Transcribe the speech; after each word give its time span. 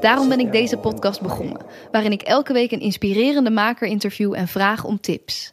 Daarom 0.00 0.28
ben 0.28 0.40
ik 0.40 0.52
deze 0.52 0.76
podcast 0.76 1.20
begonnen, 1.20 1.60
waarin 1.90 2.12
ik 2.12 2.22
elke 2.22 2.52
week 2.52 2.72
een 2.72 2.80
inspirerende 2.80 3.50
maker 3.50 3.88
interview 3.88 4.34
en 4.34 4.48
vraag 4.48 4.84
om 4.84 5.00
tips. 5.00 5.52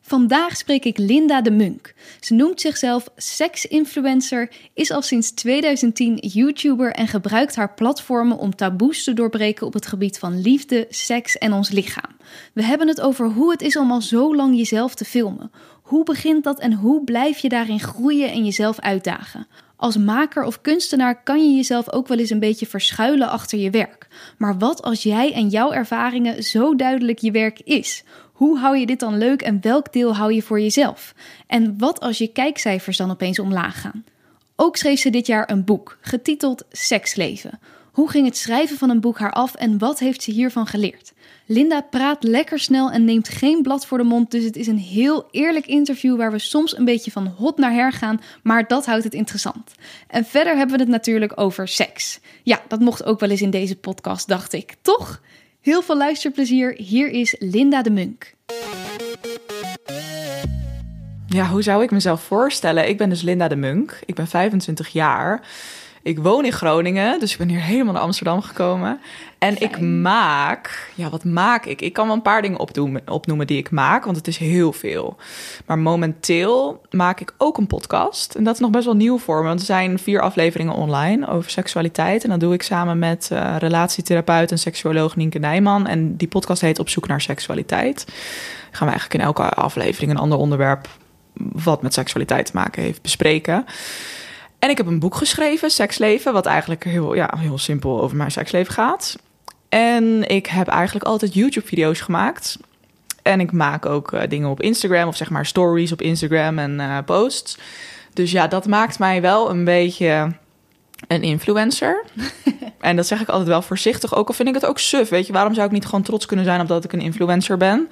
Vandaag 0.00 0.56
spreek 0.56 0.84
ik 0.84 0.98
Linda 0.98 1.42
de 1.42 1.50
Munk. 1.50 1.94
Ze 2.20 2.34
noemt 2.34 2.60
zichzelf 2.60 3.08
seks-influencer, 3.16 4.50
is 4.74 4.90
al 4.90 5.02
sinds 5.02 5.30
2010 5.30 6.16
YouTuber 6.16 6.92
en 6.92 7.08
gebruikt 7.08 7.56
haar 7.56 7.74
platformen 7.74 8.38
om 8.38 8.54
taboes 8.54 9.04
te 9.04 9.12
doorbreken 9.12 9.66
op 9.66 9.72
het 9.72 9.86
gebied 9.86 10.18
van 10.18 10.40
liefde, 10.40 10.86
seks 10.88 11.38
en 11.38 11.52
ons 11.52 11.70
lichaam. 11.70 12.16
We 12.52 12.62
hebben 12.62 12.88
het 12.88 13.00
over 13.00 13.26
hoe 13.26 13.50
het 13.50 13.62
is 13.62 13.76
om 13.76 13.90
al 13.90 14.02
zo 14.02 14.36
lang 14.36 14.56
jezelf 14.56 14.94
te 14.94 15.04
filmen. 15.04 15.50
Hoe 15.82 16.04
begint 16.04 16.44
dat 16.44 16.60
en 16.60 16.72
hoe 16.72 17.04
blijf 17.04 17.38
je 17.38 17.48
daarin 17.48 17.80
groeien 17.80 18.30
en 18.30 18.44
jezelf 18.44 18.80
uitdagen? 18.80 19.46
Als 19.76 19.96
maker 19.96 20.44
of 20.44 20.60
kunstenaar 20.60 21.22
kan 21.22 21.44
je 21.48 21.56
jezelf 21.56 21.92
ook 21.92 22.08
wel 22.08 22.18
eens 22.18 22.30
een 22.30 22.38
beetje 22.40 22.66
verschuilen 22.66 23.28
achter 23.28 23.58
je 23.58 23.70
werk. 23.70 24.08
Maar 24.38 24.58
wat 24.58 24.82
als 24.82 25.02
jij 25.02 25.32
en 25.32 25.48
jouw 25.48 25.72
ervaringen 25.72 26.42
zo 26.42 26.74
duidelijk 26.74 27.18
je 27.18 27.30
werk 27.30 27.60
is? 27.60 28.04
Hoe 28.32 28.58
hou 28.58 28.76
je 28.76 28.86
dit 28.86 29.00
dan 29.00 29.18
leuk 29.18 29.42
en 29.42 29.60
welk 29.60 29.92
deel 29.92 30.14
hou 30.16 30.32
je 30.32 30.42
voor 30.42 30.60
jezelf? 30.60 31.14
En 31.46 31.78
wat 31.78 32.00
als 32.00 32.18
je 32.18 32.26
kijkcijfers 32.26 32.96
dan 32.96 33.10
opeens 33.10 33.38
omlaag 33.38 33.80
gaan? 33.80 34.04
Ook 34.56 34.76
schreef 34.76 35.00
ze 35.00 35.10
dit 35.10 35.26
jaar 35.26 35.50
een 35.50 35.64
boek, 35.64 35.98
getiteld 36.00 36.64
Seksleven. 36.70 37.58
Hoe 37.96 38.10
ging 38.10 38.26
het 38.26 38.36
schrijven 38.36 38.76
van 38.76 38.90
een 38.90 39.00
boek 39.00 39.18
haar 39.18 39.32
af 39.32 39.54
en 39.54 39.78
wat 39.78 39.98
heeft 39.98 40.22
ze 40.22 40.30
hiervan 40.30 40.66
geleerd? 40.66 41.12
Linda 41.46 41.80
praat 41.80 42.22
lekker 42.22 42.58
snel 42.58 42.90
en 42.90 43.04
neemt 43.04 43.28
geen 43.28 43.62
blad 43.62 43.86
voor 43.86 43.98
de 43.98 44.04
mond, 44.04 44.30
dus 44.30 44.44
het 44.44 44.56
is 44.56 44.66
een 44.66 44.78
heel 44.78 45.28
eerlijk 45.30 45.66
interview 45.66 46.16
waar 46.16 46.30
we 46.30 46.38
soms 46.38 46.76
een 46.76 46.84
beetje 46.84 47.10
van 47.10 47.26
hot 47.26 47.58
naar 47.58 47.72
her 47.72 47.92
gaan, 47.92 48.20
maar 48.42 48.66
dat 48.66 48.86
houdt 48.86 49.04
het 49.04 49.14
interessant. 49.14 49.72
En 50.08 50.24
verder 50.24 50.56
hebben 50.56 50.76
we 50.76 50.82
het 50.82 50.90
natuurlijk 50.90 51.32
over 51.40 51.68
seks. 51.68 52.20
Ja, 52.42 52.62
dat 52.68 52.80
mocht 52.80 53.04
ook 53.04 53.20
wel 53.20 53.30
eens 53.30 53.42
in 53.42 53.50
deze 53.50 53.76
podcast, 53.76 54.28
dacht 54.28 54.52
ik, 54.52 54.74
toch? 54.82 55.20
Heel 55.60 55.82
veel 55.82 55.96
luisterplezier, 55.96 56.74
hier 56.76 57.08
is 57.08 57.34
Linda 57.38 57.82
de 57.82 57.90
Munk. 57.90 58.34
Ja, 61.26 61.48
hoe 61.48 61.62
zou 61.62 61.82
ik 61.82 61.90
mezelf 61.90 62.22
voorstellen? 62.22 62.88
Ik 62.88 62.98
ben 62.98 63.08
dus 63.08 63.22
Linda 63.22 63.48
de 63.48 63.56
Munk. 63.56 64.00
Ik 64.04 64.14
ben 64.14 64.26
25 64.26 64.88
jaar. 64.88 65.46
Ik 66.06 66.18
woon 66.18 66.44
in 66.44 66.52
Groningen, 66.52 67.20
dus 67.20 67.32
ik 67.32 67.38
ben 67.38 67.48
hier 67.48 67.60
helemaal 67.60 67.92
naar 67.92 68.02
Amsterdam 68.02 68.42
gekomen. 68.42 69.00
En 69.38 69.60
ik 69.60 69.80
maak, 69.80 70.92
ja, 70.94 71.10
wat 71.10 71.24
maak 71.24 71.64
ik? 71.64 71.80
Ik 71.80 71.92
kan 71.92 72.06
wel 72.06 72.16
een 72.16 72.22
paar 72.22 72.42
dingen 72.42 72.58
opdoen, 72.58 73.00
opnoemen 73.06 73.46
die 73.46 73.58
ik 73.58 73.70
maak, 73.70 74.04
want 74.04 74.16
het 74.16 74.26
is 74.26 74.36
heel 74.36 74.72
veel. 74.72 75.16
Maar 75.66 75.78
momenteel 75.78 76.80
maak 76.90 77.20
ik 77.20 77.34
ook 77.38 77.58
een 77.58 77.66
podcast. 77.66 78.34
En 78.34 78.44
dat 78.44 78.54
is 78.54 78.60
nog 78.60 78.70
best 78.70 78.84
wel 78.84 78.96
nieuw 78.96 79.18
voor 79.18 79.40
me, 79.40 79.48
want 79.48 79.60
er 79.60 79.66
zijn 79.66 79.98
vier 79.98 80.20
afleveringen 80.20 80.74
online 80.74 81.28
over 81.28 81.50
seksualiteit. 81.50 82.24
En 82.24 82.30
dat 82.30 82.40
doe 82.40 82.54
ik 82.54 82.62
samen 82.62 82.98
met 82.98 83.30
uh, 83.32 83.56
relatietherapeut 83.58 84.50
en 84.50 84.58
seksuoloog 84.58 85.16
Nienke 85.16 85.38
Nijman. 85.38 85.86
En 85.86 86.16
die 86.16 86.28
podcast 86.28 86.60
heet 86.60 86.78
Op 86.78 86.88
zoek 86.88 87.06
naar 87.08 87.20
seksualiteit. 87.20 88.04
Dan 88.06 88.14
gaan 88.70 88.86
we 88.86 88.92
eigenlijk 88.92 89.14
in 89.14 89.20
elke 89.20 89.48
aflevering 89.48 90.10
een 90.10 90.18
ander 90.18 90.38
onderwerp 90.38 90.88
wat 91.52 91.82
met 91.82 91.94
seksualiteit 91.94 92.46
te 92.46 92.52
maken 92.54 92.82
heeft 92.82 93.02
bespreken. 93.02 93.64
En 94.58 94.70
ik 94.70 94.76
heb 94.76 94.86
een 94.86 94.98
boek 94.98 95.14
geschreven, 95.14 95.70
Seksleven, 95.70 96.32
wat 96.32 96.46
eigenlijk 96.46 96.84
heel, 96.84 97.14
ja, 97.14 97.34
heel 97.38 97.58
simpel 97.58 98.02
over 98.02 98.16
mijn 98.16 98.30
seksleven 98.30 98.72
gaat. 98.72 99.16
En 99.68 100.28
ik 100.28 100.46
heb 100.46 100.68
eigenlijk 100.68 101.06
altijd 101.06 101.34
YouTube-video's 101.34 102.00
gemaakt. 102.00 102.58
En 103.22 103.40
ik 103.40 103.52
maak 103.52 103.86
ook 103.86 104.12
uh, 104.12 104.20
dingen 104.28 104.48
op 104.48 104.62
Instagram, 104.62 105.08
of 105.08 105.16
zeg 105.16 105.30
maar 105.30 105.46
stories 105.46 105.92
op 105.92 106.02
Instagram 106.02 106.58
en 106.58 106.80
uh, 106.80 106.98
posts. 107.04 107.58
Dus 108.12 108.30
ja, 108.30 108.46
dat 108.46 108.66
maakt 108.66 108.98
mij 108.98 109.20
wel 109.20 109.50
een 109.50 109.64
beetje 109.64 110.32
een 111.08 111.22
influencer. 111.22 112.04
en 112.80 112.96
dat 112.96 113.06
zeg 113.06 113.20
ik 113.20 113.28
altijd 113.28 113.48
wel 113.48 113.62
voorzichtig, 113.62 114.14
ook 114.14 114.28
al 114.28 114.34
vind 114.34 114.48
ik 114.48 114.54
het 114.54 114.66
ook 114.66 114.78
suf. 114.78 115.08
Weet 115.08 115.26
je, 115.26 115.32
waarom 115.32 115.54
zou 115.54 115.66
ik 115.66 115.72
niet 115.72 115.84
gewoon 115.84 116.02
trots 116.02 116.26
kunnen 116.26 116.44
zijn 116.44 116.60
op 116.60 116.68
dat 116.68 116.84
ik 116.84 116.92
een 116.92 117.00
influencer 117.00 117.56
ben? 117.56 117.88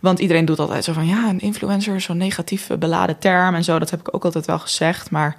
Want 0.00 0.18
iedereen 0.18 0.44
doet 0.44 0.58
altijd 0.58 0.84
zo 0.84 0.92
van, 0.92 1.06
ja, 1.06 1.28
een 1.28 1.40
influencer, 1.40 2.00
zo'n 2.00 2.16
negatief 2.16 2.68
beladen 2.78 3.18
term 3.18 3.54
en 3.54 3.64
zo. 3.64 3.78
Dat 3.78 3.90
heb 3.90 4.00
ik 4.00 4.14
ook 4.14 4.24
altijd 4.24 4.46
wel 4.46 4.58
gezegd, 4.58 5.10
maar 5.10 5.36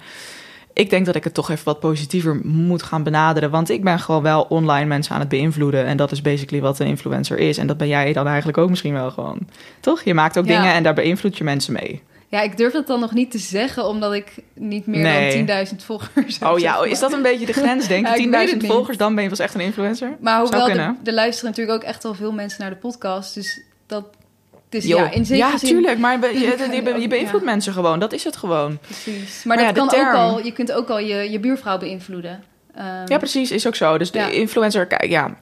ik 0.78 0.90
denk 0.90 1.06
dat 1.06 1.14
ik 1.14 1.24
het 1.24 1.34
toch 1.34 1.50
even 1.50 1.64
wat 1.64 1.80
positiever 1.80 2.40
moet 2.44 2.82
gaan 2.82 3.02
benaderen. 3.02 3.50
Want 3.50 3.70
ik 3.70 3.84
ben 3.84 3.98
gewoon 3.98 4.22
wel 4.22 4.42
online 4.42 4.86
mensen 4.86 5.14
aan 5.14 5.20
het 5.20 5.28
beïnvloeden. 5.28 5.84
En 5.84 5.96
dat 5.96 6.12
is 6.12 6.22
basically 6.22 6.62
wat 6.62 6.78
een 6.78 6.86
influencer 6.86 7.38
is. 7.38 7.58
En 7.58 7.66
dat 7.66 7.76
ben 7.76 7.88
jij 7.88 8.12
dan 8.12 8.26
eigenlijk 8.26 8.58
ook 8.58 8.68
misschien 8.68 8.92
wel 8.92 9.10
gewoon. 9.10 9.38
Toch? 9.80 10.02
Je 10.02 10.14
maakt 10.14 10.38
ook 10.38 10.46
dingen 10.46 10.72
en 10.72 10.82
daar 10.82 10.94
beïnvloed 10.94 11.38
je 11.38 11.44
mensen 11.44 11.72
mee. 11.72 12.02
Ja, 12.28 12.40
ik 12.40 12.56
durf 12.56 12.72
dat 12.72 12.86
dan 12.86 13.00
nog 13.00 13.12
niet 13.12 13.30
te 13.30 13.38
zeggen, 13.38 13.84
omdat 13.86 14.12
ik 14.12 14.34
niet 14.54 14.86
meer 14.86 15.46
dan 15.46 15.66
10.000 15.66 15.76
volgers 15.84 16.38
heb. 16.38 16.48
Oh 16.48 16.58
ja, 16.58 16.84
is 16.84 16.98
dat 16.98 17.12
een 17.12 17.22
beetje 17.22 17.46
de 17.46 17.52
grens, 17.52 17.88
denk 17.88 18.06
je? 18.06 18.28
ja, 18.30 18.46
10.000 18.46 18.56
volgers, 18.56 18.96
dan 18.96 19.14
ben 19.14 19.22
je 19.22 19.30
pas 19.30 19.38
echt 19.38 19.54
een 19.54 19.60
influencer? 19.60 20.16
Maar 20.20 20.40
hoewel, 20.40 20.68
er, 20.68 20.94
er 21.04 21.12
luisteren 21.12 21.50
natuurlijk 21.50 21.76
ook 21.82 21.88
echt 21.88 22.04
al 22.04 22.14
veel 22.14 22.32
mensen 22.32 22.60
naar 22.60 22.70
de 22.70 22.76
podcast. 22.76 23.34
Dus 23.34 23.62
dat 23.86 24.04
dus 24.68 24.84
ja, 24.84 25.10
in 25.10 25.26
zekere 25.26 25.50
ja, 25.50 25.56
tuurlijk, 25.56 25.98
maar 25.98 26.18
je, 26.32 26.38
je, 26.38 27.00
je 27.00 27.08
beïnvloedt 27.08 27.44
mensen 27.44 27.72
gewoon. 27.72 27.98
Dat 27.98 28.12
is 28.12 28.24
het 28.24 28.36
gewoon. 28.36 28.78
Precies. 28.78 29.44
Maar, 29.44 29.56
dat 29.56 29.72
kan 29.72 30.06
ook 30.06 30.14
al, 30.14 30.44
je 30.44 30.52
kunt 30.52 30.72
ook 30.72 30.88
al 30.88 30.98
je, 30.98 31.30
je 31.30 31.40
buurvrouw 31.40 31.78
beïnvloeden. 31.78 32.42
Um, 32.78 32.84
ja, 33.06 33.18
precies, 33.18 33.50
is 33.50 33.66
ook 33.66 33.74
zo. 33.74 33.98
Dus 33.98 34.10
de 34.10 34.32
influencer, 34.32 34.86
kijk, 34.86 35.10
ja. 35.10 35.36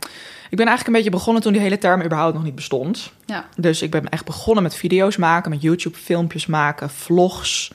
Ik 0.51 0.57
ben 0.57 0.67
eigenlijk 0.67 0.87
een 0.87 1.03
beetje 1.03 1.19
begonnen 1.19 1.43
toen 1.43 1.53
die 1.53 1.61
hele 1.63 1.79
term 1.79 2.03
überhaupt 2.03 2.35
nog 2.35 2.43
niet 2.43 2.55
bestond. 2.55 3.13
Ja. 3.25 3.47
Dus 3.57 3.83
ik 3.83 3.91
ben 3.91 4.09
echt 4.09 4.25
begonnen 4.25 4.63
met 4.63 4.75
video's 4.75 5.17
maken, 5.17 5.51
met 5.51 5.63
YouTube-filmpjes 5.63 6.47
maken, 6.47 6.91
vlogs 6.91 7.73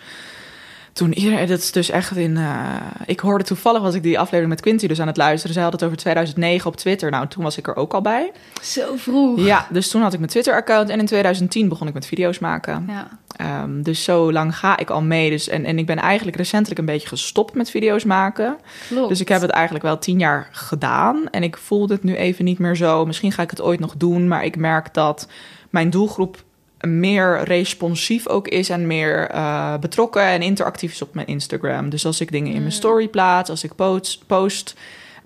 toen 0.94 1.14
iedereen, 1.14 1.48
dat 1.48 1.60
is 1.60 1.72
dus 1.72 1.90
echt 1.90 2.16
in. 2.16 2.36
Uh, 2.36 2.76
ik 3.06 3.20
hoorde 3.20 3.44
toevallig, 3.44 3.82
was 3.82 3.96
ik 3.96 4.04
die 4.04 4.20
aflevering 4.20 4.50
met 4.50 4.62
Quinty 4.62 4.88
dus 4.88 5.02
aan 5.02 5.08
het 5.08 5.18
luisteren. 5.18 5.54
Zij 5.54 5.64
had 5.64 5.72
het 5.72 5.84
over 5.84 5.98
2009 5.98 6.68
op 6.68 6.76
Twitter. 6.76 7.12
Nou, 7.12 7.28
toen 7.28 7.44
was 7.44 7.58
ik 7.58 7.68
er 7.68 7.76
ook 7.76 7.94
al 7.94 8.02
bij. 8.02 8.32
Zo 8.62 8.96
vroeg. 8.96 9.40
Ja, 9.40 9.68
dus 9.70 9.90
toen 9.90 10.02
had 10.02 10.14
ik 10.14 10.20
mijn 10.20 10.32
Twitter-account. 10.32 10.90
En 10.90 11.00
in 11.00 11.06
2010 11.06 11.70
begon 11.70 11.88
ik 11.88 11.94
met 11.94 12.06
video's 12.06 12.40
maken. 12.40 12.88
Ja. 12.88 13.20
Um, 13.64 13.84
dus 13.84 14.04
zo 14.04 14.32
lang 14.32 14.58
ga 14.58 14.78
ik 14.78 14.90
al 14.90 15.02
mee. 15.02 15.30
Dus, 15.30 15.48
en, 15.48 15.66
en 15.66 15.78
ik 15.78 15.86
ben 15.86 15.98
eigenlijk 15.98 16.38
recentelijk 16.38 16.80
een 16.80 16.86
beetje 16.86 17.08
gestopt 17.08 17.54
met 17.54 17.70
video's 17.70 18.04
maken. 18.04 18.58
Klopt. 18.88 19.10
Dus 19.10 19.20
ik 19.20 19.28
heb 19.28 19.42
het 19.42 19.52
eigenlijk 19.52 19.84
wel 19.84 20.00
tien 20.00 20.20
jaar 20.20 20.50
gedaan. 20.52 21.30
En 21.30 21.44
ik 21.44 21.58
voelde 21.58 21.94
het 21.94 22.04
nu 22.04 22.16
even 22.16 22.46
niet 22.46 22.60
meer 22.60 22.76
zo. 22.76 23.06
Misschien 23.06 23.32
ga 23.32 23.42
ik 23.42 23.50
het 23.50 23.62
ooit 23.62 23.80
nog 23.80 23.96
doen. 23.98 24.28
Maar 24.28 24.46
ik 24.46 24.56
merk 24.56 24.94
dat 24.94 25.28
mijn 25.70 25.90
doelgroep 25.90 26.44
meer 26.88 27.44
responsief 27.44 28.28
ook 28.28 28.48
is 28.48 28.70
en 28.70 28.88
meer 28.88 29.32
uh, 29.32 29.78
betrokken 29.78 30.24
en 30.24 30.42
interactief 30.42 30.92
is 30.92 31.02
op 31.02 31.14
mijn 31.14 31.28
Instagram. 31.28 31.90
Dus 31.90 32.06
als 32.06 32.22
ik 32.22 32.32
dingen 32.32 32.48
in 32.48 32.54
mijn 32.54 32.64
mm. 32.64 32.72
story 32.72 33.08
plaats, 33.08 33.50
als 33.50 33.64
ik 33.64 33.76
post, 33.76 34.28
post 34.28 34.76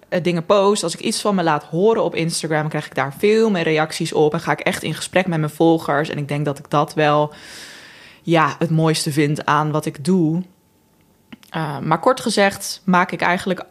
uh, 0.09 0.23
dingen 0.23 0.45
post, 0.45 0.83
als 0.83 0.93
ik 0.93 0.99
iets 0.99 1.21
van 1.21 1.35
me 1.35 1.43
laat 1.43 1.63
horen 1.63 2.03
op 2.03 2.15
Instagram, 2.15 2.69
krijg 2.69 2.85
ik 2.85 2.95
daar 2.95 3.13
veel 3.17 3.49
meer 3.49 3.63
reacties 3.63 4.13
op 4.13 4.33
en 4.33 4.39
ga 4.39 4.51
ik 4.51 4.59
echt 4.59 4.83
in 4.83 4.93
gesprek 4.93 5.27
met 5.27 5.39
mijn 5.39 5.51
volgers. 5.51 6.09
En 6.09 6.17
ik 6.17 6.27
denk 6.27 6.45
dat 6.45 6.59
ik 6.59 6.69
dat 6.69 6.93
wel 6.93 7.33
ja, 8.21 8.55
het 8.59 8.69
mooiste 8.69 9.11
vind 9.11 9.45
aan 9.45 9.71
wat 9.71 9.85
ik 9.85 10.05
doe. 10.05 10.43
Uh, 11.55 11.79
maar 11.79 11.99
kort 11.99 12.19
gezegd 12.19 12.81
maak 12.85 13.11
ik 13.11 13.21
eigenlijk 13.21 13.63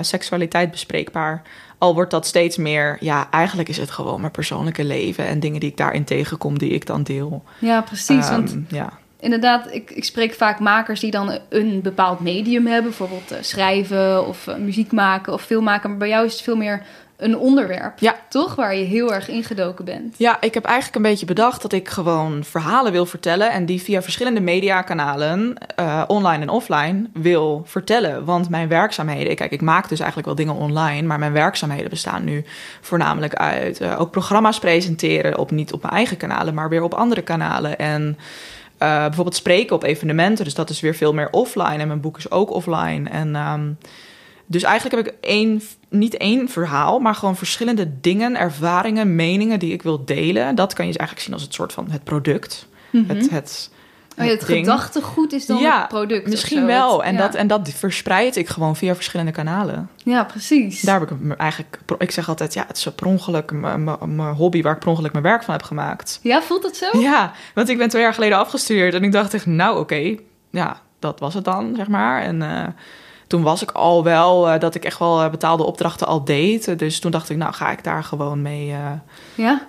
seksualiteit 0.00 0.70
bespreekbaar 0.70 1.42
al 1.80 1.94
wordt 1.94 2.10
dat 2.10 2.26
steeds 2.26 2.56
meer, 2.56 2.96
ja, 3.00 3.30
eigenlijk 3.30 3.68
is 3.68 3.76
het 3.76 3.90
gewoon 3.90 4.20
mijn 4.20 4.32
persoonlijke 4.32 4.84
leven 4.84 5.26
en 5.26 5.40
dingen 5.40 5.60
die 5.60 5.70
ik 5.70 5.76
daarin 5.76 6.04
tegenkom, 6.04 6.58
die 6.58 6.70
ik 6.70 6.86
dan 6.86 7.02
deel. 7.02 7.42
Ja, 7.58 7.80
precies. 7.80 8.28
Um, 8.28 8.30
want 8.30 8.56
ja. 8.68 8.92
inderdaad, 9.20 9.72
ik, 9.72 9.90
ik 9.90 10.04
spreek 10.04 10.34
vaak 10.34 10.58
makers 10.58 11.00
die 11.00 11.10
dan 11.10 11.38
een 11.48 11.80
bepaald 11.82 12.20
medium 12.20 12.66
hebben, 12.66 12.90
bijvoorbeeld 12.90 13.32
uh, 13.32 13.38
schrijven 13.40 14.26
of 14.26 14.46
uh, 14.46 14.56
muziek 14.56 14.92
maken 14.92 15.32
of 15.32 15.42
film 15.42 15.64
maken. 15.64 15.90
Maar 15.90 15.98
bij 15.98 16.08
jou 16.08 16.26
is 16.26 16.32
het 16.32 16.42
veel 16.42 16.56
meer 16.56 16.82
een 17.20 17.38
onderwerp, 17.38 17.98
ja. 17.98 18.16
toch? 18.28 18.54
Waar 18.54 18.76
je 18.76 18.84
heel 18.84 19.14
erg 19.14 19.28
ingedoken 19.28 19.84
bent. 19.84 20.14
Ja, 20.18 20.40
ik 20.40 20.54
heb 20.54 20.64
eigenlijk 20.64 20.96
een 20.96 21.10
beetje 21.10 21.26
bedacht 21.26 21.62
dat 21.62 21.72
ik 21.72 21.88
gewoon 21.88 22.44
verhalen 22.44 22.92
wil 22.92 23.06
vertellen... 23.06 23.50
en 23.50 23.66
die 23.66 23.82
via 23.82 24.02
verschillende 24.02 24.40
mediakanalen, 24.40 25.54
uh, 25.80 26.02
online 26.06 26.42
en 26.42 26.48
offline, 26.48 27.04
wil 27.12 27.62
vertellen. 27.66 28.24
Want 28.24 28.48
mijn 28.48 28.68
werkzaamheden... 28.68 29.36
Kijk, 29.36 29.50
ik 29.50 29.60
maak 29.60 29.88
dus 29.88 29.98
eigenlijk 29.98 30.26
wel 30.26 30.36
dingen 30.46 30.62
online... 30.62 31.06
maar 31.06 31.18
mijn 31.18 31.32
werkzaamheden 31.32 31.90
bestaan 31.90 32.24
nu 32.24 32.44
voornamelijk 32.80 33.34
uit... 33.34 33.80
Uh, 33.80 34.00
ook 34.00 34.10
programma's 34.10 34.58
presenteren, 34.58 35.38
op, 35.38 35.50
niet 35.50 35.72
op 35.72 35.82
mijn 35.82 35.94
eigen 35.94 36.16
kanalen... 36.16 36.54
maar 36.54 36.68
weer 36.68 36.82
op 36.82 36.94
andere 36.94 37.22
kanalen 37.22 37.78
en... 37.78 38.18
Uh, 38.82 39.00
bijvoorbeeld 39.04 39.36
spreken 39.36 39.76
op 39.76 39.82
evenementen, 39.82 40.44
dus 40.44 40.54
dat 40.54 40.70
is 40.70 40.80
weer 40.80 40.94
veel 40.94 41.14
meer 41.14 41.30
offline. 41.30 41.76
En 41.76 41.86
mijn 41.86 42.00
boek 42.00 42.16
is 42.16 42.30
ook 42.30 42.50
offline. 42.50 43.10
En 43.10 43.36
um, 43.36 43.78
dus 44.46 44.62
eigenlijk 44.62 44.96
heb 44.96 45.14
ik 45.14 45.20
één 45.20 45.62
niet 45.90 46.16
één 46.16 46.48
verhaal, 46.48 46.98
maar 46.98 47.14
gewoon 47.14 47.36
verschillende 47.36 48.00
dingen, 48.00 48.36
ervaringen, 48.36 49.14
meningen 49.14 49.58
die 49.58 49.72
ik 49.72 49.82
wil 49.82 50.04
delen. 50.04 50.54
Dat 50.54 50.72
kan 50.72 50.84
je 50.84 50.90
dus 50.90 51.00
eigenlijk 51.00 51.28
zien 51.28 51.34
als 51.34 51.42
het 51.42 51.54
soort 51.54 51.72
van 51.72 51.90
het 51.90 52.04
product. 52.04 52.66
Het, 52.90 53.30
het, 53.30 53.70
Oh 54.18 54.26
het 54.26 54.44
gedachtegoed 54.44 55.32
is 55.32 55.46
dan 55.46 55.58
Ja, 55.58 55.78
het 55.78 55.88
product. 55.88 56.28
Misschien 56.28 56.66
wel. 56.66 57.04
En, 57.04 57.12
ja. 57.12 57.18
dat, 57.18 57.34
en 57.34 57.46
dat 57.46 57.70
verspreid 57.70 58.36
ik 58.36 58.48
gewoon 58.48 58.76
via 58.76 58.94
verschillende 58.94 59.32
kanalen. 59.32 59.90
Ja, 59.96 60.24
precies. 60.24 60.80
Daar 60.80 61.00
heb 61.00 61.10
ik 61.10 61.20
me 61.20 61.34
eigenlijk... 61.34 61.78
Ik 61.98 62.10
zeg 62.10 62.28
altijd, 62.28 62.54
ja, 62.54 62.64
het 62.66 62.76
is 62.76 62.88
per 62.94 63.06
ongeluk 63.06 63.52
mijn 63.52 64.34
hobby 64.34 64.62
waar 64.62 64.74
ik 64.74 64.78
per 64.78 64.88
ongeluk 64.88 65.12
mijn 65.12 65.24
werk 65.24 65.42
van 65.42 65.54
heb 65.54 65.62
gemaakt. 65.62 66.18
Ja, 66.22 66.42
voelt 66.42 66.62
dat 66.62 66.76
zo? 66.76 66.98
Ja, 66.98 67.32
want 67.54 67.68
ik 67.68 67.78
ben 67.78 67.88
twee 67.88 68.02
jaar 68.02 68.14
geleden 68.14 68.38
afgestudeerd 68.38 68.94
en 68.94 69.02
ik 69.02 69.12
dacht 69.12 69.34
echt, 69.34 69.46
nou 69.46 69.78
oké, 69.78 70.16
ja, 70.50 70.80
dat 70.98 71.20
was 71.20 71.34
het 71.34 71.44
dan, 71.44 71.72
zeg 71.76 71.88
maar. 71.88 72.22
En 72.22 72.42
eh, 72.42 72.66
toen 73.30 73.42
was 73.42 73.62
ik 73.62 73.70
al 73.70 74.04
wel 74.04 74.48
eh, 74.48 74.60
dat 74.60 74.74
ik 74.74 74.84
echt 74.84 74.98
wel 74.98 75.22
eh, 75.22 75.30
betaalde 75.30 75.62
opdrachten 75.64 76.06
al 76.06 76.24
deed. 76.24 76.78
Dus 76.78 76.98
toen 77.00 77.10
dacht 77.10 77.30
ik, 77.30 77.36
nou 77.36 77.52
ga 77.52 77.70
ik 77.70 77.84
daar 77.84 78.04
gewoon 78.04 78.42
mee 78.42 78.70
eh, 78.70 78.78
Ja? 79.34 79.68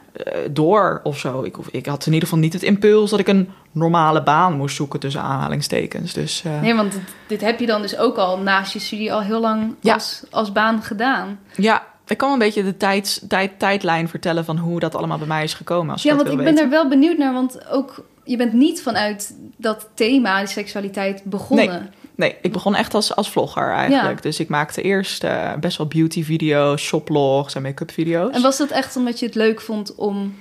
door 0.52 1.00
of 1.04 1.18
zo. 1.19 1.44
Ik, 1.44 1.58
ik 1.72 1.86
had 1.86 2.06
in 2.06 2.13
ieder 2.13 2.28
geval 2.28 2.44
niet 2.44 2.54
het 2.54 2.63
impuls 2.63 3.10
dat 3.10 3.19
ik 3.19 3.28
een 3.28 3.50
normale 3.72 4.24
baan 4.24 4.58
moest 4.58 4.75
zoeken 4.75 5.00
tussen 5.00 5.22
aanhalingstekens. 5.22 6.13
Dus 6.13 6.44
Nee, 6.62 6.75
want 6.75 6.92
dit, 6.92 7.02
dit 7.28 7.42
heb 7.42 7.60
je 7.60 7.66
dan 7.66 7.81
dus 7.81 7.98
ook 7.98 8.18
al 8.18 8.38
naast 8.40 8.74
je 8.74 8.80
studie 8.80 9.13
al 9.13 9.22
heel 9.22 9.40
lang 9.40 9.75
Ja. 9.80 9.94
als, 9.94 10.24
als 10.30 10.52
baan 10.52 10.81
gedaan. 10.84 11.40
ja, 11.56 11.84
ik 12.08 12.18
kan 12.18 12.31
een 12.31 12.40
beetje 12.40 12.63
de 12.63 12.78
tijds, 12.78 13.22
tijd, 13.28 13.60
tijdlijn 13.60 14.10
vertellen 14.10 14.46
van 14.46 14.58
hoe 14.58 14.80
dat 14.80 14.96
allemaal 14.96 15.18
bij 15.18 15.28
mij 15.28 15.44
is 15.44 15.54
gekomen. 15.54 15.92
Als 15.94 16.04
Ja, 16.04 16.16
want 16.16 16.28
ik 16.30 16.36
ben 16.36 16.46
weten. 16.46 16.56
daar 16.62 16.69
wel 16.69 16.88
benieuwd 16.88 17.18
naar, 17.18 17.34
want 17.34 17.69
ook 17.69 18.06
je 18.24 18.38
bent 18.38 18.54
niet 18.54 18.81
vanuit 18.81 19.36
dat 19.58 19.90
thema, 19.94 20.38
die 20.40 20.48
seksualiteit, 20.48 21.24
begonnen. 21.24 21.68
Nee, 21.68 22.00
ik 22.28 22.52
begon 22.52 22.76
echt 22.76 22.94
als, 22.94 23.16
als 23.16 23.30
vlogger 23.30 23.72
eigenlijk. 23.72 24.16
Ja. 24.16 24.22
Dus 24.22 24.40
ik 24.40 24.50
maakte 24.50 24.82
eerst 24.82 25.24
eh, 25.24 25.54
best 25.60 25.78
wel 25.78 25.88
beauty 25.88 26.24
video's, 26.24 26.82
shoplogs 26.82 27.56
en 27.56 27.62
make-up 27.62 27.92
video's. 27.92 28.34
En 28.36 28.42
was 28.42 28.58
dat 28.58 28.70
echt 28.70 28.96
omdat 28.96 29.20
je 29.20 29.26
het 29.26 29.36
leuk 29.36 29.62
vond 29.62 29.96
om 29.96 30.36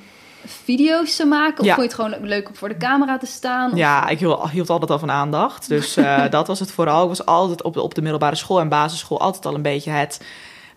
video's 0.46 1.16
te 1.16 1.24
maken? 1.24 1.58
Of 1.60 1.64
Ja. 1.66 1.74
vond 1.74 1.90
je 1.92 1.96
het 1.96 2.06
gewoon 2.06 2.28
leuk 2.28 2.48
om 2.48 2.54
voor 2.56 2.68
de 2.68 2.76
camera 2.76 3.18
te 3.18 3.26
staan? 3.26 3.70
Of- 3.72 3.78
Ja, 3.78 4.08
ik 4.08 4.18
hield, 4.18 4.50
hield 4.50 4.70
altijd 4.70 4.90
al 4.90 4.98
van 4.98 5.10
aandacht. 5.10 5.68
Dus 5.68 5.96
eh, 5.96 6.22
dat 6.30 6.46
was 6.46 6.58
het 6.60 6.70
vooral. 6.72 7.02
Ik 7.02 7.08
was 7.08 7.26
altijd 7.26 7.62
op 7.62 7.74
de, 7.74 7.82
op 7.82 7.94
de 7.94 8.02
middelbare 8.02 8.36
school 8.36 8.60
en 8.60 8.68
basisschool 8.68 9.20
altijd 9.20 9.46
al 9.46 9.54
een 9.54 9.62
beetje 9.62 9.90
het 9.90 10.20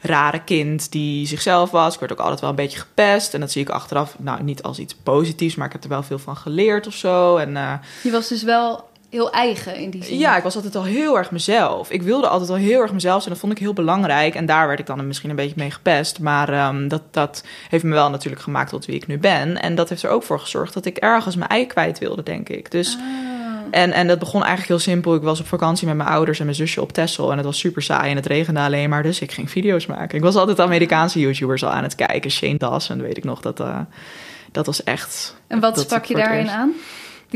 rare 0.02 0.44
kind 0.44 0.92
die 0.92 1.28
zichzelf 1.28 1.72
was. 1.72 1.94
Ik 1.94 2.00
werd 2.00 2.12
ook 2.12 2.20
altijd 2.20 2.40
wel 2.40 2.50
een 2.50 2.56
beetje 2.56 2.80
gepest. 2.80 3.34
En 3.34 3.40
dat 3.40 3.52
zie 3.52 3.62
ik 3.62 3.70
achteraf, 3.70 4.16
nou 4.20 4.44
niet 4.44 4.64
als 4.64 4.80
iets 4.80 4.96
positiefs, 5.04 5.56
maar 5.56 5.68
ik 5.68 5.74
heb 5.74 5.84
er 5.84 5.90
wel 5.90 6.04
veel 6.04 6.20
van 6.20 6.36
geleerd 6.38 6.88
of 6.88 6.94
zo. 6.94 7.38
En 7.38 7.58
eh, 7.58 7.74
Je 8.04 8.12
was 8.12 8.28
dus 8.28 8.44
wel 8.44 8.92
heel 9.13 9.31
eigen 9.31 9.75
in 9.75 9.89
die 9.89 10.04
zin. 10.04 10.18
ja, 10.18 10.38
ik 10.38 10.44
was 10.44 10.56
altijd 10.56 10.75
al 10.75 10.83
heel 10.83 11.18
erg 11.18 11.31
mezelf. 11.31 11.92
Ik 11.92 12.01
wilde 12.01 12.27
altijd 12.27 12.50
al 12.50 12.56
heel 12.56 12.81
erg 12.81 12.94
mezelf 12.94 13.21
zijn. 13.21 13.33
Dat 13.33 13.42
vond 13.42 13.54
ik 13.54 13.60
heel 13.60 13.74
belangrijk. 13.74 14.36
En 14.36 14.45
daar 14.45 14.68
werd 14.68 14.80
ik 14.80 14.86
dan 14.86 15.07
misschien 15.07 15.30
een 15.30 15.36
beetje 15.36 15.54
mee 15.57 15.71
gepest. 15.71 16.19
Maar 16.19 16.50
ehm, 16.50 16.88
dat, 16.88 17.01
dat 17.12 17.44
heeft 17.69 17.83
me 17.83 17.94
wel 17.94 18.10
natuurlijk 18.10 18.42
gemaakt 18.42 18.69
tot 18.69 18.86
wie 18.86 18.95
ik 18.95 19.07
nu 19.07 19.18
ben. 19.18 19.62
En 19.62 19.75
dat 19.75 19.89
heeft 19.89 20.04
er 20.04 20.10
ook 20.10 20.24
voor 20.24 20.39
gezorgd 20.39 20.74
dat 20.74 20.86
ik 20.86 20.98
ergens 20.98 21.36
mijn 21.36 21.50
ei 21.50 21.65
kwijt 21.65 22.00
wilde, 22.00 22.24
denk 22.24 22.50
ik. 22.50 22.71
Dus... 22.71 22.98
Ah. 23.00 23.31
En, 23.71 23.92
en 23.92 24.07
dat 24.07 24.19
begon 24.19 24.44
eigenlijk 24.44 24.69
heel 24.69 24.94
simpel. 24.94 25.16
Ik 25.16 25.21
was 25.21 25.39
op 25.39 25.48
vakantie 25.48 25.88
met 25.88 25.95
mijn 25.95 26.09
ouders 26.09 26.39
en 26.39 26.45
mijn 26.45 26.57
zusje 26.57 26.81
op 26.81 26.92
Texel. 26.92 27.31
En 27.31 27.38
het 27.38 27.45
was 27.45 27.59
super 27.59 27.81
saai 27.81 28.09
en 28.09 28.16
het 28.16 28.25
regende 28.25 28.59
alleen 28.59 28.89
maar. 28.89 29.04
Dus 29.04 29.19
ik 29.19 29.31
ging 29.31 29.50
video's 29.50 29.86
maken. 29.86 30.18
Ik 30.18 30.24
was 30.24 30.36
altijd 30.36 30.59
Amerikaanse 30.59 31.19
YouTubers 31.19 31.63
al 31.63 31.69
aan 31.69 31.83
het 31.83 31.95
kijken. 31.95 32.31
Shane 32.31 32.57
Dawson, 32.57 33.01
weet 33.01 33.18
ik 33.18 33.24
nog. 33.24 33.42
Dat, 33.42 33.59
eh, 33.59 33.80
dat 34.51 34.66
was 34.66 34.83
echt... 34.83 35.36
En 35.48 35.59
wat 35.59 35.80
sprak 35.80 36.06
je 36.06 36.16
daarin 36.16 36.50
aan? 36.50 36.74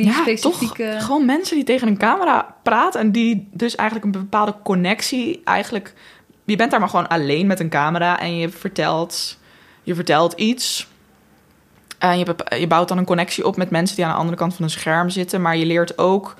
Die 0.03 0.05
ja, 0.05 0.21
specifieke... 0.21 0.91
toch 0.93 1.05
gewoon 1.05 1.25
mensen 1.25 1.55
die 1.55 1.65
tegen 1.65 1.87
een 1.87 1.97
camera 1.97 2.55
praten... 2.63 2.99
en 2.99 3.11
die 3.11 3.47
dus 3.51 3.75
eigenlijk 3.75 4.15
een 4.15 4.21
bepaalde 4.21 4.55
connectie 4.63 5.41
eigenlijk... 5.43 5.93
Je 6.45 6.55
bent 6.55 6.71
daar 6.71 6.79
maar 6.79 6.89
gewoon 6.89 7.07
alleen 7.07 7.47
met 7.47 7.59
een 7.59 7.69
camera 7.69 8.19
en 8.19 8.37
je 8.37 8.49
vertelt, 8.49 9.37
je 9.83 9.95
vertelt 9.95 10.33
iets... 10.33 10.87
En 11.97 12.19
je, 12.19 12.35
je 12.59 12.67
bouwt 12.67 12.87
dan 12.87 12.97
een 12.97 13.05
connectie 13.05 13.45
op 13.45 13.57
met 13.57 13.69
mensen 13.69 13.95
die 13.95 14.05
aan 14.05 14.11
de 14.11 14.17
andere 14.17 14.37
kant 14.37 14.53
van 14.53 14.63
een 14.63 14.69
scherm 14.69 15.09
zitten. 15.09 15.41
Maar 15.41 15.57
je 15.57 15.65
leert 15.65 15.97
ook. 15.97 16.35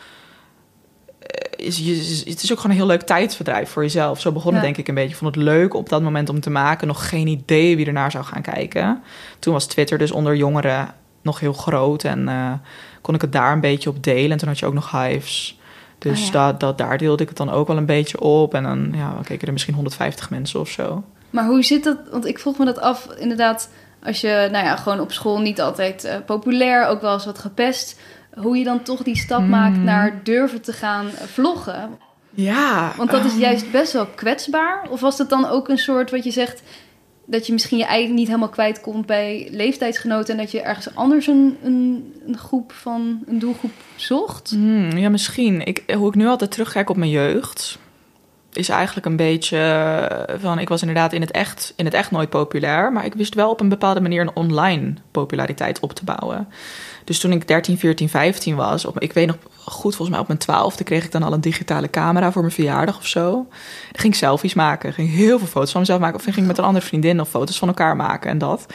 eh, 1.19 1.65
is- 1.68 2.24
Het 2.25 2.44
is 2.44 2.51
ook 2.51 2.57
gewoon 2.57 2.71
een 2.71 2.77
heel 2.81 2.88
leuk 2.92 3.01
tijdsverdrijf 3.01 3.69
voor 3.69 3.81
jezelf. 3.83 4.19
Zo 4.21 4.31
begon 4.31 4.51
het 4.54 4.59
Ja. 4.62 4.65
denk 4.65 4.77
ik 4.77 4.88
een 4.88 4.95
beetje. 4.95 5.09
Ik 5.09 5.15
vond 5.15 5.36
het 5.36 5.44
leuk 5.44 5.74
op 5.74 5.89
dat 5.89 6.01
moment 6.01 6.30
om 6.30 6.39
te 6.39 6.50
maken. 6.50 6.88
Nog 6.88 7.09
geen 7.09 7.27
idee 7.27 7.75
wie 7.75 7.86
ernaar 7.86 8.12
zou 8.12 8.24
gaan 8.24 8.42
kijken. 8.42 9.01
Toen 9.39 9.54
was 9.54 9.65
Twitter 9.68 9.98
dus 9.98 10.12
onder 10.12 10.36
jongeren 10.36 10.94
nog 11.21 11.39
heel 11.39 11.54
groot. 11.54 12.04
En 12.04 12.27
eh, 12.27 12.51
kon 13.07 13.15
ik 13.15 13.21
het 13.21 13.31
daar 13.31 13.51
een 13.51 13.59
beetje 13.59 13.89
op 13.89 14.04
delen. 14.04 14.31
En 14.31 14.38
toen 14.38 14.48
had 14.48 14.59
je 14.59 14.65
ook 14.65 14.74
nog 14.74 14.92
Hives. 14.92 15.59
Dus 15.98 16.19
Ah, 16.19 16.25
ja. 16.25 16.31
dat, 16.31 16.59
dat, 16.59 16.77
daar 16.77 16.98
deelde 16.98 17.24
ik 17.24 17.27
het 17.30 17.38
dan 17.38 17.50
ook 17.50 17.68
wel 17.68 17.77
een 17.77 17.86
beetje 17.86 18.19
op. 18.19 18.54
En 18.54 18.63
dan 18.63 18.92
ja, 18.95 19.13
keken 19.24 19.48
er 19.48 19.54
misschien 19.54 19.74
150 19.74 20.30
mensen 20.30 20.59
of 20.59 20.69
zo. 20.69 21.04
Maar 21.30 21.45
hoe 21.45 21.63
zit 21.63 21.83
dat? 21.83 21.98
Want 22.12 22.25
ik 22.25 22.39
vroeg 22.39 22.57
me 22.57 22.65
dat 22.65 22.80
af, 22.80 23.07
inderdaad, 23.18 23.69
als 24.04 24.21
je, 24.21 24.48
nou 24.51 24.65
ja, 24.65 24.75
gewoon 24.75 25.00
op 25.00 25.12
school 25.12 25.39
niet 25.39 25.62
altijd 25.62 26.04
eh, 26.04 26.15
populair, 26.25 26.88
ook 26.88 27.01
wel 27.01 27.13
eens 27.13 27.25
wat 27.25 27.39
gepest, 27.39 28.00
hoe 28.33 28.57
je 28.57 28.63
dan 28.63 28.83
toch 28.83 29.04
die 29.04 29.18
stap 29.18 29.39
Hmm. 29.39 29.50
maakt 29.50 29.77
naar 29.77 30.19
durven 30.24 30.62
te 30.62 30.74
gaan 30.74 31.06
eh, 31.07 31.24
vloggen. 31.27 31.89
Ja. 32.30 32.92
Want 32.98 33.12
dat 33.12 33.25
is 33.25 33.33
eh, 33.33 33.39
juist 33.39 33.71
best 33.71 33.94
wel 33.94 34.06
kwetsbaar. 34.06 34.88
Of 34.89 35.00
was 35.00 35.18
dat 35.18 35.30
dan 35.30 35.48
ook 35.50 35.69
een 35.69 35.77
soort 35.77 36.12
wat 36.12 36.24
je 36.24 36.31
zegt, 36.31 36.62
dat 37.30 37.48
je 37.48 37.54
misschien 37.54 37.78
je 37.78 37.86
eigen 37.86 38.16
niet 38.16 38.28
helemaal 38.28 38.50
kwijt 38.50 38.82
komt 38.82 39.06
bij 39.06 39.48
leeftijdsgenoten 39.52 40.34
en 40.34 40.40
dat 40.40 40.52
je 40.52 40.62
ergens 40.62 40.96
anders 40.96 41.28
een, 41.28 41.58
een, 41.64 42.38
groep 42.38 42.72
van, 42.72 43.24
een 43.28 43.40
doelgroep 43.40 43.72
zocht? 43.96 44.50
Hmm, 44.50 44.98
ja, 44.98 45.10
misschien. 45.10 45.66
Ik, 45.66 45.84
hoe 45.96 46.08
ik 46.08 46.16
nu 46.16 46.28
altijd 46.28 46.52
terugkijk 46.52 46.90
op 46.90 46.98
mijn 46.98 47.12
jeugd, 47.12 47.80
is 48.54 48.70
eigenlijk 48.70 49.06
een 49.06 49.16
beetje 49.16 49.58
eh, 49.58 50.36
van... 50.40 50.60
Ik 50.60 50.70
was 50.70 50.82
inderdaad 50.82 51.14
in 51.14 51.22
het, 51.22 51.32
echt, 51.32 51.74
in 51.76 51.86
het 51.86 51.94
echt 51.94 52.12
nooit 52.12 52.30
populair, 52.30 52.92
maar 52.92 53.06
ik 53.06 53.14
wist 53.14 53.34
wel 53.34 53.50
op 53.50 53.60
een 53.60 53.70
bepaalde 53.70 54.02
manier 54.02 54.22
een 54.22 54.36
online 54.36 54.94
populariteit 55.12 55.80
op 55.80 55.94
te 55.94 56.04
bouwen. 56.04 56.48
Dus 57.07 57.19
toen 57.19 57.31
ik 57.31 57.48
13, 57.48 57.77
14, 57.77 58.09
15 58.09 58.56
was, 58.56 58.86
op, 58.86 59.00
ik 59.00 59.13
weet 59.13 59.27
nog 59.27 59.38
goed, 59.63 59.95
volgens 59.95 60.09
mij 60.09 60.19
op 60.19 60.27
mijn 60.27 60.39
twaalfde 60.39 60.83
kreeg 60.83 61.04
ik 61.04 61.12
dan 61.12 61.24
al 61.24 61.33
een 61.33 61.42
digitale 61.42 61.89
camera 61.89 62.31
voor 62.31 62.42
mijn 62.42 62.54
verjaardag 62.54 62.98
of 62.98 63.07
zo. 63.07 63.31
Dan 63.31 64.01
ging 64.01 64.15
selfies 64.15 64.54
maken, 64.54 64.94
ging 64.94 65.09
heel 65.09 65.38
veel 65.38 65.48
foto's 65.48 65.71
van 65.71 65.81
mezelf 65.81 66.00
maken, 66.00 66.18
of 66.18 66.24
ging 66.24 66.36
ik 66.36 66.45
met 66.45 66.57
een 66.57 66.63
andere 66.63 66.86
vriendin 66.86 67.21
of 67.21 67.30
foto's 67.30 67.57
van 67.57 67.68
elkaar 67.68 67.95
maken 67.95 68.30
en 68.30 68.38
dat. 68.38 68.65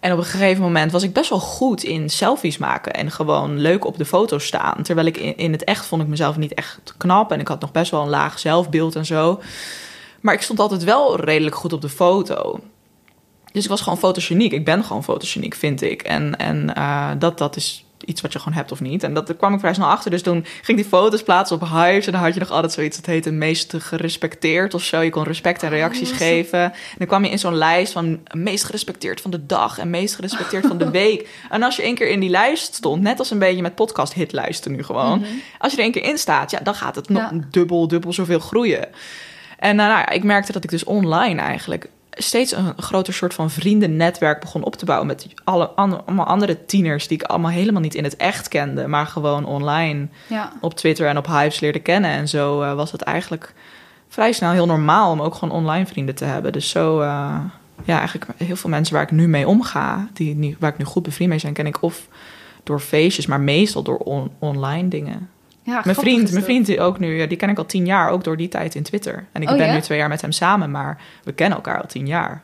En 0.00 0.12
op 0.12 0.18
een 0.18 0.24
gegeven 0.24 0.62
moment 0.62 0.92
was 0.92 1.02
ik 1.02 1.12
best 1.12 1.30
wel 1.30 1.40
goed 1.40 1.82
in 1.82 2.10
selfies 2.10 2.58
maken 2.58 2.92
en 2.92 3.10
gewoon 3.10 3.58
leuk 3.58 3.84
op 3.84 3.98
de 3.98 4.04
foto 4.04 4.38
staan. 4.38 4.82
Terwijl 4.82 5.06
ik 5.06 5.16
in, 5.16 5.36
in 5.36 5.52
het 5.52 5.64
echt 5.64 5.86
vond 5.86 6.02
ik 6.02 6.08
mezelf 6.08 6.36
niet 6.36 6.54
echt 6.54 6.94
knap 6.96 7.32
en 7.32 7.40
ik 7.40 7.48
had 7.48 7.60
nog 7.60 7.72
best 7.72 7.90
wel 7.90 8.02
een 8.02 8.08
laag 8.08 8.38
zelfbeeld 8.38 8.96
en 8.96 9.06
zo. 9.06 9.40
Maar 10.20 10.34
ik 10.34 10.42
stond 10.42 10.58
altijd 10.58 10.84
wel 10.84 11.20
redelijk 11.20 11.56
goed 11.56 11.72
op 11.72 11.80
de 11.80 11.88
foto. 11.88 12.60
Dus 13.58 13.66
ik 13.66 13.72
was 13.72 13.82
gewoon 13.82 13.98
fotogeniek. 13.98 14.52
Ik 14.52 14.64
ben 14.64 14.84
gewoon 14.84 15.04
fotogeniek, 15.04 15.54
vind 15.54 15.82
ik. 15.82 16.02
En, 16.02 16.36
en 16.36 16.74
eh, 16.74 17.10
dat, 17.18 17.38
dat 17.38 17.56
is 17.56 17.84
iets 18.04 18.20
wat 18.20 18.32
je 18.32 18.38
gewoon 18.38 18.54
hebt 18.54 18.72
of 18.72 18.80
niet. 18.80 19.02
En 19.02 19.14
dat 19.14 19.26
daar 19.26 19.36
kwam 19.36 19.54
ik 19.54 19.60
vrij 19.60 19.74
snel 19.74 19.88
achter. 19.88 20.10
Dus 20.10 20.22
toen 20.22 20.44
ging 20.44 20.66
ik 20.66 20.76
die 20.76 20.84
foto's 20.84 21.22
plaatsen 21.22 21.56
op 21.56 21.68
Hives. 21.68 22.06
En 22.06 22.12
dan 22.12 22.20
had 22.20 22.34
je 22.34 22.40
nog 22.40 22.50
altijd 22.50 22.72
zoiets, 22.72 22.96
dat 22.96 23.06
heette 23.06 23.30
meest 23.30 23.74
gerespecteerd 23.78 24.74
of 24.74 24.82
zo. 24.82 25.00
Je 25.00 25.10
kon 25.10 25.22
respect 25.24 25.62
en 25.62 25.68
reacties 25.68 26.02
Oh, 26.02 26.08
wat 26.08 26.18
geven. 26.18 26.62
En 26.62 26.72
dan 26.98 27.06
kwam 27.06 27.24
je 27.24 27.30
in 27.30 27.38
zo'n 27.38 27.54
lijst 27.56 27.92
van 27.92 28.20
meest 28.32 28.64
gerespecteerd 28.64 29.20
van 29.20 29.30
de 29.30 29.46
dag... 29.46 29.78
en 29.78 29.90
meest 29.90 30.14
gerespecteerd 30.14 30.66
van 30.66 30.78
de 30.78 30.90
week. 31.00 31.28
En 31.50 31.62
als 31.62 31.76
je 31.76 31.82
één 31.82 31.94
keer 31.94 32.08
in 32.08 32.20
die 32.20 32.30
lijst 32.30 32.74
stond... 32.74 33.02
net 33.02 33.18
als 33.18 33.30
een 33.30 33.38
beetje 33.38 33.62
met 33.62 33.74
podcast 33.74 34.12
hitlijsten 34.12 34.72
nu 34.72 34.82
gewoon... 34.82 35.24
als 35.58 35.72
je 35.72 35.78
er 35.78 35.84
één 35.84 35.92
keer 35.92 36.04
in 36.04 36.18
staat, 36.18 36.50
ja, 36.50 36.60
dan 36.62 36.74
gaat 36.74 36.94
het 36.94 37.08
nog 37.08 37.22
Ja. 37.22 37.40
dubbel, 37.50 37.88
dubbel 37.88 38.12
zoveel 38.12 38.38
groeien. 38.40 38.88
En 39.58 39.76
nou, 39.76 39.92
nou 39.92 40.12
ik 40.14 40.24
merkte 40.24 40.52
dat 40.52 40.64
ik 40.64 40.70
dus 40.70 40.84
online 40.84 41.40
eigenlijk 41.40 41.90
steeds 42.18 42.52
een 42.52 42.72
groter 42.76 43.14
soort 43.14 43.34
van 43.34 43.50
vriendennetwerk 43.50 44.40
begon 44.40 44.64
op 44.64 44.76
te 44.76 44.84
bouwen 44.84 45.06
met 45.06 45.26
alle, 45.44 45.68
allemaal 45.68 46.26
andere 46.26 46.64
tieners 46.64 47.08
die 47.08 47.18
ik 47.20 47.26
allemaal 47.26 47.50
helemaal 47.50 47.80
niet 47.80 47.94
in 47.94 48.04
het 48.04 48.16
echt 48.16 48.48
kende, 48.48 48.86
maar 48.86 49.06
gewoon 49.06 49.44
online 49.44 50.08
Ja. 50.28 50.52
op 50.60 50.74
Twitter 50.74 51.06
en 51.08 51.16
op 51.18 51.26
Hives 51.26 51.60
leerde 51.60 51.78
kennen. 51.80 52.10
En 52.10 52.28
zo 52.28 52.62
eh, 52.62 52.74
was 52.74 52.92
het 52.92 53.02
eigenlijk 53.02 53.54
vrij 54.08 54.32
snel 54.32 54.50
heel 54.50 54.66
normaal 54.66 55.10
om 55.12 55.20
ook 55.22 55.34
gewoon 55.34 55.54
online 55.54 55.86
vrienden 55.86 56.14
te 56.14 56.24
hebben. 56.24 56.52
Dus 56.52 56.70
zo, 56.70 57.00
eh, 57.00 57.38
ja, 57.84 57.98
eigenlijk 57.98 58.30
heel 58.36 58.56
veel 58.56 58.70
mensen 58.70 58.94
waar 58.94 59.02
ik 59.02 59.10
nu 59.10 59.28
mee 59.28 59.48
omga, 59.48 60.08
die, 60.12 60.34
nu- 60.34 60.56
waar 60.58 60.70
ik 60.72 60.78
nu 60.78 60.84
goed 60.84 61.02
bevriend 61.02 61.30
mee 61.30 61.38
zijn, 61.38 61.52
ken 61.52 61.66
ik 61.66 61.82
of 61.82 62.08
door 62.62 62.80
feestjes, 62.80 63.26
maar 63.26 63.40
meestal 63.40 63.82
door 63.82 63.96
on- 63.98 64.30
online 64.38 64.88
dingen. 64.88 65.28
Ja, 65.68 65.80
Mijn 65.84 65.96
vriend, 65.96 66.32
mijn 66.32 66.44
vriend 66.44 66.66
die 66.66 66.80
ook 66.80 66.98
nu, 66.98 67.26
die 67.26 67.36
ken 67.36 67.48
ik 67.48 67.58
al 67.58 67.66
tien 67.66 67.86
jaar, 67.86 68.10
ook 68.10 68.24
door 68.24 68.36
die 68.36 68.48
tijd 68.48 68.74
in 68.74 68.82
Twitter. 68.82 69.26
En 69.32 69.42
ik 69.42 69.50
Oh, 69.50 69.56
ben 69.56 69.66
ja? 69.66 69.72
nu 69.72 69.80
twee 69.80 69.98
jaar 69.98 70.08
met 70.08 70.20
hem 70.20 70.32
samen, 70.32 70.70
maar 70.70 70.98
we 71.24 71.32
kennen 71.32 71.56
elkaar 71.56 71.80
al 71.80 71.86
tien 71.88 72.06
jaar. 72.06 72.42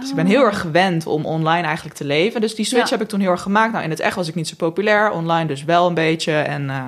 Dus 0.00 0.08
ik 0.10 0.14
ben 0.16 0.24
Oh. 0.24 0.30
heel 0.30 0.44
erg 0.44 0.60
gewend 0.60 1.06
om 1.06 1.24
online 1.26 1.66
eigenlijk 1.66 1.96
te 1.96 2.04
leven. 2.04 2.40
Dus 2.40 2.54
die 2.54 2.64
switch 2.64 2.84
Ja. 2.84 2.90
heb 2.90 3.00
ik 3.02 3.08
toen 3.08 3.20
heel 3.20 3.30
erg 3.30 3.42
gemaakt. 3.42 3.72
Nou, 3.72 3.84
in 3.84 3.90
het 3.90 4.00
echt 4.00 4.16
was 4.16 4.28
ik 4.28 4.34
niet 4.34 4.48
zo 4.48 4.54
populair, 4.56 5.10
online 5.10 5.46
dus 5.46 5.64
wel 5.64 5.86
een 5.86 5.94
beetje. 5.94 6.32
En 6.32 6.70
eh, 6.70 6.82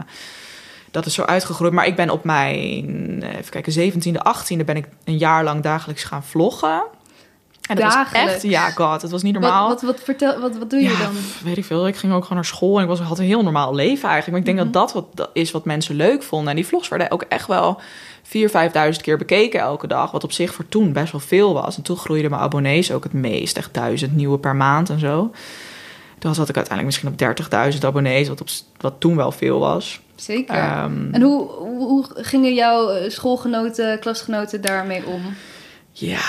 dat 0.90 1.06
is 1.06 1.14
zo 1.14 1.22
uitgegroeid. 1.22 1.72
Maar 1.72 1.86
ik 1.86 1.96
ben 1.96 2.10
op 2.10 2.24
mijn, 2.24 3.18
eh, 3.22 3.36
even 3.38 3.50
kijken, 3.50 3.72
17e, 3.72 4.18
18e 4.22 4.64
ben 4.64 4.76
ik 4.76 4.86
een 5.04 5.18
jaar 5.18 5.44
lang 5.44 5.62
dagelijks 5.62 6.04
gaan 6.04 6.24
vloggen. 6.24 6.82
En 7.70 7.76
dat 7.76 7.84
was 7.84 7.94
Dagelijks. 7.94 8.32
echt, 8.32 8.42
ja, 8.42 8.70
god, 8.70 9.02
het 9.02 9.10
was 9.10 9.22
niet 9.22 9.32
normaal. 9.32 9.68
Wat, 9.68 9.82
wat, 9.82 9.90
wat, 9.94 10.04
vertel, 10.04 10.40
wat, 10.40 10.56
wat 10.56 10.70
doe 10.70 10.80
je 10.80 10.88
ja, 10.90 10.98
dan? 10.98 11.12
weet 11.44 11.56
ik 11.56 11.64
veel. 11.64 11.86
Ik 11.86 11.96
ging 11.96 12.12
ook 12.12 12.22
gewoon 12.22 12.36
naar 12.36 12.46
school 12.46 12.76
en 12.76 12.82
ik 12.82 12.88
was, 12.88 13.00
had 13.00 13.18
een 13.18 13.24
heel 13.24 13.42
normaal 13.42 13.74
leven 13.74 14.08
eigenlijk. 14.08 14.30
Maar 14.30 14.38
ik 14.38 14.44
denk 14.44 14.58
Mhm. 14.58 14.72
dat 14.72 14.82
dat 14.82 14.92
wat 14.92 15.16
dat 15.16 15.30
is 15.32 15.50
wat 15.50 15.64
mensen 15.64 15.94
leuk 15.94 16.22
vonden. 16.22 16.48
En 16.50 16.56
die 16.56 16.66
vlogs 16.66 16.88
werden 16.88 17.10
ook 17.10 17.22
echt 17.28 17.46
wel 17.46 17.80
4.000, 18.22 18.50
5.000 18.50 19.02
keer 19.02 19.18
bekeken 19.18 19.60
elke 19.60 19.86
dag. 19.86 20.10
Wat 20.10 20.24
op 20.24 20.32
zich 20.32 20.54
voor 20.54 20.68
toen 20.68 20.92
best 20.92 21.12
wel 21.12 21.20
veel 21.20 21.52
was. 21.54 21.76
En 21.76 21.82
toen 21.82 21.96
groeiden 21.96 22.30
mijn 22.30 22.42
abonnees 22.42 22.92
ook 22.92 23.02
het 23.04 23.12
meest. 23.12 23.56
Echt 23.56 23.74
duizend 23.74 24.16
nieuwe 24.16 24.38
per 24.38 24.56
maand 24.56 24.90
en 24.90 24.98
zo. 24.98 25.30
Toen 26.18 26.34
zat 26.34 26.48
ik 26.48 26.56
uiteindelijk 26.56 26.86
misschien 27.06 27.08
op 27.08 27.36
30.000 27.72 27.84
abonnees. 27.84 28.28
Wat, 28.28 28.40
op, 28.40 28.48
wat 28.80 28.94
toen 28.98 29.16
wel 29.16 29.32
veel 29.32 29.58
was. 29.58 30.00
Zeker. 30.14 30.54
Ehm, 30.54 31.12
En 31.12 31.22
hoe, 31.22 31.50
hoe, 31.50 31.78
hoe 31.88 32.04
gingen 32.14 32.54
jouw 32.54 32.88
eh, 32.90 33.10
schoolgenoten, 33.10 33.98
klasgenoten 33.98 34.60
daarmee 34.60 35.06
om? 35.06 35.22
Ja, 35.92 36.20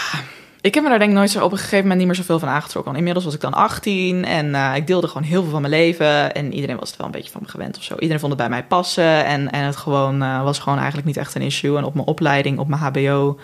ik 0.61 0.73
heb 0.73 0.83
me 0.83 0.89
daar 0.89 0.99
denk 0.99 1.11
ik 1.11 1.17
nooit 1.17 1.29
zo 1.29 1.43
op 1.43 1.51
een 1.51 1.57
gegeven 1.57 1.79
moment 1.79 1.97
niet 1.97 2.07
meer 2.07 2.15
zoveel 2.15 2.39
van 2.39 2.49
aangetrokken. 2.49 2.83
Want 2.83 2.97
inmiddels 2.97 3.25
was 3.25 3.33
ik 3.33 3.41
dan 3.41 3.53
18 3.53 4.25
en 4.25 4.55
eh, 4.55 4.75
ik 4.75 4.87
deelde 4.87 5.07
gewoon 5.07 5.23
heel 5.23 5.41
veel 5.41 5.51
van 5.51 5.61
mijn 5.61 5.73
leven. 5.73 6.33
En 6.33 6.53
iedereen 6.53 6.77
was 6.77 6.89
het 6.89 6.97
wel 6.97 7.05
een 7.05 7.13
beetje 7.13 7.31
van 7.31 7.41
me 7.43 7.49
gewend 7.49 7.77
of 7.77 7.83
zo. 7.83 7.93
Iedereen 7.93 8.19
vond 8.19 8.31
het 8.31 8.41
bij 8.41 8.49
mij 8.49 8.63
passen 8.63 9.25
en, 9.25 9.51
en 9.51 9.63
het 9.63 9.75
gewoon, 9.75 10.21
eh, 10.21 10.43
was 10.43 10.59
gewoon 10.59 10.77
eigenlijk 10.77 11.07
niet 11.07 11.17
echt 11.17 11.35
een 11.35 11.41
issue. 11.41 11.77
En 11.77 11.83
op 11.83 11.93
mijn 11.93 12.07
opleiding, 12.07 12.59
op 12.59 12.67
mijn 12.67 12.81
HBO, 12.81 13.39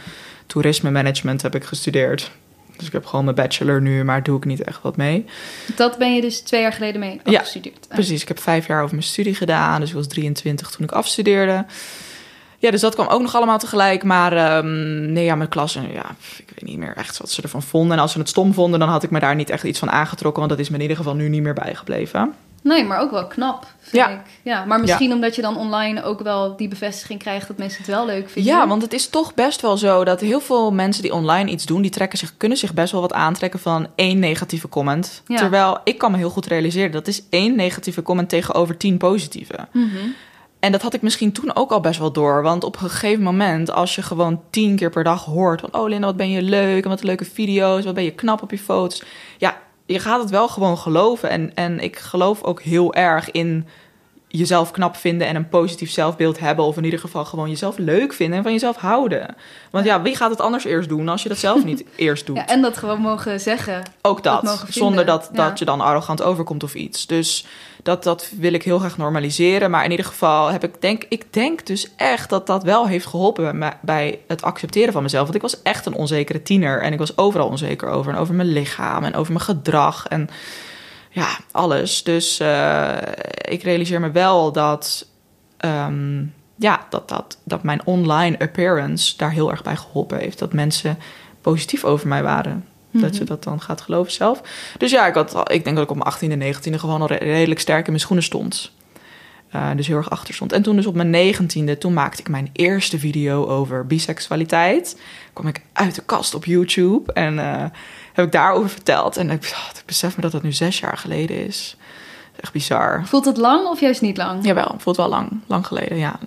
toerisme 0.46 0.92
management 0.92 1.42
heb 1.42 1.56
ik 1.56 1.64
gestudeerd. 1.64 2.32
Dus 2.78 2.88
ik 2.88 2.94
heb 2.94 3.06
gewoon 3.06 3.24
mijn 3.26 3.36
bachelor 3.36 3.82
nu, 3.82 4.04
maar 4.04 4.24
doe 4.24 4.38
ik 4.38 4.46
niet 4.46 4.64
echt 4.64 4.82
wat 4.82 4.98
mee. 4.98 5.26
Dat 5.76 5.98
ben 5.98 6.16
je 6.16 6.22
dus 6.22 6.40
twee 6.40 6.62
jaar 6.62 6.74
geleden 6.74 7.00
mee 7.00 7.20
Ja, 7.24 7.38
afgestudeerd. 7.38 7.86
Ah. 7.90 7.94
Precies, 7.94 8.22
ik 8.22 8.28
heb 8.28 8.40
vijf 8.40 8.68
jaar 8.68 8.82
over 8.82 8.96
mijn 8.96 9.08
studie 9.08 9.36
gedaan. 9.36 9.80
Dus 9.80 9.90
ik 9.90 9.96
was 9.96 10.08
23 10.08 10.70
toen 10.70 10.86
ik 10.86 10.92
afstudeerde. 10.92 11.66
Ja, 12.60 12.72
dus 12.72 12.82
dat 12.82 12.94
kwam 12.96 13.08
ook 13.08 13.22
nog 13.22 13.36
allemaal 13.36 13.60
tegelijk. 13.60 14.04
Maar 14.04 14.34
ehm, 14.34 15.12
nee, 15.12 15.24
ja, 15.26 15.36
mijn 15.36 15.50
klas, 15.50 15.76
en 15.76 15.92
ja, 15.92 16.06
ik 16.38 16.50
weet 16.56 16.70
niet 16.70 16.78
meer 16.78 16.94
echt 16.96 17.18
wat 17.18 17.32
ze 17.32 17.42
ervan 17.42 17.62
vonden. 17.64 17.92
En 17.98 18.02
als 18.02 18.12
ze 18.12 18.20
het 18.20 18.30
stom 18.30 18.54
vonden, 18.54 18.80
dan 18.80 18.90
had 18.90 19.04
ik 19.04 19.10
me 19.12 19.20
daar 19.20 19.36
niet 19.36 19.50
echt 19.50 19.64
iets 19.64 19.80
van 19.80 19.90
aangetrokken. 19.92 20.40
Want 20.40 20.50
dat 20.56 20.62
is 20.62 20.70
me 20.70 20.76
in 20.76 20.82
ieder 20.82 20.98
geval 20.98 21.16
nu 21.16 21.30
niet 21.30 21.42
meer 21.42 21.54
bijgebleven. 21.54 22.34
Nee, 22.62 22.86
maar 22.86 23.00
ook 23.00 23.12
wel 23.12 23.28
knap, 23.28 23.66
vind 23.80 23.96
Ja. 24.04 24.10
ik. 24.10 24.20
Ja, 24.42 24.66
maar 24.66 24.80
misschien 24.80 25.12
omdat 25.14 25.36
je 25.36 25.42
dan 25.42 25.58
online 25.58 26.04
ook 26.04 26.22
wel 26.22 26.56
die 26.56 26.68
bevestiging 26.68 27.20
krijgt 27.20 27.48
dat 27.48 27.58
mensen 27.58 27.78
het 27.78 27.88
wel 27.88 28.06
leuk 28.06 28.30
vinden. 28.30 28.54
Ja, 28.54 28.68
want 28.68 28.82
het 28.82 28.94
is 28.94 29.08
toch 29.10 29.34
best 29.34 29.62
wel 29.62 29.78
zo 29.78 30.04
dat 30.04 30.20
heel 30.20 30.40
veel 30.40 30.72
mensen 30.72 31.02
die 31.04 31.14
online 31.14 31.50
iets 31.52 31.66
doen, 31.66 31.82
die 31.82 31.92
trekken 31.92 32.18
zich, 32.18 32.34
kunnen 32.38 32.58
zich 32.58 32.74
best 32.74 32.92
wel 32.92 33.02
wat 33.02 33.14
aantrekken 33.14 33.60
van 33.60 33.88
één 33.96 34.20
negatieve 34.20 34.70
comment. 34.70 35.22
Ja. 35.28 35.38
Terwijl 35.38 35.78
ik 35.84 35.98
kan 35.98 36.12
me 36.12 36.18
heel 36.18 36.30
goed 36.30 36.46
realiseren, 36.46 36.92
dat 36.92 37.08
is 37.08 37.24
één 37.30 37.56
negatieve 37.56 38.02
comment 38.02 38.30
tegenover 38.30 38.78
tien 38.78 38.98
positieve. 38.98 39.68
Mhm. 39.72 39.88
En 40.60 40.72
dat 40.72 40.82
had 40.82 40.94
ik 40.94 41.02
misschien 41.02 41.32
toen 41.32 41.56
ook 41.56 41.72
al 41.72 41.80
best 41.80 42.00
wel 42.00 42.12
door. 42.12 42.42
Want 42.42 42.64
op 42.64 42.82
een 42.82 42.90
gegeven 42.90 43.24
moment, 43.24 43.72
als 43.72 43.96
je 43.96 44.02
gewoon 44.02 44.42
tien 44.50 44.76
keer 44.76 44.90
per 44.90 45.04
dag 45.04 45.26
hoort... 45.26 45.62
van, 45.62 45.82
oh 45.82 45.88
Linda, 45.88 46.08
wat 46.08 46.18
ben 46.18 46.30
je 46.30 46.42
leuk 46.42 46.84
en 46.84 46.90
wat 46.90 47.04
leuke 47.04 47.26
video's, 47.26 47.84
wat 47.84 47.94
ben 47.94 48.04
je 48.04 48.12
knap 48.12 48.42
op 48.42 48.52
je 48.52 48.60
foto's. 48.60 49.04
Ja, 49.38 49.58
je 49.86 50.00
gaat 50.00 50.22
het 50.22 50.30
wel 50.30 50.48
gewoon 50.48 50.78
geloven. 50.78 51.30
En, 51.30 51.56
en 51.56 51.80
ik 51.80 51.98
geloof 51.98 52.44
ook 52.44 52.62
heel 52.62 52.94
erg 52.94 53.32
in 53.32 53.68
jezelf 54.28 54.72
knap 54.72 54.96
vinden... 54.96 55.28
en 55.28 55.36
een 55.36 55.50
positief 55.50 55.92
zelfbeeld 55.92 56.40
hebben. 56.40 56.66
Of 56.66 56.78
in 56.78 56.84
ieder 56.84 57.00
geval 57.00 57.26
gewoon 57.26 57.50
jezelf 57.50 57.78
leuk 57.78 58.14
vinden 58.14 58.38
en 58.38 58.44
van 58.44 58.52
jezelf 58.52 58.76
houden. 58.76 59.36
Want 59.72 59.86
ja, 59.86 60.02
wie 60.02 60.16
gaat 60.16 60.30
het 60.30 60.42
anders 60.42 60.64
eerst 60.64 60.90
doen 60.90 61.10
als 61.10 61.24
je 61.24 61.30
dat 61.30 61.38
zelf 61.38 61.64
niet 61.64 61.84
eerst 61.96 62.26
doet? 62.26 62.36
Ja, 62.36 62.48
en 62.48 62.62
dat 62.62 62.78
gewoon 62.78 63.02
mogen 63.02 63.40
zeggen. 63.40 63.84
Ook 64.02 64.24
dat. 64.24 64.66
zonder 64.70 65.06
dat, 65.06 65.30
ja. 65.34 65.48
dat 65.48 65.60
je 65.60 65.66
dan 65.66 65.82
arrogant 65.82 66.22
overkomt 66.22 66.64
of 66.64 66.76
iets. 66.76 67.08
Dus 67.08 67.46
dat, 67.88 68.04
dat 68.04 68.32
wil 68.38 68.54
ik 68.54 68.64
heel 68.64 68.80
graag 68.80 68.98
normaliseren. 68.98 69.72
Maar 69.72 69.84
in 69.84 69.92
ieder 69.92 70.06
geval 70.06 70.52
heb 70.52 70.64
ik 70.64 70.82
denk 70.82 71.06
ik 71.10 71.34
denk 71.34 71.66
dus 71.66 71.96
echt 71.96 72.30
dat 72.30 72.48
dat 72.48 72.64
wel 72.64 72.88
heeft 72.88 73.06
geholpen 73.06 73.74
bij, 73.82 74.20
het 74.28 74.42
accepteren 74.42 74.94
van 74.94 75.04
mezelf. 75.04 75.24
Want 75.24 75.36
ik 75.36 75.42
was 75.42 75.62
echt 75.62 75.86
een 75.86 75.94
onzekere 75.94 76.42
tiener. 76.42 76.82
En 76.82 76.94
ik 76.94 77.00
was 77.00 77.18
overal 77.18 77.48
onzeker 77.48 77.90
over. 77.90 78.14
En 78.14 78.20
over 78.20 78.36
mijn 78.36 78.48
lichaam 78.48 79.04
en 79.04 79.16
over 79.16 79.34
mijn 79.34 79.46
gedrag. 79.46 80.08
En 80.08 80.30
ja, 81.10 81.28
alles. 81.52 82.04
Dus 82.04 82.40
eh, 82.40 82.98
ik 83.42 83.64
realiseer 83.64 84.00
me 84.00 84.12
wel 84.12 84.52
dat. 84.52 85.08
ehm, 85.58 86.26
ja, 86.56 86.86
dat, 86.90 87.10
dat, 87.10 87.38
dat 87.44 87.64
mijn 87.64 87.86
online 87.86 88.40
appearance 88.40 89.18
daar 89.18 89.32
heel 89.32 89.52
erg 89.52 89.64
bij 89.64 89.76
geholpen 89.76 90.18
heeft. 90.18 90.40
Dat 90.40 90.54
mensen 90.54 90.98
positief 91.42 91.84
over 91.84 92.08
mij 92.08 92.24
waren. 92.24 92.66
Dat 93.02 93.18
je 93.18 93.24
dat 93.24 93.44
dan 93.44 93.62
gaat 93.62 93.82
geloven 93.82 94.12
zelf. 94.12 94.42
Dus 94.78 94.92
ja, 94.92 95.08
ik, 95.08 95.14
had, 95.14 95.36
al- 95.36 95.52
ik 95.52 95.64
denk 95.64 95.76
dat 95.76 95.86
ik 95.92 95.98
op 95.98 96.20
mijn 96.20 96.40
18e, 96.54 96.56
19e 96.58 96.74
gewoon 96.80 97.02
al 97.02 97.08
re- 97.08 97.16
redelijk 97.16 97.60
sterk 97.60 97.84
in 97.84 97.90
mijn 97.92 98.00
schoenen 98.00 98.26
stond. 98.26 98.72
Eh, 99.52 99.70
dus 99.76 99.88
heel 99.88 99.98
erg 99.98 100.10
achter 100.10 100.34
stond. 100.34 100.52
En 100.52 100.62
toen 100.62 100.76
dus 100.76 100.86
op 100.86 100.96
mijn 100.96 101.36
19e, 101.36 101.78
toen 101.78 101.94
maakte 101.94 102.22
ik 102.22 102.30
mijn 102.30 102.50
eerste 102.54 103.00
video 103.00 103.46
over 103.48 103.88
biseksualiteit. 103.88 105.00
Kwam 105.34 105.48
ik 105.48 105.62
uit 105.74 105.96
de 105.96 106.04
kast 106.06 106.34
op 106.34 106.46
YouTube 106.46 107.14
en 107.14 107.40
eh, 107.40 107.64
heb 108.14 108.26
ik 108.26 108.32
daarover 108.32 108.70
verteld. 108.70 109.18
En 109.18 109.30
ik, 109.30 109.44
oh, 109.54 109.70
ik 109.76 109.84
besef 109.86 110.16
me 110.16 110.22
dat 110.22 110.32
dat 110.32 110.44
nu 110.44 110.52
zes 110.52 110.80
jaar 110.80 110.98
geleden 110.98 111.46
is. 111.46 111.78
Echt 112.40 112.54
bizar. 112.54 113.02
Voelt 113.06 113.26
het 113.26 113.38
lang 113.38 113.68
of 113.68 113.80
juist 113.80 114.02
niet 114.02 114.18
lang? 114.18 114.46
Jawel, 114.46 114.76
voelt 114.78 114.98
wel 114.98 115.10
lang, 115.10 115.30
lang 115.46 115.68
geleden, 115.68 115.98
ja. 115.98 116.20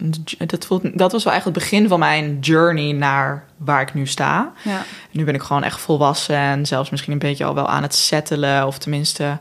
Dat, 0.47 0.67
voelt, 0.67 0.99
dat 0.99 1.13
was 1.13 1.25
wel 1.25 1.33
echt 1.33 1.45
het 1.45 1.53
begin 1.53 1.89
van 1.89 1.99
mijn 1.99 2.39
journey 2.39 2.93
naar 2.93 3.45
waar 3.57 3.81
ik 3.81 3.95
nu 3.95 4.07
sta. 4.07 4.53
Ja. 4.65 4.83
Nu 5.11 5.25
ben 5.25 5.35
ik 5.35 5.43
gewoon 5.43 5.63
echt 5.63 5.81
volwassen 5.81 6.37
en 6.37 6.67
zelfs 6.67 6.91
misschien 6.91 7.13
een 7.13 7.19
beetje 7.19 7.45
al 7.45 7.55
wel 7.55 7.69
aan 7.69 7.83
het 7.83 7.95
settelen. 7.95 8.67
Of 8.67 8.79
tenminste, 8.79 9.39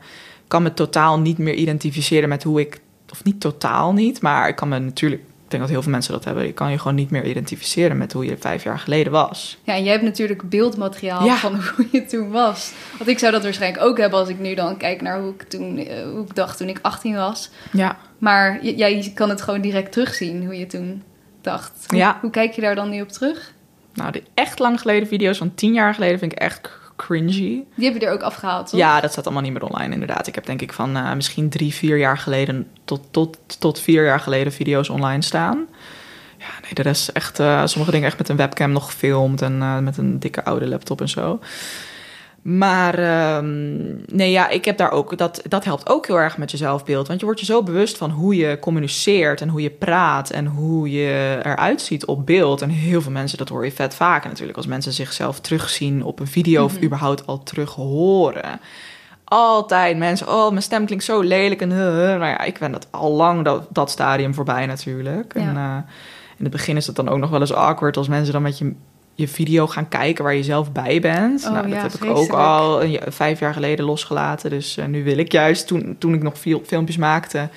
kan 0.48 0.64
me 0.64 0.74
totaal 0.74 1.20
niet 1.20 1.38
meer 1.38 1.54
identificeren 1.54 2.30
met 2.30 2.44
hoe 2.44 2.60
ik... 2.60 2.80
Of 3.12 3.24
niet 3.24 3.42
totaal 3.42 3.94
niet, 3.94 4.22
maar 4.22 4.48
ik 4.48 4.56
kan 4.56 4.68
me 4.68 4.80
natuurlijk... 4.80 5.24
Ik 5.50 5.56
denk 5.56 5.68
dat 5.68 5.74
heel 5.74 5.84
veel 5.84 5.92
mensen 5.98 6.14
dat 6.14 6.26
hebben. 6.26 6.46
Je 6.46 6.54
kan 6.54 6.72
je 6.72 6.78
gewoon 6.78 6.96
niet 6.96 7.10
meer 7.12 7.26
identificeren 7.26 7.98
met 7.98 8.14
hoe 8.14 8.26
je 8.26 8.38
vijf 8.38 8.64
jaar 8.64 8.80
geleden 8.80 9.12
was. 9.12 9.58
Ja, 9.64 9.74
en 9.74 9.84
jij 9.84 9.92
hebt 9.92 10.04
natuurlijk 10.04 10.50
beeldmateriaal 10.50 11.26
Ja. 11.26 11.36
van 11.36 11.56
hoe 11.76 11.88
je 11.92 12.06
toen 12.06 12.32
was. 12.32 12.72
Want 12.98 13.10
ik 13.10 13.20
zou 13.20 13.32
dat 13.32 13.44
waarschijnlijk 13.44 13.84
ook 13.84 13.98
hebben 13.98 14.20
als 14.20 14.30
ik 14.30 14.40
nu 14.40 14.54
dan 14.56 14.78
kijk 14.78 15.02
naar 15.02 15.20
hoe 15.22 15.34
ik 15.34 15.44
toen, 15.44 15.78
eh, 15.78 16.04
hoe 16.04 16.24
ik 16.26 16.36
dacht 16.36 16.58
toen 16.58 16.68
ik 16.70 16.80
18 16.82 17.16
was. 17.16 17.50
Ja, 17.72 17.98
Maar 18.18 18.66
jij 18.66 19.12
kan 19.16 19.30
het 19.30 19.42
gewoon 19.42 19.62
direct 19.62 19.92
terugzien 19.92 20.46
hoe 20.46 20.58
je 20.58 20.66
toen 20.68 21.04
dacht. 21.42 21.72
Hoe, 21.88 21.98
Ja. 21.98 22.18
hoe 22.22 22.30
kijk 22.32 22.54
je 22.54 22.62
daar 22.62 22.76
dan 22.76 22.90
nu 22.90 23.02
op 23.02 23.10
terug? 23.10 23.54
nou, 23.94 24.12
die 24.12 24.24
echt 24.34 24.60
lang 24.60 24.80
geleden 24.82 25.08
video's 25.08 25.38
van 25.38 25.56
tien 25.56 25.74
jaar 25.74 25.94
geleden 25.94 26.20
vind 26.20 26.32
ik 26.32 26.38
echt 26.38 26.70
cringy. 27.06 27.64
Die 27.76 27.86
heb 27.92 27.94
je 27.94 28.06
er 28.06 28.14
ook 28.14 28.22
afgehaald, 28.22 28.70
toch? 28.70 28.80
Ja, 28.80 29.00
dat 29.02 29.12
staat 29.12 29.26
allemaal 29.26 29.44
niet 29.44 29.54
meer 29.54 29.64
online, 29.64 29.94
inderdaad. 29.94 30.28
Ik 30.28 30.36
heb 30.36 30.46
denk 30.46 30.62
ik 30.62 30.74
van 30.74 30.96
eh, 30.96 31.14
misschien 31.14 31.50
drie, 31.50 31.74
vier 31.74 31.98
jaar 31.98 32.18
geleden 32.18 32.68
tot, 32.86 33.02
tot, 33.12 33.38
tot 33.60 33.80
vier 33.80 34.04
jaar 34.04 34.20
geleden 34.20 34.54
video's 34.54 34.90
online 34.90 35.22
staan. 35.22 35.68
Ja, 36.38 36.46
nee, 36.62 36.74
de 36.74 36.82
rest 36.82 37.02
is 37.02 37.12
echt, 37.12 37.40
eh, 37.40 37.66
sommige 37.66 37.92
dingen 37.92 38.08
echt 38.08 38.18
met 38.18 38.30
een 38.30 38.36
webcam 38.36 38.72
nog 38.72 38.86
gefilmd 38.86 39.42
en 39.42 39.62
eh, 39.62 39.78
met 39.78 39.98
een 39.98 40.20
dikke 40.20 40.44
oude 40.44 40.68
laptop 40.68 41.02
en 41.02 41.10
zo. 41.10 41.40
Maar 42.42 42.94
ehm, 42.94 44.16
nee, 44.16 44.32
ja, 44.32 44.50
ik 44.50 44.66
heb 44.66 44.78
daar 44.78 44.92
ook, 44.92 45.18
dat, 45.18 45.42
dat 45.48 45.66
helpt 45.66 45.90
ook 45.90 46.08
heel 46.08 46.20
erg 46.20 46.38
met 46.38 46.52
je 46.52 46.58
zelfbeeld. 46.58 47.08
Want 47.08 47.20
je 47.20 47.26
wordt 47.26 47.40
je 47.40 47.46
zo 47.46 47.64
bewust 47.64 47.98
van 47.98 48.10
hoe 48.12 48.36
je 48.36 48.60
communiceert 48.60 49.42
en 49.42 49.50
hoe 49.50 49.62
je 49.62 49.70
praat 49.70 50.30
en 50.30 50.46
hoe 50.46 50.92
je 50.92 51.40
eruit 51.44 51.82
ziet 51.82 52.06
op 52.06 52.26
beeld. 52.26 52.62
En 52.62 52.70
heel 52.70 53.02
veel 53.02 53.12
mensen, 53.12 53.38
dat 53.38 53.50
hoor 53.50 53.66
je 53.66 53.72
vet 53.72 53.94
vaker 53.94 54.30
natuurlijk, 54.30 54.58
als 54.58 54.68
mensen 54.68 54.94
zichzelf 54.94 55.40
terugzien 55.40 56.04
op 56.04 56.20
een 56.20 56.28
video 56.28 56.64
of 56.64 56.82
überhaupt 56.82 57.28
al 57.28 57.44
terug 57.44 57.74
horen. 57.74 58.60
Altijd 59.24 59.98
mensen, 59.98 60.28
oh, 60.28 60.50
mijn 60.50 60.62
stem 60.62 60.86
klinkt 60.86 61.04
zo 61.04 61.22
lelijk 61.22 61.62
en. 61.62 61.68
Nou 61.68 62.26
ja, 62.26 62.42
ik 62.42 62.60
ben 62.60 62.72
dat 62.72 62.88
al 62.92 63.12
lang 63.12 63.46
dat, 63.46 63.68
dat 63.70 63.92
stadium 63.92 64.34
voorbij 64.34 64.66
natuurlijk. 64.66 65.34
En 65.34 65.58
eh, 65.58 65.78
in 66.38 66.44
het 66.44 66.52
begin 66.52 66.76
is 66.76 66.88
het 66.88 66.96
dan 66.96 67.10
ook 67.10 67.18
nog 67.18 67.30
wel 67.30 67.40
eens 67.40 67.54
awkward 67.54 67.98
als 67.98 68.08
mensen 68.08 68.34
dan 68.34 68.42
met 68.42 68.58
je, 68.58 68.74
je 69.20 69.28
video 69.28 69.68
gaan 69.68 69.88
kijken 69.88 70.24
waar 70.24 70.34
je 70.36 70.44
zelf 70.44 70.72
bij 70.72 71.00
bent. 71.00 71.46
Oh, 71.46 71.52
nou, 71.52 71.64
dat 71.64 71.76
ja, 71.76 71.82
heb 71.82 71.94
ik 71.94 72.06
ook 72.18 72.30
al 72.32 72.84
een, 72.84 72.92
ja- 72.92 73.02
vijf 73.08 73.40
jaar 73.40 73.54
geleden 73.54 73.86
losgelaten. 73.86 74.50
Dus 74.50 74.78
eh, 74.78 74.86
nu 74.86 75.04
wil 75.04 75.18
ik 75.18 75.32
juist, 75.32 75.68
toen, 75.68 75.96
toen 76.00 76.14
ik 76.14 76.22
nog 76.24 76.38
veel 76.40 76.62
filmpjes 76.66 76.98
maakte, 76.98 77.50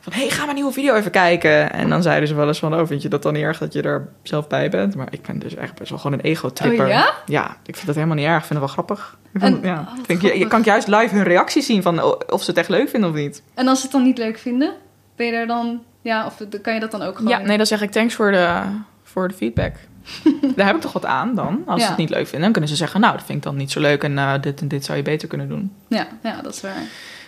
van 0.00 0.12
hey, 0.12 0.28
ga 0.30 0.42
mijn 0.44 0.54
nieuwe 0.56 0.72
video 0.72 0.94
even 0.94 1.10
kijken. 1.10 1.72
En 1.72 1.88
dan 1.88 2.02
zeiden 2.02 2.28
ze 2.28 2.34
wel 2.34 2.46
eens 2.48 2.58
van, 2.58 2.74
oh, 2.80 2.86
vind 2.86 3.02
je 3.02 3.08
dat 3.08 3.22
dan 3.22 3.32
niet 3.32 3.42
erg 3.42 3.58
dat 3.58 3.72
je 3.72 3.82
er 3.82 4.08
zelf 4.22 4.46
bij 4.46 4.70
bent? 4.70 4.94
Maar 4.94 5.08
ik 5.10 5.22
ben 5.22 5.38
dus 5.38 5.54
echt 5.54 5.74
best 5.74 5.90
wel 5.90 5.98
gewoon 5.98 6.18
een 6.18 6.24
ego-tripper. 6.24 6.84
Oh, 6.84 6.90
ja? 6.90 7.14
Ja, 7.26 7.56
ik 7.66 7.74
vind 7.74 7.86
dat 7.86 7.94
helemaal 7.94 8.16
niet 8.16 8.26
erg. 8.26 8.40
Ik 8.40 8.44
vind 8.46 8.60
het 8.60 8.74
wel 8.74 8.84
grappig. 8.84 9.16
Ik 9.32 9.42
En- 9.42 9.52
vind- 9.52 9.64
ja. 9.64 9.80
oh, 9.98 10.04
Vind 10.06 10.22
je, 10.22 10.38
je 10.38 10.46
kan 10.46 10.62
juist 10.62 10.88
live 10.88 11.14
hun 11.14 11.24
reactie 11.24 11.62
zien 11.62 11.82
van 11.82 12.02
of 12.30 12.42
ze 12.42 12.50
het 12.50 12.58
echt 12.58 12.68
leuk 12.68 12.88
vinden 12.88 13.10
of 13.10 13.16
niet. 13.16 13.42
En 13.54 13.68
als 13.68 13.78
ze 13.78 13.82
het 13.84 13.92
dan 13.92 14.02
niet 14.02 14.18
leuk 14.18 14.38
vinden, 14.38 14.72
ben 15.16 15.26
je 15.26 15.32
daar 15.32 15.46
dan... 15.46 15.82
Ja, 16.02 16.26
of 16.26 16.36
kan 16.62 16.74
je 16.74 16.80
dat 16.80 16.90
dan 16.90 17.02
ook 17.02 17.16
gewoon... 17.16 17.30
Ja, 17.32 17.38
nee, 17.38 17.56
dan 17.56 17.66
zeg 17.66 17.82
ik 17.82 17.90
thanks 17.90 18.14
voor 18.14 18.30
de, 18.30 18.60
voor 19.02 19.28
de 19.28 19.34
feedback. 19.34 19.74
Daar 20.56 20.66
heb 20.66 20.76
ik 20.76 20.82
toch 20.82 20.92
wat 20.92 21.04
aan 21.04 21.34
dan. 21.34 21.62
Als 21.66 21.82
ze 21.82 21.88
het 21.88 21.96
niet 21.96 22.10
leuk 22.10 22.24
vinden, 22.24 22.40
dan 22.40 22.52
kunnen 22.52 22.70
ze 22.70 22.76
zeggen... 22.76 23.00
nou, 23.00 23.16
dat 23.16 23.24
vind 23.24 23.38
ik 23.38 23.44
dan 23.44 23.56
niet 23.56 23.70
zo 23.70 23.80
leuk 23.80 24.02
en 24.02 24.18
eh, 24.18 24.32
dit 24.40 24.60
en 24.60 24.68
dit 24.68 24.84
zou 24.84 24.96
je 24.96 25.04
beter 25.04 25.28
kunnen 25.28 25.48
doen. 25.48 25.72
ja, 25.88 26.06
ja, 26.22 26.42
dat 26.42 26.54
is 26.54 26.60
waar. 26.60 26.82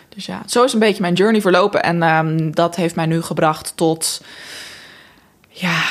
Dus 0.08 0.26
ja, 0.26 0.42
zo 0.46 0.64
is 0.64 0.72
een 0.72 0.78
beetje 0.78 1.02
mijn 1.02 1.14
journey 1.14 1.40
verlopen. 1.40 1.82
En 1.82 2.02
ehm, 2.02 2.50
dat 2.50 2.76
heeft 2.76 2.94
mij 2.94 3.06
nu 3.06 3.22
gebracht 3.22 3.72
tot... 3.76 4.24
ja, 5.48 5.82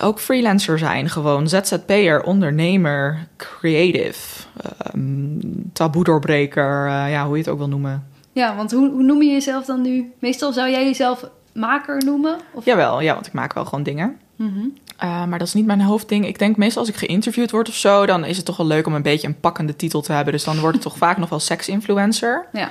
ook 0.00 0.20
freelancer 0.20 0.78
zijn 0.78 1.08
gewoon. 1.08 1.48
ZZP'er, 1.48 2.22
ondernemer, 2.22 3.26
creative... 3.36 4.42
ehm 4.62 5.34
taboe-doorbreker, 5.74 6.86
eh, 6.86 7.10
ja, 7.10 7.26
hoe 7.26 7.36
je 7.36 7.42
het 7.42 7.52
ook 7.52 7.58
wil 7.58 7.68
noemen. 7.68 8.06
Ja, 8.32 8.56
want 8.56 8.72
hoe, 8.72 8.90
hoe 8.90 9.02
noem 9.02 9.22
je 9.22 9.30
jezelf 9.30 9.64
dan 9.64 9.82
nu? 9.82 10.12
Meestal 10.18 10.52
zou 10.52 10.70
jij 10.70 10.84
jezelf 10.84 11.28
maker 11.52 12.04
noemen? 12.04 12.36
Of... 12.52 12.64
Jawel, 12.64 13.00
ja, 13.00 13.14
want 13.14 13.26
ik 13.26 13.32
maak 13.32 13.54
wel 13.54 13.64
gewoon 13.64 13.82
dingen. 13.82 14.20
Uh, 14.36 15.24
maar 15.24 15.38
dat 15.38 15.48
is 15.48 15.54
niet 15.54 15.66
mijn 15.66 15.80
hoofdding. 15.80 16.26
Ik 16.26 16.38
denk 16.38 16.56
meestal 16.56 16.80
als 16.80 16.90
ik 16.90 16.96
geïnterviewd 16.96 17.50
word 17.50 17.68
of 17.68 17.74
zo, 17.74 18.06
dan 18.06 18.24
is 18.24 18.36
het 18.36 18.46
toch 18.46 18.56
wel 18.56 18.66
leuk 18.66 18.86
om 18.86 18.94
een 18.94 19.02
beetje 19.02 19.26
een 19.26 19.40
pakkende 19.40 19.76
titel 19.76 20.00
te 20.00 20.12
hebben. 20.12 20.32
Dus 20.32 20.44
dan 20.44 20.58
wordt 20.58 20.74
het 20.74 20.84
toch 20.84 20.96
vaak 20.96 21.16
nog 21.16 21.28
wel 21.28 21.40
seks-influencer. 21.40 22.46
Ja. 22.52 22.70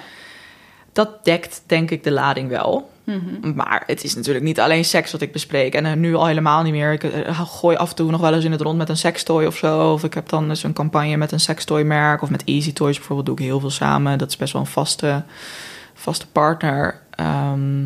Dat 0.93 1.25
dekt 1.25 1.63
denk 1.65 1.91
ik 1.91 2.03
de 2.03 2.11
lading 2.11 2.49
wel. 2.49 2.91
Mhm. 3.03 3.53
Maar 3.55 3.83
het 3.85 4.03
is 4.03 4.15
natuurlijk 4.15 4.45
niet 4.45 4.59
alleen 4.59 4.85
seks 4.85 5.11
wat 5.11 5.21
ik 5.21 5.31
bespreek. 5.31 5.75
En 5.75 5.85
eh, 5.85 5.93
nu 5.93 6.15
al 6.15 6.25
helemaal 6.25 6.63
niet 6.63 6.73
meer. 6.73 6.91
Ik 6.91 7.03
eh, 7.03 7.39
gooi 7.39 7.77
af 7.77 7.89
en 7.89 7.95
toe 7.95 8.11
nog 8.11 8.21
wel 8.21 8.33
eens 8.33 8.45
in 8.45 8.51
het 8.51 8.61
rond 8.61 8.77
met 8.77 8.89
een 8.89 8.97
sextoy 8.97 9.45
of 9.45 9.57
zo. 9.57 9.91
Of 9.93 10.03
ik 10.03 10.13
heb 10.13 10.29
dan 10.29 10.49
eens 10.49 10.63
een 10.63 10.73
campagne 10.73 11.17
met 11.17 11.31
een 11.31 11.39
sextoy-merk. 11.39 12.21
Of 12.21 12.29
met 12.29 12.43
Easy 12.43 12.73
Toys 12.73 12.97
bijvoorbeeld 12.97 13.27
doe 13.27 13.37
ik 13.37 13.43
heel 13.43 13.59
veel 13.59 13.69
samen. 13.69 14.17
Dat 14.17 14.29
is 14.29 14.37
best 14.37 14.53
wel 14.53 14.61
een 14.61 14.67
vaste, 14.67 15.23
vaste 15.93 16.27
partner. 16.27 17.01
Ehm, 17.09 17.85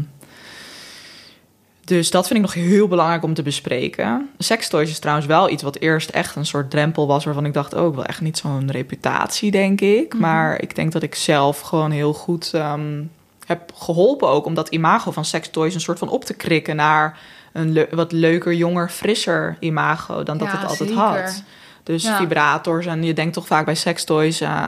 dus 1.87 2.09
dat 2.11 2.27
vind 2.27 2.39
ik 2.39 2.45
nog 2.45 2.53
heel 2.65 2.87
belangrijk 2.87 3.23
om 3.23 3.33
te 3.33 3.41
bespreken. 3.41 4.29
Sextoys 4.37 4.89
is 4.89 4.99
trouwens 4.99 5.27
wel 5.27 5.49
iets 5.49 5.63
wat 5.63 5.77
eerst 5.77 6.09
echt 6.09 6.35
een 6.35 6.45
soort 6.45 6.69
drempel 6.69 7.07
was... 7.07 7.25
waarvan 7.25 7.45
ik 7.45 7.53
dacht, 7.53 7.73
oh, 7.73 7.87
ik 7.87 7.93
wil 7.93 8.05
echt 8.05 8.21
niet 8.21 8.37
zo'n 8.37 8.71
reputatie, 8.71 9.51
denk 9.51 9.81
ik. 9.81 10.13
Maar 10.19 10.61
ik 10.61 10.75
denk 10.75 10.91
dat 10.91 11.03
ik 11.03 11.15
zelf 11.15 11.59
gewoon 11.59 11.91
heel 11.91 12.13
goed 12.13 12.49
ehm, 12.53 13.03
heb 13.45 13.71
geholpen 13.75 14.27
ook... 14.29 14.45
om 14.45 14.53
dat 14.53 14.69
imago 14.69 15.11
van 15.11 15.25
sextoys 15.25 15.73
een 15.73 15.81
soort 15.81 15.99
van 15.99 16.09
op 16.09 16.25
te 16.25 16.33
krikken... 16.33 16.75
naar 16.75 17.19
een 17.53 17.71
le- 17.73 17.87
wat 17.91 18.11
leuker, 18.11 18.53
jonger, 18.53 18.89
frisser 18.89 19.57
imago 19.59 20.23
dan 20.23 20.37
dat 20.37 20.47
Ja, 20.47 20.57
het 20.57 20.69
altijd 20.69 20.89
zeker. 20.89 21.03
had. 21.03 21.43
Dus 21.83 22.03
Ja. 22.03 22.17
vibrators 22.17 22.85
en 22.85 23.03
je 23.03 23.13
denkt 23.13 23.33
toch 23.33 23.47
vaak 23.47 23.65
bij 23.65 23.75
sextoys 23.75 24.41
eh, 24.41 24.63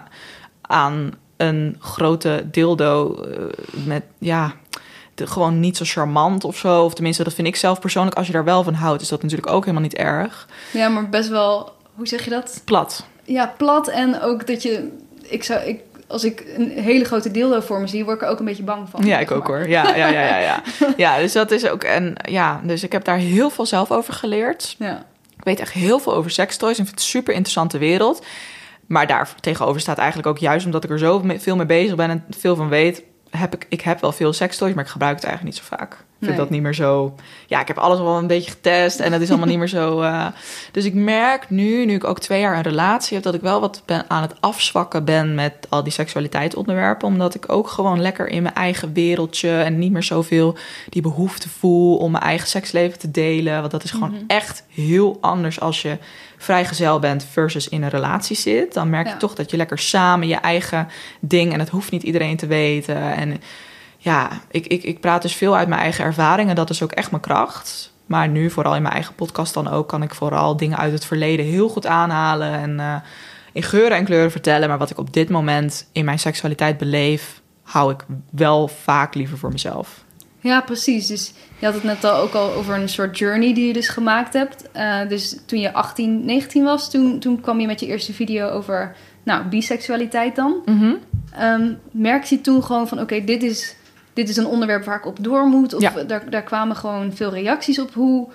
aan 0.61 1.11
een 1.37 1.75
grote 1.79 2.45
dildo 2.51 3.15
eh, 3.23 3.43
met, 3.85 4.03
ja, 4.17 4.53
gewoon 5.27 5.59
niet 5.59 5.77
zo 5.77 5.83
charmant 5.85 6.43
of 6.43 6.57
zo. 6.57 6.83
Of 6.83 6.93
tenminste, 6.93 7.23
dat 7.23 7.33
vind 7.33 7.47
ik 7.47 7.55
zelf 7.55 7.79
persoonlijk. 7.79 8.17
Als 8.17 8.27
je 8.27 8.33
daar 8.33 8.43
wel 8.43 8.63
van 8.63 8.73
houdt, 8.73 9.01
is 9.01 9.07
dat 9.07 9.21
natuurlijk 9.21 9.51
ook 9.51 9.61
helemaal 9.61 9.83
niet 9.83 9.95
erg. 9.95 10.47
Ja, 10.71 10.89
maar 10.89 11.09
best 11.09 11.29
wel, 11.29 11.71
hoe 11.93 12.07
zeg 12.07 12.23
je 12.23 12.29
dat? 12.29 12.61
Plat. 12.65 13.05
Ja, 13.23 13.53
plat 13.57 13.87
en 13.87 14.21
ook 14.21 14.47
dat 14.47 14.63
je, 14.63 14.89
ik 15.21 15.43
zou, 15.43 15.59
ik, 15.61 15.79
als 16.07 16.23
ik 16.23 16.45
een 16.57 16.69
hele 16.69 17.05
grote 17.05 17.31
dildo 17.31 17.59
voor 17.59 17.79
me 17.79 17.87
zie, 17.87 18.03
word 18.03 18.15
ik 18.15 18.21
er 18.23 18.29
ook 18.29 18.39
een 18.39 18.45
beetje 18.45 18.63
bang 18.63 18.89
van. 18.89 19.05
Ja, 19.05 19.19
ik 19.19 19.31
ook 19.31 19.47
maar. 19.47 19.57
hoor. 19.57 19.69
Ja, 19.69 19.95
ja, 19.95 20.07
ja, 20.07 20.21
ja, 20.27 20.37
ja. 20.37 20.61
ja, 20.97 21.17
dus 21.17 21.31
dat 21.31 21.51
is 21.51 21.67
ook. 21.67 21.83
En 21.83 22.15
ja, 22.29 22.61
dus 22.63 22.83
ik 22.83 22.91
heb 22.91 23.03
daar 23.03 23.17
heel 23.17 23.49
veel 23.49 23.65
zelf 23.65 23.91
over 23.91 24.13
geleerd. 24.13 24.75
Ja. 24.77 25.05
Ik 25.37 25.43
weet 25.43 25.59
echt 25.59 25.73
heel 25.73 25.99
veel 25.99 26.13
over 26.13 26.31
sextoys 26.31 26.77
en 26.77 26.85
vind 26.85 26.89
het 26.89 26.99
een 26.99 27.05
super 27.05 27.33
interessante 27.33 27.77
wereld. 27.77 28.25
Maar 28.85 29.07
daar 29.07 29.35
tegenover 29.39 29.81
staat 29.81 29.97
eigenlijk 29.97 30.27
ook 30.27 30.37
juist 30.37 30.65
omdat 30.65 30.83
ik 30.83 30.89
er 30.89 30.99
zo 30.99 31.23
veel 31.37 31.55
mee 31.55 31.65
bezig 31.65 31.95
ben 31.95 32.09
en 32.09 32.25
veel 32.29 32.55
van 32.55 32.69
weet, 32.69 33.03
heb 33.29 33.53
ik, 33.55 33.65
ik 33.69 33.81
heb 33.81 34.01
wel 34.01 34.11
veel 34.11 34.33
sextoys, 34.33 34.73
maar 34.73 34.83
ik 34.83 34.89
gebruik 34.89 35.15
het 35.15 35.23
eigenlijk 35.23 35.55
niet 35.55 35.65
zo 35.65 35.75
vaak. 35.77 35.91
Ik 35.93 36.25
vind 36.25 36.37
Nee. 36.37 36.45
dat 36.45 36.49
niet 36.49 36.61
meer 36.61 36.73
zo. 36.73 37.15
Ja, 37.47 37.61
ik 37.61 37.67
heb 37.67 37.77
alles 37.77 37.99
wel 37.99 38.17
een 38.17 38.27
beetje 38.27 38.51
getest 38.51 38.99
en 38.99 39.11
dat 39.11 39.21
is 39.21 39.29
allemaal 39.29 39.47
niet 39.47 39.57
meer 39.57 39.67
zo. 39.67 40.01
eh, 40.01 40.25
dus 40.71 40.85
ik 40.85 40.93
merk 40.93 41.49
nu, 41.49 41.85
nu 41.85 41.93
ik 41.93 42.03
ook 42.03 42.19
twee 42.19 42.39
jaar 42.39 42.55
een 42.55 42.61
relatie 42.61 43.15
heb, 43.15 43.23
dat 43.23 43.33
ik 43.33 43.41
wel 43.41 43.59
wat 43.59 43.81
ben, 43.85 44.05
aan 44.07 44.21
het 44.21 44.33
afzwakken 44.39 45.05
ben 45.05 45.35
met 45.35 45.53
al 45.69 45.83
die 45.83 45.91
seksualiteitsonderwerpen. 45.91 47.07
Omdat 47.07 47.35
ik 47.35 47.51
ook 47.51 47.67
gewoon 47.67 48.01
lekker 48.01 48.27
in 48.27 48.41
mijn 48.43 48.55
eigen 48.55 48.93
wereldje 48.93 49.61
en 49.61 49.79
niet 49.79 49.91
meer 49.91 50.03
zoveel 50.03 50.57
die 50.89 51.01
behoefte 51.01 51.49
voel 51.49 51.97
om 51.97 52.11
mijn 52.11 52.23
eigen 52.23 52.47
seksleven 52.47 52.99
te 52.99 53.11
delen. 53.11 53.59
Want 53.59 53.71
dat 53.71 53.83
is 53.83 53.91
gewoon 53.91 54.23
echt 54.27 54.63
heel 54.69 55.17
anders 55.21 55.59
als 55.59 55.81
je 55.81 55.97
vrijgezel 56.39 56.99
bent 56.99 57.23
versus 57.31 57.69
in 57.69 57.83
een 57.83 57.89
relatie 57.89 58.35
zit. 58.35 58.73
Dan 58.73 58.89
merk 58.89 59.05
je 59.05 59.11
Ja. 59.11 59.17
toch 59.17 59.35
dat 59.35 59.51
je 59.51 59.57
lekker 59.57 59.79
samen 59.79 60.27
je 60.27 60.35
eigen 60.35 60.87
ding 61.19 61.53
en 61.53 61.59
het 61.59 61.69
hoeft 61.69 61.91
niet 61.91 62.03
iedereen 62.03 62.37
te 62.37 62.47
weten. 62.47 63.15
En 63.15 63.41
ja, 63.97 64.29
ik, 64.51 64.67
ik, 64.67 64.83
ik 64.83 64.99
praat 64.99 65.21
dus 65.21 65.35
veel 65.35 65.55
uit 65.55 65.67
mijn 65.67 65.81
eigen 65.81 66.03
ervaringen. 66.05 66.55
Dat 66.55 66.69
is 66.69 66.83
ook 66.83 66.91
echt 66.91 67.11
mijn 67.11 67.23
kracht. 67.23 67.93
Maar 68.05 68.29
nu, 68.29 68.49
vooral 68.49 68.75
in 68.75 68.81
mijn 68.81 68.93
eigen 68.93 69.15
podcast 69.15 69.53
dan 69.53 69.67
ook, 69.67 69.87
kan 69.87 70.03
ik 70.03 70.15
vooral 70.15 70.57
dingen 70.57 70.77
uit 70.77 70.91
het 70.91 71.05
verleden 71.05 71.45
heel 71.45 71.69
goed 71.69 71.85
aanhalen. 71.85 72.51
En 72.53 72.79
eh, 72.79 72.95
in 73.53 73.63
geuren 73.63 73.97
en 73.97 74.05
kleuren 74.05 74.31
vertellen. 74.31 74.69
Maar 74.69 74.77
wat 74.77 74.89
ik 74.89 74.97
op 74.97 75.13
dit 75.13 75.29
moment 75.29 75.87
in 75.91 76.05
mijn 76.05 76.19
seksualiteit 76.19 76.77
beleef, 76.77 77.41
hou 77.63 77.93
ik 77.93 78.05
wel 78.31 78.67
vaak 78.67 79.15
liever 79.15 79.37
voor 79.37 79.51
mezelf. 79.51 80.03
Ja, 80.41 80.61
precies. 80.61 81.07
Dus 81.07 81.33
je 81.59 81.65
had 81.65 81.73
het 81.73 81.83
net 81.83 82.03
al 82.03 82.15
ook 82.21 82.33
al 82.33 82.53
over 82.53 82.75
een 82.75 82.89
soort 82.89 83.17
journey 83.17 83.53
die 83.53 83.67
je 83.67 83.73
dus 83.73 83.87
gemaakt 83.87 84.33
hebt. 84.33 84.71
Eh, 84.71 85.07
dus 85.07 85.37
toen 85.45 85.59
je 85.59 85.73
18, 85.73 86.25
19 86.25 86.63
was, 86.63 86.91
toen, 86.91 87.19
toen 87.19 87.41
kwam 87.41 87.59
je 87.59 87.67
met 87.67 87.79
je 87.79 87.85
eerste 87.85 88.13
video 88.13 88.49
over 88.49 88.95
nou, 89.23 89.43
biseksualiteit 89.43 90.35
dan. 90.35 90.61
Ehm, 91.33 91.73
merkte 91.91 92.35
je 92.35 92.41
toen 92.41 92.63
gewoon 92.63 92.87
van 92.87 92.99
oké, 92.99 93.23
dit, 93.23 93.43
is, 93.43 93.75
dit 94.13 94.29
is 94.29 94.37
een 94.37 94.45
onderwerp 94.47 94.85
waar 94.85 94.97
ik 94.97 95.05
op 95.05 95.23
door 95.23 95.45
moet? 95.45 95.73
Of 95.73 95.81
Ja. 95.81 96.03
daar, 96.03 96.29
daar 96.29 96.43
kwamen 96.43 96.75
gewoon 96.75 97.13
veel 97.13 97.29
reacties 97.33 97.79
op. 97.79 97.93
Hoe, 97.93 98.27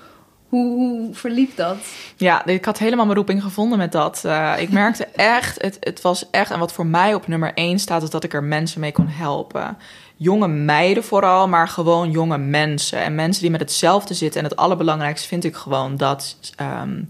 hoe, 0.49 0.67
hoe 0.75 1.15
verliep 1.15 1.57
dat? 1.57 1.77
Ja, 2.17 2.47
ik 2.47 2.65
had 2.65 2.79
helemaal 2.79 3.05
mijn 3.05 3.17
roeping 3.19 3.43
gevonden 3.43 3.79
met 3.79 3.93
dat. 3.93 4.23
Eh, 4.25 4.55
ik 4.59 4.71
merkte 4.83 5.07
echt, 5.15 5.63
het, 5.63 5.77
het 5.81 6.01
was 6.01 6.31
echt, 6.31 6.51
en 6.51 6.59
wat 6.59 6.73
voor 6.73 6.87
mij 6.87 7.15
op 7.15 7.27
nummer 7.27 7.53
één 7.55 7.79
staat, 7.79 8.03
is 8.03 8.11
dat 8.11 8.25
ik 8.25 8.35
er 8.35 8.45
mensen 8.45 8.81
mee 8.81 8.93
kon 8.93 9.09
helpen. 9.09 9.77
Jonge 10.17 10.49
meiden 10.49 11.05
vooral, 11.05 11.49
maar 11.49 11.69
gewoon 11.69 12.11
jonge 12.11 12.39
mensen. 12.39 12.99
En 12.99 13.15
mensen 13.15 13.43
die 13.43 13.51
met 13.51 13.61
hetzelfde 13.61 14.15
zitten. 14.15 14.41
En 14.43 14.49
het 14.49 14.57
allerbelangrijkste 14.57 15.29
vind 15.29 15.45
ik 15.45 15.57
gewoon 15.57 15.97
dat 15.97 16.37
ehm, 16.57 17.03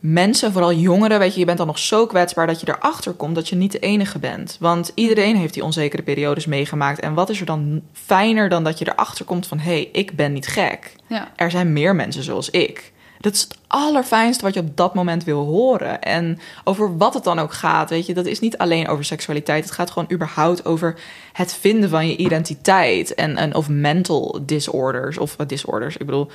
mensen, 0.00 0.52
vooral 0.52 0.72
jongeren, 0.72 1.18
weet 1.18 1.32
je, 1.32 1.40
je 1.40 1.46
bent 1.46 1.58
dan 1.58 1.66
nog 1.66 1.78
zo 1.78 2.06
kwetsbaar 2.06 2.46
dat 2.46 2.60
je 2.60 2.68
erachter 2.68 3.12
komt 3.12 3.34
dat 3.34 3.48
je 3.48 3.56
niet 3.56 3.72
de 3.72 3.78
enige 3.78 4.18
bent. 4.18 4.56
Want 4.60 4.92
iedereen 4.94 5.36
heeft 5.36 5.54
die 5.54 5.64
onzekere 5.64 6.02
periodes 6.02 6.46
meegemaakt. 6.46 7.00
En 7.00 7.14
wat 7.14 7.30
is 7.30 7.40
er 7.40 7.46
dan 7.46 7.82
fijner 7.92 8.48
dan 8.48 8.64
dat 8.64 8.78
je 8.78 8.88
erachter 8.88 9.24
komt 9.24 9.46
van, 9.46 9.58
hé, 9.58 9.72
hey, 9.72 9.88
ik 9.92 10.16
ben 10.16 10.32
niet 10.32 10.46
gek 10.46 10.92
Ja, 11.06 11.32
er 11.36 11.50
zijn 11.50 11.72
meer 11.72 11.94
mensen 11.94 12.22
zoals 12.22 12.50
ik. 12.50 12.92
Dat 13.20 13.32
is 13.34 13.40
het 13.40 13.58
allerfijnste 13.66 14.44
wat 14.44 14.54
je 14.54 14.60
op 14.60 14.76
dat 14.76 14.94
moment 14.94 15.24
wil 15.24 15.44
horen. 15.44 16.00
En 16.02 16.38
over 16.64 16.96
wat 16.96 17.14
het 17.14 17.24
dan 17.24 17.38
ook 17.38 17.52
gaat, 17.52 17.90
weet 17.90 18.06
je, 18.06 18.14
dat 18.14 18.26
is 18.26 18.40
niet 18.40 18.58
alleen 18.58 18.88
over 18.88 19.04
seksualiteit. 19.04 19.64
Het 19.64 19.72
gaat 19.72 19.90
gewoon 19.90 20.12
überhaupt 20.12 20.64
over 20.64 20.98
het 21.32 21.54
vinden 21.54 21.90
van 21.90 22.08
je 22.08 22.16
identiteit. 22.16 23.14
En, 23.14 23.36
en 23.36 23.54
of 23.54 23.68
mental 23.68 24.38
disorders, 24.42 25.18
of 25.18 25.34
eh, 25.38 25.46
disorders, 25.46 25.96
ik 25.96 26.06
bedoel... 26.06 26.30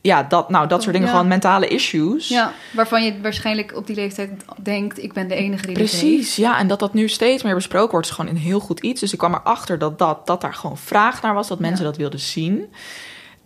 Ja, 0.00 0.22
dat, 0.22 0.48
nou, 0.50 0.66
dat 0.68 0.80
soort 0.82 0.92
dingen, 0.92 1.08
Ja. 1.08 1.14
gewoon 1.14 1.28
mentale 1.28 1.68
issues. 1.68 2.28
ja, 2.28 2.52
waarvan 2.72 3.04
je 3.04 3.20
waarschijnlijk 3.20 3.76
op 3.76 3.86
die 3.86 3.96
leeftijd 3.96 4.30
denkt... 4.62 5.02
ik 5.02 5.12
ben 5.12 5.28
de 5.28 5.34
enige 5.34 5.66
die. 5.66 5.74
Precies, 5.74 6.36
ja. 6.36 6.58
En 6.58 6.68
dat 6.68 6.78
dat 6.78 6.94
nu 6.94 7.08
steeds 7.08 7.42
meer 7.42 7.54
besproken 7.54 7.90
wordt, 7.90 8.06
is 8.06 8.12
gewoon 8.12 8.30
een 8.30 8.40
heel 8.40 8.60
goed 8.60 8.80
iets. 8.80 9.00
Dus 9.00 9.12
ik 9.12 9.18
kwam 9.18 9.34
erachter 9.34 9.78
dat, 9.78 9.98
dat, 9.98 10.26
dat 10.26 10.40
daar 10.40 10.54
gewoon 10.54 10.78
vraag 10.78 11.22
naar 11.22 11.34
was, 11.34 11.48
dat 11.48 11.58
mensen 11.58 11.84
Ja. 11.84 11.90
dat 11.90 11.96
wilden 12.00 12.20
zien. 12.20 12.64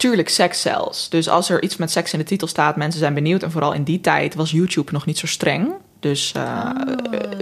Tuurlijk, 0.03 0.29
seks 0.29 0.61
zelfs. 0.61 1.09
Dus 1.09 1.29
als 1.29 1.49
er 1.49 1.63
iets 1.63 1.77
met 1.77 1.91
seks 1.91 2.13
in 2.13 2.19
de 2.19 2.25
titel 2.25 2.47
staat, 2.47 2.77
mensen 2.77 3.01
zijn 3.01 3.15
benieuwd. 3.15 3.43
En 3.43 3.51
vooral 3.51 3.73
in 3.73 3.83
die 3.83 4.01
tijd 4.01 4.35
was 4.35 4.51
YouTube 4.51 4.93
nog 4.93 5.07
niet 5.07 5.19
zo 5.19 5.27
streng. 5.27 5.73
Dus 6.01 6.33
eh, 6.33 6.43
Ah. 6.43 6.75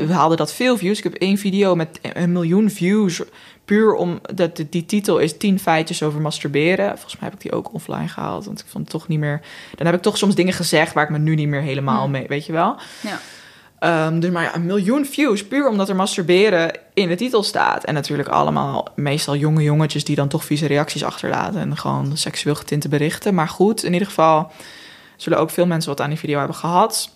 we 0.06 0.12
hadden 0.12 0.36
dat 0.36 0.52
veel 0.52 0.76
views. 0.76 0.98
Ik 0.98 1.04
heb 1.04 1.14
één 1.14 1.38
video 1.38 1.74
met 1.74 1.98
een 2.02 2.32
miljoen 2.32 2.70
views. 2.70 3.22
Puur 3.64 3.94
om 3.94 4.20
dat 4.34 4.56
die, 4.56 4.66
die 4.70 4.86
titel 4.86 5.18
is 5.18 5.36
10 5.36 5.58
feitjes 5.58 6.02
over 6.02 6.20
masturberen. 6.20 6.88
Volgens 6.88 7.20
mij 7.20 7.28
heb 7.28 7.34
ik 7.34 7.40
die 7.40 7.52
ook 7.52 7.74
offline 7.74 8.08
gehaald. 8.08 8.44
Want 8.44 8.60
ik 8.60 8.66
vond 8.68 8.84
het 8.84 8.92
toch 8.92 9.08
niet 9.08 9.18
meer. 9.18 9.40
Dan 9.76 9.86
heb 9.86 9.94
ik 9.94 10.02
toch 10.02 10.18
soms 10.18 10.34
dingen 10.34 10.52
gezegd 10.52 10.92
waar 10.92 11.04
ik 11.04 11.10
me 11.10 11.18
nu 11.18 11.34
niet 11.34 11.48
meer 11.48 11.62
helemaal 11.62 12.08
mee. 12.08 12.26
Weet 12.28 12.46
je 12.46 12.52
wel? 12.52 12.76
Ja. 13.00 13.20
Ehm, 13.80 14.20
dus 14.20 14.30
maar 14.30 14.42
ja, 14.42 14.54
een 14.54 14.66
miljoen 14.66 15.06
views 15.06 15.46
puur 15.46 15.68
omdat 15.68 15.88
er 15.88 15.96
masturberen 15.96 16.72
in 16.94 17.08
de 17.08 17.14
titel 17.14 17.42
staat. 17.42 17.84
En 17.84 17.94
natuurlijk 17.94 18.28
allemaal 18.28 18.88
meestal 18.94 19.36
jonge 19.36 19.62
jongetjes 19.62 20.04
die 20.04 20.16
dan 20.16 20.28
toch 20.28 20.44
vieze 20.44 20.66
reacties 20.66 21.04
achterlaten. 21.04 21.60
En 21.60 21.76
gewoon 21.76 22.16
seksueel 22.16 22.54
getinte 22.54 22.88
berichten. 22.88 23.34
Maar 23.34 23.48
goed, 23.48 23.84
in 23.84 23.92
ieder 23.92 24.08
geval 24.08 24.52
zullen 25.16 25.38
ook 25.38 25.50
veel 25.50 25.66
mensen 25.66 25.90
wat 25.90 26.00
aan 26.00 26.08
die 26.08 26.18
video 26.18 26.38
hebben 26.38 26.56
gehad. 26.56 27.10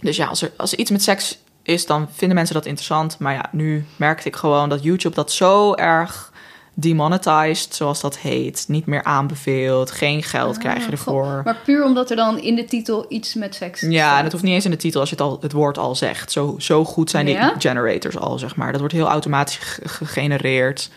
Dus 0.00 0.16
ja, 0.16 0.26
als 0.26 0.42
er, 0.42 0.52
als 0.56 0.74
iets 0.74 0.90
met 0.90 1.02
seks 1.02 1.38
is, 1.62 1.86
dan 1.86 2.08
vinden 2.12 2.36
mensen 2.36 2.54
dat 2.54 2.66
interessant. 2.66 3.18
Maar 3.18 3.34
ja, 3.34 3.48
nu 3.52 3.84
merkte 3.96 4.28
ik 4.28 4.36
gewoon 4.36 4.68
dat 4.68 4.82
YouTube 4.82 5.14
dat 5.14 5.32
zo 5.32 5.74
erg 5.74 6.32
demonetized, 6.80 7.74
zoals 7.74 8.00
dat 8.00 8.18
heet. 8.18 8.64
Niet 8.68 8.86
meer 8.86 9.04
aanbeveelt, 9.04 9.90
geen 9.90 10.22
geld 10.22 10.58
krijg 10.58 10.78
je 10.78 10.84
Ah, 10.86 10.90
ervoor. 10.92 11.40
Maar 11.44 11.56
puur 11.64 11.84
omdat 11.84 12.10
er 12.10 12.16
dan 12.16 12.38
in 12.40 12.54
de 12.54 12.64
titel 12.64 13.06
iets 13.08 13.34
met 13.34 13.54
seks 13.54 13.80
Ja, 13.80 13.88
staat. 14.06 14.16
en 14.18 14.22
het 14.22 14.32
hoeft 14.32 14.44
niet 14.44 14.54
eens 14.54 14.64
in 14.64 14.70
de 14.70 14.76
titel 14.76 15.00
als 15.00 15.08
je 15.10 15.14
het, 15.16 15.24
al, 15.24 15.38
het 15.40 15.52
woord 15.52 15.78
al 15.78 15.94
zegt. 15.94 16.32
Zo, 16.32 16.54
zo 16.58 16.84
goed 16.84 17.10
zijn 17.10 17.26
die 17.26 17.38
generators 17.58 18.16
al, 18.18 18.38
zeg 18.38 18.56
maar. 18.56 18.70
Dat 18.70 18.80
wordt 18.80 18.94
heel 18.94 19.08
automatisch 19.08 19.56
ge- 19.56 19.88
gegenereerd. 19.88 20.90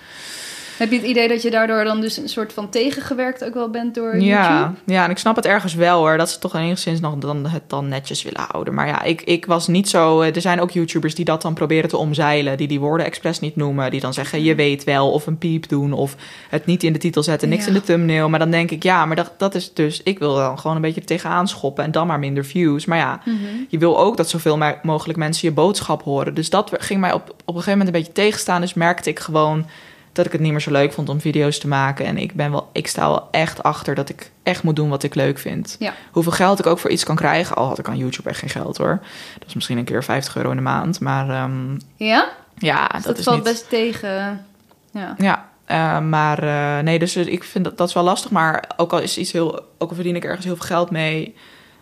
Heb 0.81 0.91
je 0.91 0.97
het 0.97 1.07
idee 1.07 1.27
dat 1.27 1.41
je 1.41 1.49
daardoor 1.51 1.83
dan 1.83 2.01
dus 2.01 2.17
een 2.17 2.29
soort 2.29 2.53
van 2.53 2.69
tegengewerkt 2.69 3.43
ook 3.43 3.53
wel 3.53 3.69
bent 3.69 3.95
door 3.95 4.19
Ja, 4.21 4.49
YouTube? 4.59 4.93
ja, 4.93 5.03
en 5.03 5.09
ik 5.09 5.17
snap 5.17 5.35
het 5.35 5.45
ergens 5.45 5.73
wel 5.73 5.97
hoor. 5.99 6.17
Dat 6.17 6.29
ze 6.29 6.39
toch 6.39 6.55
enigszins 6.55 6.99
nog 6.99 7.15
dan, 7.15 7.45
het 7.47 7.61
dan 7.67 7.87
netjes 7.87 8.23
willen 8.23 8.45
houden. 8.51 8.73
Maar 8.73 8.87
ja, 8.87 9.01
ik, 9.03 9.21
ik 9.21 9.45
was 9.45 9.67
niet 9.67 9.89
zo... 9.89 10.21
eh, 10.21 10.35
Er 10.35 10.41
zijn 10.41 10.61
ook 10.61 10.71
YouTubers 10.71 11.15
die 11.15 11.25
dat 11.25 11.41
dan 11.41 11.53
proberen 11.53 11.89
te 11.89 11.97
omzeilen. 11.97 12.57
Die 12.57 12.67
die 12.67 12.79
woorden 12.79 13.05
expres 13.05 13.39
niet 13.39 13.55
noemen. 13.55 13.91
Die 13.91 13.99
dan 13.99 14.13
zeggen, 14.13 14.43
je 14.43 14.55
weet 14.55 14.83
wel. 14.83 15.11
Of 15.11 15.27
een 15.27 15.37
piep 15.37 15.67
doen. 15.69 15.93
Of 15.93 16.15
het 16.49 16.65
niet 16.65 16.83
in 16.83 16.93
de 16.93 16.99
titel 16.99 17.23
zetten. 17.23 17.49
Niks 17.49 17.61
Ja. 17.61 17.67
in 17.67 17.73
de 17.73 17.81
thumbnail. 17.81 18.29
Maar 18.29 18.39
dan 18.39 18.51
denk 18.51 18.71
ik, 18.71 18.83
ja, 18.83 19.05
maar 19.05 19.15
dat, 19.15 19.31
dat 19.37 19.55
is 19.55 19.73
dus... 19.73 20.03
Ik 20.03 20.19
wil 20.19 20.35
dan 20.35 20.59
gewoon 20.59 20.75
een 20.75 20.81
beetje 20.81 21.03
tegenaan 21.03 21.47
schoppen. 21.47 21.83
En 21.83 21.91
dan 21.91 22.07
maar 22.07 22.19
minder 22.19 22.45
views. 22.45 22.85
Maar 22.85 22.97
ja, 22.97 23.21
Mhm. 23.25 23.37
je 23.69 23.77
wil 23.77 23.99
ook 23.99 24.17
dat 24.17 24.29
zoveel 24.29 24.57
mogelijk 24.81 25.19
mensen 25.19 25.47
je 25.47 25.53
boodschap 25.53 26.03
horen. 26.03 26.33
Dus 26.33 26.49
dat 26.49 26.71
ging 26.73 26.99
mij 26.99 27.13
op, 27.13 27.29
op 27.29 27.33
een 27.47 27.53
gegeven 27.53 27.71
moment 27.71 27.87
een 27.87 28.01
beetje 28.01 28.13
tegenstaan. 28.21 28.61
Dus 28.61 28.73
merkte 28.73 29.09
ik 29.09 29.19
gewoon 29.19 29.65
dat 30.11 30.25
ik 30.25 30.31
het 30.31 30.41
niet 30.41 30.51
meer 30.51 30.61
zo 30.61 30.71
leuk 30.71 30.93
vond 30.93 31.09
om 31.09 31.21
video's 31.21 31.59
te 31.59 31.67
maken. 31.67 32.05
En 32.05 32.17
ik, 32.17 32.33
ben 32.33 32.51
wel, 32.51 32.69
ik 32.73 32.87
sta 32.87 33.07
wel 33.07 33.27
echt 33.31 33.63
achter 33.63 33.95
dat 33.95 34.09
ik 34.09 34.31
echt 34.43 34.63
moet 34.63 34.75
doen 34.75 34.89
wat 34.89 35.03
ik 35.03 35.15
leuk 35.15 35.37
vind. 35.39 35.75
Ja. 35.79 35.93
Hoeveel 36.11 36.31
geld 36.31 36.59
ik 36.59 36.65
ook 36.65 36.79
voor 36.79 36.89
iets 36.89 37.03
kan 37.03 37.15
krijgen. 37.15 37.55
Al 37.55 37.67
had 37.67 37.79
ik 37.79 37.87
aan 37.87 37.97
YouTube 37.97 38.29
echt 38.29 38.39
geen 38.39 38.49
geld 38.49 38.77
hoor. 38.77 38.99
Dat 39.39 39.47
is 39.47 39.53
misschien 39.53 39.77
een 39.77 39.83
keer 39.83 40.03
50 40.03 40.35
euro 40.35 40.49
in 40.49 40.55
de 40.55 40.61
maand. 40.61 40.99
Maar 40.99 41.29
ehm, 41.29 41.77
Ja? 41.95 42.29
ja, 42.57 42.87
Dus 42.87 42.93
dat, 42.93 43.03
dat 43.03 43.17
is 43.17 43.23
valt 43.23 43.35
niet... 43.35 43.45
best 43.45 43.69
tegen. 43.69 44.45
Ja. 44.91 45.15
Ja, 45.17 45.49
eh, 45.65 45.99
maar 45.99 46.43
eh, 46.43 46.83
nee, 46.83 46.99
dus 46.99 47.15
ik 47.15 47.43
vind 47.43 47.63
dat, 47.63 47.77
dat 47.77 47.87
is 47.87 47.93
wel 47.93 48.03
lastig. 48.03 48.31
Maar 48.31 48.63
ook 48.77 48.93
al 48.93 48.99
is 48.99 49.17
iets 49.17 49.31
heel, 49.31 49.59
ook 49.77 49.89
al 49.89 49.95
verdien 49.95 50.15
ik 50.15 50.23
ergens 50.23 50.45
heel 50.45 50.55
veel 50.55 50.65
geld 50.65 50.91
mee, 50.91 51.23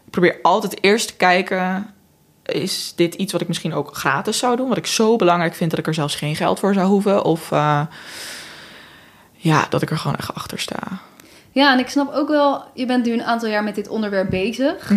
ik 0.05 0.11
probeer 0.11 0.39
altijd 0.41 0.83
eerst 0.83 1.07
te 1.07 1.15
kijken. 1.15 1.93
Is 2.51 2.93
dit 2.95 3.13
iets 3.15 3.31
wat 3.31 3.41
ik 3.41 3.47
misschien 3.47 3.73
ook 3.73 3.95
gratis 3.95 4.37
zou 4.37 4.55
doen? 4.55 4.67
Wat 4.67 4.77
ik 4.77 4.85
zo 4.85 5.15
belangrijk 5.15 5.55
vind 5.55 5.69
dat 5.69 5.79
ik 5.79 5.87
er 5.87 5.93
zelfs 5.93 6.15
geen 6.15 6.35
geld 6.35 6.59
voor 6.59 6.73
zou 6.73 6.87
hoeven? 6.87 7.23
Of 7.23 7.51
eh, 7.51 7.81
ja, 9.35 9.65
dat 9.69 9.81
ik 9.81 9.89
er 9.91 9.97
gewoon 9.97 10.17
echt 10.17 10.33
achter 10.33 10.59
sta. 10.59 10.79
ja, 11.51 11.73
en 11.73 11.79
ik 11.79 11.89
snap 11.89 12.13
ook 12.13 12.27
wel, 12.27 12.63
je 12.73 12.85
bent 12.85 13.05
nu 13.05 13.13
een 13.13 13.23
aantal 13.23 13.49
jaar 13.49 13.63
met 13.63 13.75
dit 13.75 13.87
onderwerp 13.87 14.29
bezig. 14.29 14.91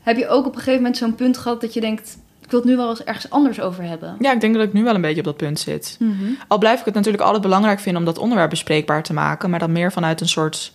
Heb 0.00 0.16
je 0.16 0.28
ook 0.28 0.46
op 0.46 0.52
een 0.52 0.58
gegeven 0.58 0.76
moment 0.80 0.96
zo'n 0.96 1.14
punt 1.14 1.38
gehad 1.38 1.60
dat 1.60 1.74
je 1.74 1.80
denkt, 1.80 2.18
ik 2.42 2.50
wil 2.50 2.60
het 2.60 2.68
nu 2.68 2.76
wel 2.76 2.90
eens 2.90 3.04
ergens 3.04 3.30
anders 3.30 3.60
over 3.60 3.84
hebben? 3.84 4.16
Ja, 4.20 4.32
ik 4.32 4.40
denk 4.40 4.54
dat 4.54 4.62
ik 4.62 4.72
nu 4.72 4.84
wel 4.84 4.94
een 4.94 5.00
beetje 5.00 5.18
op 5.18 5.24
dat 5.24 5.36
punt 5.36 5.58
zit. 5.60 5.98
Al 6.48 6.58
blijf 6.58 6.78
ik 6.78 6.84
het 6.84 6.94
natuurlijk 6.94 7.22
altijd 7.22 7.42
belangrijk 7.42 7.80
vinden 7.80 8.00
om 8.00 8.06
dat 8.06 8.18
onderwerp 8.18 8.50
bespreekbaar 8.50 9.02
te 9.02 9.12
maken, 9.12 9.50
maar 9.50 9.58
dan 9.58 9.72
meer 9.72 9.92
vanuit 9.92 10.20
een 10.20 10.28
soort. 10.28 10.72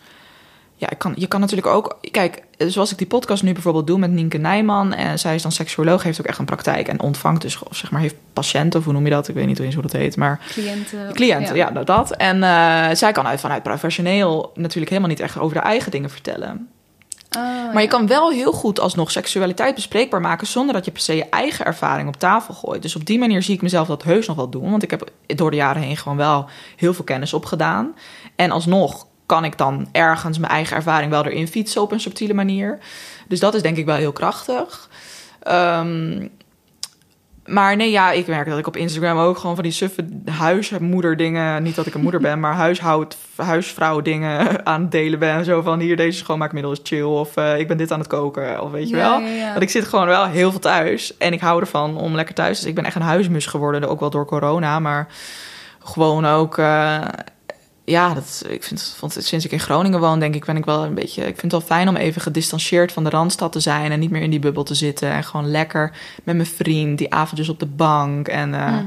Ja, 0.77 0.89
ik 0.89 0.97
kan, 0.97 1.13
je 1.17 1.27
kan 1.27 1.39
natuurlijk 1.39 1.67
ook. 1.67 1.97
Kijk, 2.11 2.43
zoals 2.57 2.91
ik 2.91 2.97
die 2.97 3.07
podcast 3.07 3.43
nu 3.43 3.53
bijvoorbeeld 3.53 3.87
doe 3.87 3.97
met 3.99 4.11
Nienke 4.11 4.37
Nijman. 4.37 4.93
En 4.93 5.19
zij 5.19 5.35
is 5.35 5.41
dan 5.41 5.51
seksuoloog, 5.51 6.03
heeft 6.03 6.19
ook 6.19 6.25
echt 6.25 6.39
een 6.39 6.45
praktijk 6.45 6.87
en 6.87 7.01
ontvangt 7.01 7.41
dus, 7.41 7.59
of 7.59 7.77
zeg 7.77 7.91
maar, 7.91 8.01
heeft 8.01 8.15
patiënten, 8.33 8.79
of 8.79 8.85
hoe 8.85 8.93
noem 8.93 9.03
je 9.03 9.09
dat? 9.09 9.27
Ik 9.27 9.35
weet 9.35 9.45
niet 9.45 9.59
eens 9.59 9.73
hoe 9.73 9.83
dat 9.83 9.91
heet, 9.91 10.17
maar 10.17 10.39
Cliënten. 10.49 11.13
cliënten, 11.13 11.55
ja, 11.55 11.69
nou, 11.69 11.85
dat. 11.85 12.11
En 12.11 12.43
eh, 12.43 12.95
zij 12.95 13.11
kan 13.11 13.27
uit, 13.27 13.39
vanuit 13.39 13.63
professioneel 13.63 14.51
natuurlijk 14.55 14.89
helemaal 14.89 15.09
niet 15.09 15.19
echt 15.19 15.39
over 15.39 15.55
de 15.55 15.63
eigen 15.63 15.91
dingen 15.91 16.09
vertellen. 16.09 16.69
Oh, 17.37 17.41
Maar 17.43 17.73
ja. 17.73 17.79
je 17.79 17.87
kan 17.87 18.07
wel 18.07 18.31
heel 18.31 18.51
goed 18.51 18.79
alsnog 18.79 19.11
seksualiteit 19.11 19.75
bespreekbaar 19.75 20.21
maken 20.21 20.47
zonder 20.47 20.73
dat 20.73 20.85
je 20.85 20.91
per 20.91 21.01
se 21.01 21.15
je 21.15 21.29
eigen 21.29 21.65
ervaring 21.65 22.07
op 22.07 22.15
tafel 22.15 22.53
gooit. 22.53 22.81
Dus 22.81 22.95
op 22.95 23.05
die 23.05 23.19
manier 23.19 23.43
zie 23.43 23.55
ik 23.55 23.61
mezelf 23.61 23.87
dat 23.87 24.03
heus 24.03 24.27
nog 24.27 24.35
wel 24.35 24.49
doen. 24.49 24.71
Want 24.71 24.83
ik 24.83 24.91
heb 24.91 25.11
door 25.25 25.51
de 25.51 25.57
jaren 25.57 25.81
heen 25.81 25.97
gewoon 25.97 26.17
wel 26.17 26.49
heel 26.75 26.93
veel 26.93 27.03
kennis 27.03 27.33
opgedaan. 27.33 27.95
En 28.35 28.51
alsnog 28.51 29.07
kan 29.25 29.43
ik 29.45 29.57
dan 29.57 29.87
ergens 29.91 30.37
mijn 30.37 30.51
eigen 30.51 30.75
ervaring 30.75 31.11
wel 31.11 31.25
erin 31.25 31.47
fietsen 31.47 31.81
op 31.81 31.91
een 31.91 31.99
subtiele 31.99 32.33
manier. 32.33 32.79
Dus 33.27 33.39
dat 33.39 33.53
is 33.53 33.61
denk 33.61 33.77
ik 33.77 33.85
wel 33.85 33.95
heel 33.95 34.11
krachtig. 34.11 34.89
Ehm, 35.43 36.27
maar 37.45 37.75
nee, 37.75 37.91
ja, 37.91 38.11
ik 38.11 38.27
merk 38.27 38.49
dat 38.49 38.57
ik 38.57 38.67
op 38.67 38.77
Instagram 38.77 39.17
ook 39.17 39.37
gewoon 39.37 39.55
van 39.55 39.63
die 39.63 39.73
suffe 39.73 40.05
huismoeder 40.25 41.17
dingen... 41.17 41.63
niet 41.63 41.75
dat 41.75 41.85
ik 41.85 41.93
een 41.93 42.01
moeder 42.01 42.21
ben, 42.21 42.39
maar 42.39 42.53
huishoud, 42.53 43.17
huisvrouw 43.35 44.01
dingen 44.01 44.39
aan 44.65 44.81
het 44.81 44.91
delen 44.91 45.19
ben. 45.19 45.45
Zo 45.45 45.61
van, 45.61 45.79
hier, 45.79 45.97
deze 45.97 46.17
schoonmaakmiddel 46.17 46.71
is 46.71 46.79
chill. 46.83 47.01
Of 47.03 47.35
eh, 47.37 47.59
ik 47.59 47.67
ben 47.67 47.77
dit 47.77 47.91
aan 47.91 47.99
het 47.99 48.07
koken, 48.07 48.61
of 48.61 48.71
weet 48.71 48.89
je 48.89 48.95
Ja, 48.95 49.09
wel. 49.09 49.27
ja, 49.27 49.35
ja. 49.35 49.49
Want 49.49 49.61
ik 49.61 49.69
zit 49.69 49.85
gewoon 49.87 50.07
wel 50.07 50.25
heel 50.25 50.51
veel 50.51 50.59
thuis. 50.59 51.17
En 51.17 51.33
ik 51.33 51.41
hou 51.41 51.59
ervan 51.61 51.97
om 51.97 52.15
lekker 52.15 52.35
thuis. 52.35 52.59
Dus 52.59 52.67
ik 52.69 52.75
ben 52.75 52.85
echt 52.85 52.95
een 52.95 53.01
huismus 53.01 53.45
geworden, 53.45 53.89
ook 53.89 53.99
wel 53.99 54.09
door 54.09 54.25
corona. 54.25 54.79
Maar 54.79 55.07
gewoon 55.79 56.25
ook... 56.25 56.57
eh, 56.57 57.01
ja, 57.85 58.13
dat, 58.13 58.45
ik 58.49 58.63
vind, 58.63 58.95
vond 58.97 59.17
sinds 59.19 59.45
ik 59.45 59.51
in 59.51 59.59
Groningen 59.59 59.99
woon, 59.99 60.19
denk 60.19 60.35
ik, 60.35 60.45
ben 60.45 60.57
ik 60.57 60.65
wel 60.65 60.83
een 60.83 60.93
beetje. 60.93 61.21
Ik 61.21 61.39
vind 61.39 61.41
het 61.41 61.51
wel 61.51 61.61
fijn 61.61 61.87
om 61.87 61.95
even 61.95 62.21
gedistanceerd 62.21 62.91
van 62.91 63.03
de 63.03 63.09
randstad 63.09 63.51
te 63.51 63.59
zijn 63.59 63.91
en 63.91 63.99
niet 63.99 64.09
meer 64.09 64.21
in 64.21 64.29
die 64.29 64.39
bubbel 64.39 64.63
te 64.63 64.75
zitten. 64.75 65.09
En 65.11 65.23
gewoon 65.23 65.51
lekker 65.51 65.91
met 66.23 66.35
mijn 66.35 66.47
vriend, 66.47 66.97
die 66.97 67.13
avondjes 67.13 67.49
op 67.49 67.59
de 67.59 67.65
bank. 67.65 68.27
En 68.27 68.53
eh, 68.53 68.71
Mhm. 68.71 68.85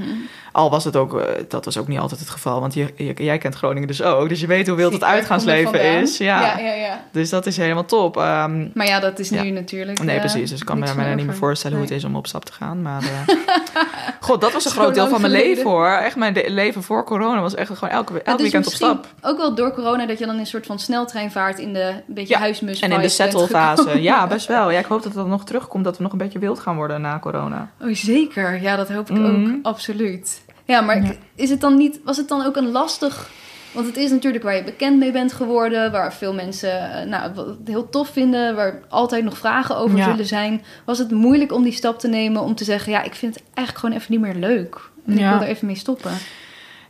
Al 0.53 0.71
was 0.71 0.85
het 0.85 0.97
ook, 0.97 1.21
eh, 1.21 1.27
dat 1.49 1.65
was 1.65 1.79
ook 1.79 1.89
niet 1.89 1.99
altijd 1.99 2.21
het 2.21 2.29
geval, 2.31 2.61
want 2.61 2.75
je, 2.75 2.93
je- 2.97 3.15
jij 3.25 3.39
kent 3.39 3.55
Groningen 3.55 3.89
dus 3.89 4.03
ook. 4.03 4.29
Dus 4.29 4.41
je 4.41 4.47
weet 4.47 4.67
hoe 4.67 4.77
wild 4.77 4.93
het 4.93 5.05
uitgaansleven 5.05 5.83
is. 6.01 6.19
Ja. 6.19 6.41
ja, 6.41 6.59
ja, 6.59 6.73
ja. 6.73 7.01
Dus 7.13 7.31
dat 7.31 7.47
is 7.47 7.57
helemaal 7.57 7.85
top. 7.85 8.17
Ehm, 8.17 8.69
Maar 8.75 8.87
ja, 8.87 9.01
dat 9.01 9.19
is 9.19 9.31
nu 9.31 9.51
natuurlijk. 9.51 10.03
Nee, 10.03 10.15
eh, 10.15 10.21
precies. 10.21 10.51
Dus 10.51 10.61
ik 10.61 10.67
kan 10.67 10.79
me 10.79 10.87
van 10.87 11.15
niet 11.17 11.27
meer 11.27 11.35
voorstellen 11.35 11.77
hoe 11.77 11.87
het 11.87 11.95
is 11.97 12.05
om 12.05 12.17
op 12.17 12.27
stap 12.27 12.45
te 12.45 12.53
gaan. 12.53 12.83
Maar 12.83 13.03
eh, 13.03 13.35
god, 14.21 14.41
dat 14.41 14.53
was 14.53 14.65
een 14.65 14.71
groot 14.71 14.95
deel 14.95 15.09
van 15.09 15.21
mijn 15.21 15.33
geleden. 15.33 15.55
leven 15.57 15.71
hoor. 15.71 15.87
Echt 15.89 16.17
mijn 16.17 16.37
leven 16.47 16.83
voor 16.83 17.05
corona 17.05 17.41
was 17.41 17.55
echt 17.55 17.71
gewoon 17.75 17.95
elke, 17.95 18.13
elk 18.13 18.27
Ja, 18.27 18.33
dus 18.33 18.43
weekend 18.43 18.67
op 18.67 18.73
stap. 18.73 19.07
Ook 19.23 19.37
wel 19.37 19.55
door 19.55 19.73
corona 19.75 20.07
dat 20.07 20.19
je 20.19 20.25
dan 20.27 20.35
in 20.35 20.41
een 20.41 20.47
soort 20.47 20.67
van 20.67 20.79
sneltrein 20.79 21.31
vaart 21.31 21.59
in 21.59 21.73
de 21.73 21.81
een 21.89 22.03
beetje 22.07 22.35
Ja, 22.35 22.41
huismus. 22.41 22.81
En 22.81 22.93
in 22.93 23.01
de 23.01 23.09
settle-fase. 23.09 24.03
Ja, 24.03 24.27
best 24.37 24.47
wel. 24.47 24.71
Ja, 24.71 24.79
ik 24.79 24.87
hoop 24.87 25.03
dat 25.03 25.15
het 25.15 25.27
nog 25.27 25.45
terugkomt, 25.45 25.85
dat 25.85 25.97
we 25.97 26.03
nog 26.03 26.13
een 26.13 26.19
beetje 26.19 26.39
wild 26.39 26.61
gaan 26.61 26.77
worden 26.77 27.01
na 27.01 27.19
corona. 27.19 27.71
Oh, 27.83 27.89
zeker. 27.95 28.63
Ja, 28.63 28.77
dat 28.77 28.89
hoop 28.89 29.11
ik 29.11 29.17
Mhm. 29.17 29.45
ook. 29.45 29.59
Absoluut. 29.63 30.41
Ja, 30.68 30.81
maar 30.81 31.02
Ja. 31.02 31.12
is 31.35 31.50
het 31.50 31.61
dan 31.61 31.76
niet, 31.76 32.00
was 32.04 32.16
het 32.16 32.28
dan 32.28 32.44
ook 32.46 32.57
een 32.57 32.70
lastig... 32.70 33.31
Want 33.72 33.87
het 33.87 33.96
is 33.96 34.11
natuurlijk 34.11 34.44
waar 34.44 34.57
je 34.57 34.64
bekend 34.64 34.98
mee 34.98 35.12
bent 35.12 35.33
geworden... 35.33 35.92
waar 35.92 36.14
veel 36.14 36.35
mensen 36.35 36.92
eh, 36.92 37.07
nou, 37.07 37.22
het 37.37 37.68
heel 37.68 37.88
tof 37.88 38.09
vinden... 38.09 38.54
waar 38.54 38.81
altijd 38.88 39.24
nog 39.24 39.38
vragen 39.38 39.76
over 39.76 39.96
Ja. 39.98 40.11
zullen 40.11 40.26
zijn. 40.26 40.64
Was 40.85 40.98
het 40.98 41.11
moeilijk 41.11 41.52
om 41.52 41.62
die 41.62 41.72
stap 41.72 41.98
te 41.98 42.09
nemen 42.09 42.42
om 42.42 42.54
te 42.54 42.64
zeggen... 42.64 42.92
ja, 42.92 43.02
ik 43.02 43.14
vind 43.14 43.35
het 43.35 43.44
eigenlijk 43.54 43.78
gewoon 43.78 43.94
even 44.00 44.12
niet 44.12 44.20
meer 44.20 44.35
leuk. 44.48 44.81
En 45.07 45.12
ik 45.12 45.18
wil 45.18 45.40
er 45.40 45.42
even 45.42 45.66
mee 45.66 45.76
stoppen. 45.76 46.12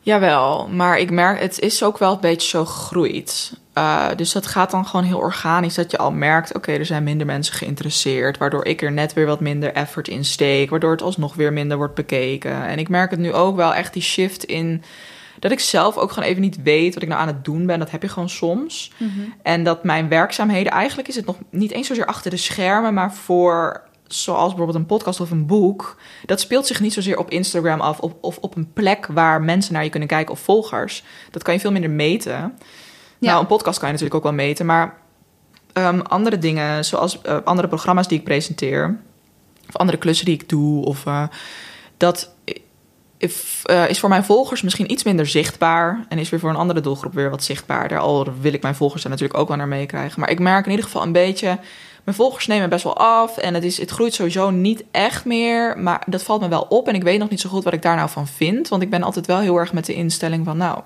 Jawel, 0.01 0.69
maar 0.69 0.99
ik 0.99 1.11
merk, 1.11 1.41
het 1.41 1.59
is 1.59 1.83
ook 1.83 1.99
wel 1.99 2.13
een 2.13 2.21
beetje 2.21 2.49
zo 2.49 2.65
gegroeid. 2.65 3.53
Eh, 3.73 4.07
dus 4.17 4.33
dat 4.33 4.47
gaat 4.47 4.71
dan 4.71 4.87
gewoon 4.87 5.05
heel 5.05 5.19
organisch. 5.19 5.75
Dat 5.75 5.91
je 5.91 5.99
al 5.99 6.13
merkt, 6.13 6.55
oké, 6.55 6.73
er 6.73 6.87
zijn 6.87 7.03
minder 7.03 7.27
mensen 7.27 7.55
geïnteresseerd. 7.55 8.39
Waardoor 8.39 8.65
ik 8.65 8.83
er 8.83 8.93
net 8.93 9.13
weer 9.13 9.27
wat 9.27 9.41
minder 9.41 9.73
effort 9.73 10.09
in 10.09 10.25
steek. 10.25 10.71
Waardoor 10.71 10.91
het 10.91 11.03
alsnog 11.03 11.35
weer 11.35 11.53
minder 11.53 11.77
wordt 11.77 11.95
bekeken. 11.95 12.67
En 12.67 12.79
ik 12.79 12.89
merk 12.89 13.11
het 13.11 13.21
nu 13.21 13.33
ook 13.33 13.57
wel 13.57 13.75
echt 13.75 13.93
die 13.93 14.03
shift 14.03 14.45
in... 14.45 14.83
Dat 15.39 15.51
ik 15.51 15.61
zelf 15.61 15.97
ook 15.97 16.13
gewoon 16.13 16.29
even 16.29 16.43
niet 16.43 16.63
weet 16.63 16.95
wat 16.95 17.03
ik 17.03 17.09
nou 17.09 17.21
aan 17.21 17.27
het 17.27 17.45
doen 17.45 17.67
ben. 17.67 17.79
Dat 17.79 17.91
heb 17.91 18.03
je 18.03 18.09
gewoon 18.09 18.29
soms. 18.29 18.93
En 19.43 19.65
dat 19.65 19.85
mijn 19.85 20.09
werkzaamheden, 20.09 20.73
eigenlijk 20.73 21.09
is 21.09 21.17
het 21.17 21.27
nog 21.27 21.37
niet 21.51 21.73
eens 21.73 21.87
zozeer 21.87 22.07
achter 22.07 22.31
de 22.31 22.37
schermen, 22.37 22.95
maar 22.95 23.13
voor 23.13 23.83
zoals 24.09 24.49
bijvoorbeeld 24.49 24.79
een 24.79 24.87
podcast 24.87 25.21
of 25.21 25.31
een 25.31 25.47
boek, 25.47 25.97
dat 26.27 26.41
speelt 26.41 26.67
zich 26.67 26.81
niet 26.81 26.93
zozeer 26.93 27.19
op 27.19 27.31
Instagram 27.31 27.81
af 27.81 27.99
of, 28.01 28.13
of 28.21 28.39
op 28.39 28.57
een 28.57 28.73
plek 28.73 29.07
waar 29.07 29.43
mensen 29.43 29.73
naar 29.73 29.85
je 29.85 29.91
kunnen 29.91 30.09
kijken 30.09 30.33
of 30.33 30.41
volgers. 30.41 31.05
Dat 31.31 31.43
kan 31.43 31.55
je 31.55 31.61
veel 31.61 31.73
minder 31.73 31.91
meten. 31.91 32.33
Ja. 32.33 32.53
Nou, 33.19 33.41
een 33.41 33.47
podcast 33.47 33.79
kan 33.79 33.89
je 33.89 33.95
natuurlijk 33.95 34.25
ook 34.25 34.31
wel 34.31 34.47
meten, 34.47 34.67
maar 34.67 34.97
ehm, 35.73 36.01
andere 36.01 36.39
dingen, 36.39 36.85
zoals 36.85 37.21
eh, 37.23 37.37
andere 37.45 37.69
programma's 37.69 38.09
die 38.09 38.19
ik 38.19 38.25
presenteer, 38.25 38.99
of 39.69 39.77
andere 39.77 39.99
klussen 39.99 40.27
die 40.27 40.35
ik 40.35 40.49
doe, 40.49 40.85
of 40.85 41.07
eh, 41.07 41.23
dat 41.97 42.35
if, 43.19 43.63
eh, 43.65 43.89
is 43.89 44.01
voor 44.01 44.09
mijn 44.09 44.25
volgers 44.25 44.63
misschien 44.63 44.91
iets 44.91 45.05
minder 45.05 45.27
zichtbaar 45.27 46.05
en 46.09 46.19
is 46.19 46.31
weer 46.31 46.41
voor 46.41 46.51
een 46.51 46.57
andere 46.57 46.81
doelgroep 46.81 47.15
weer 47.15 47.31
wat 47.31 47.45
zichtbaarder. 47.45 47.99
Al 47.99 48.27
wil 48.41 48.53
ik 48.53 48.63
mijn 48.63 48.75
volgers 48.75 49.05
er 49.05 49.11
natuurlijk 49.11 49.39
ook 49.39 49.49
wel 49.49 49.57
naar 49.57 49.69
meekrijgen. 49.69 50.21
Maar 50.21 50.31
ik 50.31 50.39
merk 50.39 50.65
in 50.65 50.71
ieder 50.71 50.85
geval 50.85 51.03
een 51.03 51.13
beetje, 51.13 51.59
mijn 52.09 52.21
volgers 52.21 52.47
nemen 52.47 52.69
best 52.69 52.85
wel 52.85 52.97
af 52.97 53.37
en 53.37 53.55
het, 53.55 53.65
is, 53.65 53.79
het 53.79 53.91
groeit 53.91 54.15
sowieso 54.15 54.51
niet 54.51 54.85
echt 54.91 55.25
meer. 55.25 55.79
Maar 55.79 56.03
dat 56.07 56.23
valt 56.23 56.41
me 56.41 56.49
wel 56.49 56.67
op 56.69 56.89
en 56.89 56.95
ik 56.95 57.03
weet 57.03 57.19
nog 57.19 57.29
niet 57.31 57.41
zo 57.41 57.49
goed 57.49 57.65
wat 57.65 57.73
ik 57.73 57.83
daar 57.83 57.97
nou 57.97 58.09
van 58.09 58.27
vind. 58.27 58.69
Want 58.69 58.83
ik 58.83 58.91
ben 58.91 59.03
altijd 59.03 59.27
wel 59.27 59.39
heel 59.39 59.57
erg 59.57 59.73
met 59.73 59.87
de 59.87 59.95
instelling 59.95 60.45
van, 60.45 60.57
nou, 60.57 60.81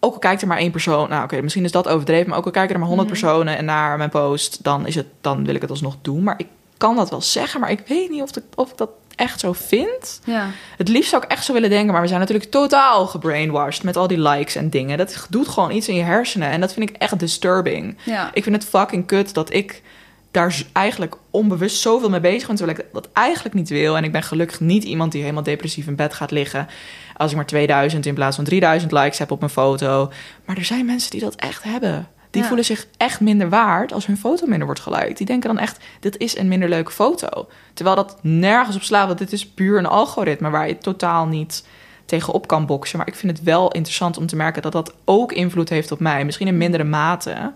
ook 0.00 0.12
al 0.12 0.18
kijkt 0.18 0.42
er 0.42 0.48
maar 0.48 0.58
één 0.58 0.70
persoon, 0.70 1.08
nou 1.08 1.24
oké, 1.24 1.40
misschien 1.40 1.64
is 1.64 1.72
dat 1.72 1.88
overdreven, 1.88 2.28
maar 2.28 2.38
ook 2.38 2.44
al 2.44 2.50
kijken 2.50 2.72
er 2.74 2.78
maar 2.80 2.88
honderd 2.88 3.08
Mhm. 3.10 3.18
personen 3.20 3.56
en 3.56 3.64
naar 3.64 3.96
mijn 3.96 4.10
post, 4.10 4.62
dan, 4.64 4.86
is 4.86 4.94
het, 4.94 5.06
dan 5.20 5.44
wil 5.44 5.54
ik 5.54 5.60
het 5.60 5.70
alsnog 5.70 5.96
doen. 6.02 6.22
Maar 6.22 6.34
ik 6.38 6.46
kan 6.76 6.96
dat 6.96 7.10
wel 7.10 7.20
zeggen, 7.22 7.60
maar 7.60 7.70
ik 7.70 7.82
weet 7.86 8.10
niet 8.10 8.22
of, 8.22 8.36
ik- 8.36 8.42
of 8.54 8.70
ik 8.70 8.76
dat 8.76 8.90
echt 9.16 9.40
zo 9.40 9.52
vind. 9.52 10.20
Ja. 10.24 10.50
Het 10.76 10.88
liefst 10.88 11.10
zou 11.10 11.22
ik 11.24 11.30
echt 11.30 11.44
zo 11.44 11.52
willen 11.52 11.70
denken, 11.70 11.92
maar 11.92 12.00
we 12.02 12.08
zijn 12.08 12.20
natuurlijk 12.20 12.50
totaal 12.50 13.06
gebrainwashed 13.06 13.82
met 13.82 13.96
al 13.96 14.06
die 14.06 14.20
likes 14.20 14.54
en 14.56 14.70
dingen. 14.70 14.98
Dat 14.98 15.26
doet 15.30 15.48
gewoon 15.48 15.70
iets 15.70 15.88
in 15.88 15.94
je 15.94 16.02
hersenen 16.02 16.50
en 16.50 16.60
dat 16.60 16.72
vind 16.72 16.90
ik 16.90 16.96
echt 16.96 17.18
disturbing. 17.18 17.96
Ja. 18.04 18.30
Ik 18.34 18.42
vind 18.42 18.54
het 18.56 18.64
fucking 18.64 19.06
kut 19.06 19.34
dat 19.34 19.52
ik 19.52 19.82
daar 20.30 20.62
eigenlijk 20.72 21.16
onbewust 21.30 21.80
zoveel 21.80 22.10
mee 22.10 22.20
bezig 22.20 22.46
ben, 22.46 22.56
terwijl 22.56 22.78
ik 22.78 22.84
dat 22.92 23.08
eigenlijk 23.12 23.54
niet 23.54 23.68
wil. 23.68 23.96
En 23.96 24.04
ik 24.04 24.12
ben 24.12 24.22
gelukkig 24.22 24.60
niet 24.60 24.84
iemand 24.84 25.12
die 25.12 25.20
helemaal 25.22 25.42
depressief 25.42 25.86
in 25.86 25.96
bed 25.96 26.14
gaat 26.14 26.30
liggen 26.30 26.68
als 27.16 27.30
ik 27.30 27.36
maar 27.36 27.46
2000 27.46 28.06
in 28.06 28.14
plaats 28.14 28.36
van 28.36 28.44
3000 28.44 28.92
likes 28.92 29.18
heb 29.18 29.30
op 29.30 29.38
mijn 29.40 29.52
foto. 29.52 30.10
Maar 30.44 30.56
er 30.56 30.64
zijn 30.64 30.86
mensen 30.86 31.10
die 31.10 31.20
dat 31.20 31.34
echt 31.34 31.62
hebben. 31.62 32.08
Die 32.30 32.40
Ja. 32.42 32.46
voelen 32.46 32.66
zich 32.66 32.86
echt 32.96 33.20
minder 33.20 33.48
waard 33.48 33.92
als 33.92 34.06
hun 34.06 34.16
foto 34.16 34.46
minder 34.46 34.66
wordt 34.66 34.80
geliked. 34.80 35.16
Die 35.16 35.26
denken 35.26 35.48
dan 35.54 35.58
echt, 35.58 35.78
dit 36.00 36.18
is 36.18 36.36
een 36.38 36.48
minder 36.48 36.68
leuke 36.68 36.90
foto. 36.90 37.48
Terwijl 37.74 37.96
dat 37.96 38.18
nergens 38.22 38.76
op 38.76 38.82
slaat, 38.82 39.06
want 39.06 39.18
dit 39.18 39.32
is 39.32 39.46
puur 39.46 39.78
een 39.78 39.86
algoritme 39.86 40.50
waar 40.50 40.68
je 40.68 40.78
totaal 40.78 41.26
niet 41.26 41.64
tegenop 42.04 42.46
kan 42.46 42.66
boksen. 42.66 42.98
Maar 42.98 43.06
ik 43.06 43.14
vind 43.14 43.36
het 43.36 43.46
wel 43.46 43.72
interessant 43.72 44.16
om 44.16 44.26
te 44.26 44.36
merken 44.36 44.62
dat 44.62 44.72
dat 44.72 44.94
ook 45.04 45.32
invloed 45.32 45.68
heeft 45.68 45.92
op 45.92 46.00
mij. 46.00 46.24
Misschien 46.24 46.46
in 46.46 46.56
mindere 46.56 46.84
mate. 46.84 47.52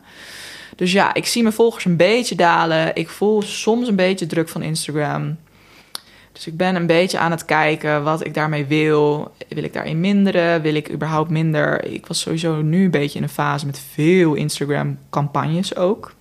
Dus 0.81 0.93
ja, 0.93 1.15
ik 1.15 1.27
zie 1.27 1.43
mijn 1.43 1.55
volgers 1.55 1.85
een 1.85 1.97
beetje 1.97 2.35
dalen. 2.35 2.95
Ik 2.95 3.09
voel 3.09 3.43
soms 3.43 3.89
een 3.89 3.97
beetje 3.97 4.27
druk 4.27 4.49
van 4.49 4.63
Instagram. 4.63 5.37
Dus 6.33 6.47
ik 6.47 6.57
ben 6.57 6.75
een 6.75 6.87
beetje 6.87 7.19
aan 7.19 7.31
het 7.31 7.45
kijken 7.45 8.03
wat 8.03 8.25
ik 8.25 8.35
daarmee 8.35 8.67
wil. 8.67 9.33
Wil 9.49 9.65
ik 9.65 9.73
daarin 9.73 10.01
minderen? 10.01 10.63
Wil 10.63 10.75
ik 10.75 10.91
überhaupt 10.91 11.31
minder? 11.31 11.85
Ik 11.85 12.07
was 12.07 12.21
sowieso 12.21 12.63
nu 12.63 12.85
een 12.85 12.91
beetje 12.91 13.19
in 13.19 13.25
een 13.25 13.31
fase 13.31 13.67
met 13.67 13.81
veel 13.93 14.35
Instagram-campagnes 14.35 15.77
ook. 15.77 16.15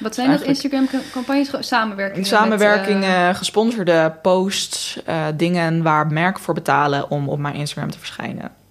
Wat 0.00 0.14
zijn 0.14 0.30
dat 0.30 0.42
Instagram-campagnes? 0.42 1.50
Samenwerkingen? 1.58 2.26
Samenwerkingen, 2.26 3.28
eh, 3.28 3.34
gesponsorde 3.34 4.14
posts, 4.22 5.02
eh, 5.04 5.26
dingen 5.36 5.82
waar 5.82 6.06
merken 6.06 6.42
voor 6.42 6.54
betalen 6.54 7.10
om 7.10 7.28
op 7.28 7.38
mijn 7.38 7.54
Instagram 7.54 7.90
te 7.90 7.98
verschijnen. 7.98 8.61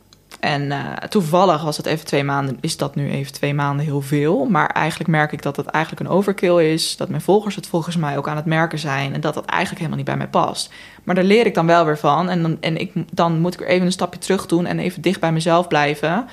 En 0.41 0.71
eh, 0.71 0.93
toevallig 1.10 1.63
was 1.63 1.77
het 1.77 1.86
even 1.86 2.06
twee 2.06 2.23
maanden, 2.23 2.58
is 2.62 2.77
dat 2.77 2.95
nu 2.95 3.10
even 3.10 3.34
twee 3.34 3.54
maanden 3.54 3.86
heel 3.86 4.01
veel. 4.01 4.45
Maar 4.45 4.69
eigenlijk 4.69 5.10
merk 5.10 5.32
ik 5.32 5.41
dat 5.41 5.56
het 5.56 5.65
eigenlijk 5.65 6.06
een 6.06 6.15
overkill 6.15 6.71
is. 6.71 6.97
Dat 6.97 7.10
mijn 7.10 7.21
volgers 7.21 7.56
het 7.56 7.67
volgens 7.67 7.95
mij 7.95 8.17
ook 8.17 8.27
aan 8.27 8.36
het 8.36 8.45
merken 8.45 8.80
zijn. 8.80 9.13
En 9.13 9.21
dat 9.21 9.34
dat 9.34 9.45
eigenlijk 9.45 9.77
helemaal 9.77 9.97
niet 9.97 10.08
bij 10.08 10.17
mij 10.17 10.27
past. 10.27 10.73
Maar 11.04 11.15
daar 11.15 11.23
leer 11.23 11.45
ik 11.45 11.54
dan 11.54 11.65
wel 11.65 11.86
weer 11.86 11.97
van. 11.97 12.30
En 12.30 12.41
dan, 12.41 12.58
en 12.60 12.77
ik, 12.77 12.91
dan 13.12 13.39
moet 13.39 13.54
ik 13.54 13.62
er 13.62 13.67
even 13.67 13.86
een 13.86 13.91
stapje 13.91 14.19
terug 14.19 14.45
doen 14.45 14.65
en 14.65 14.80
even 14.80 15.01
dicht 15.01 15.19
bij 15.19 15.32
mezelf 15.32 15.67
blijven. 15.67 16.27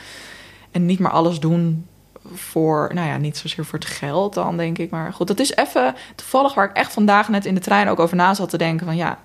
En 0.71 0.87
niet 0.87 0.99
maar 0.99 1.13
alles 1.13 1.41
doen 1.41 1.87
voor, 2.35 2.91
nou 2.95 3.09
ja, 3.09 3.17
niet 3.17 3.37
zozeer 3.37 3.65
voor 3.65 3.79
het 3.79 3.89
geld 3.89 4.35
dan, 4.35 4.57
denk 4.57 4.79
ik. 4.79 4.91
Maar 4.91 5.13
goed, 5.13 5.27
dat 5.27 5.41
is 5.41 5.57
even 5.57 5.95
toevallig 6.15 6.55
waar 6.55 6.69
ik 6.71 6.77
echt 6.77 6.93
vandaag 6.93 7.29
net 7.29 7.47
in 7.47 7.55
de 7.55 7.61
trein 7.61 7.89
ook 7.89 8.01
over 8.01 8.17
na 8.17 8.35
zat 8.35 8.51
te 8.51 8.59
denken. 8.59 8.87
Van 8.87 8.97
ja, 8.97 9.19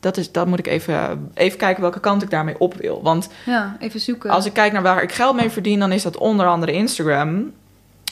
dat, 0.00 0.16
is, 0.16 0.32
dat 0.32 0.46
moet 0.46 0.58
ik 0.58 0.66
even, 0.66 1.30
even 1.34 1.58
kijken 1.58 1.82
welke 1.82 2.00
kant 2.00 2.22
ik 2.22 2.30
daarmee 2.30 2.58
op 2.58 2.74
wil. 2.74 3.02
Want 3.02 3.28
Ja, 3.46 3.76
even 3.80 4.00
zoeken. 4.00 4.30
als 4.30 4.46
ik 4.46 4.52
kijk 4.52 4.72
naar 4.72 4.82
waar 4.82 5.02
ik 5.02 5.12
geld 5.12 5.36
mee 5.36 5.50
verdien, 5.50 5.78
dan 5.78 5.92
is 5.92 6.02
dat 6.02 6.16
onder 6.16 6.46
andere 6.46 6.72
Instagram. 6.72 7.52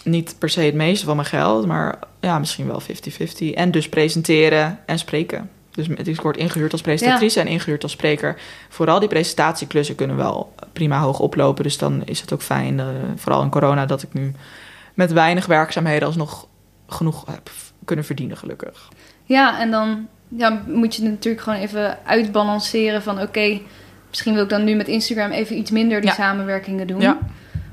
Niet 0.04 0.34
per 0.38 0.48
se 0.48 0.60
het 0.60 0.74
meeste 0.74 1.04
van 1.04 1.16
mijn 1.16 1.28
geld, 1.28 1.66
maar 1.66 1.98
ja, 2.20 2.38
misschien 2.38 2.66
wel 2.66 2.82
50-50. 2.82 3.54
En 3.54 3.70
dus 3.70 3.88
presenteren 3.88 4.78
en 4.86 4.98
spreken. 4.98 5.50
Dus 5.70 5.88
ik 5.88 6.20
word 6.20 6.36
ingehuurd 6.36 6.72
als 6.72 6.80
presentatrice 6.80 7.40
en 7.40 7.46
ingehuurd 7.46 7.82
als 7.82 7.92
spreker. 7.92 8.40
Vooral 8.68 8.98
die 8.98 9.08
presentatieklussen 9.08 9.94
kunnen 9.94 10.16
wel 10.16 10.52
prima 10.72 11.00
hoog 11.00 11.18
oplopen. 11.18 11.64
Dus 11.64 11.78
dan 11.78 12.02
is 12.04 12.20
het 12.20 12.32
ook 12.32 12.42
fijn, 12.42 12.80
eh, 12.80 12.86
vooral 13.16 13.42
in 13.42 13.50
corona, 13.50 13.86
dat 13.86 14.02
ik 14.02 14.12
nu 14.12 14.32
met 14.94 15.12
weinig 15.12 15.46
werkzaamheden 15.46 16.06
alsnog 16.06 16.46
genoeg 16.88 17.26
heb 17.26 17.50
kunnen 17.84 18.04
verdienen, 18.04 18.36
gelukkig. 18.36 18.88
Ja, 19.24 19.60
en 19.60 19.70
dan 19.70 20.08
ja, 20.28 20.62
moet 20.66 20.94
je 20.94 21.02
het 21.02 21.10
natuurlijk 21.10 21.42
gewoon 21.42 21.58
even 21.58 21.98
uitbalanceren 22.06 23.02
van... 23.02 23.20
oké, 23.20 23.60
misschien 24.08 24.34
wil 24.34 24.42
ik 24.42 24.48
dan 24.48 24.64
nu 24.64 24.74
met 24.74 24.88
Instagram 24.88 25.30
even 25.30 25.58
iets 25.58 25.70
minder 25.70 26.00
die 26.00 26.10
Ja. 26.10 26.16
samenwerkingen 26.16 26.86
doen. 26.86 27.00
Ja. 27.00 27.18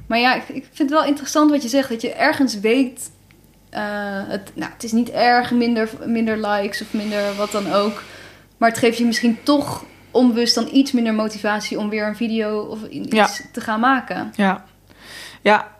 Maar 0.07 0.19
ja, 0.19 0.35
ik, 0.35 0.41
ik 0.47 0.63
vind 0.71 0.77
het 0.89 0.99
wel 0.99 1.05
interessant 1.05 1.51
wat 1.51 1.63
je 1.63 1.69
zegt. 1.69 1.89
Dat 1.89 2.01
je 2.01 2.13
ergens 2.13 2.59
weet... 2.59 3.11
eh, 3.69 3.81
het, 4.27 4.51
nou, 4.55 4.71
het 4.73 4.83
is 4.83 4.91
niet 4.91 5.09
erg 5.09 5.51
minder, 5.51 5.89
minder 6.05 6.47
likes 6.47 6.81
of 6.81 6.93
minder 6.93 7.35
wat 7.35 7.51
dan 7.51 7.71
ook. 7.73 8.03
Maar 8.57 8.69
het 8.69 8.77
geeft 8.77 8.97
je 8.97 9.05
misschien 9.05 9.37
toch 9.43 9.85
onbewust 10.11 10.55
dan 10.55 10.69
iets 10.71 10.91
minder 10.91 11.13
motivatie... 11.13 11.79
om 11.79 11.89
weer 11.89 12.07
een 12.07 12.15
video 12.15 12.59
of 12.61 12.83
iets 12.89 13.15
Ja. 13.15 13.29
te 13.51 13.61
gaan 13.61 13.79
maken. 13.79 14.33
Ja, 14.35 14.63
ja. 15.41 15.71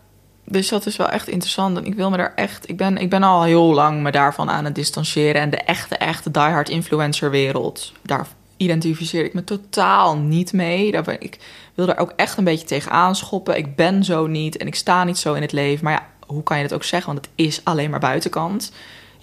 Dus 0.46 0.70
dat 0.70 0.86
is 0.86 0.96
wel 0.96 1.10
echt 1.10 1.28
interessant. 1.28 1.78
En 1.78 1.86
ik 1.86 1.94
wil 1.94 2.10
me 2.10 2.18
daar 2.18 2.34
echt. 2.36 2.70
Ik 2.70 2.78
ben, 2.78 2.98
ik 2.98 3.10
ben 3.10 3.24
al 3.24 3.44
heel 3.44 3.74
lang 3.74 4.02
me 4.02 4.12
daarvan 4.12 4.50
aan 4.50 4.66
het 4.66 4.76
distancieren. 4.76 5.42
En 5.42 5.50
de 5.50 5.58
echte, 5.58 5.98
echte 5.98 6.32
diehard 6.32 6.70
influencer 6.70 7.30
wereld. 7.30 7.92
Daar 8.02 8.28
identificeer 8.58 9.26
ik 9.26 9.34
me 9.34 9.44
totaal 9.44 10.18
niet 10.18 10.54
mee. 10.54 10.92
Daar 10.92 11.04
ben, 11.04 11.22
ik 11.22 11.38
wil 11.74 11.86
daar 11.86 11.98
ook 11.98 12.14
echt 12.16 12.38
een 12.38 12.44
beetje 12.44 12.68
tegen 12.68 12.92
aanschoppen. 12.92 13.58
Ik 13.58 13.76
ben 13.76 14.04
zo 14.04 14.28
niet 14.28 14.58
en 14.58 14.68
ik 14.68 14.76
sta 14.76 15.04
niet 15.04 15.18
zo 15.18 15.34
in 15.34 15.42
het 15.42 15.52
leven. 15.52 15.84
Maar 15.84 15.94
ja, 15.94 16.08
hoe 16.28 16.44
kan 16.44 16.58
je 16.58 16.64
dat 16.64 16.74
ook 16.74 16.84
zeggen? 16.84 17.14
Want 17.14 17.26
het 17.26 17.36
is 17.36 17.62
alleen 17.64 17.90
maar 17.90 18.00
buitenkant. 18.00 18.72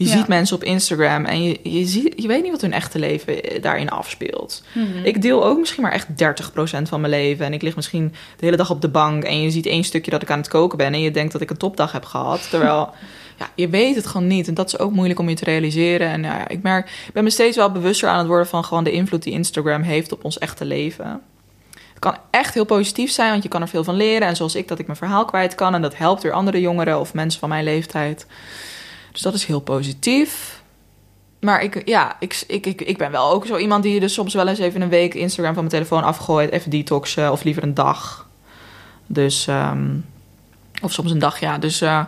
Je 0.00 0.06
Ja. 0.06 0.12
ziet 0.16 0.28
mensen 0.28 0.56
op 0.56 0.64
Instagram 0.64 1.24
en 1.24 1.42
je, 1.42 1.58
je, 1.62 1.84
ziet, 1.86 2.12
je 2.16 2.26
weet 2.26 2.42
niet 2.42 2.50
wat 2.50 2.60
hun 2.60 2.72
echte 2.72 2.98
leven 2.98 3.62
daarin 3.62 3.90
afspeelt. 3.90 4.62
Mhm. 4.72 5.04
Ik 5.04 5.22
deel 5.22 5.44
ook 5.44 5.58
misschien 5.58 5.82
maar 5.82 5.92
echt 5.92 6.06
30% 6.16 6.88
van 6.88 7.00
mijn 7.00 7.12
leven. 7.12 7.46
En 7.46 7.52
ik 7.52 7.62
lig 7.62 7.76
misschien 7.76 8.08
de 8.36 8.44
hele 8.44 8.56
dag 8.56 8.70
op 8.70 8.80
de 8.80 8.88
bank. 8.88 9.22
En 9.24 9.42
je 9.42 9.50
ziet 9.50 9.66
één 9.66 9.84
stukje 9.84 10.10
dat 10.10 10.22
ik 10.22 10.30
aan 10.30 10.38
het 10.38 10.48
koken 10.48 10.78
ben. 10.78 10.92
En 10.92 11.00
je 11.00 11.10
denkt 11.10 11.32
dat 11.32 11.40
ik 11.40 11.50
een 11.50 11.56
topdag 11.56 11.92
heb 11.92 12.04
gehad. 12.04 12.50
Terwijl, 12.50 12.90
ja, 13.38 13.48
je 13.54 13.68
weet 13.68 13.94
het 13.94 14.06
gewoon 14.06 14.26
niet. 14.26 14.48
En 14.48 14.54
dat 14.54 14.66
is 14.66 14.78
ook 14.78 14.92
moeilijk 14.92 15.18
om 15.18 15.28
je 15.28 15.34
te 15.34 15.44
realiseren. 15.44 16.08
En 16.08 16.22
ja, 16.22 16.48
ik 16.48 16.62
merk, 16.62 16.88
ik 17.06 17.12
ben 17.12 17.24
me 17.24 17.30
steeds 17.30 17.56
wel 17.56 17.70
bewuster 17.72 18.08
aan 18.08 18.18
het 18.18 18.26
worden 18.26 18.46
van 18.46 18.64
gewoon 18.64 18.84
de 18.84 18.92
invloed 18.92 19.22
die 19.22 19.32
Instagram 19.32 19.82
heeft 19.82 20.12
op 20.12 20.24
ons 20.24 20.38
echte 20.38 20.64
leven. 20.64 21.20
Het 21.90 21.98
kan 21.98 22.16
echt 22.30 22.54
heel 22.54 22.64
positief 22.64 23.10
zijn, 23.10 23.30
want 23.30 23.42
je 23.42 23.48
kan 23.48 23.60
er 23.62 23.68
veel 23.68 23.84
van 23.84 23.94
leren. 23.96 24.28
En 24.28 24.36
zoals 24.36 24.54
ik, 24.54 24.68
dat 24.68 24.78
ik 24.78 24.86
mijn 24.86 24.98
verhaal 24.98 25.24
kwijt 25.24 25.54
kan. 25.54 25.74
En 25.74 25.82
dat 25.82 25.96
helpt 25.96 26.22
weer 26.22 26.32
andere 26.32 26.60
jongeren 26.60 27.00
of 27.00 27.14
mensen 27.14 27.40
van 27.40 27.48
mijn 27.48 27.64
leeftijd. 27.64 28.26
Dus 29.12 29.20
dat 29.20 29.34
is 29.34 29.44
heel 29.44 29.60
positief. 29.60 30.62
Maar 31.40 31.62
ik, 31.62 31.88
ja, 31.88 32.16
ik, 32.18 32.44
ik, 32.46 32.66
ik, 32.66 32.80
ik 32.80 32.98
ben 32.98 33.10
wel 33.10 33.30
ook 33.30 33.46
zo 33.46 33.56
iemand 33.56 33.82
die 33.82 34.00
dus 34.00 34.14
soms 34.14 34.34
wel 34.34 34.48
eens 34.48 34.58
even 34.58 34.80
een 34.80 34.88
week 34.88 35.14
Instagram 35.14 35.54
van 35.54 35.64
mijn 35.64 35.74
telefoon 35.74 36.04
afgooit. 36.04 36.50
Even 36.50 36.70
detoxen 36.70 37.32
of 37.32 37.42
liever 37.42 37.62
een 37.62 37.74
dag. 37.74 38.28
Dus, 39.06 39.46
ehm, 39.46 39.86
of 40.82 40.92
soms 40.92 41.10
een 41.10 41.18
dag, 41.18 41.40
ja. 41.40 41.58
Dus 41.58 41.80
eh, 41.80 42.04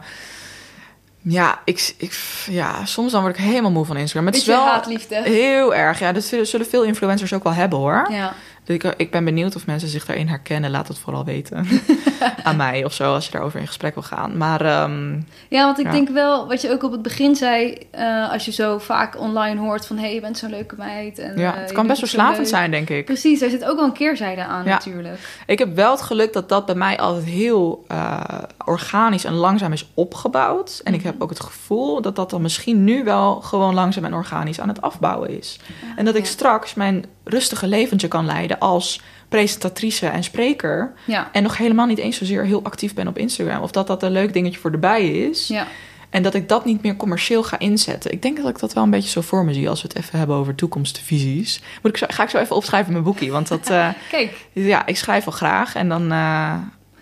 ja, 1.22 1.60
ik, 1.64 1.94
ik, 1.96 2.20
ja, 2.46 2.84
soms 2.84 3.12
dan 3.12 3.22
word 3.22 3.38
ik 3.38 3.44
helemaal 3.44 3.70
moe 3.70 3.84
van 3.84 3.96
Instagram. 3.96 4.24
Maar 4.24 4.32
het 4.32 4.42
is 4.42 4.48
wel 4.48 4.64
haatliefde. 4.64 5.22
heel 5.22 5.74
erg. 5.74 5.98
Ja, 5.98 6.12
dat 6.12 6.24
zullen, 6.24 6.46
zullen 6.46 6.66
veel 6.66 6.82
influencers 6.82 7.32
ook 7.32 7.42
wel 7.42 7.52
hebben 7.52 7.78
hoor. 7.78 8.06
Ja. 8.10 8.34
Dus 8.64 8.74
ik, 8.76 8.94
ik 8.96 9.10
ben 9.10 9.24
benieuwd 9.24 9.56
of 9.56 9.66
mensen 9.66 9.88
zich 9.88 10.04
daarin 10.06 10.28
herkennen. 10.28 10.70
Laat 10.70 10.88
het 10.88 10.98
vooral 10.98 11.24
weten. 11.24 11.66
Aan 12.42 12.56
mij 12.56 12.84
of 12.84 12.92
zo, 12.92 13.12
als 13.14 13.24
je 13.26 13.32
daarover 13.32 13.60
in 13.60 13.66
gesprek 13.66 13.94
wil 13.94 14.02
gaan. 14.02 14.36
Maar 14.36 14.60
ehm, 14.60 15.12
Ja, 15.48 15.64
want 15.64 15.78
ik 15.78 15.84
Ja. 15.86 15.92
denk 15.92 16.08
wel, 16.08 16.46
wat 16.48 16.60
je 16.60 16.70
ook 16.72 16.82
op 16.82 16.92
het 16.92 17.02
begin 17.02 17.36
zei, 17.36 17.78
eh, 17.90 18.30
als 18.32 18.44
je 18.44 18.52
zo 18.52 18.78
vaak 18.78 19.20
online 19.20 19.60
hoort 19.60 19.86
van 19.86 19.98
hé, 19.98 20.06
je 20.06 20.20
bent 20.20 20.38
zo'n 20.38 20.50
leuke 20.50 20.74
meid. 20.78 21.18
En, 21.18 21.38
ja, 21.38 21.54
eh, 21.54 21.60
het 21.60 21.72
kan 21.72 21.86
best 21.86 21.98
verslavend 21.98 22.48
zijn, 22.48 22.70
denk 22.70 22.90
ik. 22.90 23.04
Precies, 23.04 23.40
daar 23.40 23.50
zit 23.50 23.64
ook 23.64 23.76
wel 23.76 23.84
een 23.84 23.92
keerzijde 23.92 24.44
aan 24.44 24.64
Ja. 24.64 24.70
natuurlijk. 24.70 25.18
Ik 25.46 25.58
heb 25.58 25.74
wel 25.74 25.90
het 25.90 26.02
geluk 26.02 26.32
dat 26.32 26.48
dat 26.48 26.66
bij 26.66 26.74
mij 26.74 26.98
altijd 26.98 27.24
heel 27.24 27.84
eh, 27.88 28.20
organisch 28.64 29.24
en 29.24 29.32
langzaam 29.34 29.72
is 29.72 29.90
opgebouwd. 29.94 30.80
En 30.84 30.94
ik 30.94 31.02
heb 31.02 31.22
ook 31.22 31.30
het 31.30 31.40
gevoel 31.40 32.02
dat 32.02 32.16
dat 32.16 32.30
dan 32.30 32.42
misschien 32.42 32.84
nu 32.84 33.04
wel 33.04 33.40
gewoon 33.40 33.74
langzaam 33.74 34.04
en 34.04 34.14
organisch 34.14 34.60
aan 34.60 34.68
het 34.68 34.80
afbouwen 34.82 35.38
is. 35.38 35.58
En 35.96 36.04
dat 36.04 36.14
ik 36.14 36.26
straks 36.26 36.74
mijn 36.74 37.04
rustige 37.24 37.66
leventje 37.66 38.08
kan 38.08 38.26
leiden 38.26 38.58
als 38.58 39.00
presentatrice 39.28 40.06
en 40.06 40.24
spreker. 40.24 40.92
Ja, 41.04 41.28
En 41.32 41.42
nog 41.42 41.56
helemaal 41.56 41.86
niet 41.86 41.98
eens 41.98 42.16
zozeer 42.16 42.44
heel 42.44 42.62
actief 42.62 42.94
ben 42.94 43.08
op 43.08 43.18
Instagram. 43.18 43.62
Of 43.62 43.70
dat 43.70 43.86
dat 43.86 44.02
een 44.02 44.12
leuk 44.12 44.32
dingetje 44.32 44.60
voor 44.60 44.70
erbij 44.70 45.08
is. 45.10 45.48
ja. 45.48 45.66
En 46.10 46.22
dat 46.22 46.34
ik 46.34 46.48
dat 46.48 46.64
niet 46.64 46.82
meer 46.82 46.96
commercieel 46.96 47.42
ga 47.42 47.58
inzetten. 47.58 48.12
Ik 48.12 48.22
denk 48.22 48.36
dat 48.36 48.48
ik 48.48 48.58
dat 48.58 48.72
wel 48.72 48.82
een 48.82 48.90
beetje 48.90 49.10
zo 49.10 49.20
voor 49.20 49.44
me 49.44 49.52
zie 49.52 49.68
als 49.68 49.82
we 49.82 49.88
het 49.88 49.96
even 49.96 50.18
hebben 50.18 50.36
over 50.36 50.54
toekomstvisies. 50.54 51.60
Moet 51.82 51.92
ik 51.92 51.96
zo, 51.96 52.06
ga 52.08 52.22
ik 52.22 52.28
zo 52.28 52.38
even 52.38 52.56
opschrijven 52.56 52.86
in 52.86 52.92
mijn 52.92 53.04
boekje. 53.04 53.30
Want 53.30 53.48
dat, 53.48 53.70
eh, 53.70 53.88
Kijk, 54.10 54.46
ja, 54.52 54.86
ik 54.86 54.96
schrijf 54.96 55.24
wel 55.24 55.34
graag. 55.34 55.74
En 55.74 55.88
dan, 55.88 56.12
eh, 56.12 56.54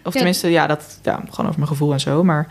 of 0.04 0.12
tenminste, 0.12 0.48
ja, 0.50 0.66
dat, 0.66 0.98
ja, 1.02 1.14
gewoon 1.14 1.46
over 1.46 1.58
mijn 1.58 1.66
gevoel 1.66 1.92
en 1.92 2.00
zo. 2.00 2.24
Maar 2.24 2.46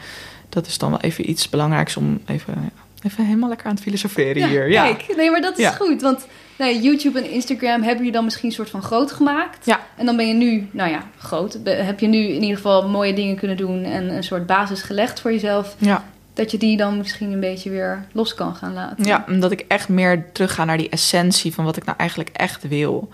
dat 0.49 0.67
is 0.67 0.77
dan 0.77 0.89
wel 0.89 0.99
even 0.99 1.29
iets 1.29 1.49
belangrijks 1.49 1.97
om 1.97 2.19
even, 2.25 2.53
ja, 2.55 2.83
even 3.05 3.25
helemaal 3.25 3.49
lekker 3.49 3.67
aan 3.67 3.73
het 3.73 3.83
filosoferen 3.83 4.47
hier. 4.49 4.69
Ja. 4.69 4.83
kijk. 4.83 5.15
Nee, 5.15 5.31
maar 5.31 5.41
dat 5.41 5.57
is 5.57 5.63
Ja. 5.63 5.71
goed. 5.71 6.01
Want 6.01 6.27
nou, 6.57 6.79
YouTube 6.79 7.19
en 7.19 7.31
Instagram 7.31 7.81
hebben 7.81 8.05
je 8.05 8.11
dan 8.11 8.23
misschien 8.23 8.49
een 8.49 8.55
soort 8.55 8.69
van 8.69 8.81
groot 8.81 9.11
gemaakt. 9.11 9.65
Ja. 9.65 9.79
En 9.95 10.05
dan 10.05 10.15
ben 10.17 10.27
je 10.27 10.33
nu, 10.33 10.67
nou 10.71 10.89
ja, 10.89 11.03
groot. 11.17 11.59
Heb 11.63 11.99
je 11.99 12.07
nu 12.07 12.17
in 12.17 12.41
ieder 12.41 12.55
geval 12.55 12.89
mooie 12.89 13.13
dingen 13.13 13.35
kunnen 13.35 13.57
doen 13.57 13.83
en 13.83 14.09
een 14.15 14.23
soort 14.23 14.45
basis 14.45 14.81
gelegd 14.81 15.19
voor 15.19 15.31
jezelf. 15.31 15.75
Ja. 15.77 16.03
Dat 16.33 16.51
je 16.51 16.57
die 16.57 16.77
dan 16.77 16.97
misschien 16.97 17.31
een 17.31 17.39
beetje 17.39 17.69
weer 17.69 18.05
los 18.11 18.33
kan 18.33 18.55
gaan 18.55 18.73
laten. 18.73 19.05
ja, 19.05 19.25
omdat 19.27 19.51
ik 19.51 19.65
echt 19.67 19.89
meer 19.89 20.25
terug 20.31 20.53
ga 20.53 20.65
naar 20.65 20.77
die 20.77 20.89
essentie 20.89 21.53
van 21.53 21.65
wat 21.65 21.77
ik 21.77 21.85
nou 21.85 21.97
eigenlijk 21.97 22.29
echt 22.33 22.67
wil. 22.67 23.09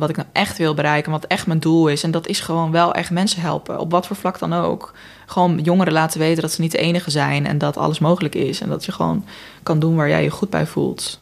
Wat 0.00 0.08
ik 0.08 0.16
nou 0.16 0.28
echt 0.32 0.58
wil 0.58 0.74
bereiken, 0.74 1.12
wat 1.12 1.26
echt 1.26 1.46
mijn 1.46 1.60
doel 1.60 1.88
is. 1.88 2.02
En 2.02 2.10
dat 2.10 2.26
is 2.26 2.40
gewoon 2.40 2.70
wel 2.70 2.94
echt 2.94 3.10
mensen 3.10 3.40
helpen, 3.40 3.78
op 3.78 3.90
wat 3.90 4.06
voor 4.06 4.16
vlak 4.16 4.38
dan 4.38 4.52
ook. 4.52 4.94
Gewoon 5.26 5.58
jongeren 5.58 5.92
laten 5.92 6.20
weten 6.20 6.42
dat 6.42 6.52
ze 6.52 6.60
niet 6.60 6.72
de 6.72 6.78
enige 6.78 7.10
zijn 7.10 7.46
en 7.46 7.58
dat 7.58 7.76
alles 7.76 7.98
mogelijk 7.98 8.34
is. 8.34 8.60
En 8.60 8.68
dat 8.68 8.84
je 8.84 8.92
gewoon 8.92 9.24
kan 9.62 9.78
doen 9.78 9.96
waar 9.96 10.08
jij 10.08 10.22
je 10.22 10.30
goed 10.30 10.50
bij 10.50 10.66
voelt. 10.66 11.20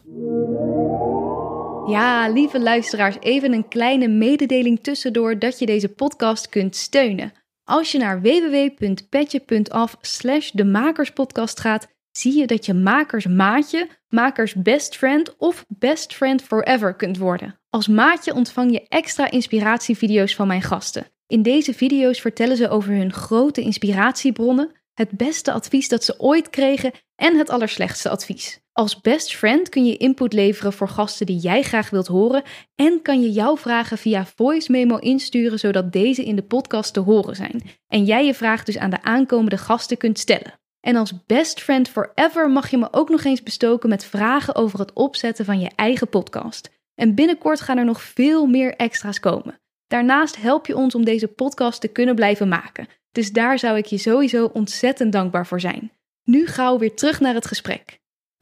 Ja, 1.87 2.29
lieve 2.29 2.59
luisteraars, 2.59 3.15
even 3.19 3.53
een 3.53 3.67
kleine 3.67 4.07
mededeling 4.07 4.79
tussendoor 4.83 5.39
dat 5.39 5.59
je 5.59 5.65
deze 5.65 5.89
podcast 5.89 6.49
kunt 6.49 6.75
steunen. 6.75 7.33
Als 7.63 7.91
je 7.91 7.97
naar 7.97 8.21
www.petje.af 8.21 9.97
slash 10.01 10.49
de 10.51 10.65
Makerspodcast 10.65 11.59
gaat, 11.59 11.87
zie 12.11 12.37
je 12.37 12.47
dat 12.47 12.65
je 12.65 12.73
makers 12.73 13.25
maatje, 13.27 13.89
makers 14.09 14.53
best 14.53 14.97
friend 14.97 15.35
of 15.37 15.65
best 15.67 16.15
friend 16.15 16.41
forever 16.41 16.93
kunt 16.93 17.17
worden. 17.17 17.58
Als 17.69 17.87
maatje 17.87 18.33
ontvang 18.33 18.71
je 18.71 18.87
extra 18.87 19.31
inspiratievideo's 19.31 20.35
van 20.35 20.47
mijn 20.47 20.61
gasten. 20.61 21.07
In 21.27 21.41
deze 21.41 21.73
video's 21.73 22.21
vertellen 22.21 22.57
ze 22.57 22.69
over 22.69 22.93
hun 22.93 23.13
grote 23.13 23.61
inspiratiebronnen, 23.61 24.71
het 24.93 25.11
beste 25.11 25.51
advies 25.51 25.87
dat 25.87 26.03
ze 26.03 26.19
ooit 26.19 26.49
kregen 26.49 26.91
en 27.15 27.37
het 27.37 27.49
allerslechtste 27.49 28.09
advies. 28.09 28.59
Als 28.71 29.01
best 29.01 29.35
friend 29.35 29.69
kun 29.69 29.85
je 29.85 29.97
input 29.97 30.33
leveren 30.33 30.73
voor 30.73 30.87
gasten 30.87 31.25
die 31.25 31.37
jij 31.37 31.61
graag 31.61 31.89
wilt 31.89 32.07
horen 32.07 32.43
en 32.75 33.01
kan 33.01 33.21
je 33.21 33.31
jouw 33.31 33.57
vragen 33.57 33.97
via 33.97 34.25
voice 34.25 34.71
memo 34.71 34.97
insturen 34.97 35.59
zodat 35.59 35.91
deze 35.91 36.25
in 36.25 36.35
de 36.35 36.43
podcast 36.43 36.93
te 36.93 36.99
horen 36.99 37.35
zijn 37.35 37.61
en 37.87 38.05
jij 38.05 38.25
je 38.25 38.33
vraag 38.33 38.63
dus 38.63 38.77
aan 38.77 38.89
de 38.89 39.01
aankomende 39.01 39.57
gasten 39.57 39.97
kunt 39.97 40.19
stellen. 40.19 40.59
En 40.79 40.95
als 40.95 41.25
best 41.25 41.61
friend 41.61 41.89
forever 41.89 42.49
mag 42.49 42.69
je 42.69 42.77
me 42.77 42.87
ook 42.91 43.09
nog 43.09 43.23
eens 43.23 43.43
bestoken 43.43 43.89
met 43.89 44.05
vragen 44.05 44.55
over 44.55 44.79
het 44.79 44.93
opzetten 44.93 45.45
van 45.45 45.59
je 45.59 45.71
eigen 45.75 46.09
podcast. 46.09 46.69
En 46.99 47.15
binnenkort 47.15 47.61
gaan 47.61 47.77
er 47.77 47.85
nog 47.85 48.01
veel 48.01 48.45
meer 48.45 48.75
extra's 48.75 49.19
komen. 49.19 49.59
Daarnaast 49.87 50.41
help 50.41 50.65
je 50.67 50.75
ons 50.75 50.95
om 50.95 51.05
deze 51.05 51.27
podcast 51.27 51.81
te 51.81 51.87
kunnen 51.87 52.15
blijven 52.15 52.47
maken. 52.47 52.87
Dus 53.11 53.31
daar 53.31 53.59
zou 53.59 53.77
ik 53.77 53.85
je 53.85 53.97
sowieso 53.97 54.49
ontzettend 54.53 55.11
dankbaar 55.11 55.47
voor 55.47 55.59
zijn. 55.59 55.91
Nu 56.23 56.47
gauw 56.47 56.77
weer 56.77 56.93
terug 56.93 57.19
naar 57.19 57.33
het 57.33 57.45
gesprek. 57.47 57.99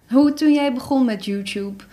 Hoe 0.09 0.33
toen 0.33 0.53
jij 0.53 0.73
begon 0.73 1.05
met 1.05 1.25
YouTube, 1.25 1.83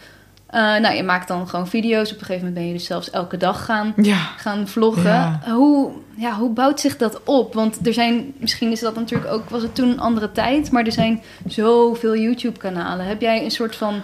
Eh, 0.47 0.61
nou, 0.61 0.95
je 0.95 1.03
maakt 1.03 1.29
dan 1.29 1.49
gewoon 1.49 1.69
video's. 1.69 2.13
Op 2.13 2.19
een 2.21 2.25
gegeven 2.25 2.39
moment 2.47 2.55
ben 2.55 2.67
je 2.67 2.73
dus 2.73 2.85
zelfs 2.87 3.11
elke 3.11 3.37
dag 3.37 3.65
gaan, 3.65 3.93
Ja. 3.97 4.17
gaan 4.17 4.69
vloggen. 4.69 5.11
Ja. 5.11 5.41
Hoe, 5.55 5.93
ja, 6.17 6.33
hoe 6.33 6.51
bouwt 6.51 6.81
zich 6.81 6.97
dat 6.97 7.23
op? 7.25 7.55
Want 7.55 7.87
er 7.87 7.93
zijn, 7.93 8.35
misschien 8.39 8.71
is 8.71 8.81
dat 8.81 8.95
natuurlijk 8.95 9.31
ook, 9.33 9.49
was 9.49 9.63
het 9.63 9.75
toen 9.75 9.89
een 9.89 10.01
andere 10.01 10.33
tijd, 10.33 10.71
maar 10.71 10.85
er 10.85 10.93
zijn 10.93 11.23
zoveel 11.47 12.17
YouTube-kanalen. 12.17 13.07
Heb 13.07 13.21
jij 13.21 13.45
een 13.45 13.51
soort 13.51 13.77
van 13.77 14.01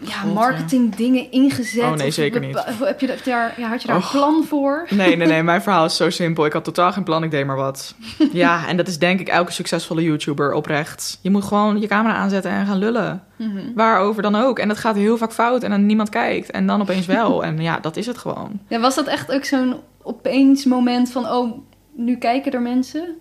ja, 0.00 0.24
marketing 0.24 0.94
dingen 0.94 1.30
ingezet? 1.30 1.82
Oh, 1.82 1.92
nee, 1.92 2.10
zeker 2.10 2.40
niet. 2.40 2.64
Heb 2.80 3.00
je 3.00 3.16
daar, 3.24 3.54
ja, 3.56 3.68
had 3.68 3.82
je 3.82 3.88
daar 3.88 3.96
een 3.96 4.08
plan 4.10 4.44
voor? 4.44 4.86
Nee, 4.90 5.16
nee, 5.16 5.26
nee. 5.26 5.42
Mijn 5.48 5.62
verhaal 5.62 5.84
is 5.84 5.96
zo 5.96 6.10
simpel. 6.10 6.44
Ik 6.46 6.52
had 6.52 6.64
totaal 6.64 6.92
geen 6.92 7.04
plan. 7.04 7.22
Ik 7.22 7.30
deed 7.30 7.46
maar 7.46 7.56
wat. 7.56 7.94
Ja, 8.32 8.66
en 8.66 8.76
dat 8.76 8.88
is 8.88 8.98
denk 8.98 9.20
ik 9.20 9.28
elke 9.28 9.52
succesvolle 9.52 10.02
YouTuber 10.02 10.52
oprecht. 10.52 11.18
Je 11.22 11.30
moet 11.30 11.44
gewoon 11.44 11.80
je 11.80 11.86
camera 11.86 12.14
aanzetten 12.14 12.50
en 12.50 12.66
gaan 12.66 12.78
lullen. 12.78 13.22
Mhm. 13.36 13.72
Waarover 13.74 14.22
dan 14.22 14.34
ook. 14.34 14.58
En 14.58 14.68
dat 14.68 14.78
gaat 14.78 14.96
heel 14.96 15.16
vaak 15.16 15.32
fout 15.32 15.62
en 15.62 15.70
dan 15.70 15.86
niemand 15.86 16.08
kijkt. 16.08 16.50
En 16.50 16.66
dan 16.66 16.80
opeens 16.80 17.06
wel. 17.06 17.26
En 17.48 17.60
ja, 17.60 17.78
dat 17.80 17.96
is 17.96 18.06
het 18.06 18.18
gewoon. 18.18 18.60
Ja, 18.68 18.80
was 18.80 18.94
dat 18.94 19.06
echt 19.06 19.32
ook 19.32 19.44
zo'n 19.44 19.74
opeens 20.02 20.64
moment 20.64 21.10
van, 21.10 21.26
oh, 21.28 21.58
nu 21.92 22.16
kijken 22.16 22.52
er 22.52 22.62
mensen? 22.62 23.16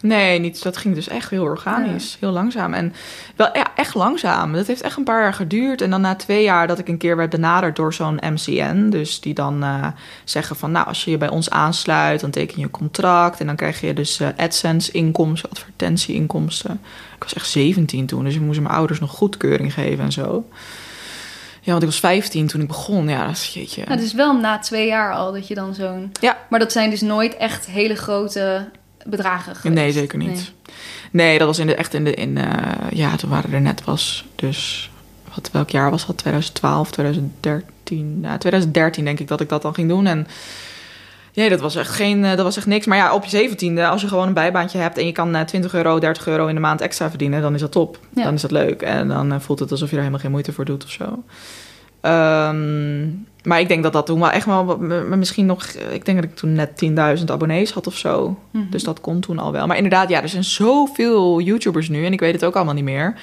Nee, 0.00 0.38
niet, 0.38 0.62
dat 0.62 0.76
ging 0.76 0.94
dus 0.94 1.08
echt 1.08 1.30
heel 1.30 1.42
organisch. 1.42 2.16
Heel 2.20 2.30
langzaam. 2.30 2.74
En 2.74 2.94
wel 3.36 3.48
ja, 3.52 3.66
echt 3.74 3.94
langzaam. 3.94 4.52
Dat 4.52 4.66
heeft 4.66 4.80
echt 4.80 4.96
een 4.96 5.04
paar 5.04 5.22
jaar 5.22 5.34
geduurd. 5.34 5.80
En 5.80 5.90
dan 5.90 6.00
na 6.00 6.14
twee 6.14 6.42
jaar 6.42 6.66
dat 6.66 6.78
ik 6.78 6.88
een 6.88 6.98
keer 6.98 7.16
werd 7.16 7.30
benaderd 7.30 7.76
door 7.76 7.94
zo'n 7.94 8.20
MCN. 8.22 8.88
Dus 8.90 9.20
die 9.20 9.34
dan 9.34 9.62
eh, 9.62 9.86
zeggen 10.24 10.56
van... 10.56 10.72
nou, 10.72 10.86
als 10.86 11.04
je 11.04 11.10
je 11.10 11.18
bij 11.18 11.28
ons 11.28 11.50
aansluit, 11.50 12.20
dan 12.20 12.30
teken 12.30 12.58
je 12.58 12.64
een 12.64 12.70
contract. 12.70 13.40
En 13.40 13.46
dan 13.46 13.56
krijg 13.56 13.80
je 13.80 13.94
dus 13.94 14.20
eh, 14.20 14.28
AdSense-inkomsten, 14.36 15.50
advertentie-inkomsten. 15.50 16.80
Ik 17.14 17.22
was 17.22 17.34
echt 17.34 17.48
17 17.48 18.06
toen, 18.06 18.24
dus 18.24 18.34
ik 18.34 18.40
moest 18.40 18.60
mijn 18.60 18.74
ouders 18.74 19.00
nog 19.00 19.10
goedkeuring 19.10 19.72
geven 19.72 20.04
en 20.04 20.12
zo. 20.12 20.44
Ja, 21.60 21.70
want 21.70 21.82
ik 21.82 21.88
was 21.88 22.00
15 22.00 22.46
toen 22.46 22.60
ik 22.60 22.66
begon. 22.66 23.08
Ja, 23.08 23.26
dat 23.26 23.36
is 23.36 23.54
jeetje. 23.54 23.84
Ja, 23.88 23.96
dus 23.96 24.12
wel 24.12 24.36
na 24.36 24.58
twee 24.58 24.86
jaar 24.86 25.12
al 25.12 25.32
dat 25.32 25.48
je 25.48 25.54
dan 25.54 25.74
zo'n... 25.74 26.12
Ja. 26.20 26.36
Maar 26.50 26.58
dat 26.58 26.72
zijn 26.72 26.90
dus 26.90 27.00
nooit 27.00 27.36
echt 27.36 27.66
hele 27.66 27.94
grote 27.94 28.68
bedragen 29.10 29.56
geweest. 29.56 29.74
Nee, 29.80 29.92
zeker 29.92 30.18
niet. 30.18 30.52
Nee, 31.10 31.38
dat 31.38 31.46
was 31.46 31.58
in 31.58 31.66
de, 31.66 31.74
echt 31.74 31.94
in 31.94 32.04
de. 32.04 32.14
In, 32.14 32.38
eh, 32.38 32.90
ja, 32.90 33.16
toen 33.16 33.30
waren 33.30 33.52
er 33.52 33.60
net 33.60 33.84
was. 33.84 34.24
Dus. 34.34 34.90
Wat, 35.34 35.50
welk 35.52 35.70
jaar 35.70 35.90
was 35.90 36.06
dat? 36.06 36.16
2012, 36.18 36.90
2013. 36.90 38.18
Ja, 38.22 38.38
2013 38.38 39.04
denk 39.04 39.20
ik 39.20 39.28
dat 39.28 39.40
ik 39.40 39.48
dat 39.48 39.62
dan 39.62 39.74
ging 39.74 39.88
doen. 39.88 40.06
En. 40.06 40.26
Nee, 41.34 41.48
dat 41.48 41.60
was 41.60 41.76
echt 41.76 41.90
geen. 41.90 42.24
eh, 42.24 42.30
Dat 42.36 42.44
was 42.44 42.56
echt 42.56 42.66
niks. 42.66 42.86
Maar 42.86 42.98
ja, 42.98 43.14
op 43.14 43.24
je 43.24 43.48
17e, 43.50 43.80
als 43.90 44.00
je 44.00 44.08
gewoon 44.08 44.26
een 44.28 44.34
bijbaantje 44.34 44.78
hebt 44.78 44.98
en 44.98 45.06
je 45.06 45.12
kan 45.12 45.34
eh, 45.34 45.42
20 45.44 45.74
euro, 45.74 45.98
30 45.98 46.26
euro 46.26 46.46
in 46.46 46.54
de 46.54 46.60
maand 46.60 46.80
extra 46.80 47.08
verdienen, 47.08 47.40
dan 47.42 47.54
is 47.54 47.60
dat 47.60 47.72
top. 47.72 47.98
Ja. 48.14 48.24
Dan 48.24 48.34
is 48.34 48.40
dat 48.40 48.50
leuk. 48.50 48.82
En 48.82 49.08
dan 49.08 49.32
eh, 49.32 49.40
voelt 49.40 49.58
het 49.58 49.70
alsof 49.70 49.88
je 49.88 49.94
er 49.94 50.00
helemaal 50.00 50.20
geen 50.22 50.30
moeite 50.30 50.52
voor 50.52 50.64
doet 50.64 50.84
of 50.84 50.90
zo. 50.90 51.22
Ehm, 52.00 53.06
maar 53.42 53.60
ik 53.60 53.68
denk 53.68 53.82
dat 53.82 53.92
dat 53.92 54.06
toen 54.06 54.20
wel 54.20 54.30
echt 54.30 54.46
wel 54.46 54.78
misschien 55.16 55.46
nog. 55.46 55.64
Ik 55.66 56.04
denk 56.04 56.20
dat 56.20 56.30
ik 56.30 56.36
toen 56.36 56.52
net 56.52 56.76
10.000 57.18 57.30
abonnees 57.30 57.72
had 57.72 57.86
of 57.86 57.96
zo. 57.96 58.38
Mhm. 58.50 58.70
Dus 58.70 58.84
dat 58.84 59.00
kon 59.00 59.20
toen 59.20 59.38
al 59.38 59.52
wel. 59.52 59.66
Maar 59.66 59.76
inderdaad, 59.76 60.08
ja, 60.08 60.22
er 60.22 60.28
zijn 60.28 60.44
zoveel 60.44 61.40
YouTubers 61.40 61.88
nu 61.88 62.04
en 62.04 62.12
ik 62.12 62.20
weet 62.20 62.32
het 62.32 62.44
ook 62.44 62.56
allemaal 62.56 62.74
niet 62.74 62.84
meer. 62.84 63.14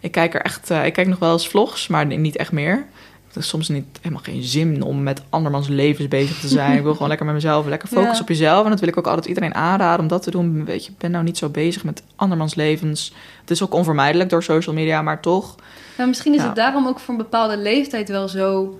Ik 0.00 0.10
kijk 0.12 0.34
er 0.34 0.42
echt, 0.42 0.70
eh, 0.70 0.86
ik 0.86 0.92
kijk 0.92 1.08
nog 1.08 1.18
wel 1.18 1.32
eens 1.32 1.48
vlogs, 1.48 1.88
maar 1.88 2.06
niet 2.06 2.36
echt 2.36 2.52
meer. 2.52 2.86
Het 3.32 3.42
is 3.42 3.48
soms 3.48 3.68
niet 3.68 3.84
helemaal 4.00 4.22
geen 4.24 4.42
zin 4.42 4.82
om 4.82 5.02
met 5.02 5.22
andermans 5.28 5.68
levens 5.68 6.08
bezig 6.08 6.40
te 6.40 6.48
zijn. 6.48 6.76
ik 6.76 6.82
wil 6.82 6.92
gewoon 6.92 7.08
lekker 7.14 7.26
met 7.26 7.34
mezelf, 7.34 7.66
lekker 7.66 7.88
focussen 7.88 8.14
Ja. 8.14 8.20
op 8.20 8.28
jezelf. 8.28 8.64
En 8.64 8.70
dat 8.70 8.80
wil 8.80 8.88
ik 8.88 8.96
ook 8.98 9.06
altijd 9.06 9.26
iedereen 9.26 9.54
aanraden 9.54 10.00
om 10.00 10.08
dat 10.08 10.22
te 10.22 10.30
doen. 10.30 10.64
Weet 10.64 10.84
je, 10.86 10.92
ben 10.98 11.10
nou 11.10 11.24
niet 11.24 11.38
zo 11.38 11.48
bezig 11.48 11.84
met 11.84 12.02
andermans 12.16 12.54
levens. 12.54 13.12
Het 13.40 13.50
is 13.50 13.62
ook 13.62 13.74
onvermijdelijk 13.74 14.30
door 14.30 14.42
social 14.42 14.74
media, 14.74 15.02
maar 15.02 15.20
toch. 15.20 15.54
Nou, 15.96 16.08
misschien 16.08 16.34
is 16.34 16.40
Ja. 16.40 16.46
het 16.46 16.56
daarom 16.56 16.86
ook 16.86 16.98
voor 17.00 17.14
een 17.14 17.20
bepaalde 17.20 17.56
leeftijd 17.58 18.08
wel 18.08 18.28
zo 18.28 18.78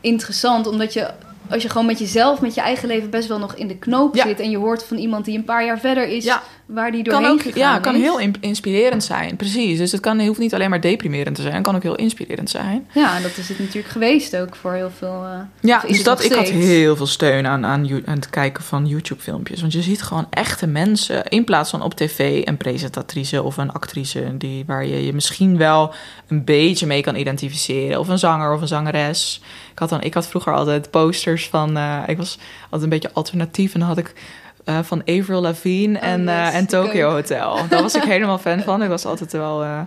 interessant. 0.00 0.66
Omdat 0.66 0.92
je, 0.92 1.10
als 1.50 1.62
je 1.62 1.68
gewoon 1.68 1.86
met 1.86 1.98
jezelf, 1.98 2.40
met 2.40 2.54
je 2.54 2.60
eigen 2.60 2.88
leven 2.88 3.10
best 3.10 3.28
wel 3.28 3.38
nog 3.38 3.54
in 3.54 3.66
de 3.68 3.76
knoop 3.76 4.14
Ja. 4.14 4.26
zit. 4.26 4.40
En 4.40 4.50
je 4.50 4.56
hoort 4.58 4.84
van 4.84 4.96
iemand 4.96 5.24
die 5.24 5.36
een 5.38 5.44
paar 5.44 5.64
jaar 5.64 5.78
verder 5.78 6.08
is, 6.08 6.24
Ja. 6.24 6.42
Waar 6.66 6.90
die 6.92 7.02
kan 7.02 7.12
doorheen 7.12 7.30
ook, 7.30 7.42
gegaan 7.42 7.60
ja, 7.60 7.78
kan 7.78 7.94
is. 7.94 8.00
heel 8.00 8.18
in- 8.18 8.34
inspirerend 8.40 9.04
zijn. 9.04 9.36
Precies. 9.36 9.78
Dus 9.78 9.92
het 9.92 10.00
kan, 10.00 10.20
hoeft 10.20 10.38
niet 10.38 10.54
alleen 10.54 10.70
maar 10.70 10.80
deprimerend 10.80 11.34
te 11.36 11.42
zijn. 11.42 11.54
Het 11.54 11.62
kan 11.62 11.76
ook 11.76 11.82
heel 11.82 11.94
inspirerend 11.94 12.50
zijn. 12.50 12.88
Ja, 12.94 13.20
dat 13.20 13.36
is 13.36 13.48
het 13.48 13.58
natuurlijk 13.58 13.88
geweest 13.92 14.36
ook 14.36 14.56
voor 14.56 14.72
heel 14.72 14.90
veel... 14.98 15.24
eh, 15.24 15.38
Ja, 15.60 15.82
dus 15.86 16.02
dat, 16.02 16.24
ik 16.24 16.32
had 16.32 16.48
heel 16.48 16.96
veel 16.96 17.06
steun 17.06 17.46
aan, 17.46 17.66
aan 17.66 17.86
het 18.04 18.30
kijken 18.30 18.64
van 18.64 18.86
YouTube-filmpjes. 18.86 19.60
Want 19.60 19.72
je 19.72 19.82
ziet 19.82 20.02
gewoon 20.02 20.26
echte 20.30 20.66
mensen 20.66 21.24
in 21.24 21.44
plaats 21.44 21.70
van 21.70 21.82
op 21.82 21.94
tv 21.94 22.42
een 22.46 22.56
presentatrice 22.56 23.42
of 23.42 23.56
een 23.56 23.72
actrice 23.72 24.36
die, 24.36 24.64
waar 24.66 24.86
je 24.86 25.06
je 25.06 25.12
misschien 25.12 25.56
wel 25.56 25.94
een 26.28 26.44
beetje 26.44 26.86
mee 26.86 27.02
kan 27.02 27.16
identificeren. 27.16 27.98
Of 27.98 28.08
een 28.08 28.18
zanger 28.18 28.52
of 28.54 28.60
een 28.60 28.68
zangeres. 28.68 29.40
Ik 29.72 29.78
had, 29.78 29.88
dan, 29.88 30.02
ik 30.02 30.14
had 30.14 30.26
vroeger 30.28 30.54
altijd 30.54 30.90
posters 30.90 31.48
van. 31.48 31.76
eh, 31.76 32.02
ik 32.06 32.16
was 32.16 32.38
altijd 32.64 32.82
een 32.82 32.88
beetje 32.88 33.10
alternatief 33.12 33.74
en 33.74 33.80
dan 33.80 33.88
had 33.88 33.98
ik. 33.98 34.12
Eh, 34.66 34.78
van 34.82 35.02
Avril 35.04 35.40
Lavigne 35.40 35.98
en, 35.98 36.20
yes, 36.20 36.28
eh, 36.30 36.54
en 36.54 36.66
Tokyo. 36.66 37.10
Hotel. 37.10 37.58
Daar 37.68 37.82
was 37.82 37.94
ik 37.94 38.02
helemaal 38.14 38.38
fan 38.38 38.60
van. 38.60 38.82
Ik 38.82 38.88
was 38.88 39.04
altijd 39.06 39.32
wel 39.32 39.62
eh, 39.62 39.80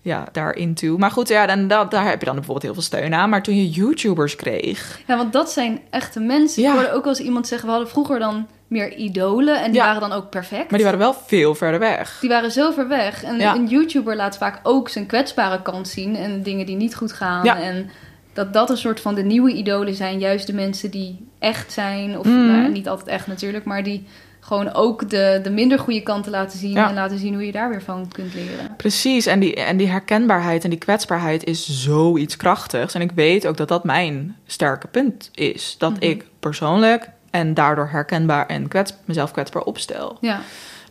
ja, 0.00 0.24
daar 0.32 0.54
into. 0.56 0.96
Maar 0.98 1.10
goed, 1.10 1.28
ja, 1.28 1.46
dan, 1.46 1.68
dat, 1.68 1.90
daar 1.90 2.04
heb 2.08 2.18
je 2.18 2.24
dan 2.24 2.34
bijvoorbeeld 2.34 2.64
heel 2.64 2.72
veel 2.74 2.82
steun 2.82 3.14
aan. 3.14 3.30
Maar 3.30 3.42
toen 3.42 3.56
je 3.56 3.70
YouTubers 3.70 4.36
kreeg, 4.36 5.00
Ja, 5.06 5.16
want 5.16 5.32
dat 5.32 5.50
zijn 5.50 5.80
echte 5.90 6.20
mensen. 6.20 6.62
Ja. 6.62 6.68
Ik 6.72 6.74
hoorde 6.78 6.92
ook 6.94 7.06
eens 7.06 7.20
iemand 7.20 7.46
zeggen... 7.46 7.66
we 7.66 7.72
hadden 7.74 7.90
vroeger 7.92 8.18
dan 8.18 8.46
meer 8.68 8.94
idolen 8.96 9.62
en 9.62 9.70
die 9.70 9.80
Ja. 9.80 9.86
waren 9.86 10.00
dan 10.00 10.12
ook 10.12 10.30
perfect. 10.30 10.70
maar 10.70 10.78
die 10.78 10.84
waren 10.84 10.98
wel 10.98 11.14
veel 11.26 11.54
verder 11.54 11.80
weg. 11.80 12.18
Die 12.20 12.28
waren 12.28 12.50
zo 12.50 12.70
ver 12.70 12.88
weg. 12.88 13.22
En 13.24 13.38
Ja. 13.38 13.54
een 13.54 13.66
YouTuber 13.66 14.16
laat 14.16 14.36
vaak 14.36 14.60
ook 14.62 14.88
zijn 14.88 15.06
kwetsbare 15.06 15.62
kant 15.62 15.88
zien 15.88 16.16
en 16.16 16.42
dingen 16.42 16.66
die 16.66 16.76
niet 16.76 16.94
goed 16.94 17.12
gaan. 17.12 17.44
Ja. 17.44 17.60
En 17.60 17.90
dat 18.32 18.52
dat 18.52 18.70
een 18.70 18.76
soort 18.76 19.00
van 19.00 19.14
de 19.14 19.22
nieuwe 19.22 19.52
idolen 19.52 19.94
zijn, 19.94 20.18
juist 20.18 20.46
de 20.46 20.54
mensen 20.54 20.90
die 20.90 21.26
echt 21.38 21.72
zijn. 21.72 22.18
Of 22.18 22.26
Mhm. 22.26 22.46
nou, 22.46 22.70
niet 22.70 22.88
altijd 22.88 23.08
echt 23.08 23.26
natuurlijk, 23.26 23.64
maar 23.64 23.82
die 23.82 24.06
gewoon 24.40 24.72
ook 24.72 25.10
de, 25.10 25.40
de 25.42 25.50
minder 25.50 25.78
goede 25.78 26.00
kanten 26.02 26.30
laten 26.30 26.58
zien. 26.58 26.70
Ja. 26.72 26.88
En 26.88 26.94
laten 26.94 27.18
zien 27.18 27.34
hoe 27.34 27.46
je 27.46 27.52
daar 27.52 27.70
weer 27.70 27.82
van 27.82 28.08
kunt 28.08 28.34
leren. 28.34 28.76
Precies, 28.76 29.26
en 29.26 29.40
die, 29.40 29.54
en 29.54 29.76
die 29.76 29.86
herkenbaarheid 29.88 30.64
en 30.64 30.70
die 30.70 30.78
kwetsbaarheid 30.78 31.44
is 31.44 31.82
zoiets 31.82 32.36
krachtigs. 32.36 32.94
En 32.94 33.00
ik 33.00 33.10
weet 33.14 33.46
ook 33.46 33.56
dat 33.56 33.68
dat 33.68 33.84
mijn 33.84 34.36
sterke 34.46 34.86
punt 34.86 35.30
is. 35.34 35.74
Dat 35.78 35.92
Mhm. 35.92 36.02
ik 36.02 36.24
persoonlijk 36.40 37.10
en 37.30 37.54
daardoor 37.54 37.88
herkenbaar 37.88 38.46
en 38.46 38.68
kwets, 38.68 38.94
mezelf 39.04 39.30
kwetsbaar 39.30 39.62
opstel. 39.62 40.16
Ja, 40.20 40.40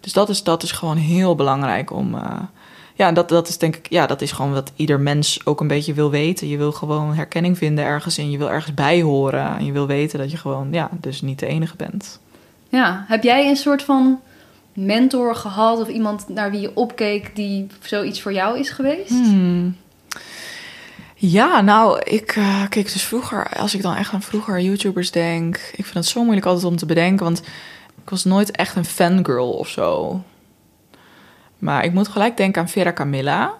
Dus 0.01 0.13
dat 0.13 0.30
is, 0.30 0.43
dat 0.43 0.63
is 0.63 0.71
gewoon 0.71 0.97
heel 0.97 1.36
belangrijk 1.36 1.91
om. 1.91 2.15
eh, 2.15 2.39
ja, 3.01 3.11
dat, 3.11 3.29
dat 3.29 3.47
is 3.47 3.57
denk 3.57 3.75
ik, 3.75 3.89
ja, 3.89 4.05
dat 4.05 4.21
is 4.21 4.31
gewoon 4.31 4.53
wat 4.53 4.71
ieder 4.75 4.99
mens 4.99 5.45
ook 5.45 5.59
een 5.59 5.67
beetje 5.67 5.93
wil 5.93 6.09
weten. 6.09 6.47
Je 6.47 6.57
wil 6.57 6.71
gewoon 6.71 7.13
herkenning 7.13 7.57
vinden 7.57 7.85
ergens 7.85 8.17
in. 8.17 8.31
Je 8.31 8.37
wil 8.37 8.49
ergens 8.49 8.73
bij 8.73 9.01
horen. 9.01 9.57
En 9.57 9.65
je 9.65 9.71
wil 9.71 9.87
weten 9.87 10.19
dat 10.19 10.31
je 10.31 10.37
gewoon, 10.37 10.67
ja, 10.71 10.89
dus 10.99 11.21
niet 11.21 11.39
de 11.39 11.45
enige 11.45 11.75
bent. 11.75 12.19
ja. 12.69 13.05
Heb 13.07 13.23
jij 13.23 13.49
een 13.49 13.55
soort 13.55 13.83
van 13.83 14.19
mentor 14.73 15.35
gehad 15.35 15.79
of 15.79 15.87
iemand 15.87 16.29
naar 16.29 16.51
wie 16.51 16.59
je 16.59 16.75
opkeek 16.75 17.35
die 17.35 17.67
zoiets 17.79 18.21
voor 18.21 18.33
jou 18.33 18.59
is 18.59 18.69
geweest? 18.69 19.09
Hmm. 19.09 19.75
Ja, 21.15 21.61
nou, 21.61 22.01
ik 22.03 22.35
eh, 22.35 22.63
keek 22.69 22.93
dus 22.93 23.03
vroeger, 23.03 23.47
als 23.57 23.73
ik 23.73 23.81
dan 23.81 23.95
echt 23.95 24.13
aan 24.13 24.21
vroeger 24.21 24.61
YouTubers 24.61 25.11
denk, 25.11 25.55
ik 25.55 25.83
vind 25.83 25.93
het 25.93 26.05
zo 26.05 26.21
moeilijk 26.21 26.45
altijd 26.45 26.65
om 26.65 26.75
te 26.75 26.85
bedenken, 26.85 27.25
want 27.25 27.41
ik 28.03 28.09
was 28.09 28.23
nooit 28.23 28.51
echt 28.51 28.75
een 28.75 28.85
fangirl 28.85 29.51
of 29.51 29.67
zo. 29.67 30.21
Maar 31.62 31.84
ik 31.84 31.93
moet 31.93 32.08
gelijk 32.08 32.38
denken 32.38 32.62
aan 32.62 32.69
Vera 32.69 32.93
Camilla. 32.93 33.54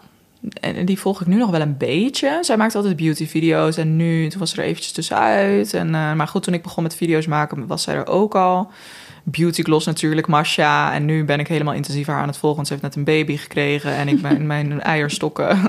En 0.54 0.86
die 0.86 1.00
volg 1.00 1.22
ik 1.22 1.28
nu 1.28 1.36
nog 1.36 1.50
wel 1.50 1.62
een 1.62 1.78
beetje. 1.78 2.38
Zij 2.42 2.58
maakt 2.58 2.76
altijd 2.76 2.96
beauty-video's 2.96 3.78
en 3.78 3.96
nu, 3.96 4.28
toen 4.28 4.40
was 4.40 4.50
ze 4.50 4.58
er 4.58 4.68
eventjes 4.68 4.92
tussenuit. 4.92 5.74
En, 5.74 5.96
eh, 5.96 6.14
maar 6.14 6.28
goed, 6.28 6.44
toen 6.44 6.54
ik 6.54 6.64
begon 6.64 6.84
met 6.84 6.96
video's 6.96 7.28
maken, 7.28 7.68
was 7.68 7.84
zij 7.84 7.96
er 7.96 8.08
ook 8.08 8.36
al. 8.36 8.72
Beauty 9.24 9.64
Gloss 9.64 9.86
natuurlijk, 9.86 10.28
Masha. 10.28 10.94
En 10.94 11.06
nu 11.06 11.26
ben 11.26 11.40
ik 11.40 11.48
helemaal 11.48 11.74
intensief 11.74 12.08
haar 12.08 12.22
aan 12.22 12.28
het 12.28 12.38
volgen. 12.38 12.56
Want 12.56 12.68
ze 12.68 12.74
heeft 12.74 12.86
net 12.86 12.96
een 12.96 13.04
baby 13.04 13.38
gekregen 13.38 13.92
en 13.92 14.08
ik 14.08 14.22
ben 14.22 14.46
mijn 14.54 14.82
eierstokken. 14.82 15.48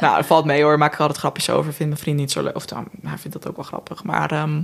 nou, 0.00 0.16
dat 0.16 0.26
valt 0.26 0.44
mee 0.44 0.62
hoor. 0.62 0.78
Maak 0.78 0.88
ik 0.88 0.94
er 0.94 1.00
altijd 1.00 1.18
grapjes 1.18 1.50
over. 1.50 1.72
Vindt 1.72 1.92
mijn 1.92 2.02
vriend 2.02 2.18
niet 2.18 2.32
zo 2.32 2.42
leuk. 2.42 2.56
Of 2.56 2.70
nou, 2.70 2.84
hij 3.06 3.18
vindt 3.18 3.36
dat 3.36 3.48
ook 3.48 3.56
wel 3.56 3.64
grappig. 3.64 4.04
Maar 4.04 4.30
ehm, 4.30 4.60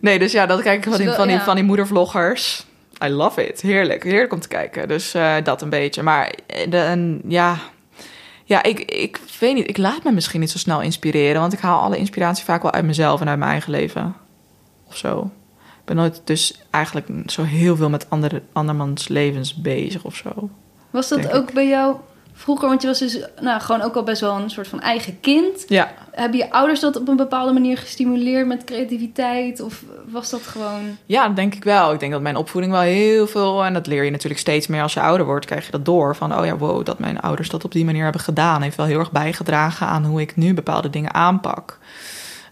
nee, 0.00 0.18
dus 0.18 0.32
ja, 0.32 0.46
dat 0.46 0.62
kijk 0.62 0.84
ik 0.84 0.90
van 0.92 1.00
die, 1.00 1.10
van 1.10 1.28
die, 1.28 1.38
van 1.38 1.54
die 1.54 1.64
moedervloggers. 1.64 2.66
I 3.04 3.08
love 3.08 3.48
it. 3.48 3.60
Heerlijk. 3.60 4.02
Heerlijk 4.04 4.32
om 4.32 4.40
te 4.40 4.48
kijken. 4.48 4.88
Dus 4.88 5.14
eh, 5.14 5.34
dat 5.44 5.62
een 5.62 5.68
beetje. 5.68 6.02
Maar 6.02 6.34
eh, 6.46 6.70
de, 6.70 7.18
ja, 7.28 7.58
ja 8.44 8.62
ik, 8.62 8.80
ik 8.80 9.20
weet 9.40 9.54
niet. 9.54 9.68
Ik 9.68 9.76
laat 9.76 10.04
me 10.04 10.12
misschien 10.12 10.40
niet 10.40 10.50
zo 10.50 10.58
snel 10.58 10.80
inspireren. 10.80 11.40
Want 11.40 11.52
ik 11.52 11.58
haal 11.58 11.80
alle 11.80 11.96
inspiratie 11.96 12.44
vaak 12.44 12.62
wel 12.62 12.72
uit 12.72 12.84
mezelf 12.84 13.20
en 13.20 13.28
uit 13.28 13.38
mijn 13.38 13.50
eigen 13.50 13.70
leven. 13.70 14.14
Of 14.88 14.96
zo. 14.96 15.30
Ik 15.58 15.84
ben 15.84 15.96
nooit 15.96 16.20
dus 16.24 16.60
eigenlijk 16.70 17.08
zo 17.26 17.42
heel 17.42 17.76
veel 17.76 17.90
met 17.90 18.10
andere, 18.10 18.42
andermans 18.52 19.08
levens 19.08 19.54
bezig 19.54 20.04
of 20.04 20.16
zo. 20.16 20.50
Was 20.90 21.08
dat 21.08 21.32
ook 21.32 21.52
bij 21.52 21.68
jou 21.68 21.96
Vroeger, 22.38 22.68
want 22.68 22.82
je 22.82 22.88
was 22.88 22.98
dus 22.98 23.18
nou, 23.40 23.60
gewoon 23.60 23.82
ook 23.82 23.94
al 23.94 24.02
best 24.02 24.20
wel 24.20 24.36
een 24.36 24.50
soort 24.50 24.68
van 24.68 24.80
eigen 24.80 25.20
kind. 25.20 25.64
Ja, 25.66 25.92
Hebben 26.10 26.38
je 26.38 26.50
ouders 26.50 26.80
dat 26.80 26.96
op 26.96 27.08
een 27.08 27.16
bepaalde 27.16 27.52
manier 27.52 27.78
gestimuleerd 27.78 28.46
met 28.46 28.64
creativiteit? 28.64 29.60
Of 29.60 29.82
was 30.08 30.30
dat 30.30 30.42
gewoon... 30.42 30.96
Ja, 31.06 31.26
dat 31.26 31.36
denk 31.36 31.54
ik 31.54 31.64
wel. 31.64 31.92
Ik 31.92 32.00
denk 32.00 32.12
dat 32.12 32.20
mijn 32.20 32.36
opvoeding 32.36 32.72
wel 32.72 32.82
heel 32.82 33.26
veel... 33.26 33.64
en 33.64 33.72
dat 33.72 33.86
leer 33.86 34.04
je 34.04 34.10
natuurlijk 34.10 34.40
steeds 34.40 34.66
meer 34.66 34.82
als 34.82 34.94
je 34.94 35.00
ouder 35.00 35.26
wordt... 35.26 35.46
krijg 35.46 35.64
je 35.64 35.70
dat 35.70 35.84
door 35.84 36.16
van... 36.16 36.38
oh 36.38 36.44
ja, 36.44 36.56
wow, 36.56 36.84
dat 36.84 36.98
mijn 36.98 37.20
ouders 37.20 37.48
dat 37.48 37.64
op 37.64 37.72
die 37.72 37.84
manier 37.84 38.02
hebben 38.02 38.20
gedaan... 38.20 38.62
heeft 38.62 38.76
wel 38.76 38.86
heel 38.86 38.98
erg 38.98 39.12
bijgedragen 39.12 39.86
aan 39.86 40.04
hoe 40.04 40.20
ik 40.20 40.36
nu 40.36 40.54
bepaalde 40.54 40.90
dingen 40.90 41.14
aanpak. 41.14 41.78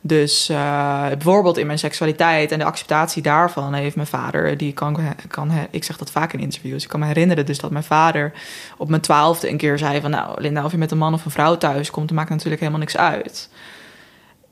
Dus 0.07 0.48
eh, 0.48 1.07
bijvoorbeeld 1.09 1.59
in 1.59 1.66
mijn 1.66 1.78
seksualiteit 1.78 2.52
en 2.52 2.59
de 2.59 2.64
acceptatie 2.64 3.22
daarvan... 3.22 3.74
heeft 3.74 3.96
mijn 3.96 4.07
vader, 4.07 4.57
die 4.57 4.72
kan, 4.72 4.98
kan... 5.28 5.50
Ik 5.70 5.84
zeg 5.84 5.96
dat 5.96 6.11
vaak 6.11 6.32
in 6.32 6.40
interviews. 6.40 6.82
Ik 6.82 6.88
kan 6.88 7.00
me 7.00 7.07
herinneren 7.07 7.46
dus 7.46 7.59
dat 7.59 7.70
mijn 7.70 7.84
vader 7.84 8.32
op 8.76 8.88
mijn 8.88 9.02
twaalfde 9.02 9.50
een 9.50 9.57
keer 9.57 9.78
zei 9.78 10.00
van... 10.00 10.11
nou, 10.11 10.40
Linda, 10.40 10.64
of 10.64 10.70
je 10.70 10.78
met 10.78 10.90
een 10.90 10.98
man 10.98 11.14
of 11.14 11.24
een 11.24 11.30
vrouw 11.30 11.57
thuis 11.57 11.90
komt... 11.90 12.12
maakt 12.12 12.30
natuurlijk 12.30 12.61
helemaal 12.61 12.80
niks 12.80 12.96
uit. 12.96 13.48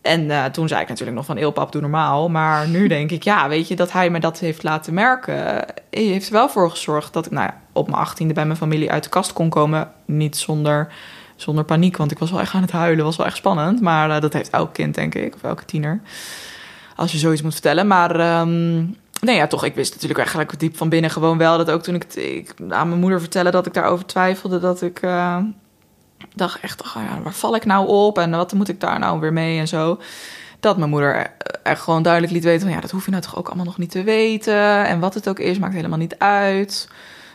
En 0.04 0.30
eh, 0.30 0.44
toen 0.44 0.68
zei 0.68 0.82
ik 0.82 0.88
natuurlijk 0.88 1.16
nog 1.16 1.26
van, 1.26 1.36
eelpap, 1.36 1.72
doe 1.72 1.80
normaal. 1.80 2.28
Maar 2.28 2.68
nu 2.68 2.88
denk 2.88 3.10
ik, 3.10 3.22
ja, 3.22 3.48
weet 3.48 3.68
je, 3.68 3.76
dat 3.76 3.92
hij 3.92 4.10
me 4.10 4.20
dat 4.20 4.38
heeft 4.38 4.62
laten 4.62 4.94
merken. 4.94 5.34
Hij 5.34 5.74
heeft 5.90 6.26
er 6.26 6.32
wel 6.32 6.48
voor 6.48 6.70
gezorgd 6.70 7.12
dat 7.12 7.26
ik 7.26 7.32
nou 7.32 7.50
op 7.72 7.86
mijn 7.88 8.00
achttiende 8.00 8.34
bij 8.34 8.46
mijn 8.46 8.58
familie 8.58 8.90
uit 8.90 9.04
de 9.04 9.08
kast 9.08 9.32
kon 9.32 9.48
komen. 9.48 9.90
Niet 10.04 10.36
zonder, 10.36 10.92
zonder 11.36 11.64
paniek, 11.64 11.96
want 11.96 12.10
ik 12.10 12.18
was 12.18 12.30
wel 12.30 12.40
echt 12.40 12.54
aan 12.54 12.62
het 12.62 12.70
huilen. 12.70 13.04
was 13.04 13.16
wel 13.16 13.26
echt 13.26 13.36
spannend. 13.36 13.80
Maar 13.80 14.10
eh, 14.10 14.20
dat 14.20 14.32
heeft 14.32 14.50
elk 14.50 14.72
kind, 14.72 14.94
denk 14.94 15.14
ik, 15.14 15.34
of 15.34 15.42
elke 15.42 15.64
tiener. 15.64 16.00
Als 16.96 17.12
je 17.12 17.18
zoiets 17.18 17.42
moet 17.42 17.52
vertellen. 17.52 17.86
Maar 17.86 18.20
ehm, 18.20 18.76
nee, 19.20 19.36
ja, 19.36 19.46
toch, 19.46 19.64
ik 19.64 19.74
wist 19.74 19.92
natuurlijk 19.92 20.20
eigenlijk 20.20 20.58
diep 20.58 20.76
van 20.76 20.88
binnen 20.88 21.10
gewoon 21.10 21.38
wel... 21.38 21.56
dat 21.56 21.70
ook 21.70 21.82
toen 21.82 21.94
ik, 21.94 22.14
ik 22.14 22.54
aan 22.68 22.88
mijn 22.88 23.00
moeder 23.00 23.20
vertelde 23.20 23.50
dat 23.50 23.66
ik 23.66 23.74
daarover 23.74 24.06
twijfelde... 24.06 24.58
dat 24.58 24.82
ik... 24.82 25.02
eh, 25.02 25.38
dacht 26.34 26.60
echt, 26.60 26.82
oh 26.82 27.02
ja, 27.08 27.22
waar 27.22 27.32
val 27.32 27.54
ik 27.54 27.64
nou 27.64 27.86
op 27.86 28.18
en 28.18 28.30
wat 28.30 28.52
moet 28.52 28.68
ik 28.68 28.80
daar 28.80 28.98
nou 28.98 29.20
weer 29.20 29.32
mee 29.32 29.58
en 29.58 29.68
zo. 29.68 30.00
Dat 30.60 30.76
mijn 30.76 30.90
moeder 30.90 31.32
echt 31.62 31.80
gewoon 31.80 32.02
duidelijk 32.02 32.32
liet 32.32 32.44
weten 32.44 32.60
van 32.60 32.70
ja, 32.70 32.80
dat 32.80 32.90
hoef 32.90 33.04
je 33.04 33.10
nou 33.10 33.22
toch 33.22 33.36
ook 33.36 33.46
allemaal 33.46 33.64
nog 33.64 33.78
niet 33.78 33.90
te 33.90 34.02
weten. 34.02 34.86
En 34.86 35.00
wat 35.00 35.14
het 35.14 35.28
ook 35.28 35.38
is, 35.38 35.58
maakt 35.58 35.74
helemaal 35.74 35.98
niet 35.98 36.18
uit. 36.18 36.88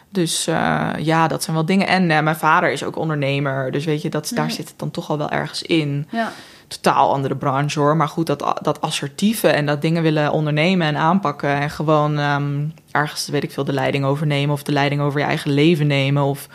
Dus 0.09 0.47
eh, 0.47 0.89
ja, 0.97 1.27
dat 1.27 1.43
zijn 1.43 1.55
wel 1.55 1.65
dingen. 1.65 1.87
En 1.87 2.11
eh, 2.11 2.21
mijn 2.21 2.35
vader 2.35 2.71
is 2.71 2.83
ook 2.83 2.95
ondernemer. 2.95 3.71
Dus 3.71 3.85
weet 3.85 4.01
je, 4.01 4.09
dat, 4.09 4.31
daar 4.35 4.45
Mhm. 4.45 4.53
zit 4.53 4.67
het 4.69 4.79
dan 4.79 4.91
toch 4.91 5.09
al 5.09 5.17
wel 5.17 5.29
ergens 5.29 5.61
in. 5.61 6.07
Ja, 6.11 6.31
Totaal 6.67 7.13
andere 7.13 7.35
branche 7.35 7.79
hoor. 7.79 7.95
Maar 7.97 8.07
goed, 8.07 8.25
dat, 8.27 8.59
dat 8.61 8.81
assertieve 8.81 9.47
en 9.47 9.65
dat 9.65 9.81
dingen 9.81 10.01
willen 10.03 10.31
ondernemen 10.31 10.87
en 10.87 10.97
aanpakken. 10.97 11.49
En 11.49 11.69
gewoon 11.69 12.17
ehm, 12.19 12.65
ergens, 12.91 13.27
weet 13.27 13.43
ik 13.43 13.51
veel, 13.51 13.63
de 13.63 13.73
leiding 13.73 14.05
overnemen. 14.05 14.53
Of 14.55 14.63
de 14.63 14.71
leiding 14.71 15.01
over 15.01 15.19
je 15.19 15.25
eigen 15.25 15.51
leven 15.51 15.87
nemen. 15.87 16.23
Of 16.23 16.47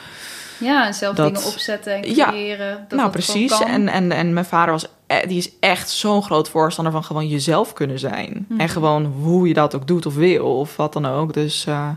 ja 0.58 0.86
en 0.86 0.94
zelf 0.94 1.16
Dat- 1.16 1.34
dingen 1.34 1.48
opzetten 1.48 1.94
en 2.02 2.14
Ja, 2.14 2.28
creëren. 2.28 2.58
dat 2.58 2.76
nou, 2.76 2.88
dat 2.88 2.98
gewoon 2.98 3.10
precies. 3.10 3.60
En, 3.60 3.88
en, 3.88 4.12
en 4.12 4.32
mijn 4.32 4.44
vader 4.46 4.72
was, 4.72 4.86
e- 5.06 5.26
die 5.26 5.38
is 5.38 5.50
echt 5.60 5.90
zo'n 5.90 6.22
groot 6.22 6.48
voorstander 6.48 6.92
van 6.92 7.04
gewoon 7.04 7.28
jezelf 7.28 7.72
kunnen 7.72 7.98
zijn. 7.98 8.46
Mhm. 8.48 8.60
En 8.60 8.68
gewoon 8.68 9.04
hoe 9.04 9.48
je 9.48 9.54
dat 9.54 9.74
ook 9.74 9.86
doet 9.86 10.06
of 10.06 10.14
wil, 10.14 10.58
of 10.58 10.76
wat 10.76 10.92
dan 10.92 11.06
ook. 11.06 11.32
Dus 11.32 11.66
eh, 11.66 11.88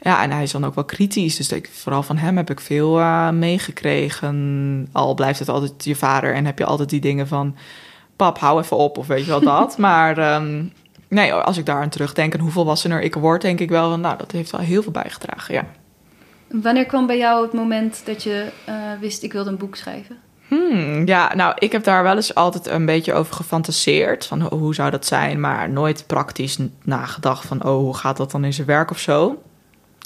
ja, 0.00 0.22
en 0.22 0.30
hij 0.30 0.42
is 0.42 0.50
dan 0.50 0.64
ook 0.64 0.74
wel 0.74 0.84
kritisch. 0.84 1.36
Dus 1.36 1.52
ik, 1.52 1.70
vooral 1.72 2.02
van 2.02 2.16
hem 2.16 2.36
heb 2.36 2.50
ik 2.50 2.60
veel 2.60 2.98
eh, 2.98 3.30
meegekregen. 3.30 4.88
Al 4.92 5.14
blijft 5.14 5.38
het 5.38 5.48
altijd 5.48 5.84
je 5.84 5.96
vader 5.96 6.34
en 6.34 6.44
heb 6.44 6.58
je 6.58 6.64
altijd 6.64 6.88
die 6.88 7.00
dingen 7.00 7.28
van... 7.28 7.56
pap, 8.16 8.38
hou 8.38 8.60
even 8.60 8.76
op, 8.76 8.98
of 8.98 9.06
weet 9.06 9.24
je 9.24 9.30
wel 9.30 9.40
dat. 9.40 9.78
maar 9.88 10.18
ehm, 10.18 10.64
nee, 11.08 11.32
als 11.32 11.56
ik 11.58 11.66
daar 11.66 11.82
aan 11.82 11.88
terugdenk 11.88 12.32
en 12.32 12.40
hoeveel 12.40 12.62
volwassener 12.62 13.00
ik 13.00 13.14
word... 13.14 13.42
denk 13.42 13.60
ik 13.60 13.70
wel 13.70 13.90
van, 13.90 14.00
nou, 14.00 14.18
dat 14.18 14.32
heeft 14.32 14.50
wel 14.50 14.60
heel 14.60 14.82
veel 14.82 14.92
bijgedragen, 14.92 15.54
ja. 15.54 15.64
Wanneer 16.48 16.86
kwam 16.86 17.06
bij 17.06 17.18
jou 17.18 17.42
het 17.42 17.52
moment 17.52 18.02
dat 18.04 18.22
je 18.22 18.46
eh, 18.64 18.74
wist, 19.00 19.22
ik 19.22 19.32
wilde 19.32 19.50
een 19.50 19.56
boek 19.56 19.76
schrijven? 19.76 20.16
Hmm, 20.48 21.06
ja, 21.06 21.34
nou, 21.34 21.54
ik 21.58 21.72
heb 21.72 21.84
daar 21.84 22.02
wel 22.02 22.16
eens 22.16 22.34
altijd 22.34 22.66
een 22.66 22.86
beetje 22.86 23.12
over 23.12 23.34
gefantaseerd. 23.34 24.26
Van 24.26 24.40
ho- 24.40 24.58
hoe 24.58 24.74
zou 24.74 24.90
dat 24.90 25.06
zijn, 25.06 25.40
maar 25.40 25.70
nooit 25.70 26.04
praktisch 26.06 26.58
nagedacht 26.82 27.46
van... 27.46 27.64
oh, 27.64 27.76
hoe 27.76 27.96
gaat 27.96 28.16
dat 28.16 28.30
dan 28.30 28.44
in 28.44 28.52
zijn 28.52 28.66
werk 28.66 28.90
of 28.90 28.98
zo. 28.98 29.42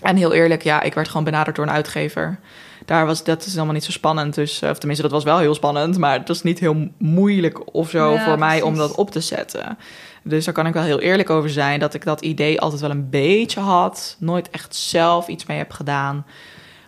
En 0.04 0.16
heel 0.16 0.32
eerlijk, 0.32 0.62
ja, 0.62 0.82
ik 0.82 0.94
werd 0.94 1.08
gewoon 1.08 1.24
benaderd 1.24 1.56
door 1.56 1.66
een 1.66 1.72
uitgever. 1.72 2.38
Daar 2.84 3.06
was, 3.06 3.24
dat 3.24 3.46
is 3.46 3.56
allemaal 3.56 3.74
niet 3.74 3.84
zo 3.84 3.90
spannend. 3.90 4.34
Dus, 4.34 4.62
eh, 4.62 4.70
of 4.70 4.78
tenminste, 4.78 5.04
dat 5.04 5.14
was 5.14 5.24
wel 5.24 5.38
heel 5.38 5.54
spannend. 5.54 5.98
Maar 5.98 6.18
het 6.18 6.28
was 6.28 6.42
niet 6.42 6.58
heel 6.58 6.88
moeilijk 6.98 7.74
of 7.74 7.90
zo 7.90 8.12
Ja, 8.12 8.24
voor 8.24 8.38
mij 8.38 8.62
om 8.62 8.76
dat 8.76 8.94
op 8.94 9.10
te 9.10 9.20
zetten. 9.20 9.78
Dus 10.22 10.44
daar 10.44 10.54
kan 10.54 10.66
ik 10.66 10.72
wel 10.72 10.82
heel 10.82 11.00
eerlijk 11.00 11.30
over 11.30 11.50
zijn. 11.50 11.80
Dat 11.80 11.94
ik 11.94 12.04
dat 12.04 12.20
idee 12.20 12.60
altijd 12.60 12.80
wel 12.80 12.90
een 12.90 13.10
beetje 13.10 13.60
had. 13.60 14.16
Nooit 14.18 14.50
echt 14.50 14.74
zelf 14.74 15.28
iets 15.28 15.46
mee 15.46 15.58
heb 15.58 15.70
gedaan. 15.70 16.26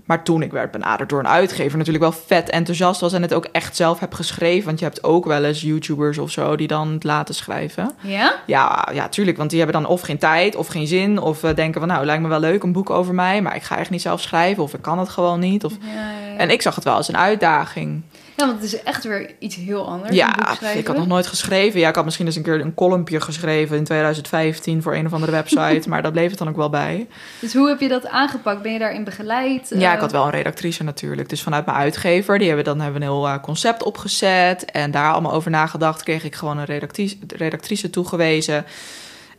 Maar 0.07 0.22
toen 0.22 0.42
ik 0.42 0.52
werd 0.52 0.70
benaderd 0.70 1.09
door 1.09 1.18
een 1.18 1.28
uitgever, 1.28 1.78
natuurlijk 1.78 2.04
wel 2.04 2.22
vet 2.26 2.50
enthousiast 2.50 3.00
was 3.00 3.12
en 3.12 3.22
het 3.22 3.34
ook 3.34 3.48
echt 3.52 3.76
zelf 3.76 4.00
heb 4.00 4.14
geschreven. 4.14 4.66
Want 4.66 4.78
je 4.78 4.84
hebt 4.84 5.04
ook 5.04 5.24
wel 5.24 5.44
eens 5.44 5.61
YouTubers 5.61 6.18
of 6.18 6.30
zo 6.30 6.57
die 6.57 6.66
dan 6.66 6.92
het 6.92 7.04
laten 7.04 7.34
schrijven. 7.34 7.94
Ja? 8.00 8.34
Ja, 8.46 8.88
ja, 8.92 9.09
tuurlijk. 9.09 9.36
Want 9.36 9.50
die 9.50 9.59
hebben 9.59 9.82
dan 9.82 9.90
of 9.90 10.00
geen 10.00 10.18
tijd 10.18 10.57
of 10.57 10.66
geen 10.66 10.86
zin. 10.86 11.20
Of 11.20 11.42
eh, 11.42 11.54
denken 11.54 11.80
van 11.80 11.88
nou, 11.88 12.04
lijkt 12.04 12.22
me 12.22 12.28
wel 12.28 12.40
leuk 12.40 12.62
een 12.62 12.72
boek 12.72 12.90
over 12.90 13.14
mij. 13.14 13.42
Maar 13.42 13.57
ik 13.57 13.62
ga 13.62 13.78
echt 13.78 13.90
niet 13.90 14.02
zelf 14.02 14.20
schrijven. 14.20 14.62
Of 14.62 14.74
ik 14.74 14.82
kan 14.82 14.98
het 14.98 15.09
gewoon 15.09 15.40
niet. 15.40 15.64
Of... 15.64 15.72
Ja, 15.80 15.86
ja, 15.94 16.32
ja. 16.32 16.36
En 16.36 16.50
ik 16.50 16.62
zag 16.62 16.74
het 16.74 16.84
wel 16.84 16.94
als 16.94 17.09
een 17.09 17.16
uitdaging. 17.16 18.02
Ja, 18.37 18.47
want 18.47 18.61
het 18.62 18.72
is 18.72 18.82
echt 18.82 19.05
weer 19.05 19.30
iets 19.39 19.57
heel 19.57 19.89
anders. 19.89 20.14
Ja, 20.14 20.61
ik 20.74 20.87
had 20.87 20.97
nog 20.97 21.07
nooit 21.07 21.26
geschreven. 21.26 21.80
Ja, 21.80 21.89
ik 21.89 21.95
had 21.95 22.05
misschien 22.05 22.26
eens 22.26 22.37
een 22.37 22.43
keer 22.43 22.61
een 22.61 22.74
columnje 22.74 23.20
geschreven 23.20 23.76
in 23.76 23.84
2015 23.84 24.82
voor 24.82 24.95
een 24.95 25.07
of 25.07 25.12
andere 25.12 25.32
website. 25.32 25.82
maar 25.89 26.03
dat 26.03 26.12
bleef 26.12 26.28
het 26.30 26.39
dan 26.39 26.49
ook 26.49 26.57
wel 26.57 26.70
bij. 26.70 27.07
Dus 27.41 27.55
hoe 27.55 27.68
heb 27.68 27.80
je 27.80 27.89
dat 27.89 28.07
aangepakt? 28.09 28.62
Ben 28.62 28.72
je 28.72 28.78
daarin 28.78 29.05
begeleid? 29.05 29.74
Ja, 29.78 29.89
Eh, 29.89 29.95
ik 29.95 30.01
had 30.01 30.12
wel 30.12 30.24
een 30.24 30.30
redactrice 30.30 30.84
natuurlijk. 30.84 31.28
Dus 31.28 31.43
vanuit 31.43 31.66
mijn 31.66 31.78
uitgever, 31.78 32.39
die 32.39 32.47
hebben 32.47 32.64
dan 32.64 32.80
hebben 32.80 33.03
een 33.03 33.09
heel 33.09 33.26
eh, 33.26 33.41
concept 33.43 33.82
opgezet. 33.82 34.64
En 34.64 34.91
daar 34.91 35.12
allemaal 35.12 35.32
over 35.32 35.51
nagedacht, 35.51 36.03
kreeg 36.03 36.24
ik 36.24 36.34
gewoon 36.34 36.59
een 36.59 36.64
redactrice, 36.64 37.16
redactrice 37.37 37.91
toegewezen. 37.91 38.64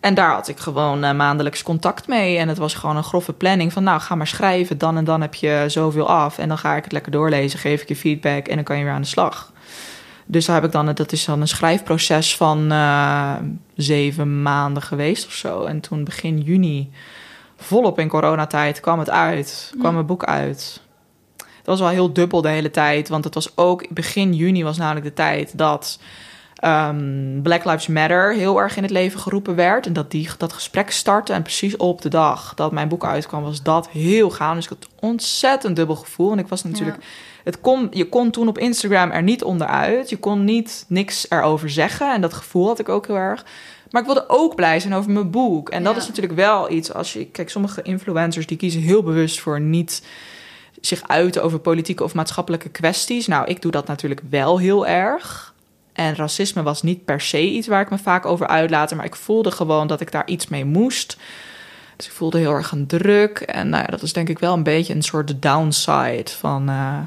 En 0.07 0.13
daar 0.13 0.33
had 0.33 0.47
ik 0.47 0.59
gewoon 0.59 1.03
eh, 1.03 1.13
maandelijks 1.13 1.63
contact 1.63 2.07
mee. 2.07 2.37
En 2.37 2.47
het 2.47 2.57
was 2.57 2.73
gewoon 2.73 2.97
een 2.97 3.03
grove 3.03 3.33
planning 3.33 3.73
van, 3.73 3.83
nou, 3.83 3.99
ga 3.99 4.15
maar 4.15 4.27
schrijven. 4.27 4.77
Dan 4.77 4.97
en 4.97 5.03
dan 5.03 5.21
heb 5.21 5.33
je 5.33 5.63
zoveel 5.67 6.09
af. 6.09 6.37
En 6.37 6.47
dan 6.47 6.57
ga 6.57 6.75
ik 6.75 6.83
het 6.83 6.91
lekker 6.91 7.11
doorlezen, 7.11 7.59
geef 7.59 7.81
ik 7.81 7.87
je 7.87 7.95
feedback 7.95 8.47
en 8.47 8.55
dan 8.55 8.63
kan 8.63 8.77
je 8.77 8.83
weer 8.83 8.93
aan 8.93 9.01
de 9.01 9.07
slag. 9.07 9.51
Dus 10.25 10.45
daar 10.45 10.55
heb 10.55 10.65
ik 10.65 10.71
dan, 10.71 10.93
dat 10.93 11.11
is 11.11 11.25
dan 11.25 11.41
een 11.41 11.47
schrijfproces 11.47 12.35
van 12.35 12.71
eh, 12.71 13.33
zeven 13.75 14.41
maanden 14.41 14.83
geweest 14.83 15.25
of 15.25 15.33
zo. 15.33 15.63
En 15.63 15.79
toen 15.79 16.03
begin 16.03 16.41
juni, 16.41 16.91
volop 17.57 17.99
in 17.99 18.07
coronatijd, 18.07 18.79
kwam 18.79 18.99
het 18.99 19.09
uit. 19.09 19.67
Kwam 19.71 19.87
Mm. 19.87 19.93
mijn 19.93 20.05
boek 20.05 20.23
uit. 20.23 20.81
Het 21.37 21.65
was 21.65 21.79
wel 21.79 21.89
heel 21.89 22.13
dubbel 22.13 22.41
de 22.41 22.49
hele 22.49 22.71
tijd. 22.71 23.09
Want 23.09 23.23
het 23.23 23.33
was 23.33 23.57
ook, 23.57 23.93
begin 23.93 24.33
juni 24.33 24.63
was 24.63 24.77
namelijk 24.77 25.05
de 25.05 25.13
tijd 25.13 25.57
dat 25.57 25.99
ehm, 26.57 27.41
Black 27.41 27.65
Lives 27.65 27.87
Matter 27.87 28.33
heel 28.33 28.61
erg 28.61 28.77
in 28.77 28.83
het 28.83 28.91
leven 28.91 29.19
geroepen 29.19 29.55
werd. 29.55 29.85
En 29.85 29.93
dat 29.93 30.11
die, 30.11 30.29
dat 30.37 30.53
gesprek 30.53 30.91
startte. 30.91 31.33
En 31.33 31.41
precies 31.41 31.77
op 31.77 32.01
de 32.01 32.09
dag 32.09 32.53
dat 32.55 32.71
mijn 32.71 32.87
boek 32.87 33.05
uitkwam, 33.05 33.43
was 33.43 33.63
dat 33.63 33.89
heel 33.89 34.29
gaaf. 34.29 34.55
Dus 34.55 34.63
ik 34.63 34.69
had 34.69 34.83
een 34.83 35.09
ontzettend 35.09 35.75
dubbel 35.75 35.95
gevoel. 35.95 36.31
En 36.31 36.39
ik 36.39 36.47
was 36.47 36.63
natuurlijk 36.63 36.97
het 37.43 37.61
kon, 37.61 37.87
je 37.91 38.09
kon 38.09 38.31
toen 38.31 38.47
op 38.47 38.57
Instagram 38.57 39.11
er 39.11 39.23
niet 39.23 39.43
onderuit. 39.43 40.09
Je 40.09 40.17
kon 40.17 40.43
niet 40.43 40.85
niks 40.87 41.25
erover 41.29 41.69
zeggen. 41.69 42.13
En 42.13 42.21
dat 42.21 42.33
gevoel 42.33 42.67
had 42.67 42.79
ik 42.79 42.89
ook 42.89 43.07
heel 43.07 43.15
erg. 43.15 43.45
Maar 43.89 44.01
ik 44.01 44.07
wilde 44.07 44.25
ook 44.29 44.55
blij 44.55 44.79
zijn 44.79 44.93
over 44.93 45.11
mijn 45.11 45.31
boek. 45.31 45.69
En 45.69 45.83
dat 45.83 45.93
Ja. 45.93 46.01
is 46.01 46.07
natuurlijk 46.07 46.35
wel 46.35 46.71
iets 46.71 46.93
als 46.93 47.13
je... 47.13 47.25
Kijk, 47.25 47.49
sommige 47.49 47.81
influencers 47.81 48.47
die 48.47 48.57
kiezen 48.57 48.81
heel 48.81 49.03
bewust 49.03 49.39
voor 49.39 49.59
niet 49.61 50.01
zich 50.81 51.07
uiten 51.07 51.43
over 51.43 51.59
politieke 51.59 52.03
of 52.03 52.13
maatschappelijke 52.13 52.69
kwesties. 52.69 53.27
Nou, 53.27 53.47
ik 53.47 53.61
doe 53.61 53.71
dat 53.71 53.87
natuurlijk 53.87 54.21
wel 54.29 54.59
heel 54.59 54.87
erg. 54.87 55.46
En 55.97 56.15
racisme 56.15 56.63
was 56.63 56.81
niet 56.81 57.05
per 57.05 57.21
se 57.21 57.41
iets 57.41 57.67
waar 57.67 57.81
ik 57.81 57.89
me 57.89 57.97
vaak 57.97 58.25
over 58.25 58.47
uitlaat. 58.47 58.95
Maar 58.95 59.05
ik 59.05 59.15
voelde 59.15 59.51
gewoon 59.51 59.87
dat 59.87 60.01
ik 60.01 60.11
daar 60.11 60.27
iets 60.27 60.47
mee 60.47 60.65
moest. 60.65 61.17
Dus 61.95 62.05
ik 62.05 62.11
voelde 62.11 62.37
heel 62.37 62.51
erg 62.51 62.71
een 62.71 62.87
druk. 62.87 63.39
En 63.39 63.69
nou 63.69 63.83
ja, 63.83 63.89
dat 63.89 64.01
is 64.01 64.13
denk 64.13 64.29
ik 64.29 64.39
wel 64.39 64.53
een 64.53 64.63
beetje 64.63 64.93
een 64.93 65.01
soort 65.01 65.41
downside 65.41 66.31
van 66.31 66.69
eh, 66.69 66.97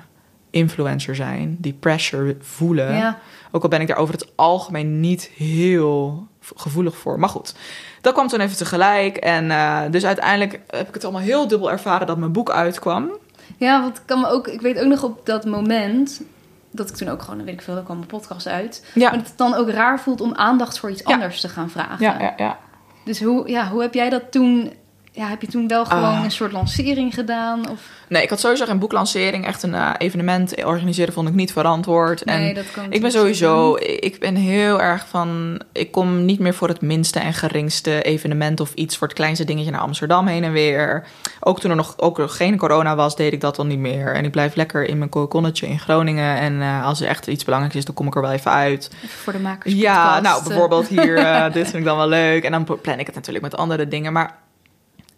influencer 0.51 1.15
zijn. 1.15 1.57
Die 1.59 1.73
pressure 1.73 2.37
voelen. 2.41 2.97
Ja. 2.97 3.19
Ook 3.51 3.63
al 3.63 3.69
ben 3.69 3.81
ik 3.81 3.87
daar 3.87 3.97
over 3.97 4.15
het 4.15 4.33
algemeen 4.35 5.01
niet 5.01 5.31
heel 5.35 6.27
gevoelig 6.57 6.97
voor. 6.97 7.19
Maar 7.19 7.29
goed, 7.29 7.55
dat 8.01 8.13
kwam 8.13 8.29
toen 8.29 8.41
even 8.41 8.57
tegelijk. 8.57 9.17
En 9.17 9.51
eh, 9.51 9.81
dus 9.91 10.05
uiteindelijk 10.05 10.61
heb 10.67 10.89
ik 10.89 10.95
het 10.95 11.05
allemaal 11.05 11.23
heel 11.23 11.49
dubbel 11.49 11.71
ervaren 11.71 12.07
dat 12.07 12.19
mijn 12.19 12.33
boek 12.33 12.51
uitkwam. 12.51 13.11
Ja, 13.57 13.81
want 13.81 13.97
ik 13.97 14.03
kan 14.07 14.21
me 14.21 14.27
ook, 14.27 14.49
ik 14.49 14.61
weet 14.61 14.79
ook 14.79 14.89
nog 14.89 15.03
op 15.03 15.27
dat 15.27 15.45
moment 15.45 16.23
dat 16.71 16.89
ik 16.91 16.97
toen 16.97 17.09
ook 17.09 17.23
gewoon, 17.23 17.45
weet 17.45 17.55
ik 17.55 17.63
veel, 17.63 17.77
er 17.77 17.83
kwam 17.83 18.01
een 18.01 18.07
podcast 18.07 18.47
uit. 18.47 18.87
Ja, 18.95 19.09
Maar 19.11 19.19
dat 19.19 19.29
het 19.29 19.39
dan 19.39 19.55
ook 19.55 19.71
raar 19.71 20.01
voelt 20.01 20.21
om 20.21 20.35
aandacht 20.35 20.79
voor 20.79 20.91
iets 20.91 21.03
Ja. 21.07 21.15
anders 21.15 21.41
te 21.41 21.49
gaan 21.49 21.71
vragen. 21.71 22.05
ja, 22.05 22.21
ja. 22.21 22.33
ja. 22.37 22.59
Dus 23.05 23.23
hoe, 23.23 23.49
ja, 23.49 23.69
hoe 23.69 23.81
heb 23.83 23.95
jij 23.95 24.11
dat 24.11 24.23
toen 24.33 24.73
ja, 25.13 25.29
heb 25.29 25.41
je 25.41 25.47
toen 25.47 25.69
wel 25.69 25.85
gewoon 25.85 26.05
Ah. 26.17 26.25
een 26.25 26.31
soort 26.31 26.53
lancering 26.53 27.15
gedaan? 27.15 27.69
Of, 27.71 27.81
Nee, 28.09 28.23
ik 28.23 28.31
had 28.31 28.41
sowieso 28.41 28.65
geen 28.65 28.79
boeklancering. 28.79 29.47
Echt 29.47 29.63
een 29.63 29.75
eh, 29.75 29.91
evenement 29.99 30.65
organiseren 30.65 31.13
vond 31.15 31.29
ik 31.29 31.35
niet 31.35 31.53
verantwoord. 31.53 32.25
nee, 32.25 32.49
en 32.49 32.55
dat 32.55 32.71
kan 32.71 32.87
ik 32.93 33.01
ben 33.01 33.11
sowieso, 33.11 33.77
ik 33.81 34.17
ben 34.21 34.35
heel 34.35 34.81
erg 34.81 35.07
van, 35.09 35.61
ik 35.73 35.91
kom 35.91 36.25
niet 36.25 36.39
meer 36.39 36.55
voor 36.55 36.69
het 36.69 36.81
minste 36.81 37.19
en 37.19 37.35
geringste 37.35 38.03
evenement 38.03 38.61
of 38.61 38.75
iets 38.75 38.97
voor 38.97 39.07
het 39.07 39.17
kleinste 39.17 39.45
dingetje 39.45 39.71
naar 39.71 39.81
Amsterdam 39.81 40.27
heen 40.27 40.45
en 40.45 40.53
weer. 40.53 41.07
Ook 41.41 41.61
toen 41.61 41.71
er 41.71 41.77
nog, 41.77 41.99
ook 41.99 42.21
geen 42.31 42.57
corona 42.57 42.95
was, 42.97 43.17
deed 43.17 43.33
ik 43.33 43.41
dat 43.41 43.59
al 43.59 43.67
niet 43.67 43.79
meer. 43.79 44.15
En 44.15 44.25
ik 44.25 44.31
blijf 44.31 44.55
lekker 44.55 44.85
in 44.89 44.99
mijn 44.99 45.11
kokonnetje 45.11 45.67
in 45.67 45.79
Groningen. 45.79 46.37
En 46.37 46.61
eh, 46.63 46.87
als 46.87 47.01
er 47.01 47.09
echt 47.09 47.27
iets 47.27 47.45
belangrijks 47.45 47.79
is, 47.79 47.85
dan 47.85 47.95
kom 47.95 48.07
ik 48.07 48.15
er 48.15 48.23
wel 48.23 48.33
even 48.33 48.51
uit. 48.51 48.91
Even 49.05 49.09
voor 49.09 49.33
de 49.33 49.39
makers. 49.39 49.75
Ja, 49.75 50.21
nou 50.21 50.45
bijvoorbeeld 50.45 50.89
hier, 50.89 51.17
eh, 51.17 51.45
dit 51.53 51.65
vind 51.65 51.77
ik 51.77 51.85
dan 51.85 51.97
wel 51.97 52.09
leuk. 52.09 52.45
En 52.45 52.53
dan 52.53 52.65
plan 52.65 52.99
ik 52.99 53.07
het 53.07 53.15
natuurlijk 53.15 53.45
met 53.45 53.57
andere 53.57 53.89
dingen. 53.89 54.13
Maar 54.13 54.37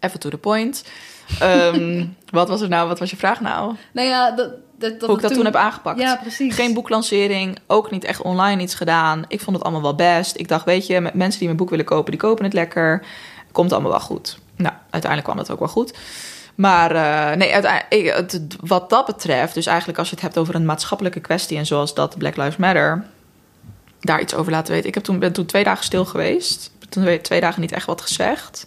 even 0.03 0.19
to 0.19 0.29
the 0.29 0.37
point. 0.37 0.83
Ehm, 1.39 2.05
wat 2.29 2.47
was 2.49 2.61
er 2.61 2.69
nou? 2.69 2.87
Wat 2.87 2.99
was 2.99 3.09
je 3.09 3.17
vraag 3.17 3.41
nou? 3.41 3.75
Nou 3.91 4.07
ja, 4.07 4.31
dat, 4.31 4.49
dat, 4.77 4.99
dat 4.99 5.09
Hoe 5.09 5.15
ik 5.17 5.21
dat 5.21 5.33
toen 5.33 5.45
heb 5.45 5.55
aangepakt. 5.55 5.99
Ja, 5.99 6.15
precies. 6.15 6.55
Geen 6.55 6.73
boeklancering, 6.73 7.59
ook 7.67 7.91
niet 7.91 8.03
echt 8.03 8.21
online 8.21 8.61
iets 8.61 8.75
gedaan. 8.75 9.25
Ik 9.27 9.41
vond 9.41 9.55
het 9.55 9.65
allemaal 9.65 9.81
wel 9.83 9.95
best. 9.95 10.37
Ik 10.37 10.47
dacht, 10.47 10.65
weet 10.65 10.87
je, 10.87 11.01
met 11.01 11.13
mensen 11.13 11.37
die 11.37 11.47
mijn 11.47 11.59
boek 11.59 11.69
willen 11.69 11.85
kopen, 11.85 12.11
die 12.11 12.19
kopen 12.19 12.43
het 12.43 12.53
lekker. 12.53 13.05
Komt 13.51 13.71
allemaal 13.71 13.91
wel 13.91 13.99
goed. 13.99 14.37
Nou, 14.55 14.73
uiteindelijk 14.89 15.23
kwam 15.23 15.37
het 15.37 15.51
ook 15.51 15.59
wel 15.59 15.67
goed. 15.67 15.93
Maar 16.55 16.91
eh, 16.95 17.37
nee, 17.37 17.53
uiteindelijk, 17.53 18.15
het- 18.17 18.55
wat 18.59 18.89
dat 18.89 19.05
betreft, 19.05 19.53
dus 19.53 19.65
eigenlijk 19.65 19.99
als 19.99 20.07
je 20.09 20.13
het 20.15 20.23
hebt 20.23 20.37
over 20.37 20.55
een 20.55 20.65
maatschappelijke 20.65 21.19
kwestie 21.19 21.57
en 21.57 21.65
zoals 21.65 21.93
dat 21.93 22.17
Black 22.17 22.35
Lives 22.37 22.57
Matter, 22.57 23.03
daar 23.99 24.21
iets 24.21 24.33
over 24.35 24.51
laten 24.51 24.73
weten. 24.73 24.87
Ik 24.87 24.93
heb 24.93 25.03
toen, 25.03 25.19
ben 25.19 25.33
toen 25.33 25.45
twee 25.45 25.63
dagen 25.63 25.83
stil 25.83 26.05
geweest. 26.05 26.71
Toen 26.89 27.19
twee 27.21 27.41
dagen 27.41 27.61
niet 27.61 27.71
echt 27.71 27.85
wat 27.85 28.01
gezegd. 28.01 28.65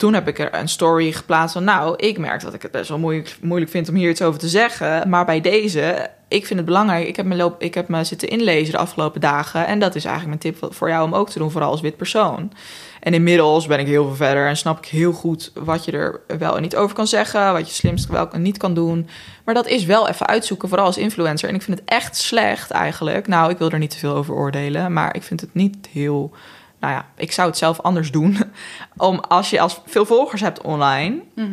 Toen 0.00 0.14
heb 0.14 0.28
ik 0.28 0.38
er 0.38 0.54
een 0.54 0.68
story 0.68 1.12
geplaatst 1.12 1.52
van... 1.52 1.64
nou, 1.64 1.96
ik 1.96 2.18
merk 2.18 2.40
dat 2.40 2.54
ik 2.54 2.62
het 2.62 2.70
best 2.70 2.88
wel 2.88 2.98
moeilijk, 2.98 3.36
moeilijk 3.42 3.70
vind 3.70 3.88
om 3.88 3.94
hier 3.94 4.10
iets 4.10 4.22
over 4.22 4.40
te 4.40 4.48
zeggen. 4.48 5.08
Maar 5.08 5.24
bij 5.24 5.40
deze, 5.40 6.10
ik 6.28 6.46
vind 6.46 6.58
het 6.58 6.68
belangrijk. 6.68 7.06
Ik 7.06 7.16
heb, 7.16 7.26
me 7.26 7.34
loop, 7.34 7.62
ik 7.62 7.74
heb 7.74 7.88
me 7.88 8.04
zitten 8.04 8.28
inlezen 8.28 8.72
de 8.72 8.78
afgelopen 8.78 9.20
dagen. 9.20 9.66
En 9.66 9.78
dat 9.78 9.94
is 9.94 10.04
eigenlijk 10.04 10.42
mijn 10.42 10.54
tip 10.54 10.74
voor 10.74 10.88
jou 10.88 11.04
om 11.04 11.14
ook 11.14 11.30
te 11.30 11.38
doen, 11.38 11.50
vooral 11.50 11.70
als 11.70 11.80
wit 11.80 11.96
persoon. 11.96 12.52
En 13.00 13.14
inmiddels 13.14 13.66
ben 13.66 13.78
ik 13.78 13.86
heel 13.86 14.06
veel 14.06 14.16
verder 14.16 14.46
en 14.46 14.56
snap 14.56 14.78
ik 14.78 14.84
heel 14.84 15.12
goed... 15.12 15.52
wat 15.54 15.84
je 15.84 15.92
er 15.92 16.20
wel 16.38 16.56
en 16.56 16.62
niet 16.62 16.76
over 16.76 16.96
kan 16.96 17.06
zeggen. 17.06 17.52
Wat 17.52 17.68
je 17.68 17.74
slimst 17.74 18.08
wel 18.08 18.30
en 18.30 18.42
niet 18.42 18.58
kan 18.58 18.74
doen. 18.74 19.08
Maar 19.44 19.54
dat 19.54 19.66
is 19.66 19.84
wel 19.84 20.08
even 20.08 20.26
uitzoeken, 20.26 20.68
vooral 20.68 20.86
als 20.86 20.98
influencer. 20.98 21.48
En 21.48 21.54
ik 21.54 21.62
vind 21.62 21.78
het 21.78 21.88
echt 21.88 22.16
slecht 22.16 22.70
eigenlijk. 22.70 23.26
Nou, 23.26 23.50
ik 23.50 23.58
wil 23.58 23.70
er 23.70 23.78
niet 23.78 23.90
te 23.90 23.98
veel 23.98 24.14
over 24.14 24.34
oordelen. 24.34 24.92
Maar 24.92 25.14
ik 25.14 25.22
vind 25.22 25.40
het 25.40 25.54
niet 25.54 25.88
heel 25.92 26.32
nou 26.80 26.92
ja, 26.94 27.06
ik 27.16 27.32
zou 27.32 27.48
het 27.48 27.58
zelf 27.58 27.80
anders 27.80 28.10
doen. 28.10 28.38
Om 28.96 29.18
als 29.18 29.50
je 29.50 29.60
als 29.60 29.80
veel 29.86 30.06
volgers 30.06 30.40
hebt 30.40 30.60
online, 30.60 31.18
Mhm. 31.34 31.48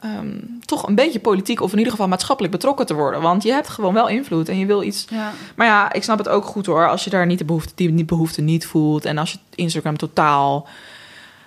ehm, 0.00 0.36
toch 0.64 0.86
een 0.88 0.94
beetje 0.94 1.20
politiek 1.20 1.60
of 1.60 1.70
in 1.72 1.76
ieder 1.78 1.92
geval 1.92 2.08
maatschappelijk 2.08 2.52
betrokken 2.54 2.86
te 2.86 2.94
worden. 2.94 3.20
Want 3.20 3.42
je 3.42 3.52
hebt 3.52 3.68
gewoon 3.68 3.94
wel 3.94 4.08
invloed 4.08 4.48
en 4.48 4.58
je 4.58 4.66
wil 4.66 4.82
iets. 4.82 5.06
Ja. 5.10 5.32
Maar 5.56 5.66
ja, 5.66 5.92
ik 5.92 6.02
snap 6.02 6.18
het 6.18 6.28
ook 6.28 6.44
goed 6.44 6.66
hoor. 6.66 6.88
Als 6.88 7.04
je 7.04 7.10
daar 7.10 7.26
niet 7.26 7.38
de 7.38 7.44
behoefte, 7.44 7.72
die 7.76 7.94
die 7.94 8.04
behoefte 8.04 8.40
niet 8.42 8.66
voelt. 8.66 9.04
En 9.04 9.18
als 9.18 9.32
je 9.32 9.38
Instagram 9.54 9.96
totaal 9.96 10.66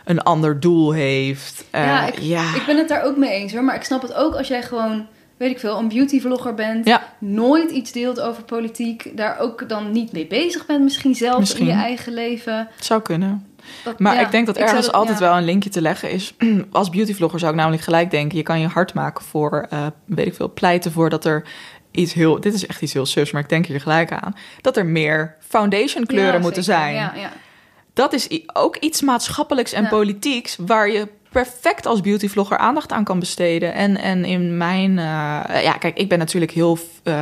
een 0.03 0.21
ander 0.21 0.59
doel 0.59 0.91
heeft. 0.91 1.65
eh, 1.71 1.85
Ja, 1.85 2.05
ik- 2.07 2.19
ja. 2.19 2.55
Ik 2.55 2.63
ben 2.65 2.77
het 2.77 2.87
daar 2.87 3.03
ook 3.03 3.17
mee 3.17 3.29
eens 3.31 3.53
hoor. 3.53 3.63
Maar 3.63 3.75
ik 3.75 3.83
snap 3.83 4.01
het 4.01 4.13
ook 4.13 4.35
als 4.35 4.47
jij 4.47 4.63
gewoon, 4.63 5.05
weet 5.37 5.51
ik 5.51 5.59
veel, 5.59 5.77
een 5.77 5.87
beautyvlogger 5.87 6.53
bent. 6.53 6.85
Ja. 6.87 7.13
Nooit 7.19 7.71
iets 7.71 7.91
deelt 7.91 8.19
over 8.21 8.43
politiek. 8.43 9.17
Daar 9.17 9.39
ook 9.39 9.69
dan 9.69 9.91
niet 9.91 10.11
mee 10.11 10.27
bezig 10.27 10.65
bent 10.65 10.83
misschien 10.83 11.15
zelf 11.15 11.39
Misschien. 11.39 11.67
in 11.67 11.73
je 11.75 11.81
eigen 11.81 12.13
leven. 12.13 12.67
het 12.75 12.85
zou 12.85 13.01
kunnen. 13.01 13.45
Dat- 13.83 13.99
Maar 13.99 14.15
ja, 14.15 14.21
ik 14.21 14.31
denk 14.31 14.45
dat 14.45 14.57
ergens 14.57 14.85
dat- 14.85 14.95
altijd 14.95 15.19
ja. 15.19 15.25
wel 15.25 15.37
een 15.37 15.43
linkje 15.45 15.69
te 15.69 15.81
leggen 15.81 16.11
is. 16.11 16.33
Als 16.71 16.89
beautyvlogger 16.89 17.39
zou 17.39 17.51
ik 17.51 17.57
namelijk 17.57 17.83
gelijk 17.83 18.11
denken: 18.11 18.37
je 18.37 18.43
kan 18.43 18.59
je 18.59 18.67
hard 18.67 18.93
maken 18.93 19.25
voor, 19.25 19.67
eh, 19.69 19.85
weet 20.05 20.25
ik 20.27 20.33
veel, 20.35 20.53
pleiten 20.53 20.91
voor 20.91 21.09
dat 21.09 21.25
er 21.25 21.43
iets 21.91 22.13
heel. 22.13 22.39
Dit 22.39 22.53
is 22.53 22.65
echt 22.67 22.81
iets 22.81 22.93
heel 22.93 23.05
sus, 23.05 23.31
maar 23.31 23.41
ik 23.41 23.49
denk 23.49 23.65
hier 23.65 23.81
gelijk 23.81 24.11
aan. 24.11 24.35
Dat 24.61 24.77
er 24.77 24.85
meer 24.85 25.35
foundation 25.39 26.05
kleuren 26.05 26.41
moeten 26.41 26.63
zeker. 26.63 26.81
zijn. 26.81 26.93
Ja, 26.95 27.11
ja. 27.15 27.31
Dat 27.93 28.13
is 28.13 28.39
ook 28.53 28.77
iets 28.77 29.01
maatschappelijks 29.01 29.71
en 29.73 29.87
politieks 29.87 30.57
waar 30.65 30.89
je 30.91 31.07
perfect 31.43 31.85
als 31.85 32.01
beautyvlogger 32.01 32.57
aandacht 32.57 32.91
aan 32.91 33.03
kan 33.03 33.19
besteden. 33.19 33.73
En, 33.73 33.97
en 33.97 34.25
in 34.25 34.57
mijn. 34.57 34.89
eh, 34.89 35.63
ja, 35.63 35.73
kijk, 35.73 35.97
ik 35.97 36.09
ben 36.09 36.17
natuurlijk 36.17 36.51
heel 36.51 36.77
eh, 37.03 37.21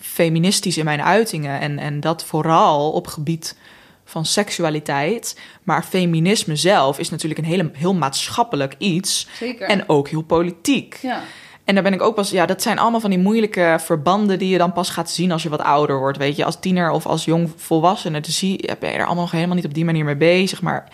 feministisch 0.00 0.76
in 0.76 0.84
mijn 0.84 1.02
uitingen. 1.02 1.60
En, 1.60 1.78
en 1.78 2.00
dat 2.00 2.24
vooral 2.24 2.92
op 2.92 3.06
gebied 3.06 3.56
van 4.04 4.24
seksualiteit. 4.24 5.40
Maar 5.62 5.84
feminisme 5.84 6.56
zelf 6.56 6.98
is 6.98 7.10
natuurlijk 7.10 7.40
een 7.40 7.46
hele, 7.46 7.70
heel 7.72 7.94
maatschappelijk 7.94 8.74
iets. 8.78 9.28
Zeker. 9.38 9.68
En 9.68 9.88
ook 9.88 10.08
heel 10.08 10.22
politiek. 10.22 10.98
ja. 11.02 11.22
En 11.64 11.74
daar 11.74 11.84
ben 11.84 11.94
ik 11.94 12.02
ook 12.02 12.14
pas, 12.14 12.30
ja, 12.30 12.46
dat 12.46 12.62
zijn 12.62 12.78
allemaal 12.78 13.00
van 13.00 13.10
die 13.10 13.18
moeilijke 13.18 13.76
verbanden 13.80 14.38
die 14.38 14.48
je 14.48 14.58
dan 14.58 14.72
pas 14.72 14.90
gaat 14.90 15.10
zien 15.10 15.32
als 15.32 15.42
je 15.42 15.48
wat 15.48 15.62
ouder 15.62 15.98
wordt. 15.98 16.18
Weet 16.18 16.36
je, 16.36 16.44
als 16.44 16.60
tiener 16.60 16.90
of 16.90 17.06
als 17.06 17.24
jong 17.24 17.52
volwassene, 17.56 18.20
te 18.20 18.32
zie, 18.32 18.70
ben 18.80 18.90
je 18.90 18.96
er 18.96 19.04
allemaal 19.06 19.24
nog 19.24 19.32
helemaal 19.32 19.54
niet 19.54 19.64
op 19.64 19.74
die 19.74 19.84
manier 19.84 20.04
mee 20.04 20.16
bezig. 20.16 20.62
Maar 20.62 20.88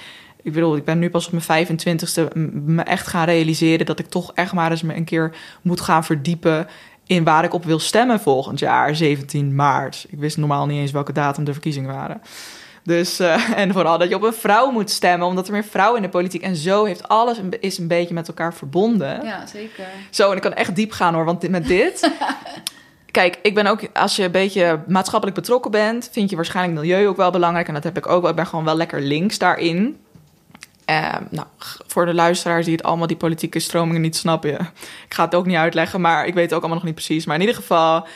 ik 0.46 0.52
bedoel, 0.52 0.76
ik 0.76 0.84
ben 0.84 0.98
nu 0.98 1.10
pas 1.10 1.26
op 1.26 1.32
mijn 1.46 1.66
25ste 1.66 2.32
m- 2.34 2.74
me 2.74 2.82
echt 2.82 3.06
gaan 3.06 3.24
realiseren 3.24 3.86
dat 3.86 3.98
ik 3.98 4.06
toch 4.08 4.32
echt 4.34 4.52
maar 4.52 4.70
eens 4.70 4.82
me 4.82 4.94
een 4.96 5.04
keer 5.04 5.34
moet 5.62 5.80
gaan 5.80 6.04
verdiepen 6.04 6.66
in 7.06 7.24
waar 7.24 7.44
ik 7.44 7.54
op 7.54 7.64
wil 7.64 7.78
stemmen 7.78 8.20
volgend 8.20 8.58
jaar, 8.58 8.96
17 8.96 9.54
maart. 9.54 10.06
Ik 10.10 10.18
wist 10.18 10.36
normaal 10.36 10.66
niet 10.66 10.80
eens 10.80 10.90
welke 10.90 11.12
datum 11.12 11.44
de 11.44 11.52
verkiezingen 11.52 11.94
waren. 11.94 12.20
Dus, 12.84 13.18
eh, 13.18 13.50
en 13.60 13.72
vooral 13.72 13.98
dat 13.98 14.08
je 14.08 14.14
op 14.14 14.22
een 14.22 14.32
vrouw 14.32 14.70
moet 14.70 14.90
stemmen, 14.90 15.26
omdat 15.28 15.46
er 15.46 15.52
meer 15.52 15.64
vrouwen 15.64 15.96
in 15.96 16.02
de 16.02 16.08
politiek. 16.08 16.42
En 16.42 16.56
zo 16.56 16.84
heeft 16.84 17.08
alles 17.08 17.38
een, 17.38 17.60
is 17.60 17.78
een 17.78 17.88
beetje 17.88 18.14
met 18.14 18.28
elkaar 18.28 18.54
verbonden. 18.54 19.24
ja, 19.24 19.46
zeker. 19.46 19.84
Zo, 20.10 20.30
en 20.30 20.36
ik 20.36 20.42
kan 20.42 20.52
echt 20.54 20.74
diep 20.76 20.92
gaan 20.92 21.14
hoor, 21.14 21.24
want 21.24 21.40
dit- 21.40 21.50
met 21.50 21.66
dit... 21.66 22.00
Kijk, 23.10 23.38
ik 23.42 23.54
ben 23.54 23.66
ook, 23.66 23.80
als 23.92 24.16
je 24.16 24.22
een 24.24 24.30
beetje 24.30 24.80
maatschappelijk 24.88 25.36
betrokken 25.38 25.70
bent, 25.70 26.08
vind 26.12 26.30
je 26.30 26.36
waarschijnlijk 26.36 26.80
milieu 26.80 27.08
ook 27.08 27.16
wel 27.16 27.30
belangrijk. 27.30 27.68
En 27.68 27.74
dat 27.74 27.84
heb 27.84 27.96
ik 27.96 28.08
ook 28.08 28.20
wel. 28.20 28.30
Ik 28.30 28.36
ben 28.36 28.46
gewoon 28.46 28.64
wel 28.64 28.76
lekker 28.76 29.00
links 29.00 29.38
daarin. 29.38 29.96
Ehm, 30.86 31.22
nou, 31.30 31.46
voor 31.86 32.06
de 32.06 32.14
luisteraars 32.14 32.64
die 32.64 32.74
het 32.76 32.84
allemaal, 32.84 33.06
die 33.06 33.16
politieke 33.16 33.58
stromingen 33.60 34.00
niet 34.00 34.16
snappen. 34.16 34.52
Ik 35.06 35.14
ga 35.14 35.24
het 35.24 35.34
ook 35.34 35.46
niet 35.46 35.56
uitleggen, 35.56 36.00
maar 36.00 36.26
ik 36.26 36.34
weet 36.34 36.44
het 36.44 36.52
ook 36.52 36.58
allemaal 36.60 36.76
nog 36.78 36.86
niet 36.86 36.94
precies. 36.94 37.26
Maar 37.26 37.34
in 37.34 37.40
ieder 37.40 37.56
geval, 37.56 38.06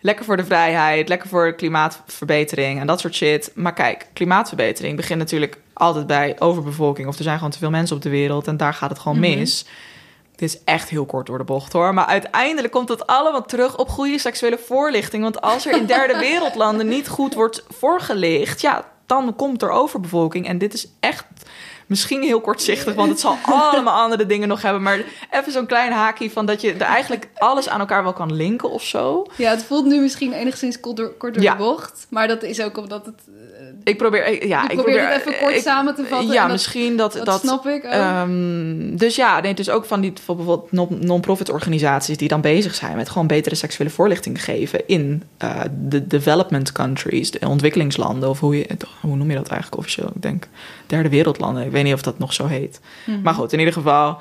lekker 0.00 0.24
voor 0.24 0.36
de 0.36 0.44
vrijheid, 0.44 1.08
lekker 1.08 1.28
voor 1.28 1.52
klimaatverbetering 1.54 2.80
en 2.80 2.86
dat 2.86 3.00
soort 3.00 3.14
shit. 3.14 3.50
Maar 3.54 3.72
kijk, 3.74 4.06
klimaatverbetering 4.12 4.96
begint 4.96 5.18
natuurlijk 5.18 5.58
altijd 5.72 6.06
bij 6.06 6.36
overbevolking. 6.38 7.08
Of 7.08 7.16
er 7.16 7.22
zijn 7.22 7.36
gewoon 7.36 7.52
te 7.52 7.58
veel 7.58 7.70
mensen 7.70 7.96
op 7.96 8.02
de 8.02 8.08
wereld 8.10 8.46
en 8.46 8.56
daar 8.56 8.74
gaat 8.74 8.90
het 8.90 8.98
gewoon 8.98 9.18
Mhm. 9.18 9.38
mis. 9.38 9.64
Dit 10.36 10.48
is 10.48 10.64
echt 10.64 10.88
heel 10.88 11.06
kort 11.06 11.26
door 11.26 11.38
de 11.38 11.44
bocht 11.44 11.72
hoor. 11.72 11.94
Maar 11.94 12.06
uiteindelijk 12.06 12.72
komt 12.72 12.88
het 12.88 13.06
allemaal 13.06 13.44
terug 13.44 13.76
op 13.76 13.88
goede 13.88 14.18
seksuele 14.18 14.58
voorlichting. 14.58 15.22
Want 15.22 15.40
als 15.40 15.66
er 15.66 15.76
in 15.76 15.86
derde 15.96 16.18
wereldlanden 16.18 16.88
niet 16.88 17.08
goed 17.08 17.34
wordt 17.34 17.64
voorgelicht, 17.68 18.60
ja, 18.60 18.84
dan 19.06 19.36
komt 19.36 19.62
er 19.62 19.70
overbevolking. 19.70 20.46
En 20.48 20.58
dit 20.58 20.74
is 20.74 20.88
echt 21.00 21.24
misschien 21.88 22.22
heel 22.22 22.40
kortzichtig, 22.40 22.94
want 22.94 23.08
het 23.10 23.20
zal 23.20 23.36
allemaal 23.70 24.00
andere 24.02 24.26
dingen 24.26 24.48
nog 24.48 24.62
hebben. 24.62 24.82
Maar 24.82 25.00
even 25.30 25.52
zo'n 25.52 25.66
klein 25.66 25.92
haakje 25.92 26.30
van 26.30 26.46
dat 26.46 26.60
je 26.60 26.72
er 26.72 26.80
eigenlijk 26.80 27.28
alles 27.34 27.68
aan 27.68 27.80
elkaar 27.80 28.02
wel 28.02 28.12
kan 28.12 28.34
linken 28.34 28.70
of 28.70 28.82
zo. 28.82 29.26
Ja, 29.36 29.50
het 29.50 29.64
voelt 29.64 29.84
nu 29.86 30.00
misschien 30.00 30.32
enigszins 30.32 30.80
kort 30.80 30.96
door, 30.96 31.08
kort 31.16 31.34
door 31.34 31.42
Ja. 31.42 31.52
de 31.52 31.58
bocht. 31.58 32.06
Maar 32.10 32.28
dat 32.28 32.42
is 32.42 32.60
ook 32.60 32.76
omdat 32.76 33.06
het... 33.06 33.22
Ik 33.88 33.96
probeer, 33.96 34.46
ja, 34.46 34.64
ik 34.64 34.70
ik 34.70 34.76
probeer 34.76 34.94
probeer 34.94 35.12
het 35.12 35.26
even 35.26 35.38
kort 35.40 35.54
ik- 35.54 35.62
samen 35.62 35.94
te 35.94 36.04
vatten. 36.08 36.32
Ja, 36.32 36.42
dat, 36.42 36.50
misschien 36.52 36.96
dat 36.96 37.12
dat, 37.12 37.24
dat. 37.26 37.40
snap 37.40 37.66
ik. 37.66 37.82
Ehm, 37.82 38.96
dus 38.96 39.16
ja, 39.16 39.40
nee, 39.40 39.54
dus 39.54 39.70
ook 39.70 39.84
van 39.84 40.00
die 40.00 40.12
bijvoorbeeld 40.12 40.72
non- 40.72 40.98
non-profit 41.00 41.50
organisaties 41.50 42.16
die 42.16 42.28
dan 42.28 42.40
bezig 42.40 42.74
zijn 42.74 42.96
met 42.96 43.10
gewoon 43.10 43.26
betere 43.26 43.54
seksuele 43.54 43.90
voorlichting 43.90 44.44
geven 44.44 44.86
in 44.86 45.22
eh, 45.38 45.60
de 45.88 46.06
development 46.06 46.72
countries, 46.72 47.30
de 47.30 47.48
ontwikkelingslanden, 47.48 48.28
of 48.28 48.40
hoe, 48.40 48.56
je, 48.58 48.66
hoe 49.00 49.16
noem 49.16 49.30
je 49.30 49.36
dat 49.36 49.48
eigenlijk 49.48 49.80
officieel? 49.80 50.10
Ik 50.14 50.22
denk 50.22 50.48
derde 50.86 51.08
wereldlanden. 51.08 51.64
Ik 51.64 51.70
weet 51.70 51.84
niet 51.84 51.94
of 51.94 52.02
dat 52.02 52.18
nog 52.18 52.32
zo 52.32 52.46
heet. 52.46 52.80
Mhm. 53.06 53.22
Maar 53.22 53.34
goed, 53.34 53.52
in 53.52 53.58
ieder 53.58 53.74
geval 53.74 54.18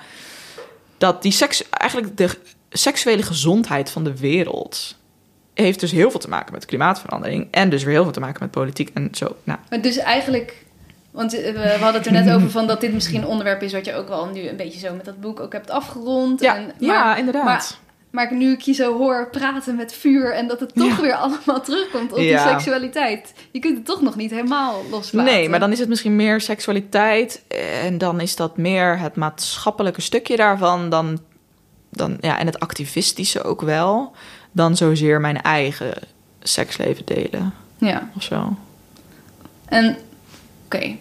dat 0.97 1.22
die 1.22 1.32
seks, 1.32 1.70
eigenlijk 1.70 2.18
de 2.18 2.30
seksuele 2.70 3.24
gezondheid 3.24 3.89
van 3.89 4.03
de 4.03 4.18
wereld 4.18 4.95
heeft 5.63 5.79
dus 5.79 5.91
heel 5.91 6.11
veel 6.11 6.19
te 6.19 6.29
maken 6.29 6.53
met 6.53 6.65
klimaatverandering 6.65 7.47
en 7.51 7.69
dus 7.69 7.83
weer 7.83 7.93
heel 7.93 8.03
veel 8.03 8.11
te 8.11 8.19
maken 8.19 8.37
met 8.41 8.51
politiek 8.51 8.89
en 8.93 9.07
zo. 9.11 9.35
Nou, 9.43 9.59
Maar 9.69 9.81
dus 9.81 9.97
eigenlijk... 9.97 10.65
Want 11.11 11.33
eh, 11.33 11.45
we, 11.45 11.51
we 11.61 11.67
hadden 11.69 11.93
het 12.01 12.05
er 12.05 12.11
net 12.11 12.31
over 12.35 12.51
van 12.51 12.67
dat 12.67 12.81
dit 12.81 12.93
misschien 12.93 13.21
een 13.21 13.27
onderwerp 13.27 13.61
is... 13.61 13.73
wat 13.73 13.85
je 13.85 13.95
ook 13.95 14.07
wel 14.07 14.25
nu 14.25 14.47
een 14.47 14.55
beetje 14.55 14.79
zo 14.79 14.93
met 14.93 15.05
dat 15.05 15.21
boek 15.21 15.39
ook 15.39 15.53
hebt 15.53 15.69
afgerond. 15.69 16.41
ja, 16.41 16.55
en, 16.55 16.63
maar, 16.65 16.73
ja, 16.79 17.15
inderdaad. 17.15 17.43
maar- 17.43 17.67
Maar 18.11 18.33
nu 18.33 18.51
ik 18.51 18.61
je 18.61 18.73
zo 18.73 18.97
hoor 18.97 19.29
praten 19.29 19.75
met 19.75 19.93
vuur... 19.93 20.33
en 20.33 20.47
dat 20.47 20.59
het 20.59 20.75
toch 20.75 20.95
Ja. 20.95 21.01
weer 21.01 21.13
allemaal 21.23 21.61
terugkomt 21.61 22.11
op 22.11 22.17
Ja. 22.17 22.43
die 22.43 22.51
seksualiteit. 22.53 23.33
Je 23.51 23.59
kunt 23.59 23.75
het 23.77 23.85
toch 23.85 24.01
nog 24.01 24.15
niet 24.15 24.31
helemaal 24.31 24.81
loslaten. 24.91 25.33
Nee, 25.33 25.49
maar 25.49 25.59
dan 25.59 25.71
is 25.71 25.79
het 25.79 25.89
misschien 25.89 26.15
meer 26.15 26.41
seksualiteit. 26.41 27.43
En 27.83 27.97
dan 27.97 28.19
is 28.21 28.35
dat 28.35 28.57
meer 28.57 28.99
het 28.99 29.15
maatschappelijke 29.15 30.01
stukje 30.01 30.35
daarvan. 30.35 30.89
Dan, 30.89 31.19
dan, 31.89 32.17
ja, 32.21 32.39
en 32.39 32.45
het 32.45 32.59
activistische 32.59 33.43
ook 33.43 33.61
wel. 33.61 34.11
Dan 34.57 34.75
zozeer 34.75 35.21
mijn 35.21 35.41
eigen 35.41 35.93
seksleven 36.39 37.05
delen 37.05 37.53
Ja, 37.77 38.09
of 38.15 38.23
zo. 38.23 38.55
en 39.65 39.97
oké. 40.65 40.95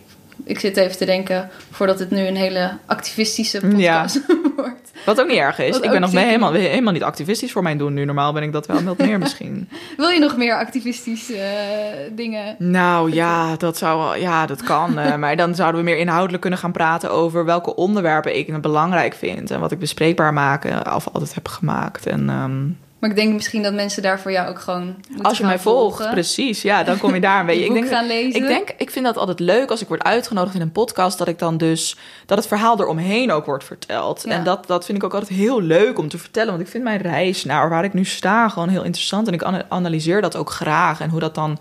Ik 0.44 0.58
zit 0.60 0.76
even 0.76 0.96
te 0.96 1.04
denken, 1.04 1.48
voordat 1.70 1.98
het 1.98 2.10
nu 2.10 2.26
een 2.26 2.36
hele 2.36 2.76
activistische 2.86 3.60
podcast 3.60 4.20
wordt. 4.56 4.90
Wat 5.04 5.20
ook 5.20 5.26
niet 5.28 5.36
erg 5.36 5.58
is. 5.58 5.70
Wat 5.70 5.84
ik 5.84 5.90
ben 5.90 6.00
nog 6.00 6.10
helemaal, 6.10 6.52
helemaal 6.52 6.92
niet 6.92 7.02
activistisch 7.02 7.52
voor 7.52 7.62
mijn 7.62 7.78
doen 7.78 7.94
nu. 7.94 8.04
Normaal 8.04 8.32
ben 8.32 8.42
ik 8.42 8.52
dat 8.52 8.66
wel 8.66 8.82
wat 8.82 8.98
meer 8.98 9.18
misschien. 9.18 9.68
Wil 9.96 10.08
je 10.08 10.18
nog 10.18 10.36
meer 10.36 10.54
activistische 10.58 11.36
eh, 11.36 12.10
dingen? 12.12 12.56
Nou 12.58 13.12
ja, 13.12 13.56
dat 13.56 13.76
zou 13.76 13.98
wel, 13.98 14.16
ja, 14.16 14.46
dat 14.46 14.62
kan. 14.62 14.98
eh, 14.98 15.16
maar 15.22 15.36
dan 15.36 15.54
zouden 15.54 15.80
we 15.80 15.90
meer 15.90 15.98
inhoudelijk 15.98 16.40
kunnen 16.40 16.58
gaan 16.58 16.72
praten 16.72 17.10
over 17.10 17.44
welke 17.44 17.74
onderwerpen 17.74 18.36
ik 18.36 18.60
belangrijk 18.60 19.14
vind. 19.14 19.50
En 19.50 19.60
wat 19.60 19.72
ik 19.72 19.78
bespreekbaar 19.78 20.32
maken 20.32 20.94
of 20.94 21.08
altijd 21.12 21.34
heb 21.34 21.48
gemaakt. 21.48 22.06
En 22.06 22.30
ehm, 22.30 22.64
Maar 23.06 23.16
ik 23.16 23.22
denk 23.22 23.34
misschien 23.34 23.62
dat 23.62 23.74
mensen 23.74 24.02
daar 24.02 24.20
voor 24.20 24.30
jou 24.32 24.48
ook 24.48 24.58
gewoon 24.58 24.94
als 25.22 25.38
je 25.38 25.44
mij 25.44 25.58
volgt, 25.58 26.10
precies, 26.10 26.62
ja, 26.62 26.82
dan 26.82 26.98
kom 26.98 27.14
je 27.14 27.20
daar 27.20 27.40
een 27.40 27.46
beetje. 27.56 27.60
Je 27.62 27.66
Ik 27.68 27.74
denk, 27.74 27.88
gaan 27.88 28.06
lezen. 28.06 28.40
ik 28.40 28.46
denk, 28.46 28.74
ik 28.78 28.90
vind 28.90 29.04
dat 29.04 29.16
altijd 29.16 29.40
leuk 29.40 29.70
als 29.70 29.82
ik 29.82 29.88
word 29.88 30.02
uitgenodigd 30.02 30.54
in 30.54 30.60
een 30.60 30.72
podcast, 30.72 31.18
dat 31.18 31.28
ik 31.28 31.38
dan 31.38 31.56
dus 31.56 31.96
dat 32.26 32.38
het 32.38 32.46
verhaal 32.46 32.80
eromheen 32.80 33.32
ook 33.32 33.46
wordt 33.46 33.64
verteld. 33.64 34.22
Ja. 34.26 34.30
En 34.32 34.44
dat, 34.44 34.66
dat 34.66 34.84
vind 34.84 34.98
ik 34.98 35.04
ook 35.04 35.14
altijd 35.14 35.38
heel 35.38 35.62
leuk 35.62 35.98
om 35.98 36.08
te 36.08 36.18
vertellen, 36.18 36.50
want 36.50 36.60
ik 36.62 36.68
vind 36.68 36.84
mijn 36.84 37.00
reis 37.00 37.44
naar 37.44 37.68
waar 37.68 37.84
ik 37.84 37.92
nu 37.94 38.04
sta 38.04 38.48
gewoon 38.48 38.68
heel 38.68 38.84
interessant 38.84 39.26
en 39.28 39.34
ik 39.34 39.42
ana- 39.42 39.64
analyseer 39.68 40.20
dat 40.20 40.36
ook 40.36 40.50
graag 40.50 41.00
en 41.00 41.10
hoe 41.10 41.20
dat 41.20 41.34
dan 41.34 41.58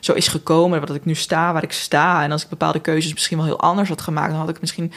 zo 0.00 0.12
is 0.12 0.28
gekomen, 0.28 0.80
wat 0.80 0.94
ik 0.94 1.04
nu 1.04 1.14
sta, 1.14 1.52
waar 1.52 1.62
ik 1.62 1.72
sta. 1.72 2.22
En 2.22 2.32
als 2.32 2.42
ik 2.42 2.48
bepaalde 2.48 2.80
keuzes 2.80 3.12
misschien 3.12 3.36
wel 3.36 3.46
heel 3.46 3.60
anders 3.60 3.88
had 3.88 4.00
gemaakt, 4.00 4.30
dan 4.30 4.40
had 4.40 4.48
ik 4.48 4.60
misschien 4.60 4.92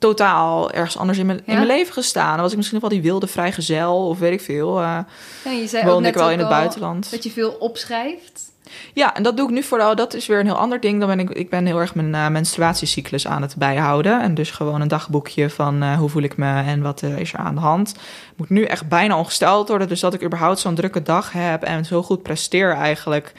totaal 0.00 0.70
ergens 0.70 0.98
anders 0.98 1.18
in 1.18 1.26
mijn, 1.26 1.40
in 1.44 1.54
mijn 1.54 1.66
leven 1.66 1.92
gestaan. 1.92 2.32
Dan 2.32 2.40
was 2.40 2.50
ik 2.50 2.56
misschien 2.56 2.78
nog 2.80 2.90
wel 2.90 3.00
die 3.00 3.10
wilde 3.10 3.26
vrijgezel 3.26 4.08
of 4.08 4.18
weet 4.18 4.32
ik 4.32 4.40
veel. 4.40 4.80
eh 4.80 4.98
Ja, 5.44 5.50
je 5.50 5.66
zei 5.66 5.82
ook 5.84 5.90
woonde 5.90 6.08
ik 6.08 6.14
wel 6.14 6.30
in 6.30 6.38
het 6.38 6.48
buitenland. 6.48 7.10
Dat 7.10 7.22
je 7.24 7.30
veel 7.30 7.50
opschrijft. 7.50 8.48
Ja, 8.92 9.14
en 9.14 9.22
dat 9.22 9.36
doe 9.36 9.48
ik 9.48 9.54
nu 9.54 9.62
vooral. 9.62 9.94
Dat 9.94 10.14
is 10.14 10.26
weer 10.26 10.40
een 10.40 10.46
heel 10.46 10.58
ander 10.58 10.80
ding. 10.80 10.98
Dan 11.00 11.08
ben 11.08 11.20
ik, 11.20 11.30
ik 11.30 11.50
ben 11.50 11.66
heel 11.66 11.78
erg 11.78 11.94
mijn 11.94 12.14
eh, 12.14 12.28
menstruatiecyclus 12.28 13.26
aan 13.26 13.42
het 13.42 13.56
bijhouden. 13.56 14.20
En 14.22 14.34
dus 14.34 14.50
gewoon 14.50 14.80
een 14.80 14.88
dagboekje 14.88 15.50
van 15.50 15.82
eh, 15.82 15.98
hoe 15.98 16.08
voel 16.08 16.22
ik 16.22 16.36
me 16.36 16.62
en 16.62 16.82
wat 16.82 17.02
is 17.02 17.32
er 17.32 17.38
aan 17.38 17.54
de 17.54 17.60
hand. 17.60 17.90
Ik 17.90 18.36
moet 18.36 18.50
nu 18.50 18.64
echt 18.64 18.88
bijna 18.88 19.18
ongesteld 19.18 19.68
worden. 19.68 19.88
Dus 19.88 20.00
dat 20.00 20.14
ik 20.14 20.24
überhaupt 20.24 20.58
zo'n 20.58 20.74
drukke 20.74 21.02
dag 21.02 21.32
heb 21.32 21.62
en 21.62 21.84
zo 21.84 22.02
goed 22.02 22.22
presteer 22.22 22.72
eigenlijk. 22.72 23.32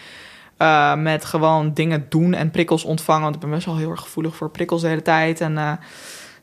met 0.97 1.25
gewoon 1.25 1.73
dingen 1.73 2.05
doen 2.09 2.33
en 2.33 2.51
prikkels 2.51 2.83
ontvangen. 2.83 3.23
Want 3.23 3.35
ik 3.35 3.41
ben 3.41 3.49
best 3.49 3.65
wel 3.65 3.77
heel 3.77 3.89
erg 3.89 4.01
gevoelig 4.01 4.35
voor 4.35 4.49
prikkels 4.49 4.81
de 4.81 4.87
hele 4.87 5.01
tijd. 5.01 5.41
En 5.41 5.79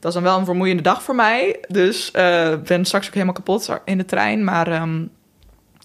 dat 0.01 0.09
is 0.09 0.15
dan 0.15 0.23
wel 0.23 0.39
een 0.39 0.45
vermoeiende 0.45 0.83
dag 0.83 1.03
voor 1.03 1.15
mij. 1.15 1.61
Dus 1.69 2.07
ik 2.53 2.63
ben 2.65 2.85
straks 2.85 3.07
ook 3.07 3.13
helemaal 3.13 3.35
kapot 3.35 3.71
in 3.85 3.99
de 3.99 4.05
trein. 4.05 4.45
Maar 4.45 4.67
ehm, 4.73 5.05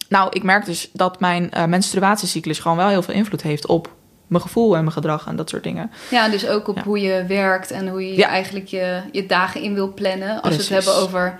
nou, 0.09 0.27
ik 0.31 0.43
merk 0.43 0.65
dus 0.65 0.89
dat 0.93 1.19
mijn 1.19 1.51
eh, 1.51 1.65
menstruatiecyclus 1.65 2.59
gewoon 2.59 2.77
wel 2.77 2.87
heel 2.87 3.01
veel 3.01 3.13
invloed 3.13 3.41
heeft 3.41 3.67
op 3.67 3.93
mijn 4.27 4.41
gevoel 4.43 4.73
en 4.75 4.81
mijn 4.81 4.91
gedrag 4.93 5.27
en 5.27 5.35
dat 5.35 5.49
soort 5.49 5.63
dingen. 5.63 5.91
Ja, 6.09 6.29
dus 6.29 6.47
ook 6.47 6.67
op 6.67 6.75
Ja. 6.75 6.83
hoe 6.83 6.99
je 7.01 7.25
werkt 7.27 7.71
en 7.71 7.87
hoe 7.87 8.07
je 8.07 8.17
Ja. 8.17 8.27
eigenlijk 8.27 8.67
je, 8.67 9.01
je 9.11 9.25
dagen 9.25 9.61
in 9.61 9.73
wil 9.73 9.93
plannen. 9.93 10.41
Als 10.41 10.55
we 10.55 10.61
het 10.61 10.69
hebben 10.69 10.95
over, 10.95 11.39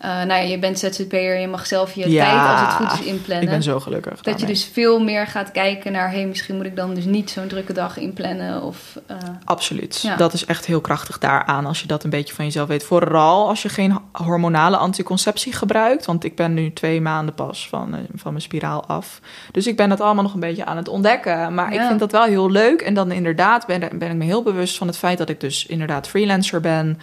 eh, 0.00 0.08
nou 0.08 0.28
ja, 0.28 0.36
je 0.36 0.58
bent 0.58 0.78
ZZP'er, 0.78 1.38
je 1.38 1.48
mag 1.48 1.66
zelf 1.66 1.94
je 1.94 2.10
Ja, 2.10 2.24
tijd 2.24 2.50
als 2.50 2.60
het 2.60 2.70
goed 2.70 3.00
is 3.00 3.12
inplannen. 3.12 3.44
Ik 3.44 3.50
ben 3.50 3.62
zo 3.62 3.80
gelukkig. 3.80 4.14
dat 4.14 4.24
je 4.24 4.30
daarmee. 4.30 4.46
dus 4.46 4.64
veel 4.72 5.00
meer 5.00 5.26
gaat 5.26 5.52
kijken 5.52 5.92
naar, 5.92 6.10
hey, 6.10 6.26
misschien 6.26 6.56
moet 6.56 6.66
ik 6.66 6.76
dan 6.76 6.94
dus 6.94 7.04
niet 7.04 7.30
zo'n 7.30 7.48
drukke 7.48 7.72
dag 7.72 7.96
inplannen. 7.96 8.62
Of, 8.62 8.98
eh, 9.06 9.16
Absoluut. 9.44 10.00
Ja. 10.02 10.16
Dat 10.16 10.32
is 10.32 10.44
echt 10.44 10.66
heel 10.66 10.80
krachtig 10.80 11.18
daaraan 11.18 11.66
als 11.66 11.80
je 11.80 11.86
dat 11.86 12.04
een 12.04 12.10
beetje 12.10 12.34
van 12.34 12.44
jezelf 12.44 12.68
weet. 12.68 12.84
Vooral 12.84 13.48
als 13.48 13.62
je 13.62 13.68
geen 13.68 13.98
hormonale 14.12 14.76
anticonceptie 14.76 15.52
gebruikt. 15.52 16.06
Want 16.06 16.24
ik 16.24 16.36
ben 16.36 16.54
nu 16.54 16.72
twee 16.72 17.00
maanden 17.00 17.34
pas 17.34 17.68
van, 17.68 17.94
eh, 17.94 18.00
van 18.14 18.32
mijn 18.32 18.44
spiraal 18.44 18.86
af. 18.86 19.20
Dus 19.52 19.66
ik 19.66 19.76
ben 19.76 19.88
dat 19.88 20.00
allemaal 20.00 20.22
nog 20.22 20.34
een 20.34 20.40
beetje 20.40 20.64
aan 20.64 20.76
het 20.76 20.88
ontdekken. 20.88 21.54
Maar 21.54 21.72
ik 21.72 21.80
vind 21.80 21.98
dat 21.98 22.12
wel 22.12 22.24
heel 22.24 22.50
leuk. 22.50 22.80
En 22.80 22.94
dan 22.94 23.12
inderdaad 23.12 23.66
ben, 23.66 23.98
ben 23.98 24.10
ik 24.10 24.16
me 24.16 24.24
heel 24.24 24.42
bewust 24.42 24.76
van 24.76 24.86
het 24.86 24.98
feit 24.98 25.18
dat 25.18 25.28
ik 25.28 25.40
dus 25.40 25.66
inderdaad 25.66 26.08
freelancer 26.08 26.60
ben. 26.60 26.98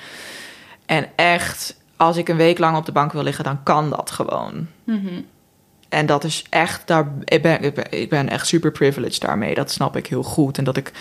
En 0.85 1.07
echt, 1.15 1.75
als 1.97 2.17
ik 2.17 2.29
een 2.29 2.37
week 2.37 2.57
lang 2.57 2.77
op 2.77 2.85
de 2.85 2.91
bank 2.91 3.11
wil 3.11 3.23
liggen, 3.23 3.43
dan 3.43 3.63
kan 3.63 3.89
dat 3.89 4.11
gewoon. 4.11 4.67
mhm. 4.83 5.21
En 5.89 6.05
dat 6.05 6.23
is 6.23 6.45
echt, 6.49 6.87
daar, 6.87 7.11
ik, 7.23 7.41
ben, 7.41 7.63
ik, 7.63 7.73
ben, 7.73 7.91
ik 7.91 8.09
ben 8.09 8.29
echt 8.29 8.47
super 8.47 8.71
privileged 8.71 9.21
daarmee. 9.21 9.55
Dat 9.55 9.71
snap 9.71 9.95
ik 9.95 10.07
heel 10.07 10.23
goed. 10.23 10.57
En 10.57 10.63
dat 10.63 10.77
ik 10.77 10.91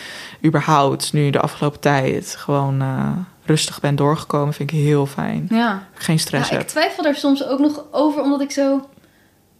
überhaupt 0.44 1.12
nu 1.12 1.30
de 1.30 1.40
afgelopen 1.40 1.80
tijd 1.80 2.34
gewoon 2.38 2.80
eh, 2.80 3.12
rustig 3.44 3.80
ben 3.80 3.96
doorgekomen, 3.96 4.54
vind 4.54 4.70
ik 4.70 4.78
heel 4.78 5.06
fijn. 5.06 5.46
Ja. 5.50 5.88
Geen 5.94 6.18
stress 6.18 6.50
ja, 6.50 6.58
ik 6.58 6.66
twijfel 6.66 7.02
daar 7.02 7.14
soms 7.14 7.46
ook 7.46 7.58
nog 7.58 7.84
over, 7.90 8.22
omdat 8.22 8.40
ik 8.40 8.50
zo... 8.50 8.88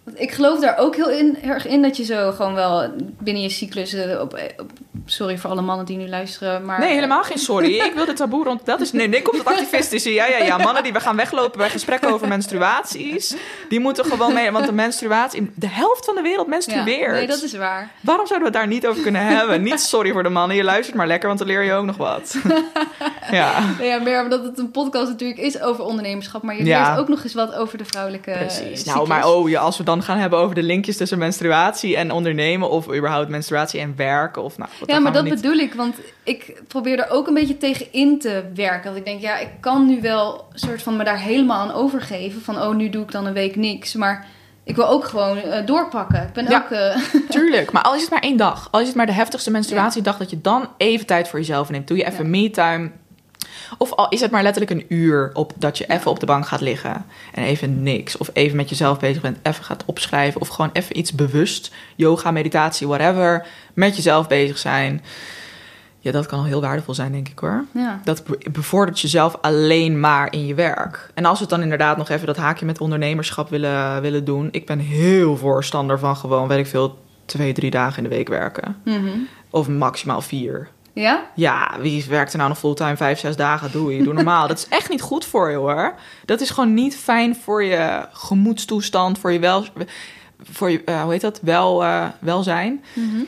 want 0.07 0.20
Ik 0.20 0.32
geloof 0.32 0.61
daar 0.61 0.78
ook 0.78 0.96
heel 0.96 1.11
in, 1.11 1.38
erg 1.42 1.66
in 1.66 1.82
dat 1.82 1.96
je 1.96 2.04
zo 2.04 2.32
gewoon 2.32 2.54
wel 2.54 2.90
binnen 3.20 3.42
je 3.42 3.48
cyclus... 3.48 3.94
op, 4.20 4.38
op- 4.61 4.70
sorry 5.09 5.38
voor 5.38 5.50
alle 5.50 5.61
mannen 5.62 5.86
die 5.86 5.96
nu 5.96 6.09
luisteren, 6.09 6.64
maar... 6.64 6.78
Nee, 6.80 6.92
helemaal 6.94 7.22
geen 7.22 7.38
sorry. 7.38 7.74
Ik 7.78 7.92
wil 7.94 8.04
de 8.04 8.12
taboe 8.12 8.44
rond. 8.44 8.66
Dat 8.66 8.80
is. 8.80 8.92
Nee, 8.92 9.09
nee, 9.09 9.22
komt 9.22 9.38
het 9.38 9.46
activistische. 9.46 10.12
Ja, 10.12 10.26
ja, 10.26 10.38
ja. 10.44 10.57
Mannen 10.59 10.82
die 10.82 10.92
we 10.92 11.00
gaan 11.00 11.16
weglopen 11.16 11.59
bij 11.59 11.70
gesprekken 11.70 12.12
over 12.12 12.28
menstruaties. 12.28 13.34
Die 13.68 13.80
moeten 13.80 14.04
gewoon 14.04 14.32
mee. 14.34 14.50
Want 14.50 14.66
de 14.66 14.72
menstruatie. 14.72 15.50
De 15.54 15.68
helft 15.68 16.04
van 16.04 16.14
de 16.14 16.20
wereld 16.22 16.44
Ja, 16.46 16.50
menstrueert. 16.52 17.12
nee, 17.12 17.26
dat 17.26 17.42
is 17.42 17.52
waar. 17.57 17.90
Waarom 18.00 18.26
zouden 18.26 18.52
we 18.52 18.59
het 18.59 18.64
daar 18.66 18.74
niet 18.74 18.86
over 18.86 19.02
kunnen 19.02 19.26
hebben? 19.26 19.62
Niet 19.62 19.80
sorry 19.80 20.12
voor 20.12 20.22
de 20.22 20.28
mannen. 20.28 20.57
Je 20.57 20.64
luistert 20.64 20.96
maar 20.96 21.07
lekker, 21.07 21.26
want 21.28 21.38
dan 21.38 21.48
leer 21.48 21.62
je 21.62 21.72
ook 21.72 21.84
nog 21.84 21.96
wat. 21.96 22.36
ja. 23.30 23.61
Nee, 23.78 23.88
ja, 23.88 23.98
meer 23.98 24.22
omdat 24.22 24.44
het 24.44 24.59
een 24.59 24.70
podcast 24.70 25.09
natuurlijk 25.09 25.40
is 25.40 25.61
over 25.61 25.84
ondernemerschap, 25.84 26.42
maar 26.42 26.57
je 26.57 26.64
Ja. 26.64 26.86
leert 26.88 27.00
ook 27.00 27.09
nog 27.09 27.22
eens 27.22 27.34
wat 27.34 27.54
over 27.54 27.78
de 27.78 27.84
vrouwelijke 27.84 28.30
Precies. 28.32 28.57
cyclus. 28.59 28.84
Nou, 28.84 29.09
maar 29.09 29.26
oh, 29.28 29.48
ja, 29.48 29.61
als 29.61 29.76
we 29.78 29.84
dan 29.84 29.95
gaan 30.03 30.18
hebben 30.18 30.38
over 30.38 30.55
de 30.55 30.62
linkjes 30.62 30.97
tussen 30.97 31.18
menstruatie 31.18 31.97
en 31.97 32.11
ondernemen, 32.11 32.70
of 32.70 32.86
überhaupt 32.94 33.28
menstruatie 33.28 33.80
en 33.80 33.97
werken, 33.97 34.42
of 34.42 34.59
nou, 34.59 34.70
Ja, 34.86 34.99
maar 34.99 35.12
dat 35.12 35.24
niet... 35.24 35.34
bedoel 35.34 35.57
ik, 35.57 35.74
want 35.74 35.94
ik 36.24 36.62
probeer 36.68 36.99
er 36.99 37.11
ook 37.11 37.26
een 37.26 37.34
beetje 37.34 37.57
tegen 37.59 37.86
in 37.92 38.18
te 38.18 38.44
werken. 38.55 38.84
Dat 38.90 38.97
ik 38.97 39.05
denk, 39.05 39.20
ja, 39.20 39.38
ik 39.38 39.49
kan 39.61 39.86
nu 39.86 40.01
wel 40.01 40.44
soort 40.53 40.82
van 40.82 40.97
me 40.97 41.05
daar 41.05 41.20
helemaal 41.20 41.61
aan 41.68 41.74
overgeven. 41.74 42.42
Van, 42.42 42.62
oh, 42.62 42.74
nu 42.74 42.88
doe 42.90 43.03
ik 43.03 43.11
dan 43.12 43.26
een 43.26 43.32
week 43.32 43.57
niks. 43.57 43.94
Maar 43.94 44.26
ik 44.64 44.76
wil 44.76 44.88
ook 44.88 45.05
gewoon 45.05 45.38
eh, 45.38 45.66
doorpakken. 45.66 46.22
Ik 46.22 46.32
ben 46.32 46.49
Ja. 46.49 46.57
ook... 46.64 46.70
eh, 46.70 46.97
Tuurlijk, 47.28 47.72
maar 47.72 47.82
al 47.82 47.94
is 47.94 48.01
het 48.01 48.11
maar 48.11 48.20
één 48.22 48.36
dag, 48.36 48.68
al 48.70 48.80
is 48.80 48.86
het 48.86 48.97
maar 48.97 49.07
de 49.07 49.12
heftigste 49.12 49.51
menstruatiedag, 49.51 50.16
dat 50.16 50.30
je 50.30 50.40
dan 50.40 50.68
even 50.76 51.07
tijd 51.07 51.28
voor 51.28 51.38
jezelf 51.38 51.70
neemt. 51.70 51.88
Doe 51.88 51.97
je 51.97 52.07
even 52.07 52.30
me-time. 52.30 52.90
Of 53.78 53.92
al 53.92 54.08
is 54.08 54.20
het 54.20 54.30
maar 54.30 54.42
letterlijk 54.42 54.72
een 54.80 54.84
uur 54.96 55.30
op, 55.32 55.52
dat 55.56 55.78
je 55.78 55.86
even 55.86 56.10
op 56.10 56.20
de 56.20 56.26
bank 56.26 56.46
gaat 56.46 56.60
liggen 56.60 57.04
en 57.34 57.44
even 57.44 57.82
niks. 57.82 58.16
Of 58.16 58.30
even 58.32 58.56
met 58.56 58.68
jezelf 58.68 58.98
bezig 58.98 59.22
bent, 59.22 59.38
even 59.42 59.64
gaat 59.64 59.82
opschrijven. 59.86 60.40
Of 60.40 60.48
gewoon 60.48 60.70
even 60.72 60.98
iets 60.98 61.12
bewust, 61.12 61.74
yoga, 61.96 62.30
meditatie, 62.30 62.86
whatever, 62.86 63.46
met 63.74 63.96
jezelf 63.96 64.28
bezig 64.28 64.58
zijn. 64.58 65.02
Ja, 65.98 66.12
dat 66.12 66.26
kan 66.26 66.38
al 66.38 66.44
heel 66.44 66.60
waardevol 66.60 66.94
zijn, 66.94 67.12
denk 67.12 67.28
ik 67.28 67.38
hoor. 67.38 67.64
ja. 67.74 68.00
Dat 68.04 68.24
be- 68.24 68.50
bevordert 68.50 69.00
jezelf 69.00 69.36
alleen 69.40 70.00
maar 70.00 70.32
in 70.32 70.46
je 70.46 70.54
werk. 70.54 71.10
En 71.14 71.24
als 71.24 71.34
we 71.38 71.44
het 71.44 71.52
dan 71.52 71.62
inderdaad 71.62 71.96
nog 71.96 72.08
even 72.08 72.26
dat 72.26 72.36
haakje 72.36 72.66
met 72.66 72.80
ondernemerschap 72.80 73.48
willen, 73.50 74.00
willen 74.02 74.24
doen. 74.24 74.48
Ik 74.50 74.66
ben 74.66 74.78
heel 74.78 75.36
voorstander 75.36 75.98
van 75.98 76.16
gewoon, 76.16 76.48
weet 76.48 76.58
ik 76.58 76.66
veel, 76.66 76.98
twee, 77.24 77.52
drie 77.52 77.70
dagen 77.70 77.96
in 78.02 78.08
de 78.08 78.16
week 78.16 78.28
werken. 78.28 78.76
Mhm. 78.84 79.08
Of 79.50 79.68
maximaal 79.68 80.20
vier. 80.20 80.68
Ja? 81.01 81.30
Ja, 81.34 81.76
wie 81.80 82.05
werkt 82.09 82.32
er 82.32 82.38
nou 82.38 82.49
nog 82.49 82.59
fulltime 82.59 82.97
vijf, 82.97 83.18
zes 83.18 83.36
dagen? 83.36 83.72
Doe 83.72 83.97
je, 83.97 84.03
doe 84.03 84.14
normaal. 84.14 84.49
dat 84.49 84.59
is 84.59 84.68
echt 84.68 84.88
niet 84.90 85.01
goed 85.01 85.24
voor 85.24 85.51
je 85.51 85.57
hoor. 85.57 85.94
Dat 86.24 86.40
is 86.40 86.51
gewoon 86.51 86.74
niet 86.74 86.97
fijn 86.97 87.36
voor 87.36 87.64
je 87.64 88.07
gemoedstoestand, 88.12 89.18
voor 89.18 89.32
je 89.32 89.38
wel, 89.38 89.64
voor 90.42 90.70
je, 90.70 90.84
eh, 90.84 91.03
hoe 91.03 91.12
heet 91.12 91.20
dat, 91.20 91.40
wel, 91.42 91.84
eh, 91.84 92.07
welzijn. 92.18 92.84
Mhm. 92.94 93.22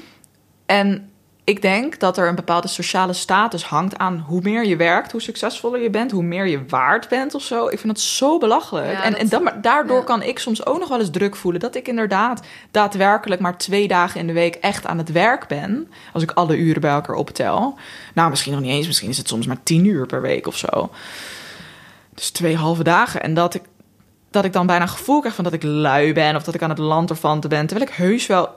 En 0.66 1.10
ik 1.48 1.62
denk 1.62 1.98
dat 1.98 2.16
er 2.16 2.28
een 2.28 2.34
bepaalde 2.34 2.68
sociale 2.68 3.12
status 3.12 3.64
hangt 3.64 3.98
aan 3.98 4.18
hoe 4.26 4.40
meer 4.42 4.66
je 4.66 4.76
werkt, 4.76 5.12
hoe 5.12 5.20
succesvoller 5.20 5.80
je 5.82 5.90
bent, 5.90 6.10
hoe 6.10 6.22
meer 6.22 6.46
je 6.46 6.64
waard 6.68 7.08
bent 7.08 7.34
of 7.34 7.42
zo. 7.42 7.64
Ik 7.68 7.78
vind 7.78 7.94
dat 7.94 8.00
zo 8.00 8.38
belachelijk. 8.38 8.92
Ja, 8.92 9.02
en 9.02 9.10
dat- 9.12 9.20
en 9.20 9.28
dan, 9.28 9.50
daardoor 9.62 9.98
ja. 9.98 10.04
kan 10.04 10.22
ik 10.22 10.38
soms 10.38 10.66
ook 10.66 10.78
nog 10.78 10.88
wel 10.88 10.98
eens 11.00 11.10
druk 11.10 11.36
voelen 11.36 11.60
dat 11.60 11.74
ik 11.74 11.88
inderdaad 11.88 12.46
daadwerkelijk 12.70 13.40
maar 13.40 13.58
twee 13.58 13.88
dagen 13.88 14.20
in 14.20 14.26
de 14.26 14.32
week 14.32 14.54
echt 14.54 14.86
aan 14.86 14.98
het 14.98 15.12
werk 15.12 15.46
ben. 15.48 15.90
Als 16.12 16.22
ik 16.22 16.30
alle 16.30 16.56
uren 16.56 16.80
bij 16.80 16.90
elkaar 16.90 17.16
optel. 17.16 17.78
Nou, 18.14 18.30
misschien 18.30 18.52
nog 18.52 18.60
niet 18.60 18.70
eens. 18.72 18.86
Misschien 18.86 19.08
is 19.08 19.18
het 19.18 19.28
soms 19.28 19.46
maar 19.46 19.62
tien 19.62 19.84
uur 19.84 20.06
per 20.06 20.20
week 20.20 20.46
of 20.46 20.56
zo. 20.56 20.90
Dus 22.14 22.30
twee 22.30 22.56
halve 22.56 22.82
dagen. 22.82 23.22
En 23.22 23.34
dat 23.34 23.54
ik, 23.54 23.62
dat 24.30 24.44
ik 24.44 24.52
dan 24.52 24.66
bijna 24.66 24.82
een 24.82 24.88
gevoel 24.88 25.18
krijg 25.20 25.34
van 25.34 25.44
dat 25.44 25.52
ik 25.52 25.62
lui 25.62 26.12
ben 26.12 26.36
of 26.36 26.42
dat 26.42 26.54
ik 26.54 26.62
aan 26.62 26.68
het 26.70 26.78
lanterfanten 26.78 27.50
ben. 27.50 27.66
Terwijl 27.66 27.88
ik 27.90 27.96
heus 27.96 28.26
wel 28.26 28.48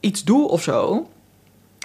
iets 0.00 0.24
doe 0.24 0.48
of 0.48 0.62
zo. 0.62 1.08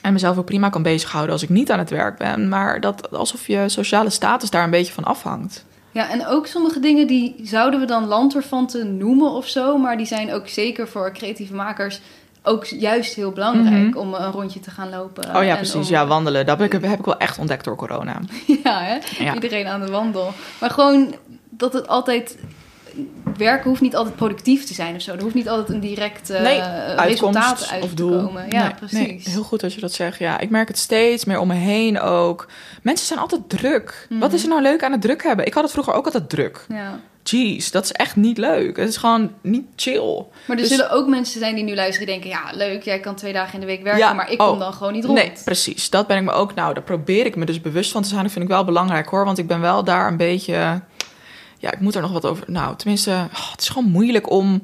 En 0.05 0.13
mezelf 0.13 0.37
ook 0.37 0.45
prima 0.45 0.69
kan 0.69 0.83
bezighouden 0.83 1.31
als 1.33 1.43
ik 1.43 1.49
niet 1.49 1.71
aan 1.71 1.79
het 1.79 1.89
werk 1.89 2.17
ben. 2.17 2.49
Maar 2.49 2.79
dat 2.81 3.11
alsof 3.11 3.47
je 3.47 3.69
sociale 3.69 4.09
status 4.09 4.49
daar 4.49 4.63
een 4.63 4.69
beetje 4.69 4.93
van 4.93 5.03
afhangt. 5.03 5.65
Ja, 5.91 6.09
en 6.09 6.27
ook 6.27 6.47
sommige 6.47 6.79
dingen 6.79 7.07
die 7.07 7.35
zouden 7.43 7.79
we 7.79 7.85
dan 7.85 8.05
landverfanten 8.05 8.97
noemen 8.97 9.31
of 9.31 9.47
zo. 9.47 9.77
Maar 9.77 9.97
die 9.97 10.05
zijn 10.05 10.33
ook 10.33 10.47
zeker 10.47 10.87
voor 10.87 11.11
creatieve 11.13 11.53
makers 11.53 12.01
ook 12.43 12.65
juist 12.65 13.13
heel 13.13 13.31
belangrijk 13.31 13.89
Mhm. 13.89 13.97
om 13.97 14.13
een 14.13 14.31
rondje 14.31 14.59
te 14.59 14.69
gaan 14.71 14.89
lopen. 14.89 15.35
Oh 15.35 15.43
ja, 15.43 15.55
precies. 15.55 15.87
om- 15.87 15.93
Ja, 15.93 16.07
wandelen. 16.07 16.45
Dat 16.45 16.59
heb 16.59 16.73
ik, 16.73 16.81
heb 16.85 16.99
ik 16.99 17.05
wel 17.05 17.17
echt 17.17 17.37
ontdekt 17.39 17.63
door 17.65 17.75
corona. 17.75 18.19
Ja, 18.63 18.79
hè? 18.81 18.97
Ja. 19.23 19.33
iedereen 19.33 19.67
aan 19.67 19.81
de 19.81 19.91
wandel. 19.91 20.31
Maar 20.59 20.69
gewoon 20.69 21.15
dat 21.49 21.73
het 21.73 21.87
altijd 21.87 22.37
werken 23.37 23.69
hoeft 23.69 23.81
niet 23.81 23.95
altijd 23.95 24.15
productief 24.15 24.65
te 24.65 24.73
zijn 24.73 24.95
of 24.95 25.01
zo. 25.01 25.13
Er 25.13 25.21
hoeft 25.21 25.35
niet 25.35 25.49
altijd 25.49 25.69
een 25.69 25.79
direct 25.79 26.29
eh, 26.29 26.41
Nee, 26.41 26.61
resultaat 26.95 27.69
uit 27.71 27.83
of 27.83 27.89
te 27.89 27.95
doel. 27.95 28.23
komen. 28.25 28.45
Ja, 28.49 28.63
Nee, 28.63 28.73
precies. 28.73 28.97
nee, 28.97 29.21
heel 29.23 29.43
goed 29.43 29.59
dat 29.59 29.73
je 29.73 29.81
dat 29.81 29.93
zegt. 29.93 30.19
Ja, 30.19 30.39
ik 30.39 30.49
merk 30.49 30.67
het 30.67 30.77
steeds 30.77 31.25
meer 31.25 31.39
om 31.39 31.47
me 31.47 31.53
heen 31.53 31.99
ook. 31.99 32.47
Mensen 32.81 33.07
zijn 33.07 33.19
altijd 33.19 33.41
druk. 33.49 34.07
Wat 34.09 34.33
is 34.33 34.43
er 34.43 34.49
nou 34.49 34.61
leuk 34.61 34.83
aan 34.83 34.91
het 34.91 35.01
druk 35.01 35.23
hebben? 35.23 35.45
Ik 35.45 35.53
had 35.53 35.63
het 35.63 35.71
vroeger 35.71 35.93
ook 35.93 36.05
altijd 36.05 36.29
druk. 36.29 36.65
Ja. 36.69 36.99
Jeez, 37.23 37.69
dat 37.71 37.83
is 37.83 37.91
echt 37.91 38.15
niet 38.15 38.37
leuk. 38.37 38.77
Het 38.77 38.89
is 38.89 38.97
gewoon 38.97 39.31
niet 39.41 39.65
chill. 39.75 40.25
Maar 40.45 40.55
er 40.57 40.63
Dus- 40.63 40.67
zullen 40.67 40.91
ook 40.91 41.07
mensen 41.07 41.39
zijn 41.39 41.55
die 41.55 41.63
nu 41.63 41.75
luisteren 41.75 42.07
die 42.07 42.19
denken... 42.19 42.39
ja, 42.39 42.57
leuk, 42.57 42.83
jij 42.83 42.99
kan 42.99 43.15
twee 43.15 43.33
dagen 43.33 43.53
in 43.53 43.59
de 43.59 43.65
week 43.65 43.83
werken... 43.83 44.01
Ja, 44.01 44.13
maar 44.13 44.31
ik 44.31 44.41
oh. 44.41 44.47
kom 44.47 44.59
dan 44.59 44.73
gewoon 44.73 44.93
niet 44.93 45.05
rond. 45.05 45.17
Nee, 45.17 45.31
precies. 45.45 45.89
Dat 45.89 46.07
ben 46.07 46.17
ik 46.17 46.23
me 46.23 46.31
ook. 46.31 46.53
Nou, 46.53 46.73
daar 46.73 46.83
probeer 46.83 47.25
ik 47.25 47.35
me 47.35 47.45
dus 47.45 47.61
bewust 47.61 47.91
van 47.91 48.01
te 48.01 48.07
zijn. 48.07 48.23
Dat 48.23 48.31
vind 48.31 48.43
ik 48.45 48.51
wel 48.51 48.63
belangrijk 48.65 49.07
hoor. 49.07 49.25
Want 49.25 49.37
ik 49.37 49.47
ben 49.47 49.61
wel 49.61 49.83
daar 49.83 50.07
een 50.07 50.17
beetje. 50.17 50.81
Ja, 51.65 51.71
ik 51.71 51.79
moet 51.79 51.95
er 51.95 52.01
nog 52.01 52.11
wat 52.11 52.25
over. 52.25 52.43
Nou, 52.47 52.75
tenminste, 52.75 53.11
oh, 53.11 53.51
het 53.51 53.61
is 53.61 53.69
gewoon 53.69 53.89
moeilijk 53.89 54.29
om 54.29 54.63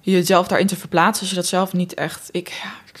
jezelf 0.00 0.48
daarin 0.48 0.66
te 0.66 0.76
verplaatsen. 0.76 1.20
Als 1.20 1.30
je 1.30 1.36
dat 1.36 1.46
zelf 1.46 1.72
niet 1.72 1.94
echt. 1.94 2.28
Ik, 2.32 2.48
ja, 2.48 2.70
ik, 2.86 3.00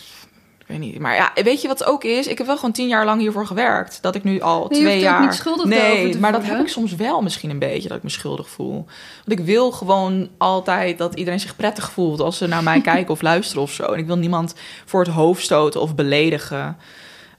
weet 0.66 0.78
niet. 0.78 0.98
Maar 0.98 1.14
ja, 1.14 1.32
weet 1.34 1.62
je 1.62 1.68
wat 1.68 1.78
het 1.78 1.88
ook 1.88 2.04
is? 2.04 2.26
Ik 2.26 2.38
heb 2.38 2.46
wel 2.46 2.56
gewoon 2.56 2.72
tien 2.72 2.88
jaar 2.88 3.04
lang 3.04 3.20
hiervoor 3.20 3.46
gewerkt. 3.46 3.98
Dat 4.00 4.14
ik 4.14 4.24
nu 4.24 4.40
al 4.40 4.66
Nee, 4.68 4.80
twee 4.80 5.00
jaar. 5.00 5.20
niet 5.20 5.34
schuldig 5.34 5.66
nee, 5.66 6.18
maar 6.18 6.32
dat 6.32 6.44
heb 6.44 6.60
ik 6.60 6.68
soms 6.68 6.94
wel 6.94 7.22
misschien 7.22 7.50
een 7.50 7.58
beetje. 7.58 7.88
Dat 7.88 7.96
ik 7.96 8.02
me 8.02 8.10
schuldig 8.10 8.48
voel. 8.48 8.86
Want 9.24 9.40
ik 9.40 9.46
wil 9.46 9.72
gewoon 9.72 10.28
altijd 10.38 10.98
dat 10.98 11.14
iedereen 11.14 11.40
zich 11.40 11.56
prettig 11.56 11.92
voelt 11.92 12.20
als 12.20 12.38
ze 12.38 12.46
naar 12.46 12.62
mij 12.62 12.80
kijken 12.92 13.12
of 13.12 13.22
luisteren 13.22 13.62
of 13.62 13.72
zo. 13.72 13.84
En 13.84 13.98
ik 13.98 14.06
wil 14.06 14.18
niemand 14.18 14.54
voor 14.84 15.00
het 15.00 15.12
hoofd 15.12 15.42
stoten 15.42 15.80
of 15.80 15.94
beledigen. 15.94 16.76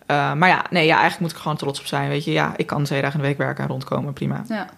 Uh, 0.07 0.33
maar 0.33 0.49
ja, 0.49 0.65
nee, 0.69 0.85
ja, 0.85 0.93
eigenlijk 0.93 1.21
moet 1.21 1.31
ik 1.31 1.37
gewoon 1.37 1.57
trots 1.57 1.79
op 1.79 1.85
zijn. 1.85 2.09
Weet 2.09 2.23
je, 2.23 2.31
ja, 2.31 2.53
ik 2.57 2.67
kan 2.67 2.83
twee 2.83 3.01
dagen 3.01 3.15
in 3.15 3.21
de 3.21 3.27
week 3.27 3.37
werken 3.37 3.63
en 3.63 3.69
rondkomen, 3.69 4.13
prima. 4.13 4.43
Ja. 4.47 4.69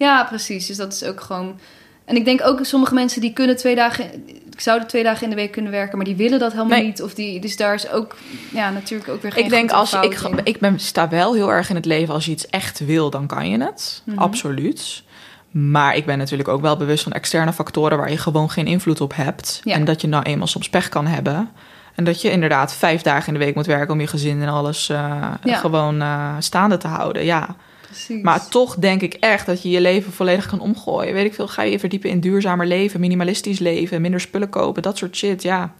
Ja, 0.00 0.24
precies. 0.24 0.66
Dus 0.66 0.76
dat 0.76 0.92
is 0.92 1.04
ook 1.04 1.20
gewoon... 1.20 1.58
En 2.04 2.16
ik 2.16 2.24
denk 2.24 2.40
ook 2.44 2.64
sommige 2.64 2.94
mensen 2.94 3.20
die 3.20 3.32
kunnen 3.32 3.56
twee 3.56 3.74
dagen... 3.74 4.04
Ik 4.52 4.60
zouden 4.60 4.88
twee 4.88 5.02
dagen 5.02 5.22
in 5.24 5.30
de 5.30 5.36
week 5.36 5.52
kunnen 5.52 5.70
werken, 5.72 5.96
maar 5.96 6.06
die 6.06 6.16
willen 6.16 6.38
dat 6.38 6.52
helemaal 6.52 6.78
Nee. 6.78 6.86
niet. 6.86 7.02
Of 7.02 7.14
die, 7.14 7.40
dus 7.40 7.56
daar 7.56 7.74
is 7.74 7.90
ook, 7.90 8.16
ja, 8.52 8.70
natuurlijk 8.70 9.10
ook 9.10 9.22
weer 9.22 9.32
geen 9.32 9.44
Ik 9.44 9.50
denk 9.50 9.70
als 9.70 9.90
je, 9.90 9.98
ik, 10.02 10.20
in. 10.20 10.40
ik 10.44 10.58
ben, 10.58 10.78
sta 10.80 11.08
wel 11.08 11.34
heel 11.34 11.52
erg 11.52 11.68
in 11.70 11.74
het 11.76 11.84
leven 11.84 12.14
als 12.14 12.24
je 12.24 12.30
iets 12.30 12.46
echt 12.46 12.78
wil, 12.78 13.10
dan 13.10 13.26
kan 13.26 13.48
je 13.50 13.62
het. 13.62 14.02
Mhm. 14.04 14.18
Absoluut. 14.18 15.02
Maar 15.50 15.96
ik 15.96 16.06
ben 16.06 16.18
natuurlijk 16.18 16.48
ook 16.48 16.60
wel 16.60 16.76
bewust 16.76 17.02
van 17.02 17.12
externe 17.12 17.52
factoren 17.52 17.98
waar 17.98 18.10
je 18.10 18.18
gewoon 18.18 18.50
geen 18.50 18.66
invloed 18.66 19.00
op 19.00 19.14
hebt. 19.16 19.60
Ja. 19.64 19.74
En 19.74 19.84
dat 19.84 20.00
je 20.00 20.08
nou 20.08 20.22
eenmaal 20.22 20.46
soms 20.46 20.68
pech 20.68 20.88
kan 20.88 21.06
hebben. 21.06 21.50
En 21.94 22.04
dat 22.04 22.22
je 22.22 22.30
inderdaad 22.30 22.74
vijf 22.74 23.02
dagen 23.02 23.26
in 23.26 23.38
de 23.38 23.44
week 23.44 23.54
moet 23.54 23.66
werken 23.66 23.92
om 23.94 24.00
je 24.00 24.06
gezin 24.06 24.42
en 24.42 24.48
alles 24.48 24.88
eh, 24.88 25.32
Ja. 25.44 25.56
gewoon 25.56 26.00
eh, 26.02 26.34
staande 26.38 26.76
te 26.76 26.88
houden. 26.88 27.24
Ja. 27.24 27.56
Precies. 27.90 28.22
Maar 28.22 28.48
toch 28.48 28.76
denk 28.76 29.02
ik 29.02 29.14
echt 29.14 29.46
dat 29.46 29.62
je 29.62 29.70
je 29.70 29.80
leven 29.80 30.12
volledig 30.12 30.46
kan 30.46 30.60
omgooien. 30.60 31.14
Weet 31.14 31.24
ik 31.24 31.34
veel, 31.34 31.48
ga 31.48 31.62
je 31.62 31.70
je 31.70 31.78
verdiepen 31.78 32.10
in 32.10 32.20
duurzamer 32.20 32.66
leven, 32.66 33.00
minimalistisch 33.00 33.58
leven, 33.58 34.00
minder 34.00 34.20
spullen 34.20 34.48
kopen, 34.48 34.82
dat 34.82 34.96
soort 34.98 35.16
shit. 35.16 35.42
Ja, 35.42 35.74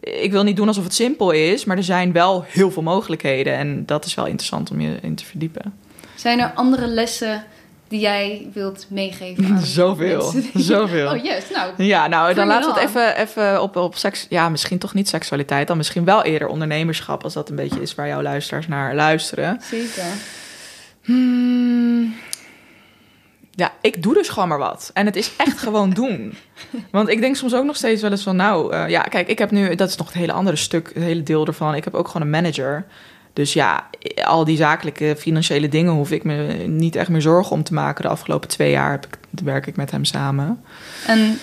ik 0.00 0.30
wil 0.30 0.42
niet 0.42 0.56
doen 0.56 0.68
alsof 0.68 0.84
het 0.84 0.94
simpel 0.94 1.30
is, 1.30 1.64
maar 1.64 1.76
er 1.76 1.82
zijn 1.82 2.12
wel 2.12 2.44
heel 2.48 2.70
veel 2.70 2.82
mogelijkheden. 2.82 3.54
En 3.54 3.86
dat 3.86 4.04
is 4.04 4.14
wel 4.14 4.26
interessant 4.26 4.70
om 4.70 4.80
je 4.80 4.98
in 5.02 5.14
te 5.14 5.24
verdiepen. 5.24 5.74
Zijn 6.14 6.40
er 6.40 6.52
andere 6.54 6.86
lessen 6.86 7.44
die 7.88 8.00
jij 8.00 8.48
wilt 8.52 8.86
meegeven 8.88 9.44
aan 9.44 9.60
Zoveel, 9.80 10.30
die- 10.30 10.50
zoveel. 10.72 11.10
Oh 11.10 11.24
yes, 11.24 11.44
nou, 11.52 11.72
Ja, 11.84 12.06
nou, 12.06 12.34
dan 12.34 12.46
laten 12.46 12.74
we 12.74 12.80
het 12.80 12.88
even, 12.88 13.16
even 13.16 13.62
op, 13.62 13.76
op 13.76 13.96
seks... 13.96 14.26
Ja, 14.28 14.48
misschien 14.48 14.78
toch 14.78 14.94
niet 14.94 15.08
seksualiteit, 15.08 15.66
dan 15.66 15.76
misschien 15.76 16.04
wel 16.04 16.22
eerder 16.22 16.48
ondernemerschap... 16.48 17.24
als 17.24 17.32
dat 17.32 17.48
een 17.48 17.56
beetje 17.56 17.80
is 17.80 17.94
waar 17.94 18.06
jouw 18.08 18.22
luisteraars 18.22 18.68
naar 18.68 18.94
luisteren. 18.94 19.60
zeker. 19.70 20.04
Hmm. 21.02 22.14
Ja, 23.50 23.72
ik 23.80 24.02
doe 24.02 24.14
dus 24.14 24.28
gewoon 24.28 24.48
maar 24.48 24.58
wat. 24.58 24.90
En 24.94 25.06
het 25.06 25.16
is 25.16 25.32
echt 25.36 25.58
gewoon 25.66 25.90
doen. 25.90 26.34
Want 26.90 27.08
ik 27.08 27.20
denk 27.20 27.36
soms 27.36 27.54
ook 27.54 27.64
nog 27.64 27.76
steeds 27.76 28.02
wel 28.02 28.10
eens 28.10 28.22
van... 28.22 28.36
nou, 28.36 28.72
eh, 28.72 28.88
ja, 28.88 29.02
kijk, 29.02 29.28
ik 29.28 29.38
heb 29.38 29.50
nu... 29.50 29.74
dat 29.74 29.88
is 29.88 29.96
nog 29.96 30.06
het 30.06 30.16
hele 30.16 30.32
andere 30.32 30.56
stuk, 30.56 30.90
het 30.94 31.02
hele 31.02 31.22
deel 31.22 31.46
ervan. 31.46 31.74
Ik 31.74 31.84
heb 31.84 31.94
ook 31.94 32.06
gewoon 32.06 32.22
een 32.22 32.42
manager. 32.42 32.86
Dus 33.32 33.52
ja, 33.52 33.88
al 34.24 34.44
die 34.44 34.56
zakelijke 34.56 35.14
financiële 35.18 35.68
dingen... 35.68 35.92
hoef 35.92 36.10
ik 36.10 36.24
me 36.24 36.34
niet 36.66 36.96
echt 36.96 37.08
meer 37.08 37.22
zorgen 37.22 37.52
om 37.52 37.62
te 37.62 37.74
maken. 37.74 38.02
De 38.02 38.08
afgelopen 38.08 38.48
twee 38.48 38.70
jaar 38.70 38.90
heb 38.90 39.06
ik, 39.06 39.18
werk 39.44 39.66
ik 39.66 39.76
met 39.76 39.90
hem 39.90 40.04
samen. 40.04 40.64
En 41.06 41.38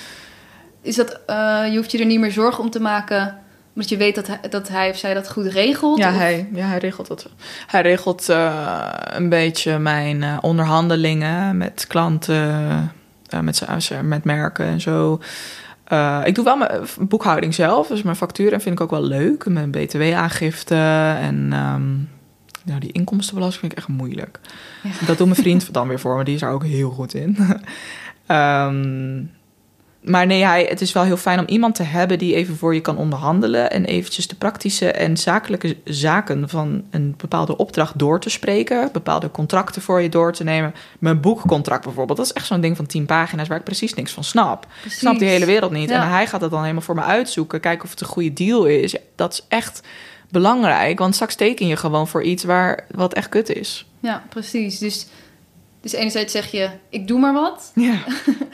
is 0.81 0.95
dat, 0.95 1.19
eh, 1.25 1.63
je 1.69 1.77
hoeft 1.77 1.91
je 1.91 1.99
er 1.99 2.05
niet 2.05 2.19
meer 2.19 2.31
zorgen 2.31 2.63
om 2.63 2.69
te 2.69 2.79
maken, 2.79 3.37
omdat 3.77 3.91
je 3.91 3.97
weet 3.97 4.15
dat 4.15 4.27
hij, 4.27 4.39
dat 4.49 4.67
hij 4.67 4.89
of 4.89 4.97
zij 4.97 5.13
dat 5.13 5.31
goed 5.31 5.45
regelt? 5.45 5.97
Ja, 5.97 6.09
Of- 6.09 6.17
hij, 6.17 6.47
ja, 6.53 6.67
hij 6.67 6.77
regelt 6.77 7.07
dat. 7.07 7.29
Hij 7.67 7.81
regelt 7.81 8.29
eh, 8.29 8.89
een 9.03 9.29
beetje 9.29 9.79
mijn 9.79 10.23
eh, 10.23 10.37
onderhandelingen 10.41 11.57
met 11.57 11.85
klanten, 11.87 12.91
eh, 13.29 13.39
met, 13.39 13.67
met 14.03 14.23
merken 14.23 14.65
en 14.65 14.81
zo. 14.81 15.19
Ik 16.23 16.35
doe 16.35 16.43
wel 16.43 16.57
mijn 16.57 16.71
boekhouding 16.99 17.53
zelf, 17.53 17.87
dus 17.87 18.01
mijn 18.01 18.15
facturen 18.15 18.61
vind 18.61 18.75
ik 18.75 18.81
ook 18.81 18.91
wel 18.91 19.03
leuk. 19.03 19.45
Mijn 19.45 19.71
btw-aangifte 19.71 20.75
en 21.21 21.47
nou, 22.63 22.79
die 22.79 22.91
inkomstenbelasting 22.91 23.59
vind 23.59 23.71
ik 23.71 23.77
echt 23.77 23.87
moeilijk. 23.87 24.39
Ja. 24.83 24.89
Dat 25.05 25.17
doet 25.17 25.27
mijn 25.27 25.41
vriend 25.41 25.73
dan 25.73 25.87
weer 25.87 25.99
voor 25.99 26.17
me, 26.17 26.23
die 26.23 26.35
is 26.35 26.41
er 26.41 26.49
ook 26.49 26.65
heel 26.65 26.89
goed 26.89 27.13
in. 27.13 27.37
Ehm, 28.27 29.23
maar 30.01 30.25
nee, 30.25 30.43
hij, 30.43 30.65
het 30.69 30.81
is 30.81 30.91
wel 30.91 31.03
heel 31.03 31.17
fijn 31.17 31.39
om 31.39 31.45
iemand 31.47 31.75
te 31.75 31.83
hebben 31.83 32.17
die 32.17 32.35
even 32.35 32.57
voor 32.57 32.73
je 32.73 32.81
kan 32.81 32.97
onderhandelen. 32.97 33.71
En 33.71 33.85
eventjes 33.85 34.27
de 34.27 34.35
praktische 34.35 34.91
en 34.91 35.17
zakelijke 35.17 35.77
zaken 35.83 36.49
van 36.49 36.83
een 36.89 37.13
bepaalde 37.17 37.57
opdracht 37.57 37.99
door 37.99 38.19
te 38.19 38.29
spreken. 38.29 38.89
Bepaalde 38.91 39.31
contracten 39.31 39.81
voor 39.81 40.01
je 40.01 40.09
door 40.09 40.33
te 40.33 40.43
nemen. 40.43 40.73
Mijn 40.99 41.21
boekcontract 41.21 41.83
bijvoorbeeld, 41.83 42.17
dat 42.17 42.27
is 42.27 42.33
echt 42.33 42.45
zo'n 42.45 42.61
ding 42.61 42.75
van 42.75 42.85
tien 42.85 43.05
pagina's 43.05 43.47
waar 43.47 43.57
ik 43.57 43.63
precies 43.63 43.93
niks 43.93 44.11
van 44.11 44.23
snap. 44.23 44.67
Ik 44.83 44.91
snap 44.91 45.19
die 45.19 45.27
hele 45.27 45.45
wereld 45.45 45.71
niet. 45.71 45.89
Ja. 45.89 46.01
En 46.01 46.09
hij 46.09 46.27
gaat 46.27 46.41
het 46.41 46.51
dan 46.51 46.61
helemaal 46.61 46.81
voor 46.81 46.95
me 46.95 47.03
uitzoeken. 47.03 47.59
Kijken 47.59 47.83
of 47.83 47.89
het 47.89 48.01
een 48.01 48.07
goede 48.07 48.33
deal 48.33 48.65
is. 48.65 48.95
Dat 49.15 49.33
is 49.33 49.45
echt 49.47 49.81
belangrijk. 50.29 50.99
Want 50.99 51.13
straks 51.13 51.35
teken 51.35 51.67
je 51.67 51.75
gewoon 51.75 52.07
voor 52.07 52.23
iets 52.23 52.43
waar, 52.43 52.85
wat 52.91 53.13
echt 53.13 53.29
kut 53.29 53.49
is. 53.49 53.85
Ja, 53.99 54.23
precies. 54.29 54.79
Dus, 54.79 55.07
dus 55.91 55.99
enerzijds 55.99 56.31
zeg 56.31 56.51
je, 56.51 56.69
ik 56.89 57.07
doe 57.07 57.19
maar 57.19 57.33
wat. 57.33 57.71
Ja. 57.75 57.93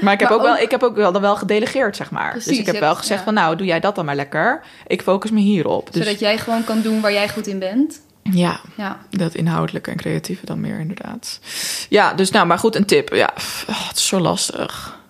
Maar 0.01 0.13
ik 0.13 0.19
heb 0.19 0.29
Maar 0.29 0.37
ook, 0.37 0.43
wel, 0.43 0.57
ik 0.57 0.71
heb 0.71 0.83
ook 0.83 0.95
wel, 0.95 1.11
dan 1.11 1.21
wel 1.21 1.35
gedelegeerd, 1.35 1.95
zeg 1.95 2.11
maar. 2.11 2.31
Precies, 2.31 2.49
dus 2.49 2.57
ik 2.57 2.65
heb 2.65 2.75
wel 2.79 2.87
hebt- 2.87 2.99
gezegd 2.99 3.19
ja. 3.19 3.25
van, 3.25 3.33
nou, 3.33 3.55
doe 3.55 3.67
jij 3.67 3.79
dat 3.79 3.95
dan 3.95 4.05
maar 4.05 4.15
lekker. 4.15 4.61
Ik 4.87 5.01
focus 5.01 5.31
me 5.31 5.39
hierop. 5.39 5.93
Dus 5.93 6.03
Zodat 6.05 6.19
jij 6.19 6.37
gewoon 6.37 6.63
kan 6.63 6.81
doen 6.81 7.01
waar 7.01 7.13
jij 7.13 7.29
goed 7.29 7.47
in 7.47 7.59
bent. 7.59 8.01
ja, 8.23 8.59
Ja, 8.77 8.99
dat 9.09 9.35
inhoudelijke 9.35 9.91
en 9.91 9.97
creatieve 9.97 10.45
dan 10.45 10.61
meer 10.61 10.79
inderdaad. 10.79 11.39
Ja, 11.89 12.13
dus 12.13 12.31
nou, 12.31 12.45
maar 12.47 12.59
goed, 12.59 12.75
een 12.75 12.85
tip. 12.85 13.13
Ja, 13.13 13.33
oh, 13.69 13.87
het 13.87 13.97
is 13.97 14.07
zo 14.07 14.19
lastig. 14.19 15.01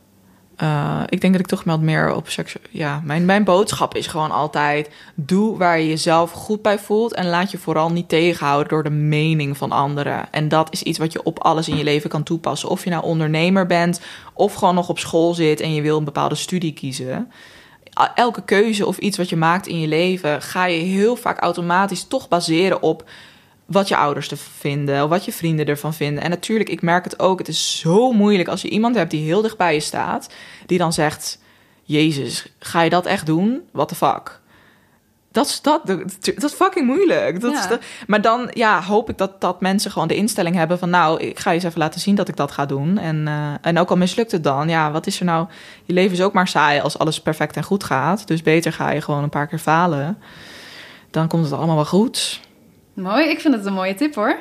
Eh, 0.64 1.02
ik 1.10 1.22
denk 1.22 1.34
dat 1.34 1.42
ik 1.42 1.48
toch 1.48 1.64
wel 1.64 1.80
meer 1.80 2.16
op 2.16 2.30
seks... 2.30 2.56
Ja, 2.70 3.02
mijn, 3.04 3.26
mijn 3.26 3.44
boodschap 3.44 3.96
is 3.96 4.08
gewoon 4.08 4.32
altijd... 4.32 4.90
doe 5.16 5.58
waar 5.58 5.80
je 5.80 5.88
jezelf 5.88 6.32
goed 6.32 6.62
bij 6.62 6.80
voelt... 6.80 7.14
en 7.14 7.28
laat 7.28 7.52
je 7.52 7.58
vooral 7.58 7.92
niet 7.92 8.10
tegenhouden 8.10 8.70
door 8.70 8.84
de 8.84 8.90
mening 8.90 9.58
van 9.58 9.72
anderen. 9.72 10.32
En 10.32 10.48
dat 10.48 10.74
is 10.74 10.84
iets 10.84 10.98
wat 10.98 11.12
je 11.12 11.24
op 11.24 11.40
alles 11.40 11.68
in 11.68 11.78
je 11.78 11.84
leven 11.84 12.10
kan 12.10 12.24
toepassen. 12.24 12.70
Of 12.70 12.84
je 12.84 12.90
nou 12.90 13.04
ondernemer 13.04 13.66
bent... 13.66 14.02
of 14.34 14.54
gewoon 14.54 14.76
nog 14.76 14.90
op 14.90 15.00
school 15.00 15.34
zit 15.34 15.60
en 15.60 15.74
je 15.74 15.82
wil 15.82 15.98
een 15.98 16.04
bepaalde 16.04 16.36
studie 16.36 16.74
kiezen... 16.74 17.32
Elke 18.16 18.44
keuze 18.44 18.86
of 18.86 18.98
iets 18.98 19.18
wat 19.18 19.30
je 19.30 19.36
maakt 19.36 19.68
in 19.68 19.80
je 19.80 19.88
leven... 19.88 20.42
ga 20.42 20.66
je 20.66 20.82
heel 20.82 21.16
vaak 21.16 21.40
automatisch 21.40 22.04
toch 22.04 22.28
baseren 22.28 22.82
op 22.82 23.10
wat 23.66 23.88
je 23.88 23.98
ouders 23.98 24.32
ervan 24.32 24.52
vinden, 24.58 25.04
of 25.04 25.10
wat 25.10 25.26
je 25.26 25.32
vrienden 25.32 25.66
ervan 25.66 25.94
vinden. 25.94 26.24
En 26.24 26.30
natuurlijk, 26.30 26.70
ik 26.70 26.82
merk 26.82 27.04
het 27.04 27.20
ook, 27.20 27.40
het 27.40 27.48
is 27.48 27.80
zo 27.80 28.12
moeilijk 28.12 28.50
als 28.50 28.62
je 28.62 28.70
iemand 28.70 28.96
hebt 28.96 29.12
die 29.12 29.26
heel 29.26 29.42
dicht 29.42 29.58
bij 29.58 29.74
je 29.74 29.80
staat, 29.80 30.30
die 30.66 30.78
dan 30.78 30.94
zegt: 30.94 31.40
Jezus, 31.84 32.54
ga 32.60 32.82
je 32.82 32.90
dat 32.90 33.06
echt 33.06 33.26
doen? 33.26 33.62
What 33.72 33.88
the 33.88 33.96
fuck? 33.96 34.42
Dat 35.34 35.46
is, 35.46 35.62
dat, 35.62 35.88
dat 35.88 36.44
is 36.44 36.54
fucking 36.54 36.86
moeilijk. 36.86 37.42
Dat 37.42 37.54
is 37.54 37.78
maar 38.08 38.22
dan 38.22 38.50
ja, 38.54 38.82
hoop 38.82 39.10
ik 39.10 39.18
dat, 39.18 39.42
dat 39.42 39.62
mensen 39.62 39.92
gewoon 39.92 40.08
de 40.08 40.16
instelling 40.16 40.56
hebben 40.56 40.80
van... 40.80 40.90
nou, 40.90 41.22
ik 41.22 41.40
ga 41.40 41.50
je 41.50 41.56
eens 41.56 41.66
even 41.66 41.80
laten 41.80 42.00
zien 42.00 42.16
dat 42.16 42.28
ik 42.28 42.36
dat 42.36 42.52
ga 42.52 42.66
doen. 42.66 42.98
En, 42.98 43.28
eh, 43.28 43.54
en 43.62 43.80
ook 43.80 43.90
al 43.90 43.96
mislukt 43.96 44.32
het 44.32 44.44
dan, 44.44 44.70
ja, 44.70 44.92
wat 44.92 45.08
is 45.08 45.20
er 45.20 45.26
nou... 45.26 45.48
Je 45.84 45.94
leven 45.94 46.12
is 46.12 46.22
ook 46.22 46.34
maar 46.34 46.48
saai 46.48 46.80
als 46.80 46.98
alles 46.98 47.22
perfect 47.22 47.56
en 47.56 47.64
goed 47.64 47.84
gaat. 47.84 48.28
Dus 48.28 48.42
beter 48.42 48.74
ga 48.74 48.92
je 48.92 49.02
gewoon 49.02 49.24
een 49.24 49.30
paar 49.30 49.48
keer 49.48 49.60
falen. 49.60 50.18
Dan 51.12 51.28
komt 51.28 51.44
het 51.44 51.54
allemaal 51.54 51.76
wel 51.76 51.86
goed. 51.86 52.40
Mooi. 52.94 53.30
Ik 53.30 53.40
vind 53.40 53.54
het 53.56 53.66
een 53.66 53.74
mooie 53.74 53.96
tip 53.96 54.16
hoor. 54.16 54.40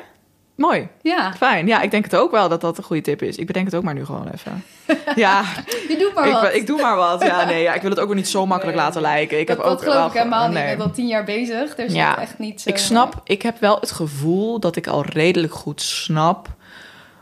Mooi. 0.55 0.87
Ja, 1.01 1.33
Fijn. 1.33 1.67
Ja, 1.67 1.81
ik 1.81 1.91
denk 1.91 2.03
het 2.03 2.15
ook 2.15 2.31
wel 2.31 2.49
dat 2.49 2.61
dat 2.61 2.77
een 2.77 2.83
goede 2.83 3.01
tip 3.01 3.21
is. 3.21 3.37
Ik 3.37 3.47
bedenk 3.47 3.65
het 3.65 3.75
ook 3.75 3.83
maar 3.83 3.93
nu 3.93 4.05
gewoon 4.05 4.27
even. 4.33 4.63
Ja, 5.15 5.43
je 5.87 5.95
doet 5.99 6.13
maar 6.13 6.27
ik, 6.27 6.33
wat. 6.33 6.53
ik 6.53 6.67
doe 6.67 6.81
maar 6.81 6.95
wat. 6.95 7.23
Ja, 7.23 7.45
nee, 7.45 7.61
ja, 7.61 7.73
ik 7.73 7.81
wil 7.81 7.89
het 7.89 7.99
ook 7.99 8.07
weer 8.07 8.15
niet 8.15 8.27
zo 8.27 8.45
makkelijk 8.45 8.77
Nee. 8.77 8.85
laten 8.85 9.01
lijken. 9.01 9.39
Ik 9.39 9.47
dat, 9.47 9.57
heb 9.57 9.65
dat 9.65 9.75
ook 9.75 9.81
geloof 9.81 9.95
wel 9.97 10.05
ik 10.07 10.13
helemaal 10.13 10.47
niet. 10.47 10.57
Ik 10.57 10.77
ben 10.77 10.81
al 10.85 10.91
tien 10.91 11.07
jaar 11.07 11.23
bezig. 11.23 11.77
Er 11.77 11.85
is 11.85 11.93
Ja. 11.93 12.19
echt 12.19 12.39
niet 12.39 12.61
zo... 12.61 12.69
Ik 12.69 12.77
snap, 12.77 13.21
ik 13.23 13.41
heb 13.41 13.59
wel 13.59 13.79
het 13.79 13.91
gevoel 13.91 14.59
dat 14.59 14.75
ik 14.75 14.87
al 14.87 15.05
redelijk 15.05 15.53
goed 15.53 15.81
snap 15.81 16.47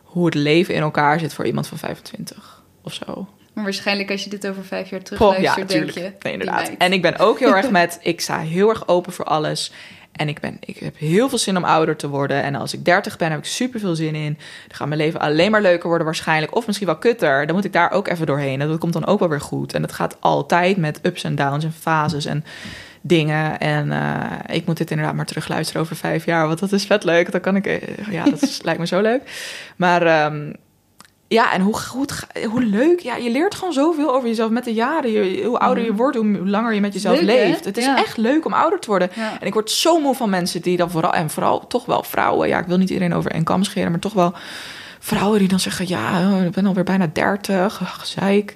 hoe 0.04 0.26
het 0.26 0.34
leven 0.36 0.74
in 0.74 0.82
elkaar 0.82 1.20
zit 1.20 1.34
voor 1.34 1.46
iemand 1.46 1.68
van 1.68 1.78
25 1.78 2.64
of 2.84 2.94
zo. 2.94 3.28
Maar 3.54 3.64
waarschijnlijk 3.64 4.12
als 4.12 4.24
je 4.24 4.30
dit 4.30 4.48
over 4.48 4.66
vijf 4.66 4.90
jaar 4.90 5.00
Goh, 5.00 5.08
terugluistert, 5.18 5.72
ja, 5.72 5.78
denk 5.80 5.90
je... 5.92 6.14
Nee, 6.20 6.34
inderdaad. 6.34 6.72
En 6.78 6.94
ik 6.94 7.02
ben 7.02 7.18
ook 7.18 7.40
heel 7.40 7.56
erg 7.58 7.70
met, 7.70 8.00
ik 8.02 8.22
sta 8.22 8.40
heel 8.40 8.70
erg 8.70 8.88
open 8.88 9.14
voor 9.14 9.26
alles. 9.26 9.72
En 10.12 10.28
ik, 10.28 10.40
ben, 10.40 10.58
ik 10.60 10.78
heb 10.78 10.98
heel 10.98 11.30
veel 11.30 11.38
zin 11.38 11.58
om 11.58 11.64
ouder 11.64 11.96
te 11.96 12.08
worden. 12.08 12.44
En 12.44 12.56
als 12.56 12.74
ik 12.74 12.86
30 12.86 13.18
ben, 13.18 13.30
heb 13.30 13.40
ik 13.40 13.46
super 13.46 13.80
veel 13.80 13.96
zin 13.96 14.16
in. 14.16 14.34
Dan 14.68 14.78
gaat 14.78 14.88
mijn 14.88 15.00
leven 15.00 15.20
alleen 15.20 15.52
maar 15.52 15.62
leuker 15.62 15.88
worden 15.88 16.06
waarschijnlijk. 16.06 16.56
Of 16.56 16.66
misschien 16.66 16.88
wel 16.88 16.98
kutter. 16.98 17.46
Dan 17.46 17.56
moet 17.56 17.66
ik 17.66 17.74
daar 17.74 17.92
ook 17.92 18.08
even 18.08 18.26
doorheen. 18.26 18.62
En 18.62 18.68
dat 18.68 18.80
komt 18.80 18.94
dan 18.94 19.06
ook 19.06 19.20
wel 19.20 19.30
weer 19.30 19.42
goed. 19.42 19.74
En 19.74 19.82
dat 19.82 19.92
gaat 19.92 20.18
altijd 20.20 20.78
met 20.78 21.00
ups 21.02 21.24
en 21.24 21.36
downs 21.36 21.64
en 21.64 21.74
fases 21.74 22.26
en 22.26 22.44
dingen. 23.02 23.60
En 23.60 23.88
uh, 23.88 24.56
ik 24.56 24.66
moet 24.66 24.78
dit 24.78 24.92
inderdaad 24.92 25.16
maar 25.16 25.26
terugluisteren 25.26 25.82
over 25.82 25.96
vijf 25.96 26.26
jaar. 26.26 26.48
Want 26.48 26.60
dat 26.60 26.72
is 26.72 26.86
vet 26.86 27.04
leuk. 27.04 27.32
Dan 27.32 27.42
kan 27.42 27.56
ik... 27.56 27.68
Uh, 27.68 27.78
ja, 28.12 28.24
dat 28.24 28.60
lijkt 28.64 28.80
me 28.80 28.88
zo 28.88 29.02
leuk. 29.02 29.22
Maar... 29.76 30.26
Um, 30.26 30.56
ja, 31.34 31.54
en 31.54 31.62
hoe 31.62 31.78
goed, 31.80 32.28
hoe 32.50 32.64
leuk. 32.64 33.00
Ja, 33.00 33.16
je 33.16 33.30
leert 33.32 33.56
gewoon 33.56 33.74
zoveel 33.74 34.14
over 34.16 34.28
jezelf 34.28 34.50
met 34.50 34.64
de 34.64 34.74
jaren. 34.74 35.12
Je, 35.12 35.44
hoe 35.46 35.60
ouder 35.60 35.84
je 35.84 35.94
wordt, 35.94 36.18
hoe 36.18 36.48
langer 36.48 36.74
je 36.74 36.82
met 36.82 36.94
jezelf 36.94 37.16
Leuk, 37.20 37.26
leeft. 37.26 37.60
hè? 37.60 37.66
Het 37.66 37.78
is 37.78 37.86
Ja. 37.86 37.98
echt 37.98 38.18
leuk 38.18 38.46
om 38.46 38.54
ouder 38.54 38.80
te 38.80 38.88
worden. 38.88 39.10
Ja. 39.16 39.40
En 39.40 39.48
ik 39.48 39.54
word 39.54 39.72
zo 39.72 40.00
moe 40.00 40.16
van 40.16 40.30
mensen 40.30 40.62
die 40.62 40.78
dan 40.78 40.92
vooral... 40.92 41.14
En 41.14 41.30
vooral 41.30 41.68
toch 41.68 41.86
wel 41.86 42.04
vrouwen. 42.04 42.48
Ja, 42.48 42.60
ik 42.60 42.66
wil 42.66 42.78
niet 42.78 42.90
iedereen 42.90 43.14
over 43.14 43.32
één 43.32 43.44
kam 43.44 43.64
scheren. 43.64 43.92
Maar 43.92 44.00
toch 44.00 44.14
wel 44.14 44.34
vrouwen 45.00 45.40
die 45.40 45.48
dan 45.48 45.60
zeggen... 45.60 45.88
Ja, 45.88 46.32
oh, 46.34 46.44
ik 46.44 46.52
ben 46.52 46.66
alweer 46.66 46.84
bijna 46.84 47.08
dertig. 47.14 47.82
Ach, 47.82 48.00
Gezeik. 48.00 48.56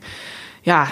Ja, 0.61 0.87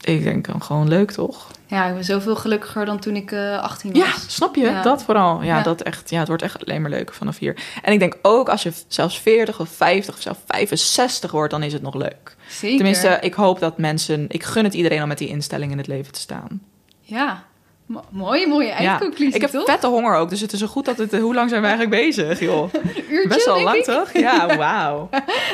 ik 0.00 0.22
denk 0.22 0.46
dan 0.46 0.62
gewoon 0.62 0.88
leuk, 0.88 1.10
toch? 1.10 1.50
Ja, 1.68 1.86
ik 1.86 1.94
ben 1.94 2.04
zoveel 2.04 2.36
gelukkiger 2.36 2.84
dan 2.84 2.98
toen 2.98 3.16
ik 3.16 3.32
eh 3.32 3.62
18 3.62 3.92
was. 3.92 4.00
Ja, 4.02 4.12
snap 4.26 4.54
je? 4.54 4.64
Ja. 4.64 4.82
Dat 4.82 5.02
vooral. 5.02 5.42
Ja, 5.42 5.56
Ja. 5.56 5.62
Dat 5.62 5.80
echt, 5.82 6.10
ja, 6.10 6.18
het 6.18 6.28
wordt 6.28 6.42
echt 6.42 6.66
alleen 6.66 6.80
maar 6.82 6.90
leuker 6.90 7.14
vanaf 7.14 7.38
hier. 7.38 7.56
En 7.82 7.92
ik 7.92 7.98
denk 7.98 8.16
ook 8.22 8.48
als 8.48 8.62
je 8.62 8.72
zelfs 8.88 9.18
40 9.20 9.60
of 9.60 9.68
50 9.68 10.14
of 10.14 10.20
zelfs 10.20 10.38
65 10.46 11.30
wordt, 11.30 11.50
dan 11.52 11.62
is 11.62 11.72
het 11.72 11.82
nog 11.82 11.94
leuk. 11.94 12.36
Zeker. 12.48 12.76
Tenminste, 12.76 13.18
ik 13.20 13.34
hoop 13.34 13.60
dat 13.60 13.78
mensen... 13.78 14.24
Ik 14.28 14.42
gun 14.42 14.64
het 14.64 14.74
iedereen 14.74 15.02
om 15.02 15.08
met 15.08 15.18
die 15.18 15.28
instelling 15.28 15.72
in 15.72 15.78
het 15.78 15.86
leven 15.86 16.12
te 16.12 16.20
staan. 16.20 16.60
Ja. 17.00 17.42
Mo- 17.86 18.04
mooie, 18.10 18.46
mooie 18.48 18.70
eindconclusie, 18.70 19.34
Ik 19.34 19.40
heb 19.40 19.50
toch? 19.50 19.64
vette 19.64 19.86
honger 19.86 20.14
ook, 20.16 20.30
dus 20.30 20.40
het 20.40 20.52
is 20.52 20.58
zo 20.58 20.66
goed 20.66 20.84
dat 20.84 20.98
het... 20.98 21.18
Hoe 21.18 21.34
lang 21.34 21.48
zijn 21.50 21.62
we 21.62 21.66
eigenlijk 21.68 21.96
bezig, 22.02 22.40
joh? 22.40 22.72
Een 22.74 22.80
uurtje, 23.10 23.28
Best 23.28 23.44
wel 23.46 23.62
lang, 23.62 23.76
ik. 23.76 23.84
toch? 23.84 24.12
Ja, 24.12 24.46
wauw. 24.56 25.08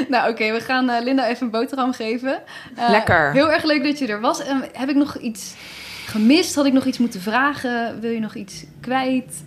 Nou, 0.09 0.31
oké, 0.31 0.53
we 0.53 0.61
gaan 0.61 0.89
eh, 0.91 1.03
Linda 1.05 1.27
even 1.29 1.45
een 1.45 1.51
boterham 1.51 1.93
geven. 1.93 2.43
Eh, 2.77 2.89
Lekker. 2.91 3.33
Heel 3.33 3.51
erg 3.53 3.63
leuk 3.65 3.83
dat 3.85 3.99
je 3.99 4.07
er 4.07 4.21
was. 4.21 4.43
En 4.45 4.65
heb 4.73 4.89
ik 4.89 4.97
nog 4.97 5.17
iets 5.17 5.55
gemist? 6.13 6.55
Had 6.55 6.67
ik 6.67 6.73
nog 6.73 6.85
iets 6.85 6.99
moeten 6.99 7.21
vragen? 7.21 8.01
Wil 8.01 8.11
je 8.11 8.21
nog 8.21 8.35
iets 8.35 8.65
kwijt? 8.81 9.45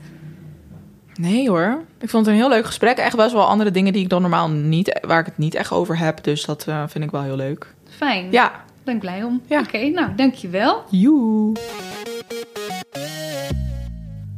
Nee 1.14 1.50
hoor. 1.50 1.84
Ik 2.00 2.10
vond 2.10 2.26
het 2.26 2.36
een 2.36 2.42
heel 2.42 2.50
leuk 2.50 2.66
gesprek. 2.66 2.98
Echt 2.98 3.16
best 3.16 3.32
wel 3.32 3.46
andere 3.46 3.72
dingen 3.72 3.94
die 3.94 4.04
ik 4.04 4.10
dan 4.10 4.22
normaal 4.22 4.50
niet... 4.50 5.00
Waar 5.02 5.20
ik 5.20 5.26
het 5.26 5.38
niet 5.38 5.56
echt 5.56 5.72
over 5.72 5.98
heb. 5.98 6.24
Dus 6.24 6.46
dat 6.46 6.68
eh, 6.68 6.84
vind 6.88 7.04
ik 7.04 7.12
wel 7.12 7.22
heel 7.22 7.36
leuk. 7.36 7.74
Fijn. 7.90 8.32
Ja. 8.32 8.64
Ben 8.84 8.94
ik 8.94 9.00
blij 9.00 9.24
om. 9.24 9.42
Ja. 9.48 9.60
Oké, 9.60 9.90
nou, 9.90 10.16
dankjewel. 10.16 10.84
Joe. 10.90 11.54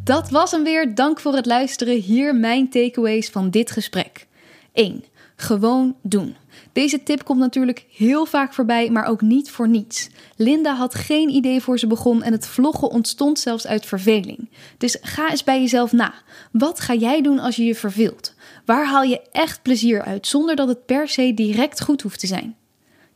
Dat 0.04 0.30
was 0.30 0.52
hem 0.52 0.64
weer. 0.64 0.96
Dank 0.96 1.20
voor 1.20 1.34
het 1.34 1.46
luisteren. 1.46 1.96
Hier 1.96 2.36
mijn 2.36 2.70
takeaways 2.70 3.30
van 3.30 3.50
dit 3.50 3.72
gesprek. 3.72 4.28
1. 4.74 5.04
Gewoon 5.36 5.96
doen. 6.02 6.36
Deze 6.72 7.04
tip 7.04 7.24
komt 7.24 7.40
natuurlijk 7.40 7.86
heel 7.92 8.26
vaak 8.26 8.54
voorbij, 8.54 8.90
maar 8.90 9.06
ook 9.06 9.22
niet 9.22 9.52
voor 9.52 9.68
niets. 9.68 10.10
Linda 10.36 10.76
had 10.76 10.96
geen 10.96 11.30
idee 11.30 11.62
voor 11.62 11.80
ze 11.80 11.88
begon 11.88 12.24
en 12.24 12.32
het 12.32 12.48
vloggen 12.48 12.90
ontstond 12.90 13.40
zelfs 13.40 13.68
uit 13.68 13.86
verveling. 13.86 14.50
Dus 14.78 14.98
ga 15.02 15.30
eens 15.30 15.44
bij 15.44 15.62
jezelf 15.62 15.92
na. 15.92 16.14
Wat 16.52 16.80
ga 16.80 16.94
jij 16.94 17.22
doen 17.22 17.40
als 17.40 17.56
je 17.56 17.64
je 17.64 17.76
verveelt? 17.76 18.34
Waar 18.66 18.86
haal 18.86 19.04
je 19.04 19.22
echt 19.32 19.62
plezier 19.62 20.02
uit 20.04 20.28
zonder 20.28 20.56
dat 20.56 20.68
het 20.68 20.86
per 20.86 21.08
se 21.08 21.34
direct 21.34 21.82
goed 21.82 22.02
hoeft 22.02 22.20
te 22.20 22.28
zijn? 22.28 22.56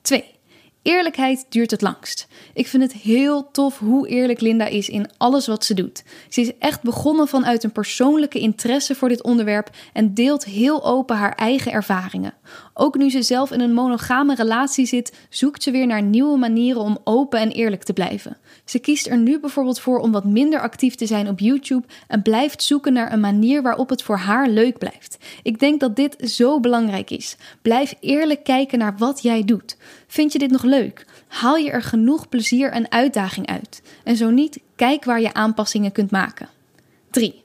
2. 0.02 0.40
Eerlijkheid 0.84 1.46
duurt 1.50 1.72
het 1.72 1.82
langst. 1.82 2.28
Ik 2.54 2.68
vind 2.68 2.84
het 2.84 2.94
heel 2.94 3.52
tof 3.52 3.80
hoe 3.80 4.08
eerlijk 4.08 4.42
Linda 4.42 4.66
is 4.66 4.90
in 4.90 5.10
alles 5.18 5.48
wat 5.48 5.66
ze 5.66 5.74
doet. 5.74 6.04
Ze 6.30 6.42
is 6.42 6.58
echt 6.60 6.82
begonnen 6.82 7.28
vanuit 7.28 7.64
een 7.64 7.72
persoonlijke 7.72 8.40
interesse 8.40 8.96
voor 8.96 9.10
dit 9.10 9.24
onderwerp 9.24 9.70
en 9.94 10.14
deelt 10.14 10.46
heel 10.46 10.86
open 10.86 11.16
haar 11.16 11.36
eigen 11.36 11.72
ervaringen. 11.72 12.34
Ook 12.74 12.98
nu 12.98 13.10
ze 13.10 13.22
zelf 13.22 13.52
in 13.52 13.60
een 13.60 13.74
monogame 13.74 14.36
relatie 14.36 14.86
zit, 14.86 15.14
zoekt 15.30 15.64
ze 15.64 15.72
weer 15.72 15.88
naar 15.88 16.02
nieuwe 16.02 16.38
manieren 16.38 16.82
om 16.82 16.98
open 17.04 17.40
en 17.40 17.50
eerlijk 17.50 17.84
te 17.84 17.94
blijven. 17.94 18.38
Ze 18.66 18.80
kiest 18.80 19.08
er 19.08 19.18
nu 19.18 19.40
bijvoorbeeld 19.40 19.80
voor 19.80 20.00
om 20.00 20.12
wat 20.12 20.26
minder 20.26 20.62
actief 20.62 20.96
te 20.96 21.06
zijn 21.06 21.28
op 21.28 21.40
YouTube 21.40 21.88
en 22.08 22.22
blijft 22.22 22.64
zoeken 22.64 22.94
naar 22.94 23.14
een 23.14 23.20
manier 23.20 23.62
waarop 23.62 23.90
het 23.90 24.04
voor 24.04 24.18
haar 24.18 24.50
leuk 24.50 24.78
blijft. 24.78 25.18
Ik 25.44 25.60
denk 25.60 25.80
dat 25.80 25.96
dit 25.96 26.32
zo 26.32 26.60
belangrijk 26.60 27.10
is. 27.10 27.36
Blijf 27.62 27.96
eerlijk 28.00 28.44
kijken 28.44 28.80
naar 28.80 28.98
wat 28.98 29.22
jij 29.22 29.44
doet. 29.44 29.78
Vind 30.08 30.32
je 30.34 30.40
dit 30.40 30.52
nog 30.52 30.64
leuk? 30.64 31.06
Haal 31.28 31.56
je 31.56 31.72
er 31.72 31.84
genoeg 31.84 32.30
plezier 32.30 32.72
en 32.72 32.92
uitdaging 32.92 33.48
uit? 33.48 33.82
En 34.04 34.16
zo 34.16 34.30
niet, 34.30 34.60
kijk 34.76 35.06
waar 35.06 35.22
je 35.22 35.34
aanpassingen 35.34 35.92
kunt 35.92 36.12
maken. 36.12 36.50
3. 37.10 37.44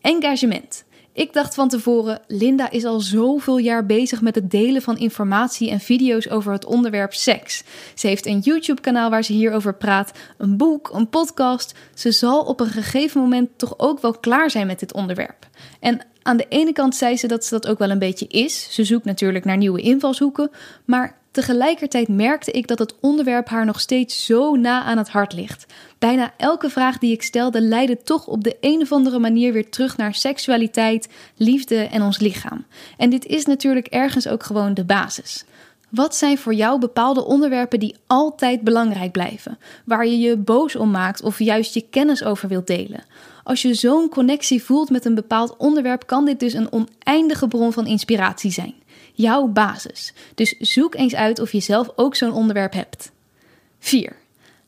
Engagement. 0.00 0.84
Ik 1.18 1.32
dacht 1.32 1.54
van 1.54 1.68
tevoren, 1.68 2.20
Linda 2.26 2.70
is 2.70 2.84
al 2.84 3.00
zoveel 3.00 3.58
jaar 3.58 3.86
bezig 3.86 4.20
met 4.20 4.34
het 4.34 4.50
delen 4.50 4.82
van 4.82 4.98
informatie 4.98 5.70
en 5.70 5.80
video's 5.80 6.28
over 6.28 6.52
het 6.52 6.64
onderwerp 6.64 7.14
seks. 7.14 7.64
Ze 7.94 8.06
heeft 8.06 8.26
een 8.26 8.38
YouTube-kanaal 8.38 9.10
waar 9.10 9.24
ze 9.24 9.32
hierover 9.32 9.74
praat, 9.74 10.12
een 10.36 10.56
boek, 10.56 10.90
een 10.92 11.08
podcast. 11.08 11.74
Ze 11.94 12.12
zal 12.12 12.42
op 12.42 12.60
een 12.60 12.66
gegeven 12.66 13.20
moment 13.20 13.48
toch 13.56 13.74
ook 13.78 14.00
wel 14.00 14.12
klaar 14.12 14.50
zijn 14.50 14.66
met 14.66 14.78
dit 14.78 14.92
onderwerp. 14.92 15.46
En 15.80 16.00
aan 16.22 16.36
de 16.36 16.46
ene 16.48 16.72
kant 16.72 16.96
zei 16.96 17.16
ze 17.16 17.26
dat 17.26 17.44
ze 17.44 17.54
dat 17.54 17.68
ook 17.68 17.78
wel 17.78 17.90
een 17.90 17.98
beetje 17.98 18.26
is. 18.26 18.74
Ze 18.74 18.84
zoekt 18.84 19.04
natuurlijk 19.04 19.44
naar 19.44 19.56
nieuwe 19.56 19.80
invalshoeken, 19.80 20.50
maar 20.84 21.17
Tegelijkertijd 21.30 22.08
merkte 22.08 22.50
ik 22.50 22.66
dat 22.66 22.78
het 22.78 22.94
onderwerp 23.00 23.48
haar 23.48 23.64
nog 23.64 23.80
steeds 23.80 24.24
zo 24.24 24.56
na 24.56 24.82
aan 24.82 24.98
het 24.98 25.08
hart 25.08 25.32
ligt. 25.32 25.66
Bijna 25.98 26.32
elke 26.36 26.70
vraag 26.70 26.98
die 26.98 27.12
ik 27.12 27.22
stelde 27.22 27.60
leidde 27.60 28.02
toch 28.02 28.26
op 28.26 28.44
de 28.44 28.56
een 28.60 28.80
of 28.80 28.92
andere 28.92 29.18
manier 29.18 29.52
weer 29.52 29.70
terug 29.70 29.96
naar 29.96 30.14
seksualiteit, 30.14 31.08
liefde 31.36 31.76
en 31.76 32.02
ons 32.02 32.18
lichaam. 32.18 32.64
En 32.96 33.10
dit 33.10 33.26
is 33.26 33.46
natuurlijk 33.46 33.86
ergens 33.86 34.28
ook 34.28 34.42
gewoon 34.42 34.74
de 34.74 34.84
basis. 34.84 35.44
Wat 35.88 36.16
zijn 36.16 36.38
voor 36.38 36.54
jou 36.54 36.78
bepaalde 36.78 37.24
onderwerpen 37.24 37.80
die 37.80 37.96
altijd 38.06 38.60
belangrijk 38.60 39.12
blijven, 39.12 39.58
waar 39.84 40.06
je 40.06 40.18
je 40.18 40.36
boos 40.36 40.76
om 40.76 40.90
maakt 40.90 41.22
of 41.22 41.38
juist 41.38 41.74
je 41.74 41.86
kennis 41.90 42.24
over 42.24 42.48
wilt 42.48 42.66
delen? 42.66 43.04
Als 43.44 43.62
je 43.62 43.74
zo'n 43.74 44.08
connectie 44.08 44.62
voelt 44.62 44.90
met 44.90 45.04
een 45.04 45.14
bepaald 45.14 45.56
onderwerp, 45.56 46.06
kan 46.06 46.24
dit 46.24 46.40
dus 46.40 46.52
een 46.52 46.72
oneindige 46.72 47.48
bron 47.48 47.72
van 47.72 47.86
inspiratie 47.86 48.50
zijn 48.50 48.74
jouw 49.18 49.46
basis. 49.46 50.12
Dus 50.34 50.54
zoek 50.58 50.94
eens 50.94 51.14
uit 51.14 51.38
of 51.38 51.52
je 51.52 51.60
zelf 51.60 51.90
ook 51.96 52.16
zo'n 52.16 52.32
onderwerp 52.32 52.72
hebt. 52.72 53.10
4. 53.78 54.16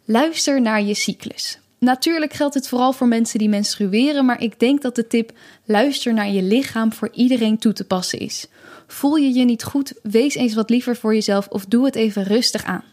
Luister 0.04 0.60
naar 0.60 0.82
je 0.82 0.94
cyclus. 0.94 1.58
Natuurlijk 1.78 2.32
geldt 2.32 2.54
dit 2.54 2.68
vooral 2.68 2.92
voor 2.92 3.08
mensen 3.08 3.38
die 3.38 3.48
menstrueren, 3.48 4.24
maar 4.24 4.42
ik 4.42 4.58
denk 4.58 4.82
dat 4.82 4.94
de 4.94 5.06
tip 5.06 5.32
luister 5.64 6.14
naar 6.14 6.30
je 6.30 6.42
lichaam 6.42 6.92
voor 6.92 7.10
iedereen 7.12 7.58
toe 7.58 7.72
te 7.72 7.84
passen 7.84 8.18
is. 8.18 8.46
Voel 8.86 9.16
je 9.16 9.34
je 9.34 9.44
niet 9.44 9.64
goed, 9.64 9.92
wees 10.02 10.34
eens 10.34 10.54
wat 10.54 10.70
liever 10.70 10.96
voor 10.96 11.14
jezelf 11.14 11.48
of 11.48 11.64
doe 11.64 11.84
het 11.84 11.94
even 11.94 12.22
rustig 12.22 12.64
aan. 12.64 12.84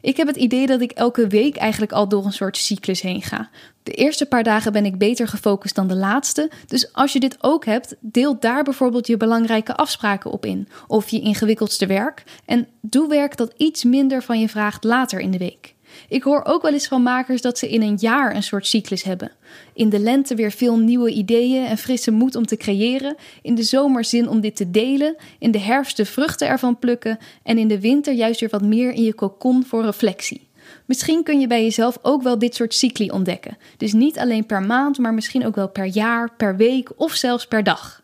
Ik 0.00 0.16
heb 0.16 0.26
het 0.26 0.36
idee 0.36 0.66
dat 0.66 0.80
ik 0.80 0.90
elke 0.90 1.26
week 1.26 1.56
eigenlijk 1.56 1.92
al 1.92 2.08
door 2.08 2.24
een 2.24 2.32
soort 2.32 2.56
cyclus 2.56 3.00
heen 3.00 3.22
ga. 3.22 3.50
De 3.82 3.92
eerste 3.92 4.26
paar 4.26 4.42
dagen 4.42 4.72
ben 4.72 4.84
ik 4.84 4.98
beter 4.98 5.28
gefocust 5.28 5.74
dan 5.74 5.88
de 5.88 5.96
laatste. 5.96 6.50
Dus 6.66 6.92
als 6.92 7.12
je 7.12 7.20
dit 7.20 7.36
ook 7.40 7.64
hebt, 7.64 7.96
deel 8.00 8.38
daar 8.40 8.62
bijvoorbeeld 8.62 9.06
je 9.06 9.16
belangrijke 9.16 9.76
afspraken 9.76 10.30
op 10.30 10.46
in. 10.46 10.68
Of 10.86 11.08
je 11.08 11.20
ingewikkeldste 11.20 11.86
werk. 11.86 12.24
En 12.44 12.66
doe 12.80 13.08
werk 13.08 13.36
dat 13.36 13.54
iets 13.56 13.84
minder 13.84 14.22
van 14.22 14.40
je 14.40 14.48
vraagt 14.48 14.84
later 14.84 15.20
in 15.20 15.30
de 15.30 15.38
week. 15.38 15.74
Ik 16.10 16.22
hoor 16.22 16.44
ook 16.44 16.62
wel 16.62 16.72
eens 16.72 16.86
van 16.86 17.02
makers 17.02 17.40
dat 17.40 17.58
ze 17.58 17.68
in 17.68 17.82
een 17.82 17.96
jaar 17.96 18.34
een 18.34 18.42
soort 18.42 18.66
cyclus 18.66 19.02
hebben. 19.02 19.32
In 19.74 19.88
de 19.88 19.98
lente 19.98 20.34
weer 20.34 20.50
veel 20.50 20.78
nieuwe 20.78 21.10
ideeën 21.10 21.64
en 21.64 21.78
frisse 21.78 22.10
moed 22.10 22.36
om 22.36 22.46
te 22.46 22.56
creëren. 22.56 23.16
In 23.42 23.54
de 23.54 23.62
zomer 23.62 24.04
zin 24.04 24.28
om 24.28 24.40
dit 24.40 24.56
te 24.56 24.70
delen. 24.70 25.16
In 25.38 25.50
de 25.50 25.58
herfst 25.58 25.96
de 25.96 26.04
vruchten 26.04 26.48
ervan 26.48 26.78
plukken. 26.78 27.18
En 27.42 27.58
in 27.58 27.68
de 27.68 27.80
winter 27.80 28.12
juist 28.12 28.40
weer 28.40 28.48
wat 28.48 28.62
meer 28.62 28.92
in 28.92 29.02
je 29.02 29.14
kokon 29.14 29.64
voor 29.64 29.84
reflectie. 29.84 30.48
Misschien 30.86 31.22
kun 31.22 31.40
je 31.40 31.46
bij 31.46 31.62
jezelf 31.62 31.98
ook 32.02 32.22
wel 32.22 32.38
dit 32.38 32.54
soort 32.54 32.74
cycli 32.74 33.10
ontdekken. 33.10 33.58
Dus 33.76 33.92
niet 33.92 34.18
alleen 34.18 34.46
per 34.46 34.62
maand, 34.62 34.98
maar 34.98 35.14
misschien 35.14 35.46
ook 35.46 35.54
wel 35.54 35.68
per 35.68 35.86
jaar, 35.86 36.32
per 36.36 36.56
week 36.56 36.90
of 36.96 37.12
zelfs 37.12 37.46
per 37.46 37.64
dag. 37.64 37.99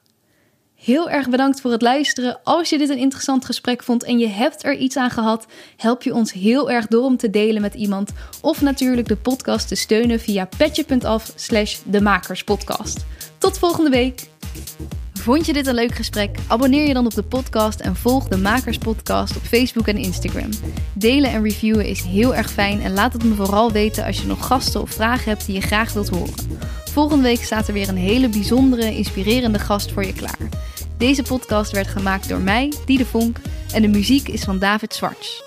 Heel 0.86 1.10
erg 1.10 1.28
bedankt 1.28 1.60
voor 1.60 1.70
het 1.70 1.82
luisteren. 1.82 2.38
Als 2.44 2.70
je 2.70 2.78
dit 2.78 2.88
een 2.88 2.98
interessant 2.98 3.44
gesprek 3.44 3.82
vond 3.82 4.04
en 4.04 4.18
je 4.18 4.28
hebt 4.28 4.64
er 4.64 4.76
iets 4.76 4.96
aan 4.96 5.10
gehad, 5.10 5.46
help 5.76 6.02
je 6.02 6.14
ons 6.14 6.32
heel 6.32 6.70
erg 6.70 6.86
door 6.86 7.04
om 7.04 7.16
te 7.16 7.30
delen 7.30 7.62
met 7.62 7.74
iemand. 7.74 8.12
Of 8.40 8.60
natuurlijk 8.60 9.08
de 9.08 9.16
podcast 9.16 9.68
te 9.68 9.74
steunen 9.74 10.20
via 10.20 10.48
petje.af 10.56 11.32
slash. 11.34 11.78
Tot 13.38 13.58
volgende 13.58 13.90
week! 13.90 14.28
Vond 15.12 15.46
je 15.46 15.52
dit 15.52 15.66
een 15.66 15.74
leuk 15.74 15.94
gesprek? 15.94 16.38
Abonneer 16.46 16.86
je 16.86 16.94
dan 16.94 17.06
op 17.06 17.14
de 17.14 17.22
podcast 17.22 17.80
en 17.80 17.96
volg 17.96 18.28
de 18.28 18.36
Makers 18.36 18.78
Podcast 18.78 19.36
op 19.36 19.42
Facebook 19.42 19.86
en 19.86 19.96
Instagram. 19.96 20.50
Delen 20.92 21.30
en 21.30 21.42
reviewen 21.42 21.86
is 21.86 22.02
heel 22.02 22.34
erg 22.34 22.50
fijn 22.50 22.82
en 22.82 22.92
laat 22.92 23.12
het 23.12 23.24
me 23.24 23.34
vooral 23.34 23.72
weten 23.72 24.04
als 24.04 24.20
je 24.20 24.26
nog 24.26 24.46
gasten 24.46 24.80
of 24.80 24.90
vragen 24.90 25.28
hebt 25.30 25.46
die 25.46 25.54
je 25.54 25.60
graag 25.60 25.92
wilt 25.92 26.08
horen. 26.08 26.34
Volgende 26.90 27.22
week 27.22 27.44
staat 27.44 27.68
er 27.68 27.74
weer 27.74 27.88
een 27.88 27.96
hele 27.96 28.28
bijzondere, 28.28 28.96
inspirerende 28.96 29.58
gast 29.58 29.92
voor 29.92 30.04
je 30.04 30.12
klaar. 30.12 30.38
Deze 30.98 31.22
podcast 31.22 31.72
werd 31.72 31.86
gemaakt 31.86 32.28
door 32.28 32.40
mij, 32.40 32.72
Diede 32.86 33.06
Vonk, 33.06 33.38
en 33.72 33.82
de 33.82 33.88
muziek 33.88 34.28
is 34.28 34.44
van 34.44 34.58
David 34.58 34.94
Zwarts. 34.94 35.45